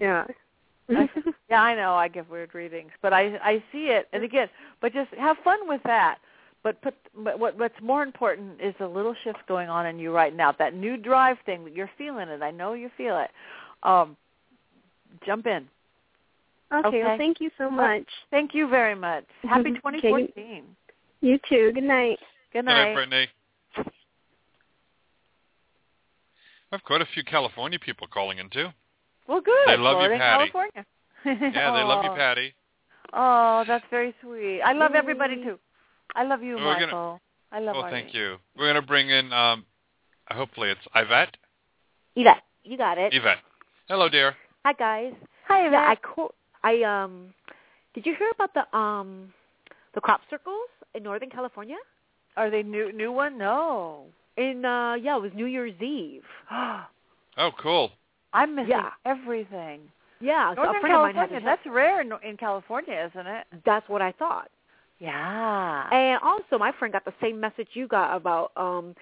Yeah. 0.00 0.24
yeah, 0.88 1.62
I 1.62 1.74
know 1.74 1.94
I 1.94 2.08
give 2.08 2.28
weird 2.28 2.54
readings, 2.54 2.90
but 3.02 3.12
I 3.12 3.38
I 3.42 3.62
see 3.72 3.86
it, 3.86 4.06
and 4.12 4.22
again, 4.22 4.48
but 4.80 4.92
just 4.92 5.10
have 5.14 5.36
fun 5.42 5.66
with 5.66 5.82
that. 5.84 6.18
But 6.64 6.80
put 6.80 6.94
but 7.22 7.38
what 7.38 7.56
what's 7.58 7.80
more 7.82 8.02
important 8.02 8.60
is 8.60 8.74
the 8.80 8.88
little 8.88 9.14
shift 9.22 9.38
going 9.46 9.68
on 9.68 9.86
in 9.86 9.98
you 9.98 10.12
right 10.12 10.34
now. 10.34 10.50
That 10.58 10.74
new 10.74 10.96
drive 10.96 11.36
thing, 11.44 11.62
that 11.64 11.76
you're 11.76 11.90
feeling 11.96 12.28
it. 12.28 12.42
I 12.42 12.50
know 12.50 12.72
you 12.72 12.90
feel 12.96 13.18
it. 13.18 13.30
Um, 13.82 14.16
jump 15.26 15.46
in. 15.46 15.68
Okay, 16.72 16.88
Okay. 16.88 17.02
well 17.04 17.18
thank 17.18 17.38
you 17.40 17.50
so 17.58 17.70
much. 17.70 18.06
Thank 18.30 18.54
you 18.54 18.66
very 18.66 18.94
much. 18.94 19.24
Happy 19.42 19.70
Okay. 19.70 20.00
2014. 20.00 20.64
You 21.20 21.38
too. 21.48 21.70
Good 21.74 21.84
night. 21.84 22.18
Good 22.52 22.60
Good 22.60 22.64
night, 22.64 22.84
night. 22.84 22.94
Brittany. 22.94 23.28
I've 26.72 26.82
quite 26.82 27.02
a 27.02 27.06
few 27.14 27.22
California 27.24 27.78
people 27.78 28.06
calling 28.06 28.38
in 28.38 28.48
too. 28.48 28.68
Well, 29.28 29.40
good. 29.40 29.54
They 29.66 29.76
love 29.76 30.00
you, 30.02 30.08
Florida 30.08 30.14
and 30.14 30.20
Patti. 30.20 30.50
California. 30.50 30.86
Yeah, 31.54 31.72
they 31.72 31.82
love 31.84 32.04
you, 32.04 32.10
Oh. 32.12 32.16
Patti. 32.16 32.54
Oh, 33.12 33.64
that's 33.66 33.84
very 33.90 34.14
sweet. 34.22 34.60
I 34.62 34.72
love 34.72 34.92
everybody 34.94 35.36
too. 35.36 35.58
I 36.14 36.24
love 36.24 36.42
you, 36.42 36.56
We're 36.56 36.74
gonna- 36.74 36.86
Michael. 36.86 37.20
I 37.52 37.60
love 37.60 37.76
you. 37.76 37.82
Oh, 37.82 37.90
thank 37.90 38.14
you. 38.14 38.36
We're 38.56 38.64
going 38.66 38.80
to 38.80 38.86
bring 38.86 39.10
in, 39.10 39.32
um, 39.32 39.64
hopefully 40.30 40.70
it's 40.70 40.80
Yvette. 40.94 41.36
Yvette, 42.16 42.42
you 42.64 42.76
got 42.76 42.98
it. 42.98 43.12
Yvette. 43.14 43.38
Hello, 43.88 44.08
dear. 44.08 44.34
Hi 44.64 44.72
guys. 44.72 45.12
Hi, 45.46 45.68
Yeah, 45.70 45.86
I 45.90 45.96
co- 45.96 46.32
I 46.62 46.82
um 46.82 47.34
did 47.92 48.06
you 48.06 48.14
hear 48.18 48.30
about 48.30 48.54
the 48.54 48.76
um 48.76 49.32
the 49.94 50.00
crop 50.00 50.22
circles 50.30 50.70
in 50.94 51.02
Northern 51.02 51.28
California? 51.28 51.76
Are 52.38 52.48
they 52.50 52.62
new 52.62 52.90
new 52.92 53.12
one? 53.12 53.36
No. 53.36 54.06
In 54.38 54.64
uh 54.64 54.94
yeah, 54.94 55.16
it 55.16 55.20
was 55.22 55.32
New 55.34 55.44
Year's 55.46 55.78
Eve. 55.82 56.24
Oh, 57.36 57.50
cool. 57.58 57.90
I'm 58.32 58.54
missing 58.54 58.70
Yeah. 58.70 58.90
everything. 59.04 59.80
Yeah, 60.20 60.54
Northern 60.56 60.76
a 60.76 60.80
friend 60.80 60.94
of 60.94 61.02
mine 61.02 61.14
had 61.16 61.28
California, 61.30 61.44
that's 61.44 61.66
rare 61.66 62.00
in, 62.00 62.12
in 62.22 62.36
California, 62.36 63.10
isn't 63.12 63.26
it? 63.26 63.46
That's 63.66 63.86
what 63.88 64.00
I 64.00 64.12
thought. 64.12 64.50
Yeah. 65.04 65.88
And 65.90 66.20
also 66.22 66.58
my 66.58 66.72
friend 66.78 66.92
got 66.92 67.04
the 67.04 67.12
same 67.20 67.38
message 67.38 67.68
you 67.74 67.86
got 67.86 68.16
about 68.16 68.52
um 68.56 68.94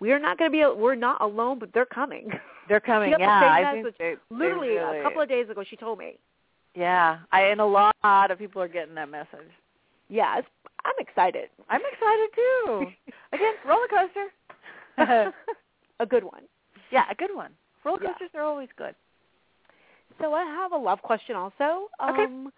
we're 0.00 0.18
not 0.18 0.38
going 0.38 0.50
to 0.50 0.52
be 0.52 0.64
we're 0.80 0.94
not 0.96 1.20
alone 1.20 1.58
but 1.58 1.70
they're 1.72 1.86
coming. 1.86 2.28
They're 2.68 2.80
coming. 2.80 3.10
She 3.10 3.12
got 3.12 3.20
yeah, 3.20 3.40
the 3.40 3.46
same 3.46 3.74
think 3.84 3.84
message. 3.84 3.98
they, 4.00 4.14
they 4.34 4.36
Literally 4.44 4.68
really- 4.70 4.98
a 4.98 5.02
couple 5.04 5.22
of 5.22 5.28
days 5.28 5.48
ago 5.48 5.62
she 5.62 5.76
told 5.76 6.00
me. 6.00 6.18
Yeah, 6.74 7.18
I 7.30 7.42
and 7.42 7.60
a 7.60 7.64
lot 7.64 7.94
of 8.02 8.38
people 8.40 8.60
are 8.60 8.66
getting 8.66 8.96
that 8.96 9.08
message. 9.08 9.52
Yeah, 10.08 10.38
it's, 10.38 10.48
I'm 10.84 10.94
excited. 10.98 11.48
I'm 11.70 11.80
excited 11.92 12.28
too. 12.34 12.86
Again, 13.32 13.54
roller 13.64 13.86
coaster. 13.88 15.32
a 16.00 16.06
good 16.06 16.24
one. 16.24 16.42
yeah, 16.90 17.04
a 17.08 17.14
good 17.14 17.32
one. 17.32 17.52
Roller 17.84 18.00
Yeah. 18.02 18.08
coasters 18.14 18.30
are 18.34 18.42
always 18.42 18.68
good. 18.76 18.96
So 20.20 20.32
I 20.34 20.42
have 20.42 20.72
a 20.72 20.76
love 20.76 21.00
question 21.02 21.36
also. 21.36 21.86
Okay. 22.02 22.24
Um 22.24 22.52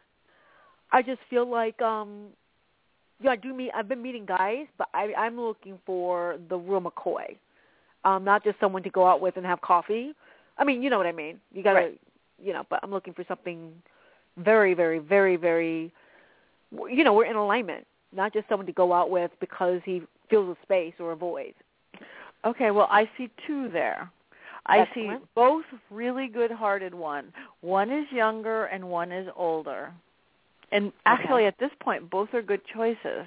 I 0.90 1.02
just 1.02 1.20
feel 1.28 1.44
like 1.46 1.82
um 1.82 2.28
yeah, 3.20 3.30
I 3.30 3.36
do 3.36 3.54
meet 3.54 3.70
I've 3.74 3.88
been 3.88 4.02
meeting 4.02 4.26
guys, 4.26 4.66
but 4.76 4.88
I 4.94 5.12
I'm 5.16 5.38
looking 5.40 5.78
for 5.84 6.38
the 6.48 6.56
real 6.56 6.80
McCoy. 6.80 7.36
Um, 8.04 8.24
not 8.24 8.44
just 8.44 8.58
someone 8.60 8.82
to 8.84 8.90
go 8.90 9.06
out 9.06 9.20
with 9.20 9.36
and 9.36 9.44
have 9.44 9.60
coffee. 9.60 10.12
I 10.56 10.64
mean, 10.64 10.82
you 10.82 10.90
know 10.90 10.98
what 10.98 11.06
I 11.06 11.12
mean. 11.12 11.40
You 11.52 11.62
gotta 11.62 11.80
Right. 11.80 12.00
you 12.42 12.52
know, 12.52 12.64
but 12.70 12.80
I'm 12.82 12.90
looking 12.90 13.14
for 13.14 13.24
something 13.26 13.72
very, 14.36 14.74
very, 14.74 14.98
very, 14.98 15.36
very 15.36 15.92
you 16.72 17.02
know, 17.04 17.12
we're 17.12 17.24
in 17.24 17.36
alignment. 17.36 17.86
Not 18.12 18.32
just 18.32 18.48
someone 18.48 18.66
to 18.66 18.72
go 18.72 18.92
out 18.92 19.10
with 19.10 19.30
because 19.40 19.80
he 19.84 20.02
fills 20.30 20.56
a 20.56 20.62
space 20.62 20.94
or 20.98 21.12
a 21.12 21.16
void. 21.16 21.54
Okay, 22.44 22.70
well, 22.70 22.86
I 22.90 23.10
see 23.16 23.30
two 23.46 23.68
there. 23.68 24.10
I 24.66 24.86
see 24.94 25.10
both 25.34 25.64
really 25.90 26.28
good-hearted 26.28 26.94
one. 26.94 27.32
One 27.62 27.90
is 27.90 28.06
younger 28.12 28.66
and 28.66 28.88
one 28.88 29.10
is 29.10 29.26
older. 29.34 29.92
And 30.70 30.92
actually, 31.06 31.46
at 31.46 31.58
this 31.58 31.70
point, 31.80 32.10
both 32.10 32.34
are 32.34 32.42
good 32.42 32.60
choices. 32.72 33.26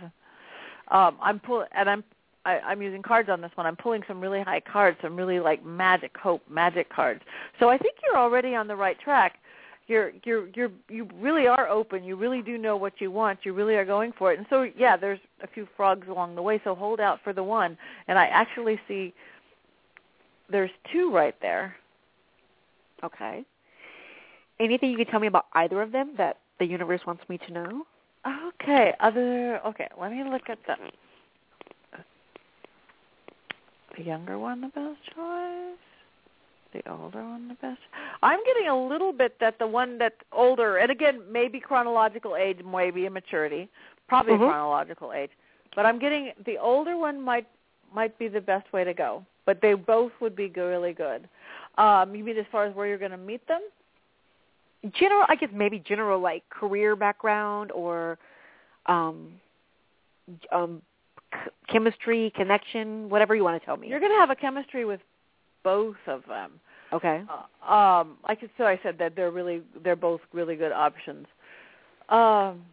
Um, 0.90 1.18
I'm 1.22 1.40
pull 1.40 1.66
and 1.72 1.90
I'm 1.90 2.04
I, 2.46 2.60
I'm 2.60 2.82
using 2.82 3.02
cards 3.02 3.30
on 3.30 3.42
this 3.42 3.52
one. 3.56 3.68
I'm 3.68 3.76
pulling 3.76 4.02
some 4.08 4.20
really 4.20 4.42
high 4.42 4.60
cards, 4.62 4.98
some 5.02 5.16
really 5.16 5.40
like 5.40 5.64
magic, 5.64 6.16
hope, 6.18 6.42
magic 6.50 6.90
cards. 6.90 7.22
So 7.60 7.70
I 7.70 7.78
think 7.78 7.96
you're 8.04 8.18
already 8.18 8.56
on 8.56 8.68
the 8.68 8.76
right 8.76 9.00
track. 9.00 9.38
You're 9.88 10.12
you're 10.24 10.48
you're 10.56 10.72
you 10.90 11.08
really 11.20 11.48
are 11.48 11.68
open. 11.68 12.04
You 12.04 12.16
really 12.16 12.42
do 12.42 12.58
know 12.58 12.78
what 12.78 12.94
you 13.00 13.12
want. 13.12 13.40
You 13.44 13.54
really 13.54 13.76
are 13.76 13.86
going 13.86 14.12
for 14.18 14.32
it. 14.32 14.38
And 14.38 14.48
so 14.50 14.68
yeah, 14.78 14.98
there's 14.98 15.20
a 15.44 15.48
few 15.48 15.68
frogs 15.76 16.08
along 16.08 16.36
the 16.36 16.42
way. 16.42 16.62
So 16.64 16.76
hold 16.76 17.00
out 17.00 17.20
for 17.24 17.34
the 17.34 17.44
one. 17.44 17.78
And 18.08 18.18
I 18.18 18.26
actually 18.26 18.80
see 18.88 19.14
there's 20.50 20.72
two 20.92 21.12
right 21.12 21.36
there. 21.42 21.76
Okay. 23.04 23.44
Anything 24.60 24.92
you 24.92 24.98
can 24.98 25.08
tell 25.08 25.20
me 25.20 25.28
about 25.28 25.46
either 25.54 25.82
of 25.82 25.92
them 25.92 26.12
that 26.18 26.38
the 26.62 26.68
universe 26.68 27.02
wants 27.08 27.24
me 27.28 27.40
to 27.40 27.52
know? 27.52 27.84
Okay. 28.54 28.94
Other 29.00 29.60
okay. 29.66 29.88
Let 30.00 30.12
me 30.12 30.24
look 30.24 30.44
at 30.48 30.60
the 30.68 30.76
the 33.98 34.04
younger 34.04 34.38
one 34.38 34.62
the 34.62 34.68
best 34.68 35.00
choice. 35.16 35.82
The 36.74 36.90
older 36.90 37.24
one 37.24 37.48
the 37.48 37.56
best. 37.56 37.80
I'm 38.22 38.40
getting 38.46 38.70
a 38.70 38.88
little 38.88 39.12
bit 39.12 39.38
that 39.40 39.58
the 39.58 39.66
one 39.66 39.98
that's 39.98 40.22
older, 40.32 40.78
and 40.78 40.92
again, 40.92 41.22
maybe 41.30 41.60
chronological 41.60 42.36
age, 42.36 42.60
maybe 42.64 43.08
immaturity, 43.08 43.68
probably 44.08 44.34
Mhm. 44.34 44.48
chronological 44.48 45.12
age. 45.14 45.32
But 45.76 45.88
I'm 45.88 45.98
getting 45.98 46.32
the 46.46 46.60
older 46.60 46.96
one 46.96 47.20
might 47.20 47.48
might 47.92 48.16
be 48.20 48.28
the 48.28 48.40
best 48.40 48.72
way 48.72 48.84
to 48.84 48.94
go. 48.94 49.26
But 49.46 49.62
they 49.62 49.74
both 49.74 50.12
would 50.22 50.36
be 50.36 50.48
really 50.50 50.94
good. 50.94 51.28
Um, 51.80 52.14
you 52.14 52.24
mean 52.24 52.38
as 52.38 52.46
far 52.52 52.66
as 52.66 52.76
where 52.76 52.86
you're 52.86 53.00
going 53.00 53.12
to 53.12 53.18
meet 53.18 53.46
them? 53.48 53.64
General. 54.94 55.26
I 55.28 55.36
guess 55.36 55.50
maybe 55.54 55.80
general 55.80 56.20
like 56.20 56.48
career 56.50 56.96
background 56.96 57.72
or 57.72 58.18
um 58.88 59.34
um 60.52 60.82
c- 61.34 61.52
chemistry 61.70 62.32
connection, 62.36 63.10
whatever 63.10 63.36
you 63.36 63.44
want 63.44 63.62
to 63.62 63.66
tell 63.66 63.78
me. 63.78 63.88
You're 63.88 64.00
going 64.00 64.12
to 64.12 64.20
have 64.20 64.30
a 64.30 64.36
chemistry 64.36 64.86
with 64.86 65.02
both 65.64 65.96
of 66.08 66.24
them. 66.28 66.60
okay. 66.94 67.24
Uh, 67.30 67.72
um, 67.72 68.18
like 68.28 68.40
so, 68.58 68.66
I 68.66 68.80
said 68.84 68.98
that 69.00 69.16
they're 69.16 69.32
really 69.32 69.62
they're 69.84 69.96
both 69.96 70.22
really 70.34 70.56
good 70.56 70.72
options. 70.72 71.28
Um, 72.10 72.66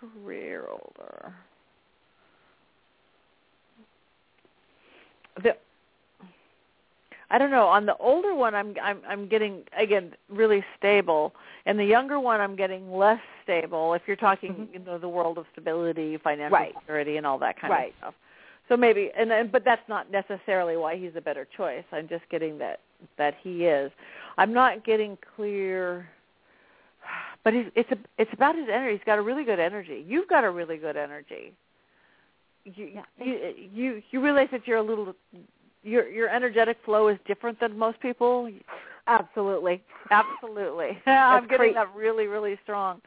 career 0.00 0.66
older. 0.70 1.34
The 5.42 5.56
I 7.34 7.38
don't 7.38 7.50
know. 7.50 7.66
On 7.66 7.84
the 7.84 7.96
older 7.96 8.32
one, 8.32 8.54
I'm 8.54 8.76
I'm 8.80 8.98
I'm 9.08 9.26
getting 9.28 9.64
again 9.76 10.12
really 10.28 10.64
stable, 10.78 11.34
and 11.66 11.76
the 11.76 11.84
younger 11.84 12.20
one, 12.20 12.40
I'm 12.40 12.54
getting 12.54 12.92
less 12.92 13.18
stable. 13.42 13.92
If 13.94 14.02
you're 14.06 14.14
talking, 14.14 14.52
mm-hmm. 14.52 14.72
you 14.72 14.78
know, 14.78 14.98
the 14.98 15.08
world 15.08 15.36
of 15.38 15.46
stability, 15.50 16.16
financial 16.18 16.56
Right. 16.56 16.74
security, 16.78 17.16
and 17.16 17.26
all 17.26 17.40
that 17.40 17.60
kind 17.60 17.72
Right. 17.72 17.88
of 17.88 17.98
stuff. 17.98 18.14
So 18.68 18.76
maybe, 18.76 19.10
and 19.18 19.28
then, 19.28 19.48
but 19.50 19.64
that's 19.64 19.82
not 19.88 20.12
necessarily 20.12 20.76
why 20.76 20.94
he's 20.96 21.10
a 21.16 21.20
better 21.20 21.44
choice. 21.56 21.82
I'm 21.90 22.06
just 22.06 22.22
getting 22.30 22.56
that 22.58 22.78
that 23.18 23.34
he 23.42 23.64
is. 23.64 23.90
I'm 24.38 24.52
not 24.52 24.84
getting 24.84 25.18
clear, 25.34 26.08
but 27.42 27.52
it's 27.52 27.68
it's 27.74 27.90
a, 27.90 27.98
it's 28.16 28.32
about 28.32 28.54
his 28.54 28.68
energy. 28.72 28.96
He's 28.96 29.04
got 29.04 29.18
a 29.18 29.22
really 29.22 29.42
good 29.42 29.58
energy. 29.58 30.04
You've 30.06 30.28
got 30.28 30.44
a 30.44 30.50
really 30.52 30.76
good 30.76 30.96
energy. 30.96 31.52
You 32.64 33.02
you 33.18 33.68
you, 33.74 34.02
you 34.12 34.20
realize 34.20 34.50
that 34.52 34.68
you're 34.68 34.78
a 34.78 34.82
little 34.82 35.16
your 35.84 36.08
your 36.08 36.28
energetic 36.28 36.78
flow 36.84 37.08
is 37.08 37.18
different 37.26 37.60
than 37.60 37.78
most 37.78 38.00
people. 38.00 38.50
Absolutely. 39.06 39.82
Absolutely. 40.10 40.98
I'm 41.06 41.42
getting 41.42 41.58
great. 41.58 41.74
that 41.74 41.94
really, 41.94 42.26
really 42.26 42.58
strong. 42.62 43.00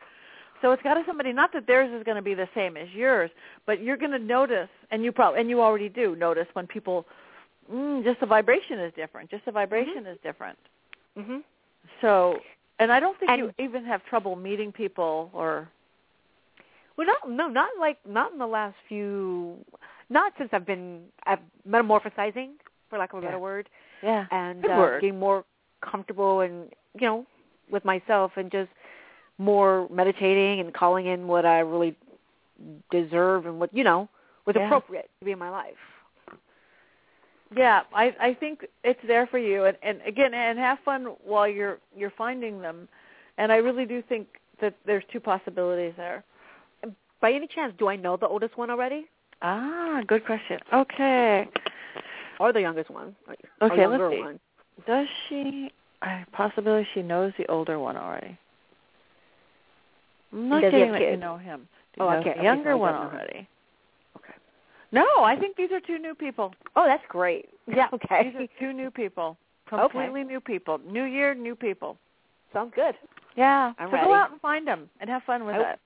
So 0.61 0.71
it's 0.71 0.81
got 0.81 0.95
to 0.95 1.03
somebody. 1.05 1.33
Not 1.33 1.53
that 1.53 1.67
theirs 1.67 1.91
is 1.95 2.03
going 2.03 2.15
to 2.15 2.21
be 2.21 2.33
the 2.33 2.47
same 2.55 2.77
as 2.77 2.87
yours, 2.91 3.29
but 3.65 3.81
you're 3.81 3.97
going 3.97 4.11
to 4.11 4.19
notice, 4.19 4.69
and 4.91 5.03
you 5.03 5.11
probably 5.11 5.39
and 5.39 5.49
you 5.49 5.61
already 5.61 5.89
do 5.89 6.15
notice 6.15 6.47
when 6.53 6.65
people, 6.67 7.05
mm, 7.71 8.03
just 8.03 8.19
the 8.19 8.25
vibration 8.25 8.79
is 8.79 8.93
different. 8.95 9.29
Just 9.29 9.45
the 9.45 9.51
vibration 9.51 10.05
is 10.07 10.17
different. 10.23 10.57
Mm-hmm. 11.17 11.37
So, 12.01 12.39
and 12.79 12.91
I 12.91 12.99
don't 12.99 13.19
think 13.19 13.31
And- 13.31 13.39
you 13.39 13.53
even 13.63 13.85
have 13.85 14.03
trouble 14.05 14.35
meeting 14.35 14.71
people 14.71 15.29
or. 15.33 15.69
Well, 16.95 17.05
not 17.05 17.29
no, 17.29 17.47
not 17.47 17.69
like 17.79 17.99
not 18.07 18.31
in 18.31 18.39
the 18.39 18.47
last 18.47 18.75
few, 18.89 19.57
not 20.09 20.33
since 20.39 20.49
I've 20.51 20.65
been 20.65 21.03
I've 21.27 21.37
metamorphosizing, 21.69 22.53
for 22.89 22.97
lack 22.99 23.13
of 23.13 23.19
a 23.19 23.21
better 23.21 23.39
word, 23.39 23.69
Yeah. 24.01 24.25
and 24.31 24.61
Good 24.61 24.71
uh, 24.71 24.77
word. 24.77 25.01
getting 25.01 25.19
more 25.19 25.43
comfortable 25.81 26.41
and 26.41 26.71
you 26.99 27.07
know 27.07 27.25
with 27.69 27.85
myself 27.85 28.31
and 28.37 28.51
just 28.51 28.69
more 29.37 29.87
meditating 29.91 30.59
and 30.59 30.73
calling 30.73 31.05
in 31.07 31.27
what 31.27 31.45
I 31.45 31.59
really 31.59 31.95
deserve 32.91 33.45
and 33.45 33.59
what 33.59 33.73
you 33.73 33.83
know 33.83 34.09
was 34.45 34.55
Yeah. 34.55 34.65
appropriate 34.65 35.09
to 35.19 35.25
be 35.25 35.31
in 35.31 35.39
my 35.39 35.49
life. 35.49 35.75
Yeah, 37.55 37.83
I 37.93 38.13
I 38.19 38.33
think 38.33 38.65
it's 38.83 38.99
there 39.07 39.25
for 39.27 39.37
you, 39.37 39.65
and 39.65 39.77
and 39.81 40.01
again, 40.05 40.33
and 40.33 40.59
have 40.59 40.79
fun 40.83 41.05
while 41.23 41.47
you're 41.47 41.79
you're 41.95 42.11
finding 42.17 42.59
them, 42.61 42.89
and 43.37 43.51
I 43.51 43.57
really 43.57 43.85
do 43.85 44.01
think 44.01 44.27
that 44.59 44.73
there's 44.85 45.03
two 45.11 45.19
possibilities 45.21 45.93
there. 45.95 46.23
By 47.21 47.31
any 47.31 47.47
chance, 47.47 47.73
do 47.79 47.87
I 47.87 47.95
know 47.95 48.17
the 48.17 48.27
oldest 48.27 48.57
one 48.57 48.69
already, 48.69 49.07
Ah, 49.41 50.01
good 50.07 50.25
question. 50.25 50.59
Okay, 50.73 51.47
or 52.39 52.53
the 52.53 52.61
youngest 52.61 52.89
one? 52.89 53.15
okay, 53.61 53.87
let's 53.87 54.03
see. 54.13 54.19
one? 54.19 54.39
Does 54.85 55.07
she? 55.27 55.71
Uh, 56.01 56.19
possibility 56.31 56.87
she 56.93 57.01
knows 57.01 57.33
the 57.39 57.47
older 57.51 57.79
one 57.79 57.97
already. 57.97 58.37
I'm 60.31 60.49
not 60.49 60.61
Does 60.61 60.71
getting 60.71 60.91
that 60.91 61.01
you 61.01 61.17
know 61.17 61.37
him. 61.37 61.67
Oh, 61.99 62.09
Knows 62.09 62.19
okay, 62.19 62.29
the 62.31 62.35
okay, 62.37 62.43
younger 62.43 62.71
so 62.73 62.77
one 62.77 62.93
don't 62.93 63.03
know 63.03 63.09
him. 63.09 63.15
already. 63.15 63.47
Okay. 64.17 64.33
No, 64.91 65.05
I 65.23 65.35
think 65.35 65.55
these 65.57 65.71
are 65.71 65.79
two 65.79 65.97
new 65.97 66.13
people. 66.13 66.53
Oh, 66.75 66.85
that's 66.85 67.03
great. 67.09 67.49
Yeah, 67.67 67.87
Okay. 67.93 68.31
These 68.31 68.41
are 68.47 68.47
two 68.59 68.71
new 68.73 68.89
people. 68.91 69.37
Okay. 69.73 69.81
Completely 69.81 70.23
new 70.23 70.39
people. 70.39 70.79
New 70.89 71.03
year, 71.03 71.33
new 71.33 71.55
people. 71.55 71.97
Sounds 72.53 72.71
good. 72.75 72.95
Yeah. 73.35 73.73
I'm 73.77 73.89
so 73.89 73.93
ready. 73.93 74.05
go 74.07 74.13
out 74.13 74.31
and 74.31 74.39
find 74.39 74.65
them 74.65 74.89
and 75.01 75.09
have 75.09 75.23
fun 75.23 75.45
with 75.45 75.55
I- 75.55 75.71
it. 75.73 75.79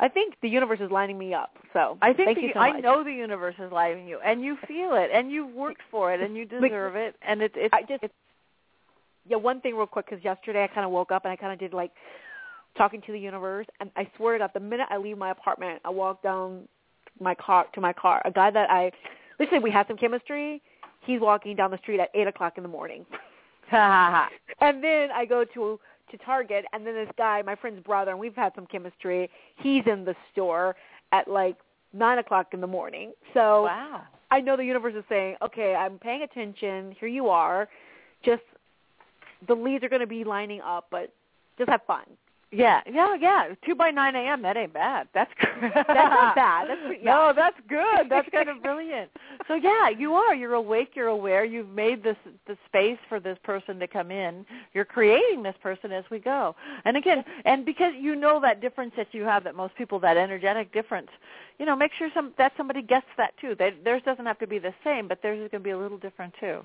I 0.00 0.08
think 0.08 0.34
the 0.42 0.48
universe 0.48 0.78
is 0.80 0.90
lining 0.90 1.18
me 1.18 1.34
up. 1.34 1.56
So 1.72 1.98
I 2.00 2.12
think 2.12 2.28
thank 2.28 2.38
the, 2.38 2.42
you 2.44 2.50
so 2.54 2.60
I 2.60 2.80
know 2.80 3.02
the 3.02 3.12
universe 3.12 3.56
is 3.58 3.72
lining 3.72 4.06
you, 4.06 4.18
and 4.24 4.42
you 4.42 4.56
feel 4.66 4.94
it, 4.94 5.10
and 5.12 5.30
you've 5.30 5.52
worked 5.52 5.82
for 5.90 6.12
it, 6.14 6.20
and 6.20 6.36
you 6.36 6.44
deserve 6.44 6.96
it, 6.96 7.16
and 7.26 7.42
it's 7.42 7.54
it's 7.56 7.74
I 7.74 7.82
just 7.82 8.04
yeah. 9.28 9.36
One 9.36 9.60
thing 9.60 9.76
real 9.76 9.86
quick 9.86 10.06
because 10.08 10.24
yesterday 10.24 10.64
I 10.64 10.68
kind 10.68 10.86
of 10.86 10.92
woke 10.92 11.10
up 11.10 11.24
and 11.24 11.32
I 11.32 11.36
kind 11.36 11.52
of 11.52 11.58
did 11.58 11.72
like 11.72 11.90
talking 12.76 13.02
to 13.06 13.12
the 13.12 13.18
universe, 13.18 13.66
and 13.80 13.90
I 13.96 14.08
swear 14.16 14.34
to 14.34 14.44
God, 14.44 14.50
the 14.54 14.60
minute 14.60 14.86
I 14.90 14.98
leave 14.98 15.18
my 15.18 15.30
apartment, 15.30 15.80
I 15.84 15.90
walk 15.90 16.22
down 16.22 16.68
my 17.20 17.34
car 17.34 17.66
to 17.74 17.80
my 17.80 17.92
car. 17.92 18.22
A 18.24 18.30
guy 18.30 18.50
that 18.50 18.70
I 18.70 18.92
literally 19.40 19.64
we 19.64 19.70
had 19.70 19.88
some 19.88 19.96
chemistry. 19.96 20.62
He's 21.04 21.20
walking 21.20 21.56
down 21.56 21.70
the 21.70 21.78
street 21.78 22.00
at 22.00 22.10
eight 22.14 22.26
o'clock 22.26 22.54
in 22.56 22.62
the 22.62 22.68
morning, 22.68 23.04
and 23.72 24.82
then 24.82 25.10
I 25.10 25.24
go 25.28 25.44
to 25.54 25.80
to 26.10 26.18
Target, 26.18 26.64
and 26.72 26.86
then 26.86 26.94
this 26.94 27.08
guy, 27.16 27.42
my 27.42 27.54
friend's 27.54 27.82
brother, 27.82 28.10
and 28.10 28.20
we've 28.20 28.34
had 28.34 28.52
some 28.54 28.66
chemistry. 28.66 29.30
He's 29.56 29.82
in 29.86 30.04
the 30.04 30.14
store 30.32 30.76
at 31.12 31.28
like 31.28 31.56
nine 31.92 32.18
o'clock 32.18 32.48
in 32.52 32.60
the 32.60 32.66
morning. 32.66 33.12
So 33.34 33.64
wow. 33.64 34.02
I 34.30 34.40
know 34.40 34.56
the 34.56 34.64
universe 34.64 34.94
is 34.96 35.04
saying, 35.08 35.36
okay, 35.42 35.74
I'm 35.74 35.98
paying 35.98 36.22
attention. 36.22 36.94
Here 36.98 37.08
you 37.08 37.28
are. 37.28 37.68
Just 38.24 38.42
the 39.46 39.54
leads 39.54 39.84
are 39.84 39.88
going 39.88 40.00
to 40.00 40.06
be 40.06 40.24
lining 40.24 40.60
up, 40.60 40.86
but 40.90 41.12
just 41.56 41.70
have 41.70 41.82
fun. 41.86 42.04
Yeah, 42.50 42.80
yeah, 42.90 43.14
yeah. 43.20 43.48
Two 43.66 43.74
by 43.74 43.90
nine 43.90 44.16
a.m. 44.16 44.40
That 44.40 44.56
ain't 44.56 44.72
bad. 44.72 45.06
That's 45.12 45.30
That's 45.60 45.86
not 45.86 46.34
bad. 46.34 46.68
That's 46.68 46.80
yeah. 47.02 47.12
no, 47.12 47.32
that's 47.36 47.56
good. 47.68 48.08
That's 48.08 48.26
kind 48.32 48.48
of 48.48 48.62
brilliant. 48.62 49.10
So 49.46 49.54
yeah, 49.54 49.90
you 49.90 50.14
are. 50.14 50.34
You're 50.34 50.54
awake. 50.54 50.92
You're 50.94 51.08
aware. 51.08 51.44
You've 51.44 51.68
made 51.68 52.02
this 52.02 52.16
the 52.46 52.56
space 52.66 52.96
for 53.08 53.20
this 53.20 53.36
person 53.44 53.78
to 53.80 53.86
come 53.86 54.10
in. 54.10 54.46
You're 54.72 54.86
creating 54.86 55.42
this 55.42 55.56
person 55.62 55.92
as 55.92 56.04
we 56.10 56.20
go. 56.20 56.56
And 56.86 56.96
again, 56.96 57.22
and 57.44 57.66
because 57.66 57.92
you 58.00 58.16
know 58.16 58.40
that 58.40 58.62
difference 58.62 58.92
that 58.96 59.08
you 59.12 59.24
have, 59.24 59.44
that 59.44 59.54
most 59.54 59.74
people 59.76 59.98
that 60.00 60.16
energetic 60.16 60.72
difference, 60.72 61.08
you 61.58 61.66
know, 61.66 61.76
make 61.76 61.92
sure 61.98 62.08
some 62.14 62.32
that 62.38 62.52
somebody 62.56 62.80
gets 62.80 63.06
that 63.18 63.34
too. 63.42 63.56
They, 63.58 63.74
theirs 63.84 64.00
doesn't 64.06 64.24
have 64.24 64.38
to 64.38 64.46
be 64.46 64.58
the 64.58 64.72
same, 64.82 65.06
but 65.06 65.20
theirs 65.22 65.36
is 65.38 65.50
going 65.50 65.62
to 65.62 65.64
be 65.64 65.70
a 65.72 65.78
little 65.78 65.98
different 65.98 66.32
too. 66.40 66.60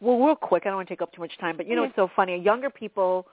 Well, 0.00 0.18
real 0.18 0.36
quick, 0.36 0.62
I 0.64 0.68
don't 0.70 0.76
want 0.76 0.88
to 0.88 0.92
take 0.94 1.02
up 1.02 1.12
too 1.12 1.20
much 1.20 1.36
time, 1.38 1.58
but 1.58 1.66
you 1.66 1.74
know 1.76 1.82
Yeah. 1.82 1.88
it's 1.88 1.96
so 1.96 2.08
funny. 2.16 2.40
Younger 2.40 2.70
people, 2.70 3.26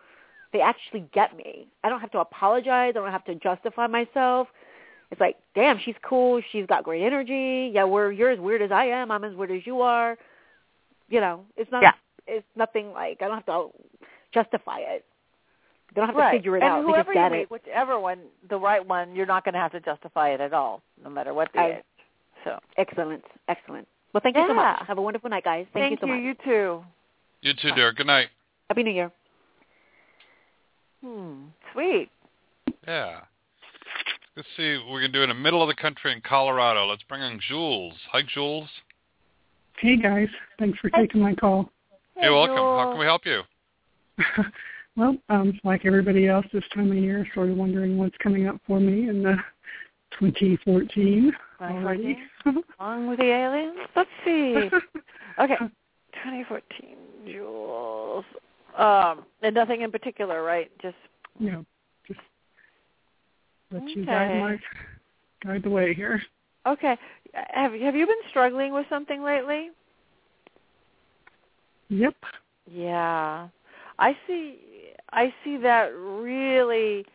they 0.55 0.61
actually 0.61 1.05
get 1.13 1.35
me. 1.35 1.67
I 1.83 1.89
don't 1.89 1.99
have 1.99 2.11
to 2.11 2.19
apologize. 2.19 2.89
I 2.89 2.91
don't 2.93 3.11
have 3.11 3.25
to 3.25 3.35
justify 3.35 3.87
myself. 3.87 4.47
It's 5.11 5.19
like, 5.19 5.35
damn, 5.53 5.77
she's 5.83 5.95
cool. 6.01 6.41
She's 6.51 6.65
got 6.65 6.85
great 6.85 7.03
energy. 7.03 7.71
Yeah, 7.73 7.83
we're 7.83 8.11
you're 8.13 8.31
as 8.31 8.39
weird 8.39 8.61
as 8.61 8.71
I 8.71 8.85
am. 8.85 9.11
I'm 9.11 9.25
as 9.25 9.35
weird 9.35 9.51
as 9.51 9.61
you 9.65 9.81
are. 9.81 10.17
You 11.09 11.19
know, 11.19 11.43
it's 11.57 11.69
not. 11.71 11.83
Yeah. 11.83 11.91
It's 12.25 12.45
nothing 12.55 12.93
like 12.93 13.21
I 13.21 13.27
don't 13.27 13.35
have 13.35 13.45
to 13.47 13.67
justify 14.33 14.79
it. 14.79 15.03
They 15.93 16.01
don't 16.01 16.07
have 16.07 16.15
right. 16.15 16.31
to 16.31 16.37
figure 16.37 16.55
it 16.55 16.63
and 16.63 16.71
out. 16.71 16.81
They 16.81 16.87
whoever 16.87 17.13
just 17.13 17.15
get 17.15 17.31
you 17.31 17.37
it. 17.37 17.39
meet, 17.41 17.51
whichever 17.51 17.99
one, 17.99 18.19
the 18.49 18.57
right 18.57 18.85
one, 18.85 19.13
you're 19.13 19.25
not 19.25 19.43
going 19.43 19.53
to 19.53 19.59
have 19.59 19.73
to 19.73 19.81
justify 19.81 20.29
it 20.29 20.41
at 20.41 20.53
all, 20.53 20.81
no 21.03 21.09
matter 21.09 21.33
what 21.33 21.49
the 21.53 21.59
I- 21.59 21.71
age. 21.77 21.83
So 22.43 22.59
Excellent, 22.77 23.23
excellent. 23.47 23.87
Well, 24.13 24.21
thank 24.21 24.37
you 24.37 24.45
so 24.47 24.53
much. 24.53 24.81
Have 24.87 24.99
a 24.99 25.01
wonderful 25.01 25.29
night, 25.29 25.43
guys. 25.43 25.65
Thank, 25.73 25.91
you 25.91 25.97
so 25.99 26.07
much. 26.07 26.21
You 26.21 26.35
too. 26.45 26.83
You 27.41 27.53
too, 27.53 27.71
dear. 27.75 27.91
Good 27.91 28.07
night. 28.07 28.27
Happy 28.69 28.83
New 28.83 28.91
Year. 28.91 29.11
Hmm. 31.05 31.43
Sweet. 31.71 32.09
Yeah. 32.87 33.19
Let's 34.35 34.47
see 34.57 34.77
what 34.77 34.95
we 34.95 35.01
can 35.01 35.11
do 35.11 35.21
in 35.21 35.29
the 35.29 35.35
middle 35.35 35.61
of 35.61 35.67
the 35.67 35.79
country 35.79 36.11
in 36.11 36.21
Colorado. 36.21 36.87
Let's 36.87 37.03
bring 37.03 37.21
in 37.21 37.39
Jules. 37.47 37.93
Hi, 38.11 38.21
Jules. 38.33 38.67
Hey 39.77 39.97
guys, 39.97 40.29
thanks 40.57 40.79
for 40.79 40.89
taking 40.89 41.21
my 41.21 41.35
call. 41.35 41.69
You're 42.21 42.33
welcome. 42.33 42.55
How 42.55 42.91
can 42.91 42.99
we 42.99 43.05
help 43.05 43.23
you? 43.25 43.41
well, 44.95 45.17
um, 45.29 45.59
like 45.63 45.85
everybody 45.85 46.27
else 46.27 46.45
this 46.53 46.63
time 46.73 46.91
of 46.91 46.97
year, 46.97 47.27
sort 47.35 47.49
of 47.49 47.57
wondering 47.57 47.97
what's 47.97 48.15
coming 48.23 48.47
up 48.47 48.55
for 48.65 48.79
me 48.79 49.09
in 49.09 49.21
the 49.21 49.35
2014 50.19 51.33
already. 51.61 52.17
Along 52.79 53.07
with 53.07 53.19
the 53.19 53.25
aliens? 53.25 53.77
Let's 53.95 54.09
see. 54.23 54.69
okay. 55.39 55.57
2014, 56.23 56.95
Jules. 57.27 57.94
Um, 58.77 59.25
and 59.41 59.55
nothing 59.55 59.81
in 59.81 59.91
particular, 59.91 60.43
right? 60.43 60.71
Just 60.81 60.95
yeah, 61.39 61.61
just 62.07 62.19
let 63.71 63.87
you 63.95 64.05
guide 64.05 64.39
my 64.39 64.59
guide 65.43 65.63
the 65.63 65.69
way 65.69 65.93
here. 65.93 66.21
okay. 66.67 66.97
Have 67.33 67.73
have 67.73 67.95
you 67.95 68.05
been 68.05 68.15
struggling 68.29 68.73
with 68.73 68.85
something 68.89 69.23
lately? 69.23 69.69
Yep. 71.89 72.15
Yeah. 72.69 73.47
I 73.99 74.17
see 74.27 74.59
I 75.11 75.33
see 75.43 75.57
that 75.57 75.93
really 75.95 77.05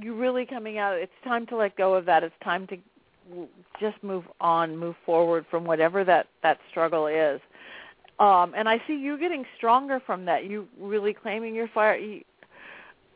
you 0.00 0.14
really 0.14 0.46
coming 0.46 0.78
out 0.78 0.94
it's 0.94 1.12
time 1.24 1.46
to 1.46 1.56
let 1.56 1.76
go 1.76 1.94
of 1.94 2.06
that. 2.06 2.22
It's 2.22 2.34
time 2.42 2.66
to 2.68 2.76
just 3.80 4.02
move 4.02 4.24
on, 4.40 4.76
move 4.76 4.94
forward 5.04 5.46
from 5.50 5.64
whatever 5.64 6.04
that 6.04 6.26
that 6.42 6.58
struggle 6.70 7.06
is. 7.06 7.40
Um, 8.18 8.54
and 8.56 8.68
I 8.68 8.80
see 8.86 8.94
you 8.94 9.18
getting 9.18 9.44
stronger 9.56 10.00
from 10.00 10.24
that. 10.24 10.44
You 10.46 10.66
really 10.80 11.12
claiming 11.12 11.54
your 11.54 11.68
fire. 11.68 11.96
You, 11.96 12.22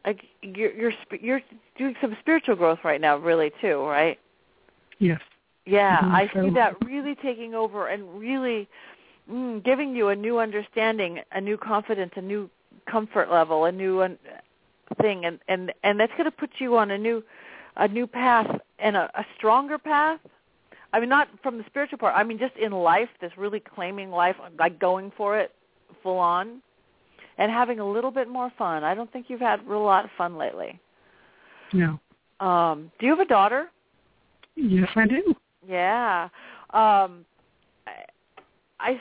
like 0.06 0.20
you're 0.42 0.72
you're 0.72 0.92
you're 1.20 1.40
doing 1.76 1.94
some 2.00 2.16
spiritual 2.20 2.56
growth 2.56 2.80
right 2.84 3.00
now, 3.00 3.16
really 3.16 3.52
too, 3.60 3.82
right? 3.82 4.18
Yes. 4.98 5.20
Yeah, 5.66 6.00
Mhm, 6.02 6.12
I 6.12 6.42
see 6.42 6.50
that 6.50 6.84
really 6.84 7.14
taking 7.14 7.54
over 7.54 7.88
and 7.88 8.18
really 8.18 8.68
mm, 9.30 9.62
giving 9.62 9.94
you 9.94 10.08
a 10.08 10.16
new 10.16 10.38
understanding, 10.38 11.20
a 11.32 11.40
new 11.40 11.56
confidence, 11.56 12.12
a 12.16 12.22
new 12.22 12.50
comfort 12.90 13.30
level, 13.30 13.64
a 13.66 13.72
new 13.72 14.02
un- 14.02 14.18
thing, 15.00 15.24
and 15.24 15.38
and 15.48 15.72
and 15.82 16.00
that's 16.00 16.12
going 16.12 16.24
to 16.24 16.30
put 16.30 16.50
you 16.58 16.76
on 16.76 16.90
a 16.90 16.98
new 16.98 17.22
a 17.76 17.88
new 17.88 18.06
path 18.06 18.60
and 18.78 18.96
a, 18.96 19.10
a 19.14 19.24
stronger 19.36 19.78
path. 19.78 20.20
I 20.92 21.00
mean, 21.00 21.08
not 21.08 21.28
from 21.42 21.58
the 21.58 21.64
spiritual 21.66 21.98
part. 21.98 22.14
I 22.16 22.24
mean, 22.24 22.38
just 22.38 22.56
in 22.56 22.72
life, 22.72 23.08
this 23.20 23.32
really 23.36 23.60
claiming 23.60 24.10
life, 24.10 24.36
like 24.58 24.78
going 24.80 25.12
for 25.16 25.38
it, 25.38 25.52
full 26.02 26.18
on, 26.18 26.60
and 27.38 27.50
having 27.50 27.80
a 27.80 27.88
little 27.88 28.10
bit 28.10 28.28
more 28.28 28.52
fun. 28.58 28.84
I 28.84 28.94
don't 28.94 29.10
think 29.12 29.26
you've 29.28 29.40
had 29.40 29.60
a 29.60 29.78
lot 29.78 30.04
of 30.04 30.10
fun 30.18 30.36
lately. 30.36 30.80
No. 31.72 31.98
Um, 32.44 32.90
do 32.98 33.06
you 33.06 33.12
have 33.12 33.20
a 33.20 33.28
daughter? 33.28 33.70
Yes, 34.56 34.88
I 34.96 35.06
do. 35.06 35.34
Yeah. 35.66 36.24
Um, 36.70 37.24
I, 37.86 38.04
I, 38.78 39.00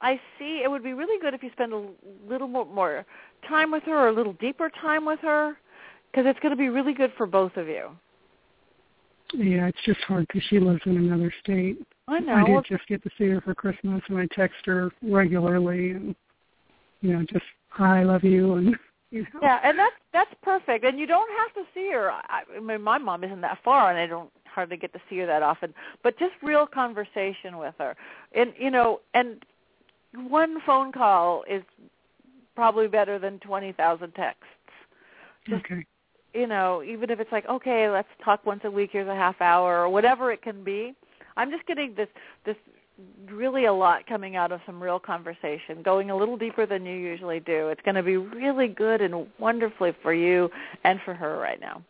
I 0.00 0.20
see 0.38 0.62
it 0.64 0.70
would 0.70 0.82
be 0.82 0.94
really 0.94 1.20
good 1.20 1.34
if 1.34 1.42
you 1.42 1.50
spend 1.52 1.72
a 1.72 1.86
little 2.28 2.48
more, 2.48 2.66
more 2.66 3.06
time 3.48 3.70
with 3.70 3.82
her 3.84 3.96
or 3.96 4.08
a 4.08 4.12
little 4.12 4.32
deeper 4.34 4.70
time 4.80 5.04
with 5.04 5.20
her 5.20 5.56
because 6.10 6.26
it's 6.28 6.38
going 6.40 6.50
to 6.50 6.56
be 6.56 6.68
really 6.68 6.94
good 6.94 7.12
for 7.16 7.26
both 7.26 7.56
of 7.56 7.68
you. 7.68 7.90
Yeah, 9.36 9.66
it's 9.66 9.78
just 9.84 10.00
hard 10.00 10.26
because 10.28 10.42
she 10.48 10.60
lives 10.60 10.80
in 10.86 10.96
another 10.96 11.32
state. 11.42 11.78
I 12.06 12.20
know. 12.20 12.34
I 12.34 12.44
did 12.44 12.64
just 12.68 12.86
get 12.88 13.02
to 13.02 13.10
see 13.18 13.28
her 13.28 13.40
for 13.40 13.54
Christmas, 13.54 14.02
and 14.08 14.18
I 14.18 14.26
text 14.34 14.58
her 14.66 14.90
regularly, 15.02 15.90
and 15.90 16.14
you 17.00 17.12
know, 17.12 17.24
just 17.30 17.44
hi, 17.68 18.00
I 18.00 18.04
love 18.04 18.22
you, 18.22 18.54
and 18.54 18.76
you 19.10 19.22
know. 19.22 19.40
Yeah, 19.42 19.60
and 19.64 19.78
that's 19.78 19.96
that's 20.12 20.30
perfect. 20.42 20.84
And 20.84 20.98
you 20.98 21.06
don't 21.06 21.30
have 21.38 21.54
to 21.54 21.70
see 21.74 21.90
her. 21.92 22.10
I, 22.10 22.42
I 22.56 22.60
mean, 22.60 22.82
my 22.82 22.98
mom 22.98 23.24
isn't 23.24 23.40
that 23.40 23.58
far, 23.64 23.90
and 23.90 23.98
I 23.98 24.06
don't 24.06 24.30
hardly 24.46 24.76
get 24.76 24.92
to 24.92 25.00
see 25.10 25.18
her 25.18 25.26
that 25.26 25.42
often. 25.42 25.74
But 26.02 26.18
just 26.18 26.32
real 26.42 26.66
conversation 26.66 27.58
with 27.58 27.74
her, 27.78 27.96
and 28.32 28.52
you 28.58 28.70
know, 28.70 29.00
and 29.14 29.44
one 30.28 30.58
phone 30.64 30.92
call 30.92 31.44
is 31.50 31.62
probably 32.54 32.86
better 32.86 33.18
than 33.18 33.40
twenty 33.40 33.72
thousand 33.72 34.12
texts. 34.12 34.44
Just, 35.48 35.64
okay. 35.64 35.84
You 36.34 36.46
know, 36.46 36.82
even 36.82 37.10
if 37.10 37.20
it's 37.20 37.30
like, 37.32 37.48
okay, 37.48 37.88
let's 37.88 38.08
talk 38.24 38.44
once 38.44 38.62
a 38.64 38.70
week. 38.70 38.90
Here's 38.92 39.08
a 39.08 39.14
half 39.14 39.40
hour, 39.40 39.80
or 39.82 39.88
whatever 39.88 40.32
it 40.32 40.42
can 40.42 40.64
be. 40.64 40.94
I'm 41.36 41.50
just 41.50 41.66
getting 41.66 41.94
this 41.94 42.08
this 42.44 42.56
really 43.30 43.64
a 43.66 43.72
lot 43.72 44.06
coming 44.06 44.36
out 44.36 44.52
of 44.52 44.60
some 44.66 44.82
real 44.82 44.98
conversation, 44.98 45.82
going 45.82 46.10
a 46.10 46.16
little 46.16 46.36
deeper 46.36 46.66
than 46.66 46.86
you 46.86 46.94
usually 46.94 47.40
do. 47.40 47.68
It's 47.68 47.80
going 47.82 47.96
to 47.96 48.02
be 48.02 48.16
really 48.16 48.68
good 48.68 49.00
and 49.00 49.26
wonderfully 49.38 49.92
for 50.02 50.14
you 50.14 50.48
and 50.84 51.00
for 51.04 51.14
her 51.14 51.38
right 51.38 51.60
now. 51.60 51.82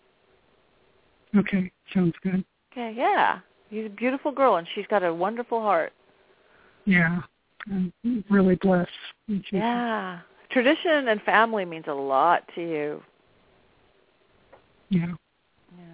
Okay, 1.37 1.71
sounds 1.93 2.15
good. 2.23 2.45
Okay, 2.73 2.95
yeah. 2.97 3.41
She's 3.71 3.87
a 3.87 3.91
beautiful 3.91 4.33
girl 4.33 4.57
and 4.57 4.67
she's 4.75 4.87
got 4.87 5.03
a 5.03 5.13
wonderful 5.13 5.61
heart. 5.61 5.93
Yeah, 6.87 7.21
I'm 7.71 7.93
really 8.31 8.57
blessed. 8.57 8.91
Yeah. 9.51 10.21
Tradition 10.51 11.09
and 11.09 11.21
family 11.23 11.65
means 11.65 11.87
a 11.89 11.93
lot 11.93 12.45
to 12.55 12.61
you. 12.61 13.03
Yeah. 14.89 15.07
Yeah. 15.77 15.85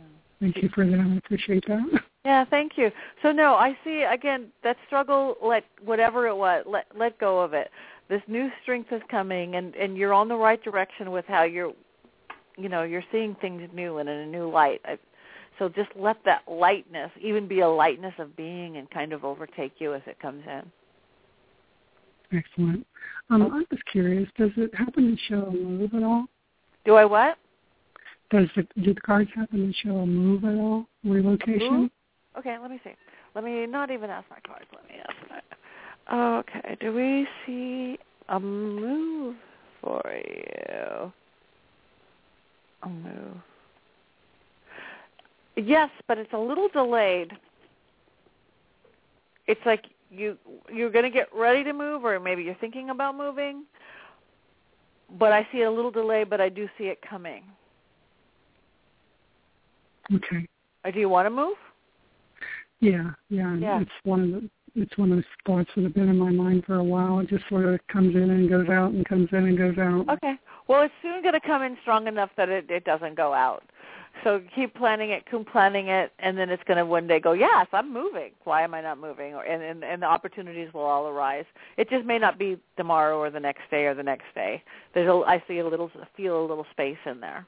Thank 0.41 0.63
you 0.63 0.69
for 0.75 0.87
that. 0.87 0.99
I 0.99 1.17
appreciate 1.17 1.65
that. 1.69 2.03
Yeah, 2.25 2.45
thank 2.45 2.73
you. 2.77 2.91
So 3.23 3.33
no, 3.33 3.55
I 3.55 3.77
see 3.83 4.03
again 4.03 4.49
that 4.63 4.77
struggle. 4.87 5.37
Let 5.43 5.65
whatever 5.85 6.27
it 6.27 6.37
was, 6.37 6.65
let 6.69 6.87
let 6.97 7.19
go 7.19 7.41
of 7.41 7.55
it. 7.55 7.71
This 8.09 8.23
new 8.27 8.51
strength 8.63 8.93
is 8.93 9.03
coming, 9.11 9.57
and 9.57 9.75
and 9.75 9.97
you're 9.97 10.13
on 10.13 10.29
the 10.29 10.37
right 10.37 10.63
direction 10.63 11.13
with 11.13 11.25
how 11.27 11.45
you're, 11.45 11.73
you 12.59 12.69
know, 12.69 12.83
you're 12.83 13.05
seeing 13.11 13.37
things 13.41 13.63
new 13.73 13.99
and 13.99 14.09
in 14.09 14.17
a 14.17 14.27
new 14.27 14.51
light. 14.51 14.81
I, 14.85 14.99
so 15.59 15.69
just 15.69 15.91
let 15.97 16.17
that 16.25 16.43
lightness, 16.47 17.11
even 17.21 17.47
be 17.47 17.61
a 17.61 17.69
lightness 17.69 18.15
of 18.19 18.37
being, 18.37 18.77
and 18.77 18.91
kind 18.91 19.13
of 19.13 19.25
overtake 19.25 19.75
you 19.79 19.95
as 19.95 20.03
it 20.07 20.19
comes 20.21 20.43
in. 20.47 22.39
Excellent. 22.39 22.87
Um, 23.31 23.51
I'm 23.53 23.67
just 23.71 23.85
curious. 23.87 24.29
Does 24.39 24.51
it 24.57 24.75
happen 24.75 25.17
to 25.17 25.23
show 25.29 25.47
a 25.47 25.53
move 25.53 25.95
at 25.95 26.03
all? 26.03 26.27
Do 26.85 26.95
I 26.95 27.05
what? 27.05 27.39
Does 28.31 28.47
the 28.55 28.67
do 28.83 28.95
the 28.95 29.01
cards 29.01 29.31
happen 29.35 29.67
to 29.67 29.73
show 29.73 29.97
a 29.97 30.07
move 30.07 30.45
at 30.45 30.55
all? 30.55 30.87
Relocation? 31.05 31.91
Okay, 32.39 32.57
let 32.59 32.71
me 32.71 32.81
see. 32.85 32.93
Let 33.35 33.45
me 33.45 33.67
not 33.67 33.91
even 33.91 34.09
ask 34.09 34.27
my 34.31 34.39
cards. 34.47 34.67
Let 34.73 34.89
me 34.89 34.95
ask 35.01 35.17
my. 35.29 36.39
Okay, 36.39 36.77
do 36.81 36.93
we 36.93 37.27
see 37.45 37.99
a 38.29 38.39
move 38.39 39.37
for 39.81 40.03
you? 40.07 41.13
A 42.83 42.89
move. 42.89 43.37
Yes, 45.57 45.91
but 46.07 46.17
it's 46.17 46.33
a 46.33 46.39
little 46.39 46.69
delayed. 46.69 47.33
It's 49.47 49.61
like 49.67 49.87
you 50.11 50.39
you're 50.73 50.91
going 50.91 51.05
to 51.05 51.11
get 51.11 51.29
ready 51.35 51.65
to 51.65 51.73
move, 51.73 52.05
or 52.05 52.19
maybe 52.21 52.45
you're 52.45 52.55
thinking 52.57 52.91
about 52.91 53.17
moving. 53.17 53.65
But 55.19 55.33
I 55.33 55.47
see 55.51 55.63
a 55.63 55.71
little 55.71 55.91
delay, 55.91 56.23
but 56.23 56.41
I 56.41 56.49
do 56.49 56.69
see 56.79 56.85
it 56.85 57.01
coming. 57.03 57.43
Okay. 60.15 60.47
Or 60.85 60.93
do 60.93 60.99
you 60.99 61.09
want 61.09 61.27
to 61.27 61.31
move? 61.31 61.57
Yeah, 62.81 63.11
yeah. 63.29 63.57
Yeah. 63.57 63.81
It's 63.81 63.91
one 64.05 64.23
of 64.23 64.31
the 64.31 64.51
it's 64.77 64.97
one 64.97 65.11
of 65.11 65.17
those 65.17 65.25
thoughts 65.47 65.71
that 65.75 65.83
have 65.83 65.95
been 65.95 66.09
in 66.09 66.19
my 66.19 66.31
mind 66.31 66.65
for 66.65 66.77
a 66.77 66.85
while. 66.85 67.19
It 67.19 67.29
just 67.29 67.45
sort 67.49 67.67
of 67.67 67.81
comes 67.89 68.15
in 68.15 68.31
and 68.31 68.49
goes 68.49 68.69
out 68.69 68.93
and 68.93 69.05
comes 69.05 69.29
in 69.33 69.47
and 69.47 69.59
goes 69.59 69.77
out. 69.79 70.09
Okay. 70.09 70.35
Well, 70.69 70.83
it's 70.83 70.95
soon 71.03 71.23
going 71.23 71.35
to 71.35 71.41
come 71.41 71.63
in 71.63 71.77
strong 71.83 72.07
enough 72.07 72.31
that 72.37 72.49
it, 72.49 72.71
it 72.71 72.85
doesn't 72.85 73.17
go 73.17 73.33
out. 73.33 73.65
So 74.23 74.41
keep 74.55 74.75
planning 74.75 75.11
it, 75.11 75.25
keep 75.31 75.51
planning 75.51 75.89
it, 75.89 76.13
and 76.19 76.37
then 76.37 76.51
it's 76.51 76.63
going 76.65 76.77
to 76.77 76.85
one 76.85 77.07
day 77.07 77.21
go, 77.21 77.33
yes, 77.33 77.67
I'm 77.73 77.93
moving. 77.93 78.31
Why 78.45 78.63
am 78.63 78.75
I 78.75 78.81
not 78.81 78.99
moving? 78.99 79.35
Or, 79.35 79.43
and, 79.43 79.63
and, 79.63 79.83
and 79.83 80.03
the 80.03 80.07
opportunities 80.07 80.73
will 80.75 80.83
all 80.83 81.09
arise. 81.09 81.47
It 81.77 81.89
just 81.91 82.05
may 82.05 82.19
not 82.19 82.39
be 82.39 82.59
tomorrow 82.77 83.19
or 83.19 83.31
the 83.31 83.41
next 83.41 83.63
day 83.71 83.87
or 83.87 83.95
the 83.95 84.03
next 84.03 84.27
day. 84.35 84.63
There's 84.95 85.09
a, 85.09 85.23
I 85.27 85.43
see 85.49 85.59
a 85.59 85.67
little, 85.67 85.91
feel 86.17 86.41
a 86.41 86.47
little 86.47 86.67
space 86.71 86.99
in 87.07 87.21
there. 87.21 87.47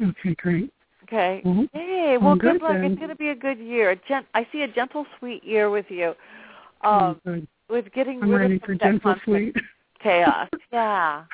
Okay, 0.00 0.34
great. 0.34 0.72
Okay. 1.08 1.40
Mhm. 1.44 1.68
Hey, 1.72 2.18
well, 2.18 2.26
Well, 2.28 2.36
good, 2.36 2.52
good 2.52 2.62
luck. 2.62 2.72
then. 2.74 2.84
It's 2.92 2.98
going 2.98 3.08
to 3.08 3.16
be 3.16 3.30
a 3.30 3.34
good 3.34 3.58
year. 3.58 3.90
A 3.90 3.96
gent- 3.96 4.26
I 4.34 4.46
see 4.52 4.62
a 4.62 4.68
gentle, 4.68 5.06
sweet 5.18 5.42
year 5.42 5.70
with 5.70 5.90
you. 5.90 6.14
Um, 6.82 7.02
Oh, 7.02 7.16
good. 7.24 7.48
with 7.70 7.90
getting 7.92 8.22
I'm 8.22 8.30
rid 8.30 8.40
ready 8.42 8.54
of 8.56 8.60
for 8.60 8.66
some 8.66 8.72
of 8.74 8.78
that 8.80 8.90
gentle 8.92 9.14
sweet. 9.24 9.56
chaos. 10.00 10.48
Yeah. 10.70 11.24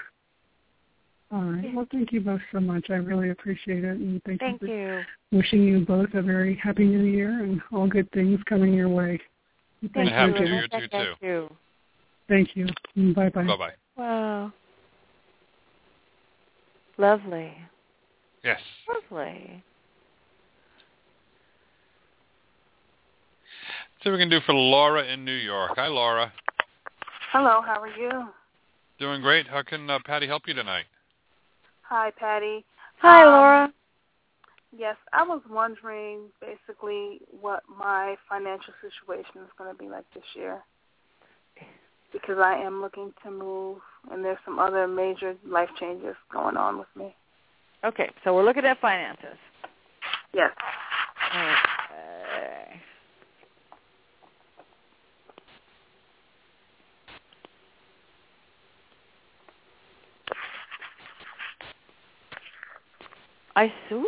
All 1.32 1.42
right. 1.42 1.74
Well, 1.74 1.86
thank 1.90 2.12
you 2.12 2.20
both 2.20 2.40
so 2.52 2.60
much. 2.60 2.90
I 2.90 2.94
really 2.94 3.30
appreciate 3.30 3.82
it, 3.84 3.96
and 3.98 4.22
thank, 4.22 4.40
Thank 4.40 4.62
you. 4.62 4.68
for 4.68 4.72
you. 4.74 5.04
Wishing 5.32 5.62
you 5.64 5.80
both 5.84 6.14
a 6.14 6.22
very 6.22 6.54
happy 6.54 6.86
New 6.86 7.02
Year 7.02 7.42
and 7.42 7.60
all 7.72 7.88
good 7.88 8.08
things 8.12 8.40
coming 8.44 8.72
your 8.72 8.88
way. 8.88 9.20
Thank 9.92 10.10
Happy 10.10 10.32
you. 10.32 10.40
New 10.40 10.46
Year 10.52 10.62
to 10.62 10.68
Thank 10.68 10.92
you, 10.92 10.98
too. 11.18 11.26
you. 11.26 11.56
Thank 12.28 12.56
you. 12.56 12.66
Bye 13.14 13.30
bye. 13.30 13.42
Bye 13.44 13.56
bye. 13.56 13.72
Wow. 13.96 14.52
Lovely. 16.96 17.52
Yes. 18.44 18.60
Lovely. 18.86 19.62
See 24.02 24.10
what 24.10 24.16
we 24.16 24.18
can 24.22 24.28
do 24.28 24.40
for 24.44 24.52
Laura 24.52 25.02
in 25.06 25.24
New 25.24 25.32
York. 25.32 25.72
Hi, 25.76 25.86
Laura. 25.86 26.30
Hello, 27.32 27.62
how 27.62 27.80
are 27.80 27.88
you? 27.88 28.28
Doing 29.00 29.22
great. 29.22 29.48
How 29.48 29.62
can 29.62 29.88
uh, 29.88 29.98
Patti 30.04 30.26
help 30.26 30.42
you 30.46 30.52
tonight? 30.52 30.84
Hi, 31.82 32.12
Patti. 32.18 32.64
Hi, 33.00 33.22
Um, 33.22 33.28
Laura. 33.28 33.72
Yes, 34.76 34.96
I 35.12 35.22
was 35.22 35.40
wondering 35.48 36.24
basically 36.40 37.20
what 37.40 37.62
my 37.78 38.16
financial 38.28 38.74
situation 38.82 39.42
is 39.42 39.50
going 39.56 39.72
to 39.72 39.78
be 39.78 39.88
like 39.88 40.04
this 40.14 40.24
year. 40.34 40.62
Because 42.12 42.38
I 42.38 42.56
am 42.56 42.80
looking 42.82 43.12
to 43.24 43.30
move, 43.30 43.78
and 44.10 44.22
there's 44.24 44.38
some 44.44 44.58
other 44.58 44.86
major 44.86 45.34
life 45.46 45.70
changes 45.80 46.14
going 46.30 46.56
on 46.56 46.78
with 46.78 46.88
me. 46.94 47.14
Okay, 47.84 48.10
so 48.24 48.34
we're 48.34 48.44
looking 48.44 48.64
at 48.64 48.80
finances. 48.80 49.36
Yes. 50.32 50.50
Okay. 51.30 52.80
I 63.56 63.72
see. 63.88 64.04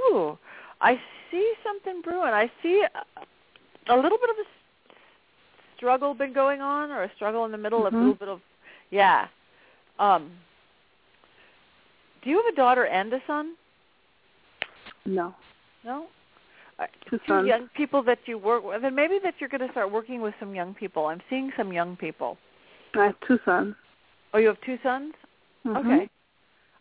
I 0.81 0.99
see 1.31 1.53
something 1.63 2.01
brewing. 2.03 2.33
I 2.33 2.51
see 2.63 2.83
a, 2.83 3.95
a 3.95 3.97
little 3.97 4.19
bit 4.19 4.31
of 4.31 4.37
a 4.37 4.47
struggle 5.77 6.15
been 6.15 6.33
going 6.33 6.61
on, 6.61 6.91
or 6.91 7.03
a 7.05 7.11
struggle 7.15 7.45
in 7.45 7.53
the 7.53 7.59
middle, 7.59 7.83
Mhm. 7.83 7.93
a 7.93 7.97
little 7.97 8.15
bit 8.15 8.29
of, 8.29 8.41
yeah. 8.91 9.29
Um, 9.99 10.33
do 12.23 12.31
you 12.31 12.37
have 12.37 12.47
a 12.53 12.57
daughter 12.57 12.87
and 12.87 13.13
a 13.13 13.23
son? 13.27 13.55
No. 15.07 15.35
No. 15.85 16.07
Uh, 16.79 16.87
Two 17.27 17.47
young 17.47 17.69
people 17.75 18.03
that 18.03 18.19
you 18.27 18.37
work 18.37 18.63
with, 18.65 18.85
and 18.85 18.95
maybe 18.95 19.19
that 19.23 19.35
you're 19.39 19.49
going 19.49 19.67
to 19.67 19.71
start 19.71 19.91
working 19.91 20.21
with 20.21 20.35
some 20.39 20.55
young 20.55 20.75
people. 20.75 21.07
I'm 21.07 21.23
seeing 21.31 21.51
some 21.57 21.73
young 21.73 21.97
people. 21.97 22.37
I 22.95 23.07
have 23.07 23.15
two 23.27 23.39
sons. 23.45 23.75
Oh, 24.35 24.39
you 24.39 24.49
have 24.49 24.61
two 24.61 24.79
sons. 24.83 25.15
Mhm. 25.65 25.77
Okay. 25.77 26.09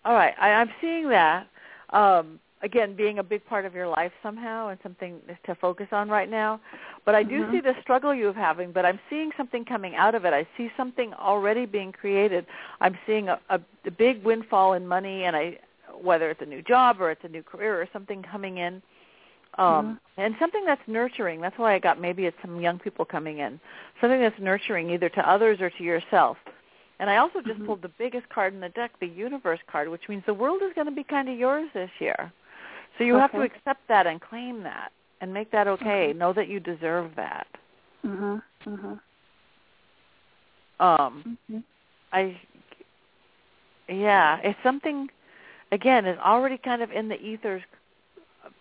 All 0.04 0.14
right. 0.14 0.34
I, 0.40 0.50
I'm 0.50 0.70
seeing 0.82 1.08
that. 1.10 1.48
Um, 1.92 2.40
again, 2.62 2.96
being 2.96 3.20
a 3.20 3.24
big 3.24 3.46
part 3.46 3.66
of 3.66 3.74
your 3.74 3.88
life 3.88 4.12
somehow 4.24 4.70
and 4.70 4.80
something 4.82 5.20
to 5.46 5.56
focus 5.56 5.88
on 5.92 6.10
right 6.10 6.30
now. 6.30 6.60
But 7.06 7.16
I 7.16 7.24
do 7.24 7.44
Mhm. 7.44 7.52
see 7.52 7.60
the 7.62 7.76
struggle 7.82 8.14
you're 8.14 8.34
having, 8.34 8.72
but 8.72 8.86
I'm 8.86 9.00
seeing 9.10 9.32
something 9.38 9.64
coming 9.64 9.96
out 9.96 10.16
of 10.16 10.26
it. 10.26 10.34
I 10.34 10.46
see 10.58 10.72
something 10.76 11.14
already 11.14 11.66
being 11.66 11.92
created. 11.92 12.46
I'm 12.82 12.98
seeing 13.06 13.30
a, 13.30 13.40
a, 13.50 13.62
a 13.86 13.92
big 13.92 14.24
windfall 14.24 14.74
in 14.74 14.88
money, 14.88 15.24
and 15.26 15.36
I 15.36 15.60
whether 16.02 16.30
it's 16.30 16.42
a 16.42 16.46
new 16.46 16.62
job 16.62 17.02
or 17.02 17.12
it's 17.12 17.24
a 17.24 17.30
new 17.30 17.44
career 17.44 17.82
or 17.82 17.88
something 17.94 18.24
coming 18.24 18.58
in. 18.58 18.82
Um, 19.58 20.00
and 20.18 20.36
something 20.38 20.66
that's 20.66 20.82
nurturing. 20.86 21.40
That's 21.40 21.58
why 21.58 21.76
I 21.76 21.80
got 21.80 22.00
maybe 22.00 22.26
it's 22.26 22.36
some 22.42 22.60
young 22.60 22.78
people 22.78 23.06
coming 23.06 23.40
in. 23.40 23.60
Something 24.02 24.20
that's 24.20 24.40
nurturing 24.40 24.90
either 24.90 25.08
to 25.10 25.30
others 25.30 25.62
or 25.62 25.70
to 25.70 25.84
yourself. 25.84 26.38
And 27.00 27.10
I 27.10 27.18
also 27.18 27.42
just 27.42 27.64
pulled 27.66 27.82
the 27.82 27.92
biggest 27.98 28.28
card 28.30 28.54
in 28.54 28.62
the 28.62 28.70
deck, 28.70 28.92
the 29.00 29.08
universe 29.08 29.60
card, 29.70 29.90
which 29.90 30.08
means 30.08 30.24
the 30.26 30.34
world 30.34 30.62
is 30.62 30.74
going 30.76 30.88
to 30.88 30.94
be 30.94 31.04
kind 31.04 31.28
of 31.28 31.38
yours 31.38 31.70
this 31.74 31.90
year. 32.00 32.32
So 32.98 33.04
you 33.04 33.16
have 33.16 33.32
to 33.32 33.42
accept 33.42 33.88
that 33.90 34.08
and 34.08 34.22
claim 34.22 34.64
that 34.64 34.92
and 35.22 35.34
make 35.34 35.52
that 35.52 35.68
okay. 35.68 36.14
Know 36.14 36.34
that 36.34 36.48
you 36.48 36.60
deserve 36.60 37.12
that. 37.16 37.48
Mhm. 38.06 38.42
Mhm. 38.66 39.00
Um 40.80 41.38
I 42.12 42.40
yeah, 43.88 44.40
it's 44.44 44.62
something 44.64 45.10
again, 45.76 46.06
it's 46.06 46.20
already 46.22 46.58
kind 46.58 46.82
of 46.82 46.92
in 46.92 47.10
the 47.10 47.22
ethers 47.22 47.62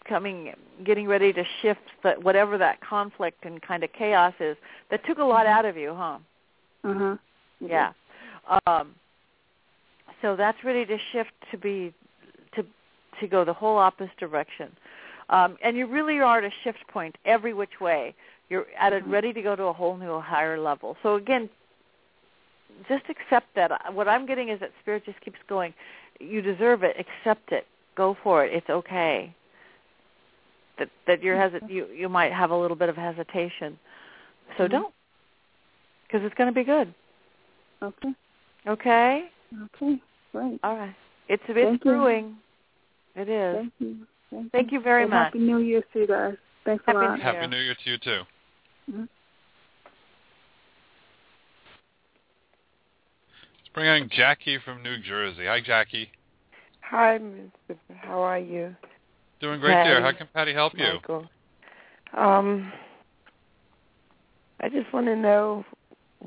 coming 0.07 0.53
getting 0.85 1.07
ready 1.07 1.32
to 1.32 1.45
shift 1.62 1.81
that 2.03 2.23
whatever 2.23 2.59
that 2.59 2.81
conflict 2.81 3.45
and 3.45 3.62
kind 3.62 3.85
of 3.85 3.91
chaos 3.93 4.35
is 4.41 4.57
that 4.91 5.01
took 5.07 5.19
a 5.19 5.24
lot 5.24 5.47
out 5.47 5.65
of 5.65 5.77
you, 5.77 5.95
huh? 5.95 6.19
Mhm. 6.85 7.19
Yeah. 7.61 7.93
Um, 8.66 8.95
so 10.20 10.36
that's 10.36 10.62
ready 10.65 10.85
to 10.85 10.99
shift 11.12 11.32
to 11.51 11.57
be 11.57 11.95
to 12.53 12.66
to 13.20 13.27
go 13.27 13.45
the 13.45 13.55
whole 13.55 13.78
opposite 13.78 14.16
direction. 14.19 14.77
Um, 15.31 15.57
and 15.62 15.77
you 15.77 15.86
really 15.86 16.20
are 16.20 16.39
at 16.39 16.45
a 16.45 16.51
shift 16.65 16.86
point 16.89 17.16
every 17.24 17.55
which 17.55 17.81
way. 17.81 18.15
You're 18.51 18.66
at 18.78 18.93
it 18.93 19.07
ready 19.07 19.32
to 19.32 19.41
go 19.41 19.57
to 19.57 19.65
a 19.65 19.73
whole 19.73 19.97
new 19.97 20.20
higher 20.20 20.59
level. 20.59 20.99
So 21.03 21.15
again, 21.15 21.49
just 22.89 23.05
accept 23.09 23.47
that. 23.57 23.71
What 23.95 24.09
I'm 24.09 24.27
getting 24.27 24.49
is 24.49 24.61
that 24.61 24.71
spirit 24.81 25.05
just 25.05 25.21
keeps 25.21 25.39
going. 25.49 25.75
You 26.21 26.43
deserve 26.43 26.83
it. 26.83 26.97
Accept 26.99 27.53
it. 27.53 27.67
Go 27.97 28.17
for 28.23 28.45
it. 28.45 28.53
It's 28.53 28.69
okay. 28.71 29.35
That 30.79 30.89
that 31.07 31.23
you're 31.23 31.37
hesit- 31.37 31.69
you 31.71 31.87
you 31.87 32.09
might 32.09 32.33
have 32.33 32.51
a 32.51 32.57
little 32.57 32.77
bit 32.77 32.89
of 32.89 32.97
hesitation. 32.97 33.79
So 34.59 34.67
Mhm. 34.67 34.71
don't, 34.71 34.95
because 36.07 36.25
it's 36.25 36.35
going 36.35 36.49
to 36.49 36.55
be 36.55 36.65
good. 36.65 36.93
Okay. 37.83 38.15
Okay. 38.67 39.31
Okay. 39.63 40.01
Great. 40.33 40.61
All 40.65 40.77
right. 40.77 40.95
It's 41.29 41.43
it's 41.49 41.55
Thank 41.55 41.85
you. 41.85 41.91
brewing. 41.91 42.37
It 43.15 43.29
is. 43.29 43.57
Thank 43.57 43.73
you. 43.79 44.07
Thank, 44.31 44.53
Thank 44.53 44.73
you 44.73 44.81
very 44.81 45.03
and 45.03 45.11
much. 45.11 45.25
Happy 45.27 45.39
New 45.39 45.59
Year 45.59 45.83
to 45.93 45.99
you 46.01 46.07
guys. 46.07 46.37
Thanks 46.65 46.83
Happy 46.87 46.99
a 46.99 47.01
lot. 47.01 47.17
New 47.17 47.23
Happy 47.23 47.47
New 47.47 47.57
Year 47.59 47.75
to 47.75 47.91
you 47.91 47.99
too. 47.99 48.23
Mhm. 48.91 49.09
Bring 53.75 53.89
on 53.89 54.09
Jackie 54.09 54.59
from 54.65 54.85
New 54.85 54.99
Jersey. 54.99 55.47
Hi, 55.47 55.61
Jackie. 55.61 56.09
Hi, 56.83 57.19
Mr. 57.19 57.77
How 57.97 58.23
are 58.23 58.39
you? 58.39 58.75
Doing 59.41 59.59
great, 59.59 59.83
dear. 59.83 60.01
How 60.01 60.13
can 60.13 60.29
Patti 60.33 60.55
help 60.55 60.75
you? 60.79 61.01
Um, 62.17 62.73
I 64.61 64.69
just 64.69 64.93
want 64.93 65.07
to 65.07 65.17
know 65.17 65.65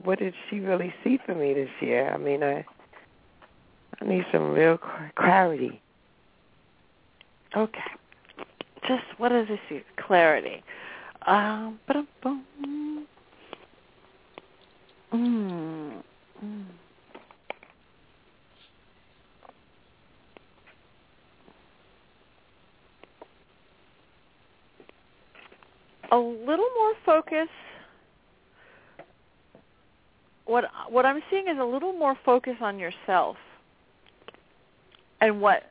what 0.03 0.19
did 0.19 0.34
she 0.49 0.60
really 0.60 0.94
see 1.06 1.18
for 1.26 1.34
me 1.34 1.53
this 1.53 1.69
year? 1.80 2.11
I 2.14 2.18
mean, 2.18 2.44
I 2.44 2.65
I 4.02 4.06
need 4.06 4.26
some 4.32 4.52
real 4.52 4.78
cl- 4.78 5.11
clarity. 5.15 5.82
Okay. 7.56 7.80
Just 8.90 9.06
what 9.18 9.32
what 9.32 9.41
is 9.44 9.48
this? 9.48 9.60
See? 9.69 9.82
Clarity. 10.06 10.64
Um, 11.26 11.80
ba-dum-bum. 11.88 13.07
Mm. 15.14 16.03
Mm. 16.44 16.65
A 26.11 26.17
little 26.17 26.69
more 26.75 26.93
focus. 27.05 27.49
What 30.45 30.65
what 30.89 31.05
I'm 31.05 31.21
seeing 31.29 31.47
is 31.47 31.57
a 31.59 31.65
little 31.65 31.93
more 31.93 32.17
focus 32.25 32.55
on 32.61 32.79
yourself 32.79 33.35
and 35.21 35.41
what 35.41 35.63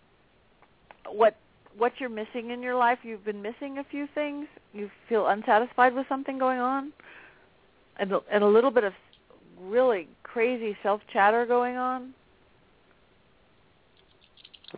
what 1.11 1.37
what 1.77 1.93
you're 1.99 2.09
missing 2.09 2.51
in 2.51 2.63
your 2.63 2.77
life. 2.77 2.99
You've 3.03 3.25
been 3.25 3.43
missing 3.43 3.79
a 3.79 3.85
few 3.85 4.07
things. 4.15 4.47
You 4.73 4.91
feel 5.09 5.27
unsatisfied 5.29 5.95
with 5.95 6.07
something 6.09 6.39
going 6.39 6.59
on, 6.59 6.93
and 7.99 8.13
and 8.31 8.45
a 8.45 8.49
little 8.49 8.71
bit 8.71 8.85
of 8.85 8.93
really 9.61 10.09
crazy 10.23 10.77
self 10.83 11.01
chatter 11.13 11.47
going 11.47 11.77
on. 11.77 12.15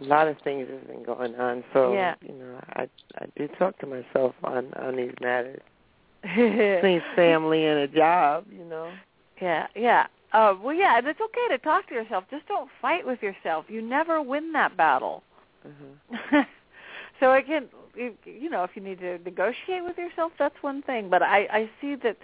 A 0.01 0.05
lot 0.05 0.29
of 0.29 0.39
things 0.45 0.69
have 0.70 0.87
been 0.87 1.03
going 1.03 1.35
on, 1.37 1.65
so 1.73 1.93
Yeah. 1.93 2.15
you 2.20 2.33
know, 2.35 2.61
I 2.75 2.89
I 3.20 3.27
do 3.37 3.49
talk 3.59 3.79
to 3.79 3.87
myself 3.87 4.35
on 4.45 4.73
on 4.75 4.97
these 4.97 5.15
matters. 5.20 5.61
Between 6.23 7.03
family 7.16 7.65
and 7.65 7.81
a 7.81 7.89
job, 7.89 8.47
you 8.51 8.65
know. 8.65 8.93
Yeah, 9.41 9.66
yeah. 9.75 10.07
Uh, 10.33 10.55
well, 10.61 10.75
yeah, 10.75 10.99
and 10.99 11.07
it's 11.07 11.20
okay 11.20 11.49
to 11.51 11.59
talk 11.59 11.89
to 11.89 11.95
yourself. 11.95 12.25
Just 12.31 12.47
don't 12.49 12.70
fight 12.83 13.07
with 13.07 13.23
yourself. 13.23 13.65
You 13.69 13.81
never 13.81 14.20
win 14.20 14.53
that 14.53 14.77
battle. 14.77 15.23
Mhm. 15.66 16.47
so 17.20 17.33
again, 17.33 17.69
you, 17.97 18.15
you 18.25 18.51
know, 18.51 18.62
if 18.65 18.70
you 18.77 18.83
need 18.83 19.01
to 19.01 19.19
negotiate 19.19 19.85
with 19.85 19.97
yourself, 19.97 20.33
that's 20.39 20.62
one 20.62 20.83
thing. 20.83 21.09
But 21.09 21.23
I, 21.23 21.49
I 21.51 21.70
see 21.81 21.95
that, 21.97 22.16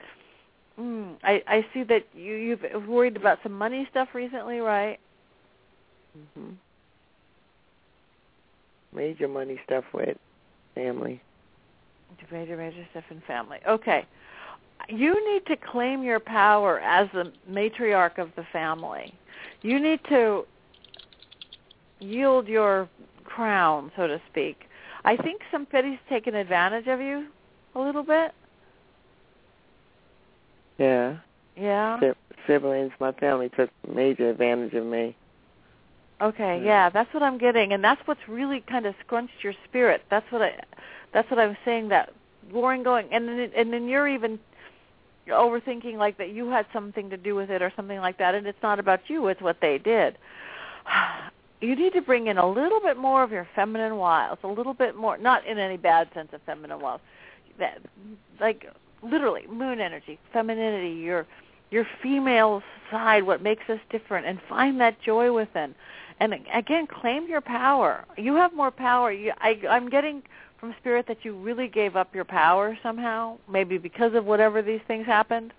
mm, 0.79 1.17
I, 1.23 1.43
I 1.47 1.67
see 1.73 1.83
that 1.85 2.05
you, 2.15 2.35
you've 2.35 2.87
worried 2.87 3.17
about 3.17 3.39
some 3.43 3.53
money 3.53 3.87
stuff 3.91 4.09
recently, 4.15 4.59
right? 4.61 4.99
Mhm. 6.17 6.57
Major 8.95 9.29
money 9.29 9.59
stuff 9.65 9.85
with 9.93 10.17
family. 10.75 11.21
Major, 12.31 12.57
major 12.57 12.87
stuff 12.91 13.05
in 13.11 13.21
family. 13.27 13.59
Okay. 13.69 14.07
You 14.89 15.15
need 15.33 15.47
to 15.47 15.57
claim 15.57 16.03
your 16.03 16.21
power 16.21 16.81
as 16.81 17.09
the 17.13 17.33
matriarch 17.51 18.19
of 18.19 18.31
the 18.37 18.45
family. 18.53 19.15
You 19.63 19.81
need 19.81 20.01
to 20.09 20.45
yield 22.01 22.49
your 22.49 22.89
crown, 23.25 23.91
so 23.97 24.07
to 24.07 24.21
speak. 24.31 24.65
I 25.05 25.17
think 25.17 25.43
somebody's 25.51 25.99
taken 26.09 26.35
advantage 26.35 26.87
of 26.87 27.01
you 27.01 27.27
a 27.75 27.81
little 27.81 28.03
bit. 28.03 28.33
Yeah. 30.79 31.19
Yeah. 31.57 32.01
Si- 32.01 32.37
siblings, 32.47 32.93
my 33.01 33.13
family 33.13 33.51
took 33.57 33.71
major 33.93 34.31
advantage 34.31 34.75
of 34.75 34.87
me. 34.87 35.17
Okay, 36.21 36.63
yeah, 36.65 36.91
that's 36.91 37.13
what 37.13 37.23
I'm 37.23 37.39
getting, 37.39 37.73
and 37.73 37.83
that's 37.83 38.01
what's 38.07 38.21
really 38.29 38.61
kind 38.61 38.87
of 38.87 38.95
scrunched 39.05 39.43
your 39.43 39.53
spirit. 39.69 40.03
That's 40.11 40.31
what 40.31 40.43
I, 40.43 40.61
that's 41.13 41.29
what 41.31 41.41
I'm 41.41 41.57
saying. 41.65 41.89
That 41.89 42.13
going, 42.53 42.83
going, 42.85 43.09
and 43.13 43.29
then 43.29 43.51
and 43.57 43.73
then 43.73 43.89
you're 43.89 44.09
even 44.09 44.39
overthinking 45.29 45.97
like 45.97 46.19
that 46.19 46.31
you 46.31 46.49
had 46.51 46.67
something 46.73 47.11
to 47.11 47.17
do 47.17 47.35
with 47.35 47.51
it 47.51 47.63
or 47.63 47.73
something 47.75 47.99
like 47.99 48.19
that, 48.19 48.35
and 48.35 48.47
it's 48.47 48.63
not 48.63 48.79
about 48.79 49.01
you; 49.09 49.27
it's 49.27 49.43
what 49.43 49.59
they 49.61 49.79
did. 49.79 50.17
You 51.61 51.77
need 51.77 51.95
to 51.95 52.03
bring 52.03 52.27
in 52.27 52.37
a 52.37 52.47
little 52.47 52.81
bit 52.81 52.99
more 52.99 53.23
of 53.23 53.33
your 53.33 53.49
feminine 53.55 53.97
wiles, 53.97 54.39
a 54.43 54.49
little 54.49 54.75
bit 54.75 54.97
more, 54.97 55.17
not 55.17 55.47
in 55.47 55.57
any 55.57 55.79
bad 55.79 56.11
sense 56.13 56.29
of 56.35 56.43
feminine 56.43 56.79
wiles, 56.79 57.01
that 57.59 57.79
like 58.39 58.67
literally 59.03 59.47
moon 59.47 59.81
energy, 59.81 60.19
femininity, 60.31 60.91
your 61.01 61.27
your 61.71 61.87
female 62.03 62.63
side, 62.91 63.23
what 63.25 63.43
makes 63.43 63.69
us 63.71 63.81
different, 63.89 64.27
and 64.27 64.41
find 64.47 64.79
that 64.81 65.01
joy 65.01 65.33
within. 65.33 65.75
And 66.21 66.35
again, 66.53 66.87
claim 66.87 67.29
your 67.29 67.41
power. 67.41 68.05
You 68.17 68.35
have 68.37 68.55
more 68.55 68.71
power. 68.71 69.11
You, 69.13 69.33
I, 69.39 69.61
I'm 69.69 69.89
getting 69.91 70.23
from 70.59 70.75
spirit 70.81 71.07
that 71.09 71.25
you 71.25 71.35
really 71.35 71.69
gave 71.69 71.97
up 71.97 72.15
your 72.15 72.25
power 72.25 72.79
somehow, 72.83 73.37
maybe 73.51 73.79
because 73.79 74.15
of 74.15 74.25
whatever 74.25 74.63
these 74.63 74.81
things 74.87 75.07
happened. 75.07 75.53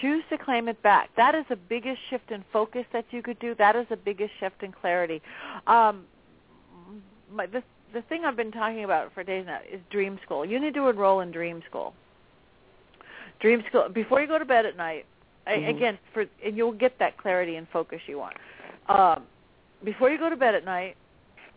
Choose 0.00 0.22
to 0.30 0.38
claim 0.38 0.68
it 0.68 0.82
back. 0.82 1.10
That 1.16 1.34
is 1.34 1.44
the 1.48 1.56
biggest 1.56 2.00
shift 2.10 2.30
in 2.30 2.44
focus 2.52 2.84
that 2.92 3.06
you 3.10 3.22
could 3.22 3.38
do. 3.38 3.54
That 3.54 3.76
is 3.76 3.86
the 3.88 3.96
biggest 3.96 4.32
shift 4.38 4.62
in 4.62 4.72
clarity. 4.72 5.22
Um, 5.66 6.04
my, 7.32 7.46
the, 7.46 7.62
the 7.92 8.02
thing 8.02 8.24
I've 8.24 8.36
been 8.36 8.52
talking 8.52 8.84
about 8.84 9.12
for 9.14 9.22
days 9.22 9.46
now 9.46 9.60
is 9.70 9.80
Dream 9.90 10.18
School. 10.24 10.44
You 10.44 10.60
need 10.60 10.74
to 10.74 10.88
enroll 10.88 11.20
in 11.20 11.30
Dream 11.30 11.62
School. 11.68 11.94
Dream 13.40 13.64
School 13.68 13.88
before 13.88 14.20
you 14.20 14.26
go 14.26 14.38
to 14.38 14.44
bed 14.44 14.66
at 14.66 14.76
night. 14.76 15.06
I, 15.46 15.56
Mhm. 15.56 15.68
Again, 15.70 15.98
for 16.12 16.26
and 16.44 16.56
you'll 16.56 16.72
get 16.72 16.98
that 16.98 17.16
clarity 17.16 17.56
and 17.56 17.68
focus 17.68 18.00
you 18.06 18.18
want. 18.18 18.36
Um, 18.88 19.26
before 19.82 20.10
you 20.10 20.18
go 20.18 20.30
to 20.30 20.36
bed 20.36 20.54
at 20.54 20.64
night, 20.64 20.96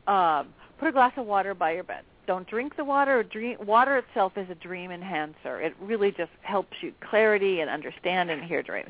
um, 0.07 0.53
put 0.79 0.87
a 0.87 0.91
glass 0.91 1.13
of 1.17 1.25
water 1.25 1.53
by 1.53 1.71
your 1.71 1.83
bed. 1.83 2.03
don't 2.27 2.47
drink 2.47 2.75
the 2.75 2.83
water. 2.83 3.21
Dream, 3.21 3.55
water 3.65 3.97
itself 3.97 4.33
is 4.35 4.49
a 4.49 4.55
dream 4.55 4.91
enhancer. 4.91 5.61
It 5.61 5.75
really 5.79 6.11
just 6.11 6.31
helps 6.41 6.75
you 6.81 6.91
clarity 6.99 7.61
and 7.61 7.69
understand 7.69 8.31
and 8.31 8.43
hear 8.43 8.63
dreams. 8.63 8.89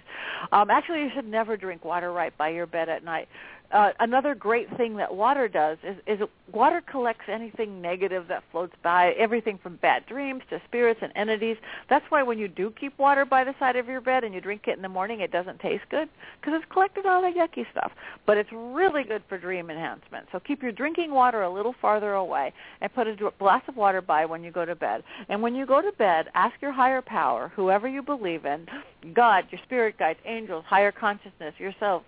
Um, 0.53 0.69
actually, 0.69 1.01
you 1.01 1.09
should 1.13 1.27
never 1.27 1.57
drink 1.57 1.83
water 1.83 2.13
right 2.13 2.35
by 2.37 2.49
your 2.49 2.65
bed 2.65 2.89
at 2.89 3.03
night 3.03 3.27
uh, 3.71 3.91
another 3.99 4.35
great 4.35 4.75
thing 4.77 4.95
that 4.97 5.15
water 5.15 5.47
does 5.47 5.77
is, 5.83 5.97
is 6.07 6.27
water 6.53 6.81
collects 6.81 7.25
anything 7.27 7.81
negative 7.81 8.27
that 8.27 8.43
floats 8.51 8.75
by, 8.83 9.11
everything 9.17 9.59
from 9.61 9.77
bad 9.77 10.05
dreams 10.05 10.41
to 10.49 10.61
spirits 10.67 10.99
and 11.03 11.11
entities. 11.15 11.57
That's 11.89 12.05
why 12.09 12.23
when 12.23 12.37
you 12.37 12.47
do 12.47 12.71
keep 12.71 12.97
water 12.97 13.25
by 13.25 13.43
the 13.43 13.55
side 13.59 13.75
of 13.75 13.87
your 13.87 14.01
bed 14.01 14.23
and 14.23 14.33
you 14.33 14.41
drink 14.41 14.63
it 14.67 14.75
in 14.75 14.81
the 14.81 14.89
morning, 14.89 15.21
it 15.21 15.31
doesn't 15.31 15.59
taste 15.59 15.83
good 15.89 16.09
because 16.39 16.53
it's 16.61 16.71
collected 16.71 17.05
all 17.05 17.21
the 17.21 17.27
yucky 17.27 17.65
stuff. 17.71 17.91
But 18.25 18.37
it's 18.37 18.49
really 18.51 19.03
good 19.03 19.23
for 19.27 19.37
dream 19.37 19.69
enhancement. 19.69 20.27
So 20.31 20.39
keep 20.39 20.61
your 20.61 20.71
drinking 20.71 21.11
water 21.11 21.43
a 21.43 21.49
little 21.49 21.75
farther 21.81 22.13
away 22.13 22.53
and 22.81 22.93
put 22.93 23.07
a 23.07 23.15
glass 23.39 23.63
of 23.67 23.75
water 23.75 24.01
by 24.01 24.25
when 24.25 24.43
you 24.43 24.51
go 24.51 24.65
to 24.65 24.75
bed. 24.75 25.03
And 25.29 25.41
when 25.41 25.55
you 25.55 25.65
go 25.65 25.81
to 25.81 25.91
bed, 25.93 26.27
ask 26.35 26.55
your 26.61 26.71
higher 26.71 27.01
power, 27.01 27.51
whoever 27.55 27.87
you 27.87 28.01
believe 28.01 28.45
in, 28.45 28.67
God, 29.13 29.45
your 29.51 29.61
spirit 29.63 29.97
guides, 29.97 30.19
angels, 30.25 30.63
higher 30.67 30.91
consciousness, 30.91 31.53
yourself, 31.57 32.03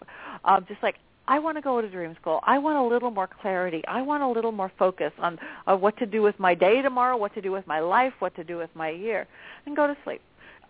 uh, 0.45 0.59
just 0.61 0.81
like 0.81 0.95
I 1.27 1.39
want 1.39 1.57
to 1.57 1.61
go 1.61 1.81
to 1.81 1.89
dream 1.89 2.15
school. 2.21 2.39
I 2.43 2.57
want 2.57 2.77
a 2.77 2.83
little 2.83 3.11
more 3.11 3.27
clarity. 3.27 3.83
I 3.87 4.01
want 4.01 4.23
a 4.23 4.27
little 4.27 4.51
more 4.51 4.71
focus 4.79 5.11
on 5.19 5.37
uh, 5.65 5.75
what 5.75 5.97
to 5.97 6.05
do 6.05 6.21
with 6.21 6.39
my 6.39 6.55
day 6.55 6.81
tomorrow, 6.81 7.17
what 7.17 7.33
to 7.35 7.41
do 7.41 7.51
with 7.51 7.67
my 7.67 7.79
life, 7.79 8.13
what 8.19 8.35
to 8.35 8.43
do 8.43 8.57
with 8.57 8.69
my 8.75 8.89
year, 8.89 9.27
and 9.65 9.75
go 9.75 9.87
to 9.87 9.97
sleep. 10.03 10.21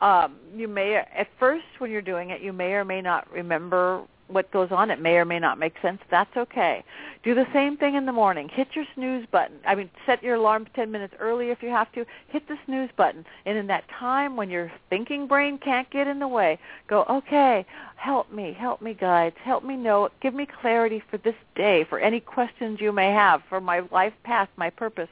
Um, 0.01 0.35
you 0.55 0.67
may, 0.67 0.95
at 0.95 1.27
first 1.39 1.65
when 1.79 1.91
you're 1.91 2.01
doing 2.01 2.29
it, 2.31 2.41
you 2.41 2.53
may 2.53 2.73
or 2.73 2.85
may 2.85 3.01
not 3.01 3.31
remember 3.31 4.03
what 4.27 4.51
goes 4.51 4.71
on. 4.71 4.91
It 4.91 5.01
may 5.01 5.15
or 5.15 5.25
may 5.25 5.39
not 5.39 5.59
make 5.59 5.75
sense. 5.81 6.01
That's 6.09 6.35
okay. 6.35 6.83
Do 7.23 7.33
the 7.33 7.47
same 7.53 7.77
thing 7.77 7.95
in 7.95 8.05
the 8.05 8.11
morning. 8.11 8.49
Hit 8.49 8.69
your 8.75 8.85
snooze 8.95 9.25
button. 9.31 9.57
I 9.65 9.75
mean, 9.75 9.89
set 10.05 10.23
your 10.23 10.35
alarm 10.35 10.67
10 10.75 10.91
minutes 10.91 11.13
early 11.19 11.49
if 11.49 11.61
you 11.61 11.69
have 11.69 11.91
to. 11.93 12.05
Hit 12.29 12.47
the 12.47 12.57
snooze 12.65 12.89
button. 12.95 13.25
And 13.45 13.57
in 13.57 13.67
that 13.67 13.87
time 13.89 14.35
when 14.35 14.49
your 14.49 14.71
thinking 14.89 15.27
brain 15.27 15.57
can't 15.57 15.89
get 15.89 16.07
in 16.07 16.19
the 16.19 16.27
way, 16.27 16.59
go, 16.87 17.05
okay, 17.09 17.65
help 17.95 18.31
me, 18.31 18.53
help 18.53 18.81
me, 18.81 18.93
guides. 18.93 19.35
Help 19.43 19.63
me 19.63 19.75
know, 19.75 20.09
give 20.21 20.33
me 20.33 20.45
clarity 20.61 21.01
for 21.09 21.17
this 21.17 21.35
day, 21.55 21.83
for 21.83 21.99
any 21.99 22.19
questions 22.19 22.79
you 22.81 22.91
may 22.91 23.11
have, 23.11 23.41
for 23.49 23.59
my 23.61 23.81
life 23.91 24.13
path, 24.23 24.49
my 24.57 24.69
purpose 24.69 25.09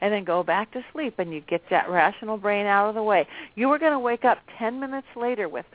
and 0.00 0.12
then 0.12 0.24
go 0.24 0.42
back 0.42 0.70
to 0.72 0.84
sleep 0.92 1.18
and 1.18 1.32
you 1.32 1.40
get 1.40 1.62
that 1.70 1.88
rational 1.90 2.36
brain 2.36 2.66
out 2.66 2.88
of 2.88 2.94
the 2.94 3.02
way. 3.02 3.26
You 3.54 3.70
are 3.70 3.78
going 3.78 3.92
to 3.92 3.98
wake 3.98 4.24
up 4.24 4.38
10 4.58 4.80
minutes 4.80 5.08
later 5.16 5.48
with 5.48 5.66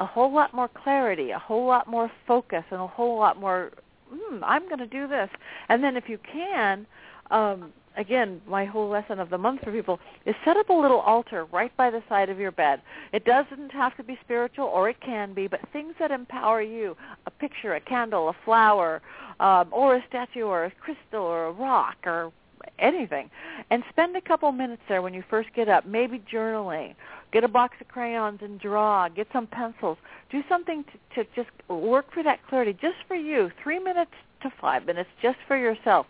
a 0.00 0.06
whole 0.06 0.32
lot 0.32 0.52
more 0.52 0.68
clarity, 0.68 1.30
a 1.30 1.38
whole 1.38 1.66
lot 1.66 1.88
more 1.88 2.10
focus, 2.26 2.64
and 2.70 2.80
a 2.80 2.86
whole 2.86 3.18
lot 3.18 3.38
more. 3.38 3.70
Mm, 4.12 4.40
I'm 4.42 4.66
going 4.66 4.78
to 4.78 4.86
do 4.86 5.08
this, 5.08 5.28
and 5.68 5.82
then 5.82 5.96
if 5.96 6.08
you 6.08 6.18
can, 6.32 6.86
um, 7.30 7.72
again, 7.96 8.40
my 8.46 8.64
whole 8.64 8.88
lesson 8.88 9.18
of 9.18 9.30
the 9.30 9.38
month 9.38 9.62
for 9.62 9.72
people 9.72 9.98
is 10.26 10.34
set 10.44 10.56
up 10.56 10.68
a 10.68 10.72
little 10.72 11.00
altar 11.00 11.46
right 11.46 11.76
by 11.76 11.90
the 11.90 12.02
side 12.08 12.28
of 12.28 12.38
your 12.38 12.52
bed. 12.52 12.80
It 13.12 13.24
doesn't 13.24 13.72
have 13.72 13.96
to 13.96 14.04
be 14.04 14.18
spiritual, 14.22 14.66
or 14.66 14.88
it 14.88 15.00
can 15.00 15.34
be, 15.34 15.48
but 15.48 15.60
things 15.72 15.94
that 15.98 16.10
empower 16.10 16.62
you: 16.62 16.96
a 17.26 17.30
picture, 17.30 17.74
a 17.74 17.80
candle, 17.80 18.28
a 18.28 18.36
flower, 18.44 19.02
um, 19.40 19.68
or 19.72 19.96
a 19.96 20.04
statue, 20.08 20.44
or 20.44 20.66
a 20.66 20.70
crystal, 20.70 21.22
or 21.22 21.46
a 21.46 21.52
rock, 21.52 21.96
or 22.04 22.32
anything. 22.78 23.30
And 23.70 23.82
spend 23.90 24.16
a 24.16 24.20
couple 24.20 24.50
minutes 24.52 24.82
there 24.88 25.02
when 25.02 25.14
you 25.14 25.24
first 25.28 25.48
get 25.54 25.68
up, 25.68 25.86
maybe 25.86 26.22
journaling 26.32 26.94
Get 27.36 27.44
a 27.44 27.48
box 27.48 27.76
of 27.82 27.88
crayons 27.88 28.38
and 28.40 28.58
draw. 28.58 29.10
Get 29.10 29.26
some 29.30 29.46
pencils. 29.46 29.98
Do 30.30 30.42
something 30.48 30.86
to, 31.14 31.22
to 31.22 31.30
just 31.36 31.50
work 31.68 32.10
for 32.14 32.22
that 32.22 32.38
clarity, 32.48 32.72
just 32.72 32.96
for 33.06 33.14
you. 33.14 33.50
Three 33.62 33.78
minutes 33.78 34.12
to 34.40 34.50
five 34.58 34.86
minutes, 34.86 35.10
just 35.20 35.36
for 35.46 35.54
yourself, 35.54 36.06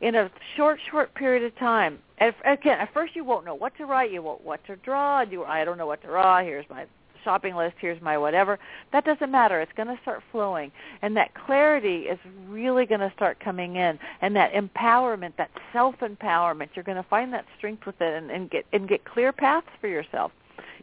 in 0.00 0.14
a 0.14 0.30
short, 0.56 0.80
short 0.90 1.14
period 1.14 1.42
of 1.42 1.54
time. 1.58 1.98
At, 2.16 2.34
again, 2.46 2.78
at 2.80 2.94
first 2.94 3.14
you 3.14 3.24
won't 3.24 3.44
know 3.44 3.54
what 3.54 3.76
to 3.76 3.84
write. 3.84 4.10
You 4.10 4.22
won't 4.22 4.42
what 4.42 4.64
to 4.68 4.76
draw. 4.76 5.20
You, 5.20 5.44
I 5.44 5.66
don't 5.66 5.76
know 5.76 5.84
what 5.84 6.00
to 6.00 6.06
draw. 6.06 6.40
Here's 6.40 6.64
my 6.70 6.86
shopping 7.24 7.56
list, 7.56 7.74
here's 7.78 8.00
my 8.00 8.16
whatever. 8.16 8.58
That 8.94 9.04
doesn't 9.04 9.30
matter. 9.30 9.60
It's 9.60 9.72
going 9.76 9.94
to 9.94 10.00
start 10.00 10.22
flowing. 10.32 10.72
And 11.02 11.14
that 11.18 11.34
clarity 11.34 12.04
is 12.04 12.18
really 12.48 12.86
going 12.86 13.00
to 13.00 13.12
start 13.14 13.38
coming 13.38 13.76
in. 13.76 13.98
And 14.22 14.34
that 14.34 14.54
empowerment, 14.54 15.36
that 15.36 15.50
self-empowerment, 15.74 16.70
you're 16.74 16.86
going 16.86 16.96
to 16.96 17.06
find 17.10 17.34
that 17.34 17.44
strength 17.58 17.84
with 17.84 18.00
it 18.00 18.14
and, 18.14 18.30
and 18.30 18.50
get 18.50 18.64
and 18.72 18.88
get 18.88 19.04
clear 19.04 19.30
paths 19.30 19.66
for 19.82 19.88
yourself. 19.88 20.32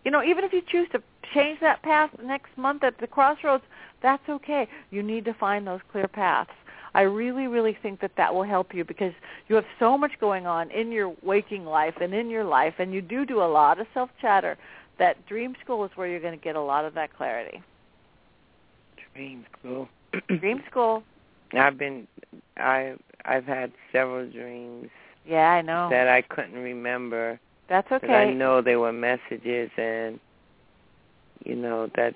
You 0.03 0.11
know, 0.11 0.23
even 0.23 0.43
if 0.43 0.53
you 0.53 0.61
choose 0.61 0.87
to 0.91 1.01
change 1.33 1.59
that 1.59 1.81
path 1.81 2.11
next 2.23 2.57
month 2.57 2.83
at 2.83 2.97
the 2.99 3.07
crossroads, 3.07 3.63
that's 4.01 4.27
okay. 4.29 4.67
You 4.91 5.03
need 5.03 5.25
to 5.25 5.33
find 5.33 5.65
those 5.65 5.81
clear 5.91 6.07
paths. 6.07 6.51
I 6.93 7.01
really, 7.01 7.47
really 7.47 7.77
think 7.81 7.99
that 8.01 8.11
that 8.17 8.33
will 8.33 8.43
help 8.43 8.73
you 8.73 8.83
because 8.83 9.13
you 9.47 9.55
have 9.55 9.65
so 9.77 9.97
much 9.97 10.13
going 10.19 10.47
on 10.47 10.71
in 10.71 10.91
your 10.91 11.15
waking 11.21 11.65
life 11.65 11.95
and 12.01 12.13
in 12.13 12.29
your 12.29 12.43
life, 12.43 12.75
and 12.79 12.93
you 12.93 13.01
do 13.01 13.25
do 13.25 13.41
a 13.41 13.45
lot 13.45 13.79
of 13.79 13.87
self-chatter. 13.93 14.57
That 14.97 15.23
dream 15.27 15.55
school 15.63 15.85
is 15.85 15.91
where 15.95 16.07
you're 16.07 16.19
going 16.19 16.37
to 16.37 16.43
get 16.43 16.55
a 16.55 16.61
lot 16.61 16.85
of 16.85 16.95
that 16.95 17.15
clarity. 17.15 17.61
Dream 19.13 19.45
school. 19.59 19.89
dream 20.39 20.63
school. 20.69 21.03
I've 21.53 21.77
been, 21.77 22.07
I, 22.57 22.95
I've 23.25 23.45
had 23.45 23.71
several 23.91 24.29
dreams. 24.29 24.89
Yeah, 25.25 25.51
I 25.51 25.61
know. 25.61 25.89
That 25.91 26.07
I 26.07 26.21
couldn't 26.21 26.55
remember 26.55 27.39
that's 27.69 27.91
okay. 27.91 28.13
I 28.13 28.33
know 28.33 28.61
there 28.61 28.79
were 28.79 28.93
messages, 28.93 29.69
and 29.77 30.19
you 31.45 31.55
know 31.55 31.89
that's 31.95 32.15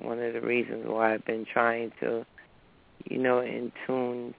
one 0.00 0.18
of 0.18 0.32
the 0.32 0.40
reasons 0.40 0.84
why 0.86 1.14
I've 1.14 1.24
been 1.24 1.46
trying 1.50 1.92
to, 2.00 2.26
you 3.04 3.18
know, 3.18 3.40
in 3.40 3.72
tune, 3.86 4.34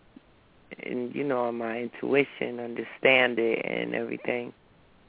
and 0.83 1.13
you 1.15 1.23
know, 1.23 1.45
on 1.45 1.57
my 1.57 1.79
intuition, 1.79 2.59
understand 2.59 3.39
it, 3.39 3.65
and 3.65 3.95
everything. 3.95 4.53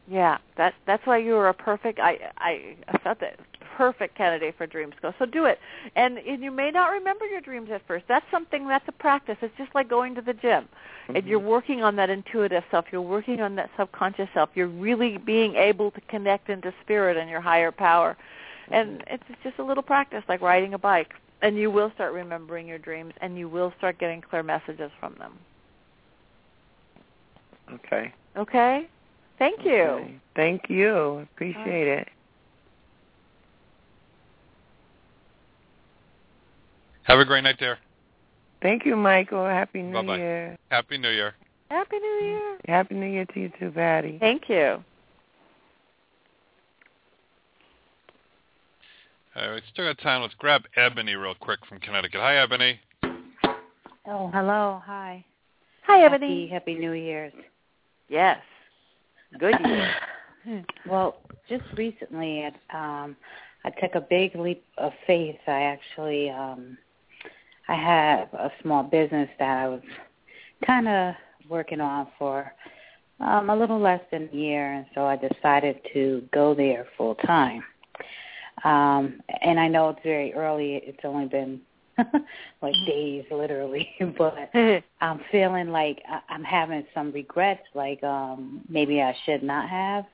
Yeah, 0.09 0.39
that 0.57 0.75
that's 0.87 1.05
why 1.07 1.19
you 1.19 1.33
were 1.35 1.49
a 1.49 1.55
perfect. 1.55 1.99
I 1.99 2.31
I, 2.39 2.77
I 2.89 2.99
felt 2.99 3.21
that 3.21 3.39
perfect 3.77 4.17
candidate 4.17 4.55
for 4.57 4.67
Dream 4.67 4.93
School. 4.97 5.13
So 5.19 5.27
do 5.27 5.45
it, 5.45 5.59
and, 5.95 6.19
and 6.19 6.43
you 6.43 6.51
may 6.51 6.71
not 6.71 6.91
remember 6.91 7.27
your 7.27 7.43
dreams 7.43 7.69
at 7.71 7.87
first. 7.87 8.07
That's 8.09 8.25
something 8.31 8.67
that's 8.67 8.89
a 8.89 8.93
practice. 8.93 9.37
It's 9.43 9.57
just 9.59 9.75
like 9.75 9.89
going 9.89 10.15
to 10.15 10.23
the 10.23 10.33
gym, 10.33 10.65
mm-hmm. 10.65 11.17
and 11.17 11.27
you're 11.27 11.39
working 11.39 11.83
on 11.83 11.97
that 11.97 12.09
intuitive 12.09 12.65
self. 12.71 12.87
You're 12.91 13.03
working 13.03 13.41
on 13.41 13.55
that 13.57 13.71
subconscious 13.77 14.29
self. 14.33 14.51
You're 14.55 14.67
really 14.67 15.19
being 15.19 15.57
able 15.57 15.91
to 15.91 16.01
connect 16.03 16.49
into 16.49 16.73
spirit 16.83 17.17
and 17.17 17.29
your 17.29 17.43
higher 17.43 17.71
power, 17.71 18.17
and 18.71 19.01
mm-hmm. 19.01 19.15
it's 19.15 19.43
just 19.43 19.59
a 19.59 19.65
little 19.65 19.83
practice, 19.83 20.25
like 20.29 20.41
riding 20.41 20.75
a 20.75 20.79
bike. 20.79 21.13
And 21.43 21.59
you 21.59 21.71
will 21.71 21.93
start 21.95 22.15
remembering 22.15 22.67
your 22.67 22.79
dreams, 22.79 23.13
and 23.21 23.37
you 23.37 23.47
will 23.47 23.75
start 23.77 23.99
getting 23.99 24.23
clear 24.23 24.43
messages 24.43 24.91
from 24.99 25.15
them. 25.19 25.35
Okay. 27.75 28.13
Okay. 28.39 28.89
Thank 29.39 29.65
you. 29.65 29.83
Okay. 29.83 30.21
Thank 30.35 30.71
you. 30.71 31.27
Appreciate 31.35 31.89
it. 31.89 32.09
Have 37.07 37.21
a 37.21 37.25
great 37.25 37.45
night 37.45 37.57
there. 37.61 37.79
Thank 38.61 38.85
you, 38.85 38.97
Michael. 38.97 39.45
Happy 39.45 39.83
New 39.83 39.93
Bye-bye. 39.93 40.17
Year. 40.17 40.59
Happy 40.71 40.99
New 40.99 41.11
Year. 41.11 41.35
Happy 41.71 41.99
New 41.99 42.27
Year. 42.27 42.59
Happy 42.67 42.95
New 42.95 43.07
Year 43.07 43.25
to 43.27 43.41
you 43.41 43.53
too, 43.61 43.71
Patti. 43.71 44.19
Thank 44.19 44.49
you. 44.49 44.83
Uh, 49.37 49.53
we 49.55 49.61
still 49.73 49.85
got 49.85 50.03
time. 50.03 50.23
Let's 50.23 50.35
grab 50.35 50.63
Ebony 50.77 51.15
real 51.15 51.35
quick 51.39 51.61
from 51.69 51.79
Connecticut. 51.79 52.21
Hi, 52.21 52.39
Ebony. 52.39 52.81
Oh, 54.09 54.31
hello. 54.33 54.81
Hi. 54.85 55.25
Hi, 55.87 56.05
Ebony. 56.05 56.49
Happy, 56.49 56.73
Happy 56.73 56.75
New 56.75 56.93
Year's. 56.93 57.33
Yes. 58.09 58.39
Good 59.39 59.55
year. 59.65 59.95
well, 60.89 61.19
just 61.49 61.65
recently, 61.77 62.45
um, 62.73 63.17
I 63.65 63.71
took 63.81 63.95
a 63.95 64.01
big 64.01 64.35
leap 64.35 64.65
of 64.79 64.93
faith. 65.07 65.37
I 65.47 65.63
actually, 65.63 66.31
um, 66.31 66.79
I 67.69 67.75
have 67.75 68.33
a 68.35 68.51
small 68.63 68.83
business 68.85 69.29
that 69.39 69.59
I 69.59 69.69
was 69.69 69.83
kind 70.65 70.89
of 70.89 71.15
working 71.49 71.81
on 71.81 72.09
for 72.19 72.53
um, 73.21 73.51
a 73.51 73.57
little 73.57 73.81
less 73.81 74.01
than 74.11 74.29
a 74.33 74.37
year, 74.37 74.73
and 74.75 74.87
so 74.95 75.05
I 75.05 75.17
decided 75.17 75.81
to 75.95 76.23
go 76.33 76.55
there 76.55 76.87
full 76.97 77.15
time. 77.17 77.63
Um, 78.65 79.21
and 79.43 79.59
I 79.59 79.69
know 79.69 79.91
it's 79.91 80.01
very 80.03 80.33
early; 80.35 80.77
it's 80.85 81.05
only 81.05 81.27
been 81.27 81.61
like 82.63 82.75
days, 82.87 83.25
literally. 83.31 83.89
but 84.19 84.51
I'm 85.01 85.21
feeling 85.33 85.69
like 85.69 86.03
I'm 86.29 86.45
having 86.45 86.85
some 86.95 87.13
regrets, 87.13 87.63
like 87.75 88.03
um, 88.05 88.63
maybe 88.69 89.01
I 89.01 89.15
should 89.25 89.43
not 89.43 89.69
have. 89.69 90.05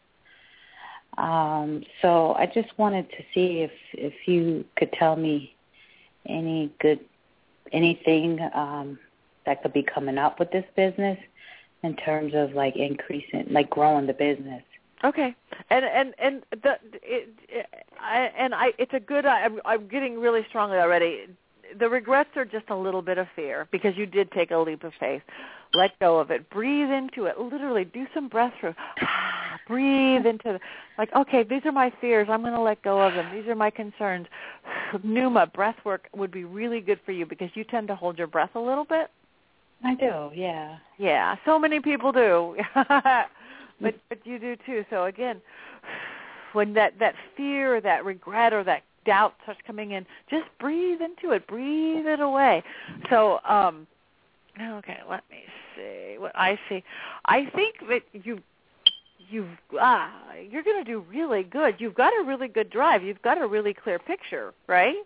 Um, 1.18 1.82
so 2.00 2.32
I 2.34 2.46
just 2.46 2.76
wanted 2.78 3.10
to 3.10 3.18
see 3.34 3.60
if 3.60 3.70
if 3.92 4.14
you 4.26 4.64
could 4.76 4.92
tell 4.92 5.16
me 5.16 5.54
any 6.26 6.72
good 6.80 7.00
anything 7.72 8.40
um, 8.54 8.98
that 9.46 9.62
could 9.62 9.72
be 9.72 9.82
coming 9.82 10.18
up 10.18 10.38
with 10.38 10.50
this 10.50 10.64
business 10.76 11.18
in 11.82 11.96
terms 11.96 12.32
of 12.34 12.52
like 12.52 12.76
increasing, 12.76 13.46
like 13.50 13.68
growing 13.70 14.06
the 14.06 14.12
business. 14.12 14.62
Okay, 15.04 15.34
and 15.70 15.84
and 15.84 16.14
and 16.18 16.42
the 16.62 16.78
it, 17.02 17.28
it 17.48 17.66
I, 18.00 18.30
and 18.38 18.54
I 18.54 18.72
it's 18.78 18.92
a 18.94 19.00
good. 19.00 19.26
I'm 19.26 19.60
I'm 19.64 19.88
getting 19.88 20.20
really 20.20 20.46
strongly 20.48 20.78
already. 20.78 21.26
the 21.78 21.88
regrets 21.88 22.30
are 22.36 22.44
just 22.44 22.70
a 22.70 22.76
little 22.76 23.02
bit 23.02 23.18
of 23.18 23.26
fear 23.34 23.66
because 23.70 23.96
you 23.96 24.06
did 24.06 24.30
take 24.30 24.50
a 24.50 24.58
leap 24.58 24.84
of 24.84 24.92
faith. 25.00 25.22
Let 25.74 25.98
go 26.00 26.18
of 26.18 26.30
it. 26.30 26.48
Breathe 26.50 26.90
into 26.90 27.26
it. 27.26 27.38
Literally, 27.38 27.84
do 27.84 28.06
some 28.14 28.28
breath 28.28 28.52
through. 28.60 28.74
Breathe 29.68 30.26
into, 30.26 30.54
the, 30.54 30.60
like, 30.98 31.10
okay, 31.14 31.42
these 31.42 31.62
are 31.64 31.72
my 31.72 31.92
fears. 32.00 32.28
I'm 32.30 32.42
going 32.42 32.52
to 32.52 32.60
let 32.60 32.82
go 32.82 33.00
of 33.00 33.14
them. 33.14 33.34
These 33.34 33.48
are 33.48 33.54
my 33.54 33.70
concerns. 33.70 34.26
Pneuma 35.02 35.46
breath 35.46 35.76
work 35.84 36.08
would 36.14 36.30
be 36.30 36.44
really 36.44 36.80
good 36.80 37.00
for 37.06 37.12
you 37.12 37.24
because 37.24 37.50
you 37.54 37.64
tend 37.64 37.88
to 37.88 37.96
hold 37.96 38.18
your 38.18 38.26
breath 38.26 38.50
a 38.54 38.60
little 38.60 38.84
bit. 38.84 39.10
I 39.84 39.94
do, 39.94 40.30
yeah. 40.34 40.78
Yeah, 40.98 41.36
so 41.44 41.58
many 41.58 41.80
people 41.80 42.12
do. 42.12 42.56
but 42.74 43.96
but 44.08 44.24
you 44.24 44.38
do 44.38 44.56
too. 44.64 44.84
So 44.90 45.06
again, 45.06 45.40
when 46.52 46.72
that 46.74 46.98
that 47.00 47.14
fear, 47.36 47.76
or 47.76 47.80
that 47.80 48.04
regret, 48.04 48.52
or 48.52 48.62
that 48.64 48.82
doubt 49.04 49.34
starts 49.42 49.60
coming 49.66 49.92
in, 49.92 50.06
just 50.30 50.44
breathe 50.60 51.00
into 51.00 51.34
it. 51.34 51.46
Breathe 51.46 52.06
it 52.06 52.20
away. 52.20 52.62
So 53.10 53.40
um 53.44 53.86
okay, 54.60 54.98
let 55.08 55.24
me 55.30 55.42
see 55.76 56.16
what 56.18 56.32
I 56.34 56.58
see. 56.68 56.82
I 57.26 57.46
think 57.46 57.76
that 57.88 58.02
you 58.12 58.40
you've 59.30 59.48
ah 59.80 60.10
you're 60.50 60.62
going 60.62 60.84
to 60.84 60.90
do 60.90 61.00
really 61.10 61.42
good. 61.42 61.76
You've 61.80 61.94
got 61.94 62.12
a 62.20 62.24
really 62.24 62.48
good 62.48 62.70
drive. 62.70 63.02
You've 63.02 63.22
got 63.22 63.40
a 63.40 63.46
really 63.46 63.74
clear 63.74 63.98
picture, 63.98 64.52
right? 64.66 64.96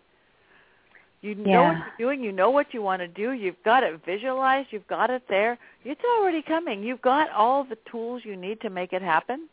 You 1.21 1.35
know 1.35 1.63
Yeah. 1.63 1.67
what 1.67 1.77
you're 1.97 2.09
doing. 2.09 2.23
You 2.23 2.31
know 2.31 2.51
what 2.51 2.73
you 2.73 2.81
want 2.81 3.01
to 3.01 3.07
do. 3.07 3.31
You've 3.31 3.61
got 3.63 3.83
it 3.83 3.99
visualized. 4.05 4.69
You've 4.71 4.87
got 4.87 5.09
it 5.09 5.23
there. 5.27 5.57
It's 5.83 6.01
already 6.17 6.41
coming. 6.41 6.83
You've 6.83 7.01
got 7.01 7.31
all 7.31 7.63
the 7.63 7.77
tools 7.89 8.21
you 8.25 8.35
need 8.35 8.61
to 8.61 8.69
make 8.69 8.93
it 8.93 9.01
happen. 9.01 9.47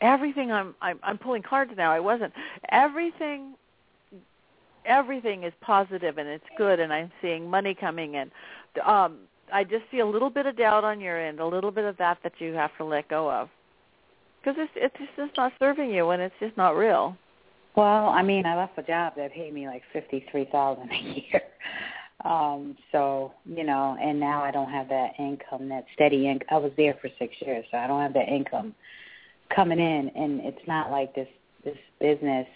Everything 0.00 0.52
I'm 0.52 0.74
I'm, 0.80 0.98
I'm 1.02 1.18
pulling 1.18 1.42
cards 1.42 1.72
now. 1.76 1.90
I 1.92 2.00
wasn't. 2.00 2.32
Everything 2.70 3.54
everything 4.84 5.42
is 5.44 5.52
positive 5.60 6.18
and 6.18 6.28
it's 6.28 6.44
good 6.56 6.80
and 6.80 6.92
I'm 6.92 7.10
seeing 7.20 7.50
money 7.50 7.74
coming 7.74 8.14
in. 8.14 8.30
Um 8.84 9.18
I 9.52 9.64
just 9.64 9.84
see 9.90 10.00
a 10.00 10.06
little 10.06 10.30
bit 10.30 10.46
of 10.46 10.56
doubt 10.56 10.84
on 10.84 11.00
your 11.00 11.18
end, 11.18 11.40
a 11.40 11.46
little 11.46 11.70
bit 11.70 11.84
of 11.84 11.96
that 11.96 12.18
that 12.22 12.32
you 12.38 12.52
have 12.54 12.70
to 12.76 12.84
let 12.84 13.08
go 13.08 13.30
of. 13.30 13.48
Because 14.40 14.56
it's 14.58 14.72
it's 14.96 15.12
just 15.16 15.36
not 15.36 15.52
serving 15.58 15.90
you 15.90 16.10
and 16.10 16.22
it's 16.22 16.34
just 16.40 16.56
not 16.56 16.76
real. 16.76 17.16
Well, 17.76 18.08
I 18.08 18.22
mean, 18.22 18.44
I 18.44 18.56
left 18.56 18.78
a 18.78 18.82
job 18.82 19.14
that 19.16 19.32
paid 19.32 19.54
me 19.54 19.66
like 19.66 19.82
fifty 19.92 20.26
three 20.30 20.48
thousand 20.50 20.90
a 20.90 20.96
year. 20.96 21.42
Um, 22.24 22.76
so, 22.90 23.32
you 23.44 23.62
know, 23.62 23.96
and 24.02 24.18
now 24.18 24.42
I 24.42 24.50
don't 24.50 24.68
have 24.70 24.88
that 24.88 25.12
income, 25.20 25.68
that 25.68 25.84
steady 25.94 26.26
income. 26.26 26.48
I 26.50 26.56
was 26.56 26.72
there 26.76 26.98
for 27.00 27.08
six 27.16 27.32
years, 27.40 27.64
so 27.70 27.78
I 27.78 27.86
don't 27.86 28.02
have 28.02 28.12
that 28.14 28.28
income 28.28 28.74
coming 29.54 29.78
in 29.78 30.10
and 30.14 30.40
it's 30.40 30.66
not 30.66 30.90
like 30.90 31.14
this 31.14 31.28
this 31.64 31.76
business 32.00 32.46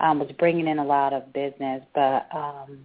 um 0.00 0.18
was 0.18 0.30
bringing 0.38 0.66
in 0.66 0.78
a 0.78 0.84
lot 0.84 1.12
of 1.12 1.32
business, 1.32 1.82
but 1.94 2.26
um 2.34 2.78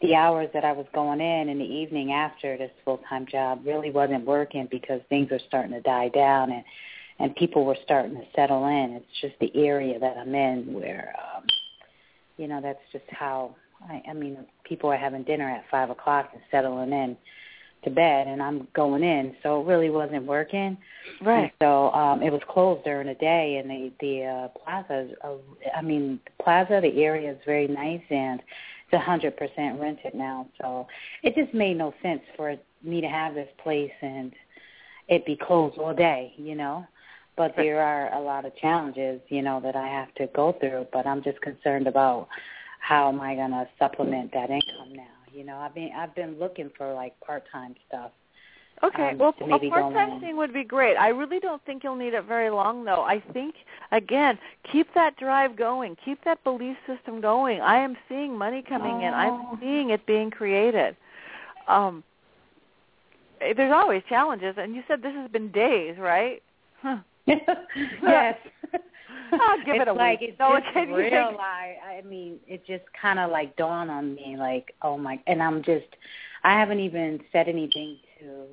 the 0.00 0.14
hours 0.14 0.48
that 0.54 0.64
I 0.64 0.72
was 0.72 0.86
going 0.94 1.20
in 1.20 1.48
in 1.48 1.58
the 1.58 1.64
evening 1.64 2.12
after 2.12 2.56
this 2.56 2.70
full-time 2.84 3.26
job 3.26 3.60
really 3.64 3.90
wasn't 3.90 4.24
working 4.24 4.66
because 4.70 5.00
things 5.08 5.30
were 5.30 5.40
starting 5.46 5.72
to 5.72 5.80
die 5.80 6.08
down 6.08 6.52
and 6.52 6.64
and 7.20 7.36
people 7.36 7.66
were 7.66 7.76
starting 7.84 8.14
to 8.14 8.24
settle 8.34 8.66
in. 8.66 8.92
It's 8.92 9.20
just 9.20 9.34
the 9.40 9.52
area 9.54 9.98
that 9.98 10.16
I'm 10.16 10.34
in 10.34 10.72
where, 10.72 11.14
um, 11.36 11.44
you 12.38 12.48
know, 12.48 12.60
that's 12.62 12.80
just 12.92 13.04
how. 13.10 13.54
I, 13.88 14.02
I 14.10 14.12
mean, 14.14 14.38
people 14.64 14.90
are 14.90 14.96
having 14.96 15.22
dinner 15.22 15.48
at 15.48 15.64
five 15.70 15.90
o'clock 15.90 16.30
and 16.32 16.42
settling 16.50 16.92
in 16.92 17.16
to 17.84 17.90
bed, 17.90 18.26
and 18.26 18.42
I'm 18.42 18.68
going 18.74 19.02
in, 19.02 19.34
so 19.42 19.60
it 19.60 19.66
really 19.66 19.88
wasn't 19.88 20.26
working. 20.26 20.76
Right. 21.22 21.44
And 21.44 21.50
so 21.62 21.90
um, 21.92 22.22
it 22.22 22.30
was 22.30 22.42
closed 22.48 22.84
during 22.84 23.06
the 23.06 23.14
day, 23.14 23.56
and 23.56 23.70
the 23.70 23.92
the 24.00 24.24
uh, 24.24 24.48
plaza. 24.58 25.08
Is, 25.08 25.16
uh, 25.24 25.76
I 25.76 25.82
mean, 25.82 26.20
the 26.24 26.42
plaza, 26.42 26.80
the 26.82 27.02
area 27.02 27.32
is 27.32 27.38
very 27.46 27.68
nice, 27.68 28.02
and 28.10 28.42
it's 28.90 29.00
a 29.00 29.04
hundred 29.04 29.36
percent 29.36 29.80
rented 29.80 30.14
now. 30.14 30.48
So 30.60 30.86
it 31.22 31.34
just 31.34 31.54
made 31.54 31.78
no 31.78 31.94
sense 32.02 32.22
for 32.36 32.56
me 32.82 33.00
to 33.00 33.08
have 33.08 33.34
this 33.34 33.48
place 33.62 33.92
and 34.02 34.32
it 35.08 35.26
be 35.26 35.36
closed 35.36 35.78
all 35.78 35.94
day, 35.94 36.32
you 36.36 36.54
know 36.54 36.86
but 37.40 37.54
there 37.56 37.80
are 37.80 38.12
a 38.12 38.20
lot 38.20 38.44
of 38.44 38.54
challenges, 38.56 39.18
you 39.28 39.40
know, 39.40 39.60
that 39.62 39.74
I 39.74 39.86
have 39.86 40.14
to 40.16 40.26
go 40.34 40.54
through. 40.60 40.86
But 40.92 41.06
I'm 41.06 41.22
just 41.22 41.40
concerned 41.40 41.86
about 41.86 42.28
how 42.80 43.08
am 43.08 43.18
I 43.18 43.34
going 43.34 43.52
to 43.52 43.66
supplement 43.78 44.30
that 44.34 44.50
income 44.50 44.92
now. 44.92 45.06
You 45.32 45.44
know, 45.44 45.56
I've 45.56 45.74
been 45.74 45.90
I've 45.96 46.14
been 46.14 46.38
looking 46.38 46.70
for 46.76 46.92
like 46.92 47.18
part 47.20 47.44
time 47.50 47.76
stuff. 47.88 48.10
Okay, 48.82 49.10
um, 49.10 49.18
well, 49.18 49.34
a 49.40 49.68
part-time 49.68 50.20
thing 50.20 50.36
would 50.38 50.54
be 50.54 50.64
great. 50.64 50.96
I 50.96 51.08
really 51.08 51.38
don't 51.38 51.62
think 51.66 51.84
you'll 51.84 51.96
need 51.96 52.14
it 52.14 52.24
very 52.24 52.48
long, 52.48 52.84
though. 52.84 53.02
I 53.02 53.22
think, 53.32 53.54
again, 53.92 54.38
keep 54.72 54.86
that 54.94 55.18
drive 55.18 55.54
going. 55.54 55.96
Keep 56.02 56.24
that 56.24 56.42
belief 56.44 56.76
system 56.86 57.20
going. 57.20 57.60
I 57.60 57.76
am 57.76 57.94
seeing 58.08 58.36
money 58.36 58.62
coming 58.66 59.02
in. 59.02 59.12
Oh. 59.12 59.16
I'm 59.16 59.58
seeing 59.60 59.90
it 59.90 60.06
being 60.06 60.30
created. 60.30 60.96
Um, 61.68 62.02
eh, 63.42 63.52
there's 63.54 63.72
always 63.72 64.02
challenges, 64.08 64.54
and 64.56 64.74
you 64.74 64.82
said 64.88 65.02
this 65.02 65.14
has 65.14 65.30
been 65.30 65.50
days, 65.52 65.96
right? 65.98 66.42
Huh. 66.80 66.98
yes. 67.26 68.38
I'll 69.32 69.58
give 69.64 69.76
it's 69.76 69.82
it 69.82 69.88
a 69.88 69.92
like 69.92 70.20
week. 70.20 70.30
it's 70.30 70.38
No, 70.38 70.58
just 70.58 70.88
you 70.88 70.96
real. 70.96 71.36
I 71.38 71.98
I 71.98 72.02
mean, 72.02 72.38
it 72.48 72.66
just 72.66 72.84
kind 73.00 73.18
of 73.18 73.30
like 73.30 73.56
dawned 73.56 73.90
on 73.90 74.14
me, 74.14 74.36
like, 74.38 74.74
oh 74.82 74.96
my, 74.96 75.20
and 75.26 75.42
I'm 75.42 75.62
just, 75.62 75.86
I 76.44 76.58
haven't 76.58 76.80
even 76.80 77.20
said 77.30 77.46
anything 77.46 77.98
to 78.20 78.46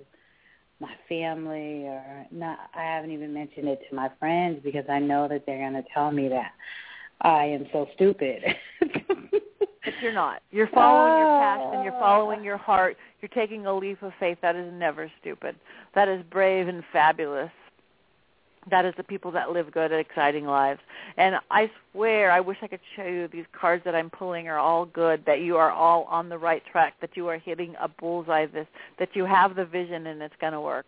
my 0.79 0.93
family 1.09 1.83
or 1.83 2.25
not. 2.31 2.69
I 2.75 2.83
haven't 2.83 3.11
even 3.11 3.33
mentioned 3.33 3.67
it 3.67 3.79
to 3.89 3.95
my 3.95 4.09
friends 4.19 4.59
because 4.63 4.85
I 4.89 4.99
know 4.99 5.27
that 5.27 5.45
they're 5.45 5.57
going 5.57 5.81
to 5.81 5.89
tell 5.93 6.11
me 6.11 6.27
that 6.29 6.51
I 7.21 7.45
am 7.45 7.65
so 7.71 7.87
stupid. 7.95 8.43
But 8.79 9.93
you're 10.01 10.13
not. 10.13 10.41
You're 10.51 10.69
following 10.73 11.17
your 11.17 11.39
passion. 11.39 11.83
You're 11.83 11.99
following 11.99 12.43
your 12.43 12.57
heart. 12.57 12.97
You're 13.21 13.29
taking 13.29 13.65
a 13.65 13.73
leap 13.73 14.03
of 14.03 14.11
faith. 14.19 14.37
That 14.41 14.55
is 14.55 14.71
never 14.73 15.09
stupid. 15.21 15.55
That 15.95 16.09
is 16.09 16.21
brave 16.29 16.67
and 16.67 16.83
fabulous. 16.91 17.51
That 18.69 18.85
is 18.85 18.93
the 18.97 19.03
people 19.03 19.31
that 19.31 19.51
live 19.51 19.71
good, 19.71 19.91
and 19.91 19.99
exciting 20.01 20.45
lives. 20.45 20.81
And 21.15 21.35
I 21.51 21.71
swear, 21.91 22.31
I 22.31 22.39
wish 22.39 22.57
I 22.61 22.67
could 22.67 22.81
show 22.95 23.05
you 23.05 23.27
these 23.27 23.45
cards 23.57 23.83
that 23.85 23.95
I'm 23.95 24.09
pulling 24.09 24.47
are 24.47 24.57
all 24.57 24.85
good. 24.85 25.23
That 25.25 25.41
you 25.41 25.57
are 25.57 25.71
all 25.71 26.03
on 26.03 26.29
the 26.29 26.37
right 26.37 26.63
track. 26.69 26.95
That 27.01 27.11
you 27.15 27.27
are 27.27 27.37
hitting 27.37 27.75
a 27.79 27.87
bullseye. 27.87 28.47
This. 28.47 28.67
That 28.99 29.09
you 29.15 29.25
have 29.25 29.55
the 29.55 29.65
vision 29.65 30.07
and 30.07 30.21
it's 30.21 30.35
going 30.41 30.53
to 30.53 30.61
work, 30.61 30.87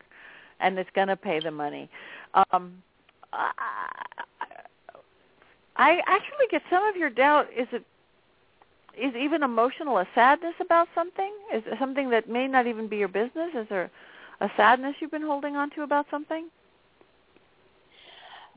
and 0.59 0.77
it's 0.77 0.89
going 0.93 1.07
to 1.07 1.15
pay 1.15 1.39
the 1.39 1.51
money. 1.51 1.89
Um, 2.51 2.83
I, 5.79 6.01
actually 6.07 6.47
get 6.51 6.61
some 6.69 6.85
of 6.85 6.95
your 6.95 7.09
doubt. 7.09 7.47
Is 7.55 7.67
it 7.71 7.83
is 8.97 9.15
even 9.15 9.43
emotional 9.43 9.97
a 9.97 10.07
sadness 10.13 10.55
about 10.59 10.89
something? 10.93 11.31
Is 11.53 11.63
it 11.65 11.79
something 11.79 12.09
that 12.09 12.27
may 12.27 12.47
not 12.47 12.67
even 12.67 12.87
be 12.89 12.97
your 12.97 13.07
business? 13.07 13.51
Is 13.55 13.67
there 13.69 13.89
a 14.41 14.49
sadness 14.57 14.95
you've 14.99 15.11
been 15.11 15.21
holding 15.21 15.55
on 15.55 15.69
to 15.71 15.83
about 15.83 16.07
something? 16.11 16.49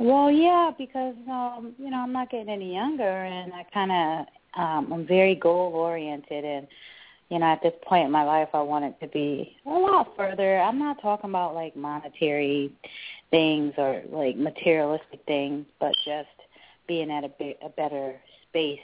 Well, 0.02 0.32
yeah, 0.32 0.72
because 0.76 1.14
um, 1.30 1.74
you 1.78 1.88
know 1.88 1.98
I'm 1.98 2.12
not 2.12 2.28
getting 2.28 2.48
any 2.48 2.74
younger, 2.74 3.04
and 3.04 3.52
I 3.52 3.64
kind 3.72 3.92
of 3.92 4.60
um, 4.60 4.92
I'm 4.92 5.06
very 5.06 5.36
goal 5.36 5.70
oriented, 5.76 6.44
and 6.44 6.66
you 7.28 7.38
know 7.38 7.46
at 7.46 7.62
this 7.62 7.74
point 7.86 8.06
in 8.06 8.10
my 8.10 8.24
life 8.24 8.48
I 8.52 8.62
want 8.62 8.84
it 8.84 8.98
to 9.00 9.06
be 9.06 9.56
a 9.64 9.70
lot 9.70 10.16
further. 10.16 10.58
I'm 10.58 10.80
not 10.80 11.00
talking 11.00 11.30
about 11.30 11.54
like 11.54 11.76
monetary 11.76 12.72
things 13.30 13.74
or 13.78 14.02
like 14.10 14.36
materialistic 14.36 15.20
things, 15.28 15.66
but 15.78 15.92
just 16.04 16.26
being 16.88 17.12
at 17.12 17.22
a 17.22 17.28
bit 17.28 17.60
a 17.64 17.68
better 17.68 18.16
space 18.48 18.80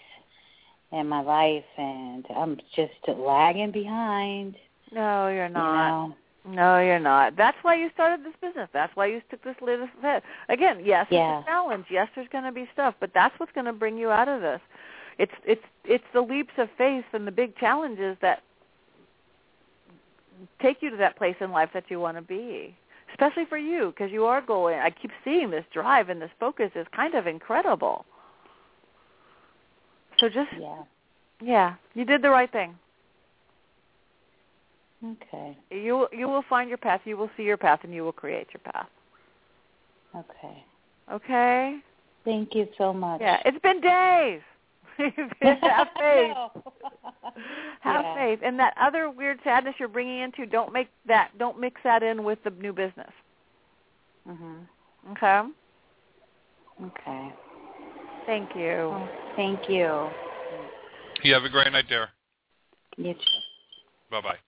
in 0.93 1.09
my 1.09 1.21
life, 1.21 1.65
and 1.77 2.27
I'm 2.37 2.59
just 2.77 2.93
lagging 3.09 3.73
behind. 3.73 4.55
No, 4.93 5.27
you're 5.31 5.49
You 5.49 5.55
not. 5.55 5.89
know? 5.89 6.15
No, 6.49 6.79
you're 6.81 6.99
not. 6.99 7.37
That's 7.37 7.59
why 7.63 7.75
you 7.75 7.91
started 7.93 8.25
this 8.25 8.33
business. 8.41 8.69
That's 8.73 8.95
why 8.97 9.07
you 9.07 9.21
took 9.31 9.43
this 9.45 9.57
latest 9.61 9.91
step. 9.99 10.25
Again, 10.49 10.81
yes, 10.83 11.07
Yeah. 11.11 11.41
it's 11.41 11.47
a 11.47 11.51
challenge. 11.51 11.87
Yes, 11.91 12.09
there's 12.15 12.29
going 12.29 12.45
to 12.45 12.53
be 12.53 12.67
stuff, 12.73 12.95
but 13.01 13.11
that's 13.13 13.39
what's 13.39 13.53
going 13.53 13.67
to 13.67 13.73
bring 13.73 13.99
you 13.99 14.11
out 14.11 14.29
of 14.29 14.41
this. 14.41 14.61
It's 15.19 15.33
it's 15.45 15.65
it's 15.85 16.05
the 16.15 16.21
leaps 16.21 16.53
of 16.57 16.69
faith 16.79 17.05
and 17.13 17.27
the 17.27 17.33
big 17.33 17.57
challenges 17.57 18.17
that 18.23 18.43
take 20.63 20.81
you 20.81 20.91
to 20.91 20.97
that 20.97 21.17
place 21.17 21.37
in 21.41 21.51
life 21.51 21.71
that 21.75 21.85
you 21.91 22.01
want 22.01 22.17
to 22.17 22.23
be. 22.23 22.75
Especially 23.11 23.45
for 23.47 23.59
you, 23.59 23.89
because 23.91 24.13
you 24.13 24.25
are 24.27 24.41
going. 24.41 24.79
I 24.79 24.91
keep 24.91 25.11
seeing 25.25 25.51
this 25.51 25.65
drive 25.73 26.09
and 26.09 26.21
this 26.23 26.31
focus 26.39 26.71
is 26.77 26.87
kind 26.95 27.15
of 27.15 27.27
incredible. 27.27 28.07
So 30.19 30.29
just 30.29 30.53
Yeah. 30.59 30.83
yeah, 31.41 31.75
you 31.95 32.05
did 32.05 32.23
the 32.23 32.31
right 32.31 32.51
thing. 32.51 32.79
Okay. 35.05 35.57
You 35.71 36.09
you 36.13 36.29
will 36.29 36.45
find 36.49 36.69
your 36.69 36.79
path. 36.79 37.01
You 37.05 37.17
will 37.17 37.31
see 37.37 37.45
your 37.45 37.57
path, 37.57 37.81
and 37.85 37.95
you 37.95 38.03
will 38.03 38.13
create 38.13 38.49
your 38.53 38.73
path. 38.73 38.89
Okay. 40.17 40.65
Okay. 41.11 41.79
Thank 42.25 42.55
you 42.55 42.69
so 42.77 42.93
much. 42.93 43.21
Yeah, 43.21 43.41
it's 43.45 43.59
been 43.61 43.81
days. 43.81 44.41
Have 45.41 45.89
faith. 45.99 46.37
Have 47.81 48.05
Yeah. 48.05 48.15
faith. 48.15 48.41
And 48.43 48.59
that 48.59 48.75
other 48.81 49.09
weird 49.11 49.39
sadness 49.45 49.75
you're 49.79 49.89
bringing 49.89 50.21
into, 50.21 50.45
don't 50.45 50.73
make 50.73 50.89
that. 51.07 51.31
Don't 51.39 51.61
mix 51.61 51.81
that 51.85 52.03
in 52.03 52.25
with 52.25 52.43
the 52.43 52.51
new 52.51 52.73
business. 52.73 53.13
Mhm. 54.29 54.67
Okay. 55.13 55.43
Okay. 56.85 57.33
Thank 58.27 58.55
you. 58.55 58.95
Thank 59.37 59.69
you. 59.69 60.11
You 61.23 61.35
have 61.35 61.45
a 61.45 61.49
great 61.49 61.73
night, 61.73 61.89
dear. 61.89 62.11
You 62.97 63.15
too. 63.15 63.21
Bye-bye. 64.11 64.39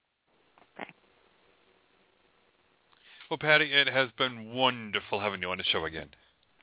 Well, 3.30 3.38
Patti, 3.38 3.72
it 3.72 3.88
has 3.88 4.08
been 4.18 4.52
wonderful 4.52 5.20
having 5.20 5.40
you 5.40 5.50
on 5.50 5.58
the 5.58 5.64
show 5.64 5.84
again. 5.84 6.08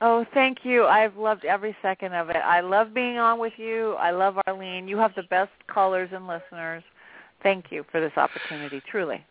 Oh, 0.02 0.26
thank 0.34 0.58
you. 0.64 0.84
I've 0.84 1.16
loved 1.16 1.46
every 1.46 1.74
second 1.80 2.12
of 2.12 2.28
it. 2.28 2.36
I 2.36 2.60
love 2.60 2.92
being 2.92 3.16
on 3.16 3.40
with 3.40 3.54
you. 3.56 3.94
I 3.94 4.10
love 4.10 4.36
Arlene. 4.46 4.86
You 4.86 4.98
have 4.98 5.14
the 5.16 5.22
best 5.24 5.50
callers 5.66 6.10
and 6.12 6.28
listeners. 6.28 6.84
Thank 7.42 7.72
you 7.72 7.84
for 7.90 8.00
this 8.00 8.12
opportunity, 8.16 8.82
truly. 8.88 9.24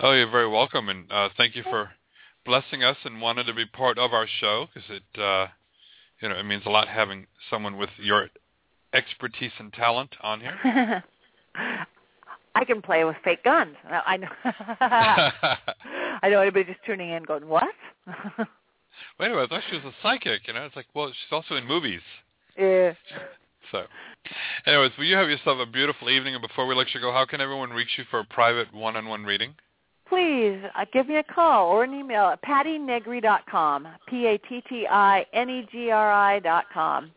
Oh, 0.00 0.12
you're 0.12 0.30
very 0.30 0.48
welcome, 0.48 0.88
and 0.88 1.10
uh, 1.10 1.30
thank 1.36 1.56
you 1.56 1.64
for 1.68 1.90
blessing 2.46 2.84
us 2.84 2.96
and 3.04 3.20
wanting 3.20 3.46
to 3.46 3.54
be 3.54 3.66
part 3.66 3.98
of 3.98 4.12
our 4.12 4.28
show 4.40 4.68
because 4.72 4.88
it, 4.88 5.20
uh, 5.20 5.48
you 6.22 6.28
know, 6.28 6.36
it 6.36 6.44
means 6.44 6.62
a 6.64 6.70
lot 6.70 6.86
having 6.86 7.26
someone 7.50 7.76
with 7.76 7.90
your 7.98 8.28
expertise 8.94 9.52
and 9.58 9.72
talent 9.72 10.14
on 10.22 10.40
here. 10.40 11.04
I 12.54 12.64
can 12.64 12.82
play 12.82 13.04
with 13.04 13.16
fake 13.24 13.44
guns. 13.44 13.76
I 14.06 14.16
know. 14.16 14.28
I 16.22 16.28
know 16.28 16.40
anybody 16.40 16.64
just 16.64 16.84
tuning 16.84 17.10
in 17.10 17.24
going, 17.24 17.46
"What?" 17.46 17.68
Wait 19.18 19.26
a 19.26 19.30
minute, 19.30 19.44
I 19.44 19.46
thought 19.46 19.62
she 19.68 19.76
was 19.76 19.84
a 19.84 19.92
psychic. 20.02 20.46
You 20.46 20.54
know, 20.54 20.64
it's 20.64 20.76
like, 20.76 20.86
well, 20.94 21.08
she's 21.08 21.32
also 21.32 21.56
in 21.56 21.66
movies. 21.66 22.00
Yeah. 22.56 22.92
So, 23.70 23.82
anyways, 24.66 24.92
will 24.96 25.04
you 25.04 25.16
have 25.16 25.28
yourself 25.28 25.58
a 25.60 25.70
beautiful 25.70 26.08
evening? 26.08 26.34
And 26.34 26.40
before 26.40 26.66
we 26.66 26.74
let 26.74 26.94
you 26.94 27.02
go, 27.02 27.12
how 27.12 27.26
can 27.26 27.42
everyone 27.42 27.68
reach 27.68 27.98
you 27.98 28.04
for 28.10 28.20
a 28.20 28.24
private 28.24 28.72
one-on-one 28.72 29.24
reading? 29.24 29.54
Please 30.08 30.58
uh, 30.74 30.86
give 30.90 31.06
me 31.06 31.16
a 31.16 31.22
call 31.22 31.68
or 31.68 31.84
an 31.84 31.92
email 31.92 32.28
at 32.28 32.42
pattinegri.com. 32.42 33.86
P-A-T-T-I-N-E-G-R-I 34.08 36.40
dot 36.40 36.64
com. 36.72 37.10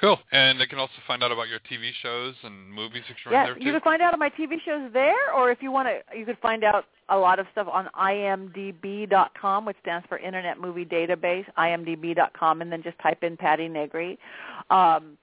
Cool. 0.00 0.18
And 0.32 0.60
they 0.60 0.66
can 0.66 0.78
also 0.78 0.92
find 1.06 1.22
out 1.22 1.30
about 1.32 1.48
your 1.48 1.60
TV 1.60 1.90
shows 2.02 2.34
and 2.42 2.70
movies 2.70 3.02
that 3.08 3.16
you're 3.24 3.32
Yeah, 3.32 3.46
there 3.46 3.54
too. 3.54 3.64
you 3.64 3.72
can 3.72 3.80
find 3.80 4.02
out 4.02 4.12
on 4.12 4.18
my 4.18 4.28
TV 4.30 4.56
shows 4.64 4.92
there, 4.92 5.32
or 5.34 5.50
if 5.50 5.62
you 5.62 5.70
want 5.70 5.88
to, 5.88 6.18
you 6.18 6.26
could 6.26 6.38
find 6.42 6.64
out 6.64 6.84
a 7.08 7.16
lot 7.16 7.38
of 7.38 7.46
stuff 7.52 7.68
on 7.72 7.88
imdb.com, 7.98 9.64
which 9.64 9.76
stands 9.82 10.06
for 10.08 10.18
Internet 10.18 10.60
Movie 10.60 10.84
Database, 10.84 11.44
imdb.com, 11.58 12.60
and 12.62 12.70
then 12.72 12.82
just 12.82 12.98
type 12.98 13.22
in 13.22 13.36
Patti 13.36 13.68
Negri, 13.68 14.18
um, 14.70 15.16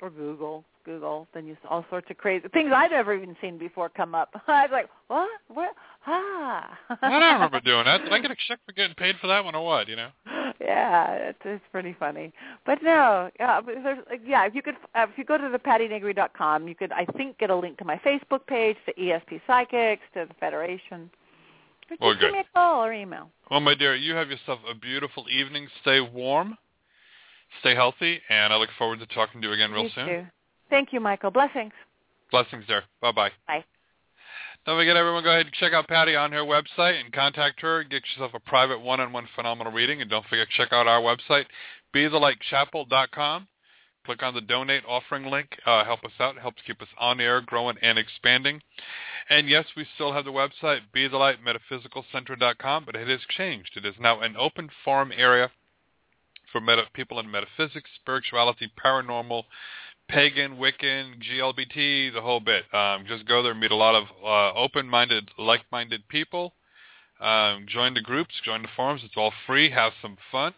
or 0.00 0.10
Google, 0.10 0.64
Google. 0.84 1.26
Then 1.34 1.46
you 1.46 1.56
all 1.68 1.84
sorts 1.90 2.08
of 2.10 2.18
crazy 2.18 2.46
things 2.48 2.70
I've 2.74 2.90
never 2.90 3.14
even 3.14 3.36
seen 3.40 3.58
before 3.58 3.88
come 3.88 4.14
up. 4.14 4.30
I 4.46 4.62
was 4.62 4.70
like, 4.72 4.88
what? 5.08 5.28
What? 5.48 5.74
Ah. 6.06 6.76
I 7.02 7.10
don't 7.10 7.34
remember 7.34 7.60
doing 7.64 7.84
that. 7.84 8.02
Did 8.04 8.12
I 8.12 8.18
get 8.20 8.30
a 8.30 8.36
check 8.48 8.58
for 8.66 8.72
getting 8.72 8.94
paid 8.94 9.16
for 9.20 9.26
that 9.28 9.44
one 9.44 9.54
or 9.54 9.64
what? 9.64 9.88
You 9.88 9.96
know. 9.96 10.08
Yeah, 10.60 11.12
it's, 11.14 11.38
it's 11.44 11.64
pretty 11.70 11.94
funny. 11.98 12.32
But 12.66 12.82
no, 12.82 13.30
yeah, 13.38 13.60
but 13.60 13.76
there's, 13.82 13.98
yeah. 14.26 14.44
If 14.46 14.54
you 14.54 14.62
could, 14.62 14.74
uh, 14.94 15.06
if 15.10 15.16
you 15.16 15.24
go 15.24 15.38
to 15.38 15.48
the 15.48 15.58
pattinegri.com, 15.58 16.66
you 16.66 16.74
could, 16.74 16.92
I 16.92 17.04
think, 17.04 17.38
get 17.38 17.50
a 17.50 17.56
link 17.56 17.78
to 17.78 17.84
my 17.84 17.96
Facebook 17.98 18.46
page, 18.46 18.76
to 18.86 18.92
ESP 18.94 19.40
Psychics, 19.46 20.02
to 20.14 20.26
the 20.28 20.34
Federation. 20.40 21.10
But 21.88 22.00
Well, 22.00 22.12
just 22.12 22.22
give 22.22 22.32
me 22.32 22.40
a 22.40 22.44
call 22.54 22.84
or 22.84 22.92
email. 22.92 23.30
Well, 23.50 23.60
my 23.60 23.74
dear, 23.74 23.94
you 23.94 24.14
have 24.14 24.28
yourself 24.30 24.58
a 24.68 24.74
beautiful 24.74 25.26
evening. 25.30 25.68
Stay 25.82 26.00
warm, 26.00 26.58
stay 27.60 27.74
healthy, 27.74 28.20
and 28.28 28.52
I 28.52 28.56
look 28.56 28.70
forward 28.76 28.98
to 28.98 29.06
talking 29.06 29.40
to 29.40 29.48
you 29.48 29.54
again 29.54 29.70
real 29.72 29.84
You 29.84 29.90
soon. 29.94 30.06
too. 30.06 30.26
Thank 30.70 30.92
you, 30.92 31.00
Michael. 31.00 31.30
Blessings. 31.30 31.72
Blessings 32.30 32.64
there. 32.68 32.84
Bye-bye. 33.00 33.30
Bye. 33.46 33.64
Don't 34.66 34.78
forget, 34.78 34.96
everyone, 34.96 35.24
go 35.24 35.30
ahead 35.30 35.46
and 35.46 35.54
check 35.54 35.72
out 35.72 35.88
Patti 35.88 36.14
on 36.14 36.32
her 36.32 36.42
website 36.42 37.00
and 37.00 37.12
contact 37.12 37.60
her. 37.62 37.84
Get 37.84 38.02
yourself 38.12 38.32
a 38.34 38.40
private 38.40 38.80
one-on-one 38.80 39.28
phenomenal 39.34 39.72
reading. 39.72 40.02
And 40.02 40.10
don't 40.10 40.26
forget, 40.26 40.48
check 40.50 40.72
out 40.72 40.86
our 40.86 41.00
website, 41.00 41.46
BeTheLightChapel.com. 41.94 43.48
Click 44.04 44.22
on 44.22 44.34
the 44.34 44.40
donate 44.40 44.84
offering 44.86 45.24
link. 45.26 45.48
Uh, 45.66 45.84
help 45.84 46.04
us 46.04 46.12
out. 46.20 46.36
It 46.36 46.40
helps 46.40 46.62
keep 46.66 46.80
us 46.80 46.88
on 46.98 47.20
air, 47.20 47.40
growing, 47.40 47.76
and 47.82 47.98
expanding. 47.98 48.60
And 49.30 49.48
yes, 49.48 49.66
we 49.76 49.86
still 49.94 50.12
have 50.12 50.24
the 50.24 50.32
website, 50.32 50.80
BeTheLightMetaphysicalCenter.com, 50.94 52.84
but 52.84 52.96
it 52.96 53.08
has 53.08 53.20
changed. 53.28 53.72
It 53.76 53.84
is 53.84 53.94
now 54.00 54.20
an 54.20 54.36
open 54.38 54.70
forum 54.84 55.12
area 55.16 55.50
for 56.50 56.60
meta- 56.60 56.88
people 56.94 57.20
in 57.20 57.30
metaphysics, 57.30 57.90
spirituality, 58.00 58.70
paranormal, 58.82 59.44
pagan, 60.08 60.56
Wiccan, 60.56 61.22
GLBT, 61.22 62.12
the 62.12 62.20
whole 62.20 62.40
bit. 62.40 62.64
Um, 62.74 63.04
just 63.06 63.26
go 63.26 63.42
there, 63.42 63.54
meet 63.54 63.70
a 63.70 63.76
lot 63.76 63.94
of 63.94 64.04
uh, 64.24 64.58
open-minded, 64.58 65.30
like-minded 65.38 66.08
people. 66.08 66.54
Um, 67.20 67.66
join 67.68 67.94
the 67.94 68.00
groups, 68.00 68.34
join 68.44 68.62
the 68.62 68.68
forums. 68.74 69.02
It's 69.04 69.16
all 69.16 69.32
free. 69.46 69.70
Have 69.70 69.92
some 70.00 70.16
fun. 70.32 70.54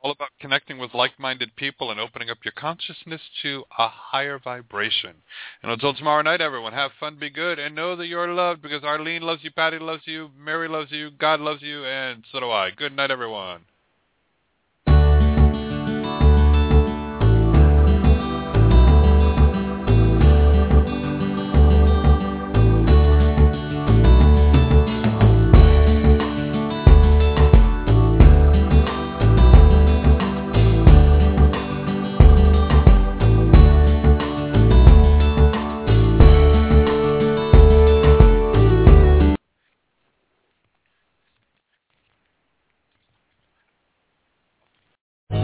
All 0.00 0.12
about 0.12 0.28
connecting 0.40 0.78
with 0.78 0.94
like-minded 0.94 1.56
people 1.56 1.90
and 1.90 1.98
opening 1.98 2.30
up 2.30 2.38
your 2.44 2.52
consciousness 2.52 3.20
to 3.42 3.64
a 3.78 3.88
higher 3.88 4.38
vibration. 4.38 5.14
And 5.62 5.72
until 5.72 5.92
tomorrow 5.92 6.22
night, 6.22 6.40
everyone, 6.40 6.72
have 6.72 6.92
fun, 7.00 7.18
be 7.18 7.30
good, 7.30 7.58
and 7.58 7.74
know 7.74 7.96
that 7.96 8.06
you're 8.06 8.32
loved 8.32 8.62
because 8.62 8.84
Arlene 8.84 9.22
loves 9.22 9.42
you, 9.42 9.50
Patti 9.50 9.78
loves 9.80 10.02
you, 10.06 10.30
Mary 10.38 10.68
loves 10.68 10.92
you, 10.92 11.10
God 11.10 11.40
loves 11.40 11.62
you, 11.62 11.84
and 11.84 12.24
so 12.30 12.40
do 12.40 12.50
I. 12.50 12.70
Good 12.70 12.94
night, 12.94 13.10
everyone. 13.10 13.62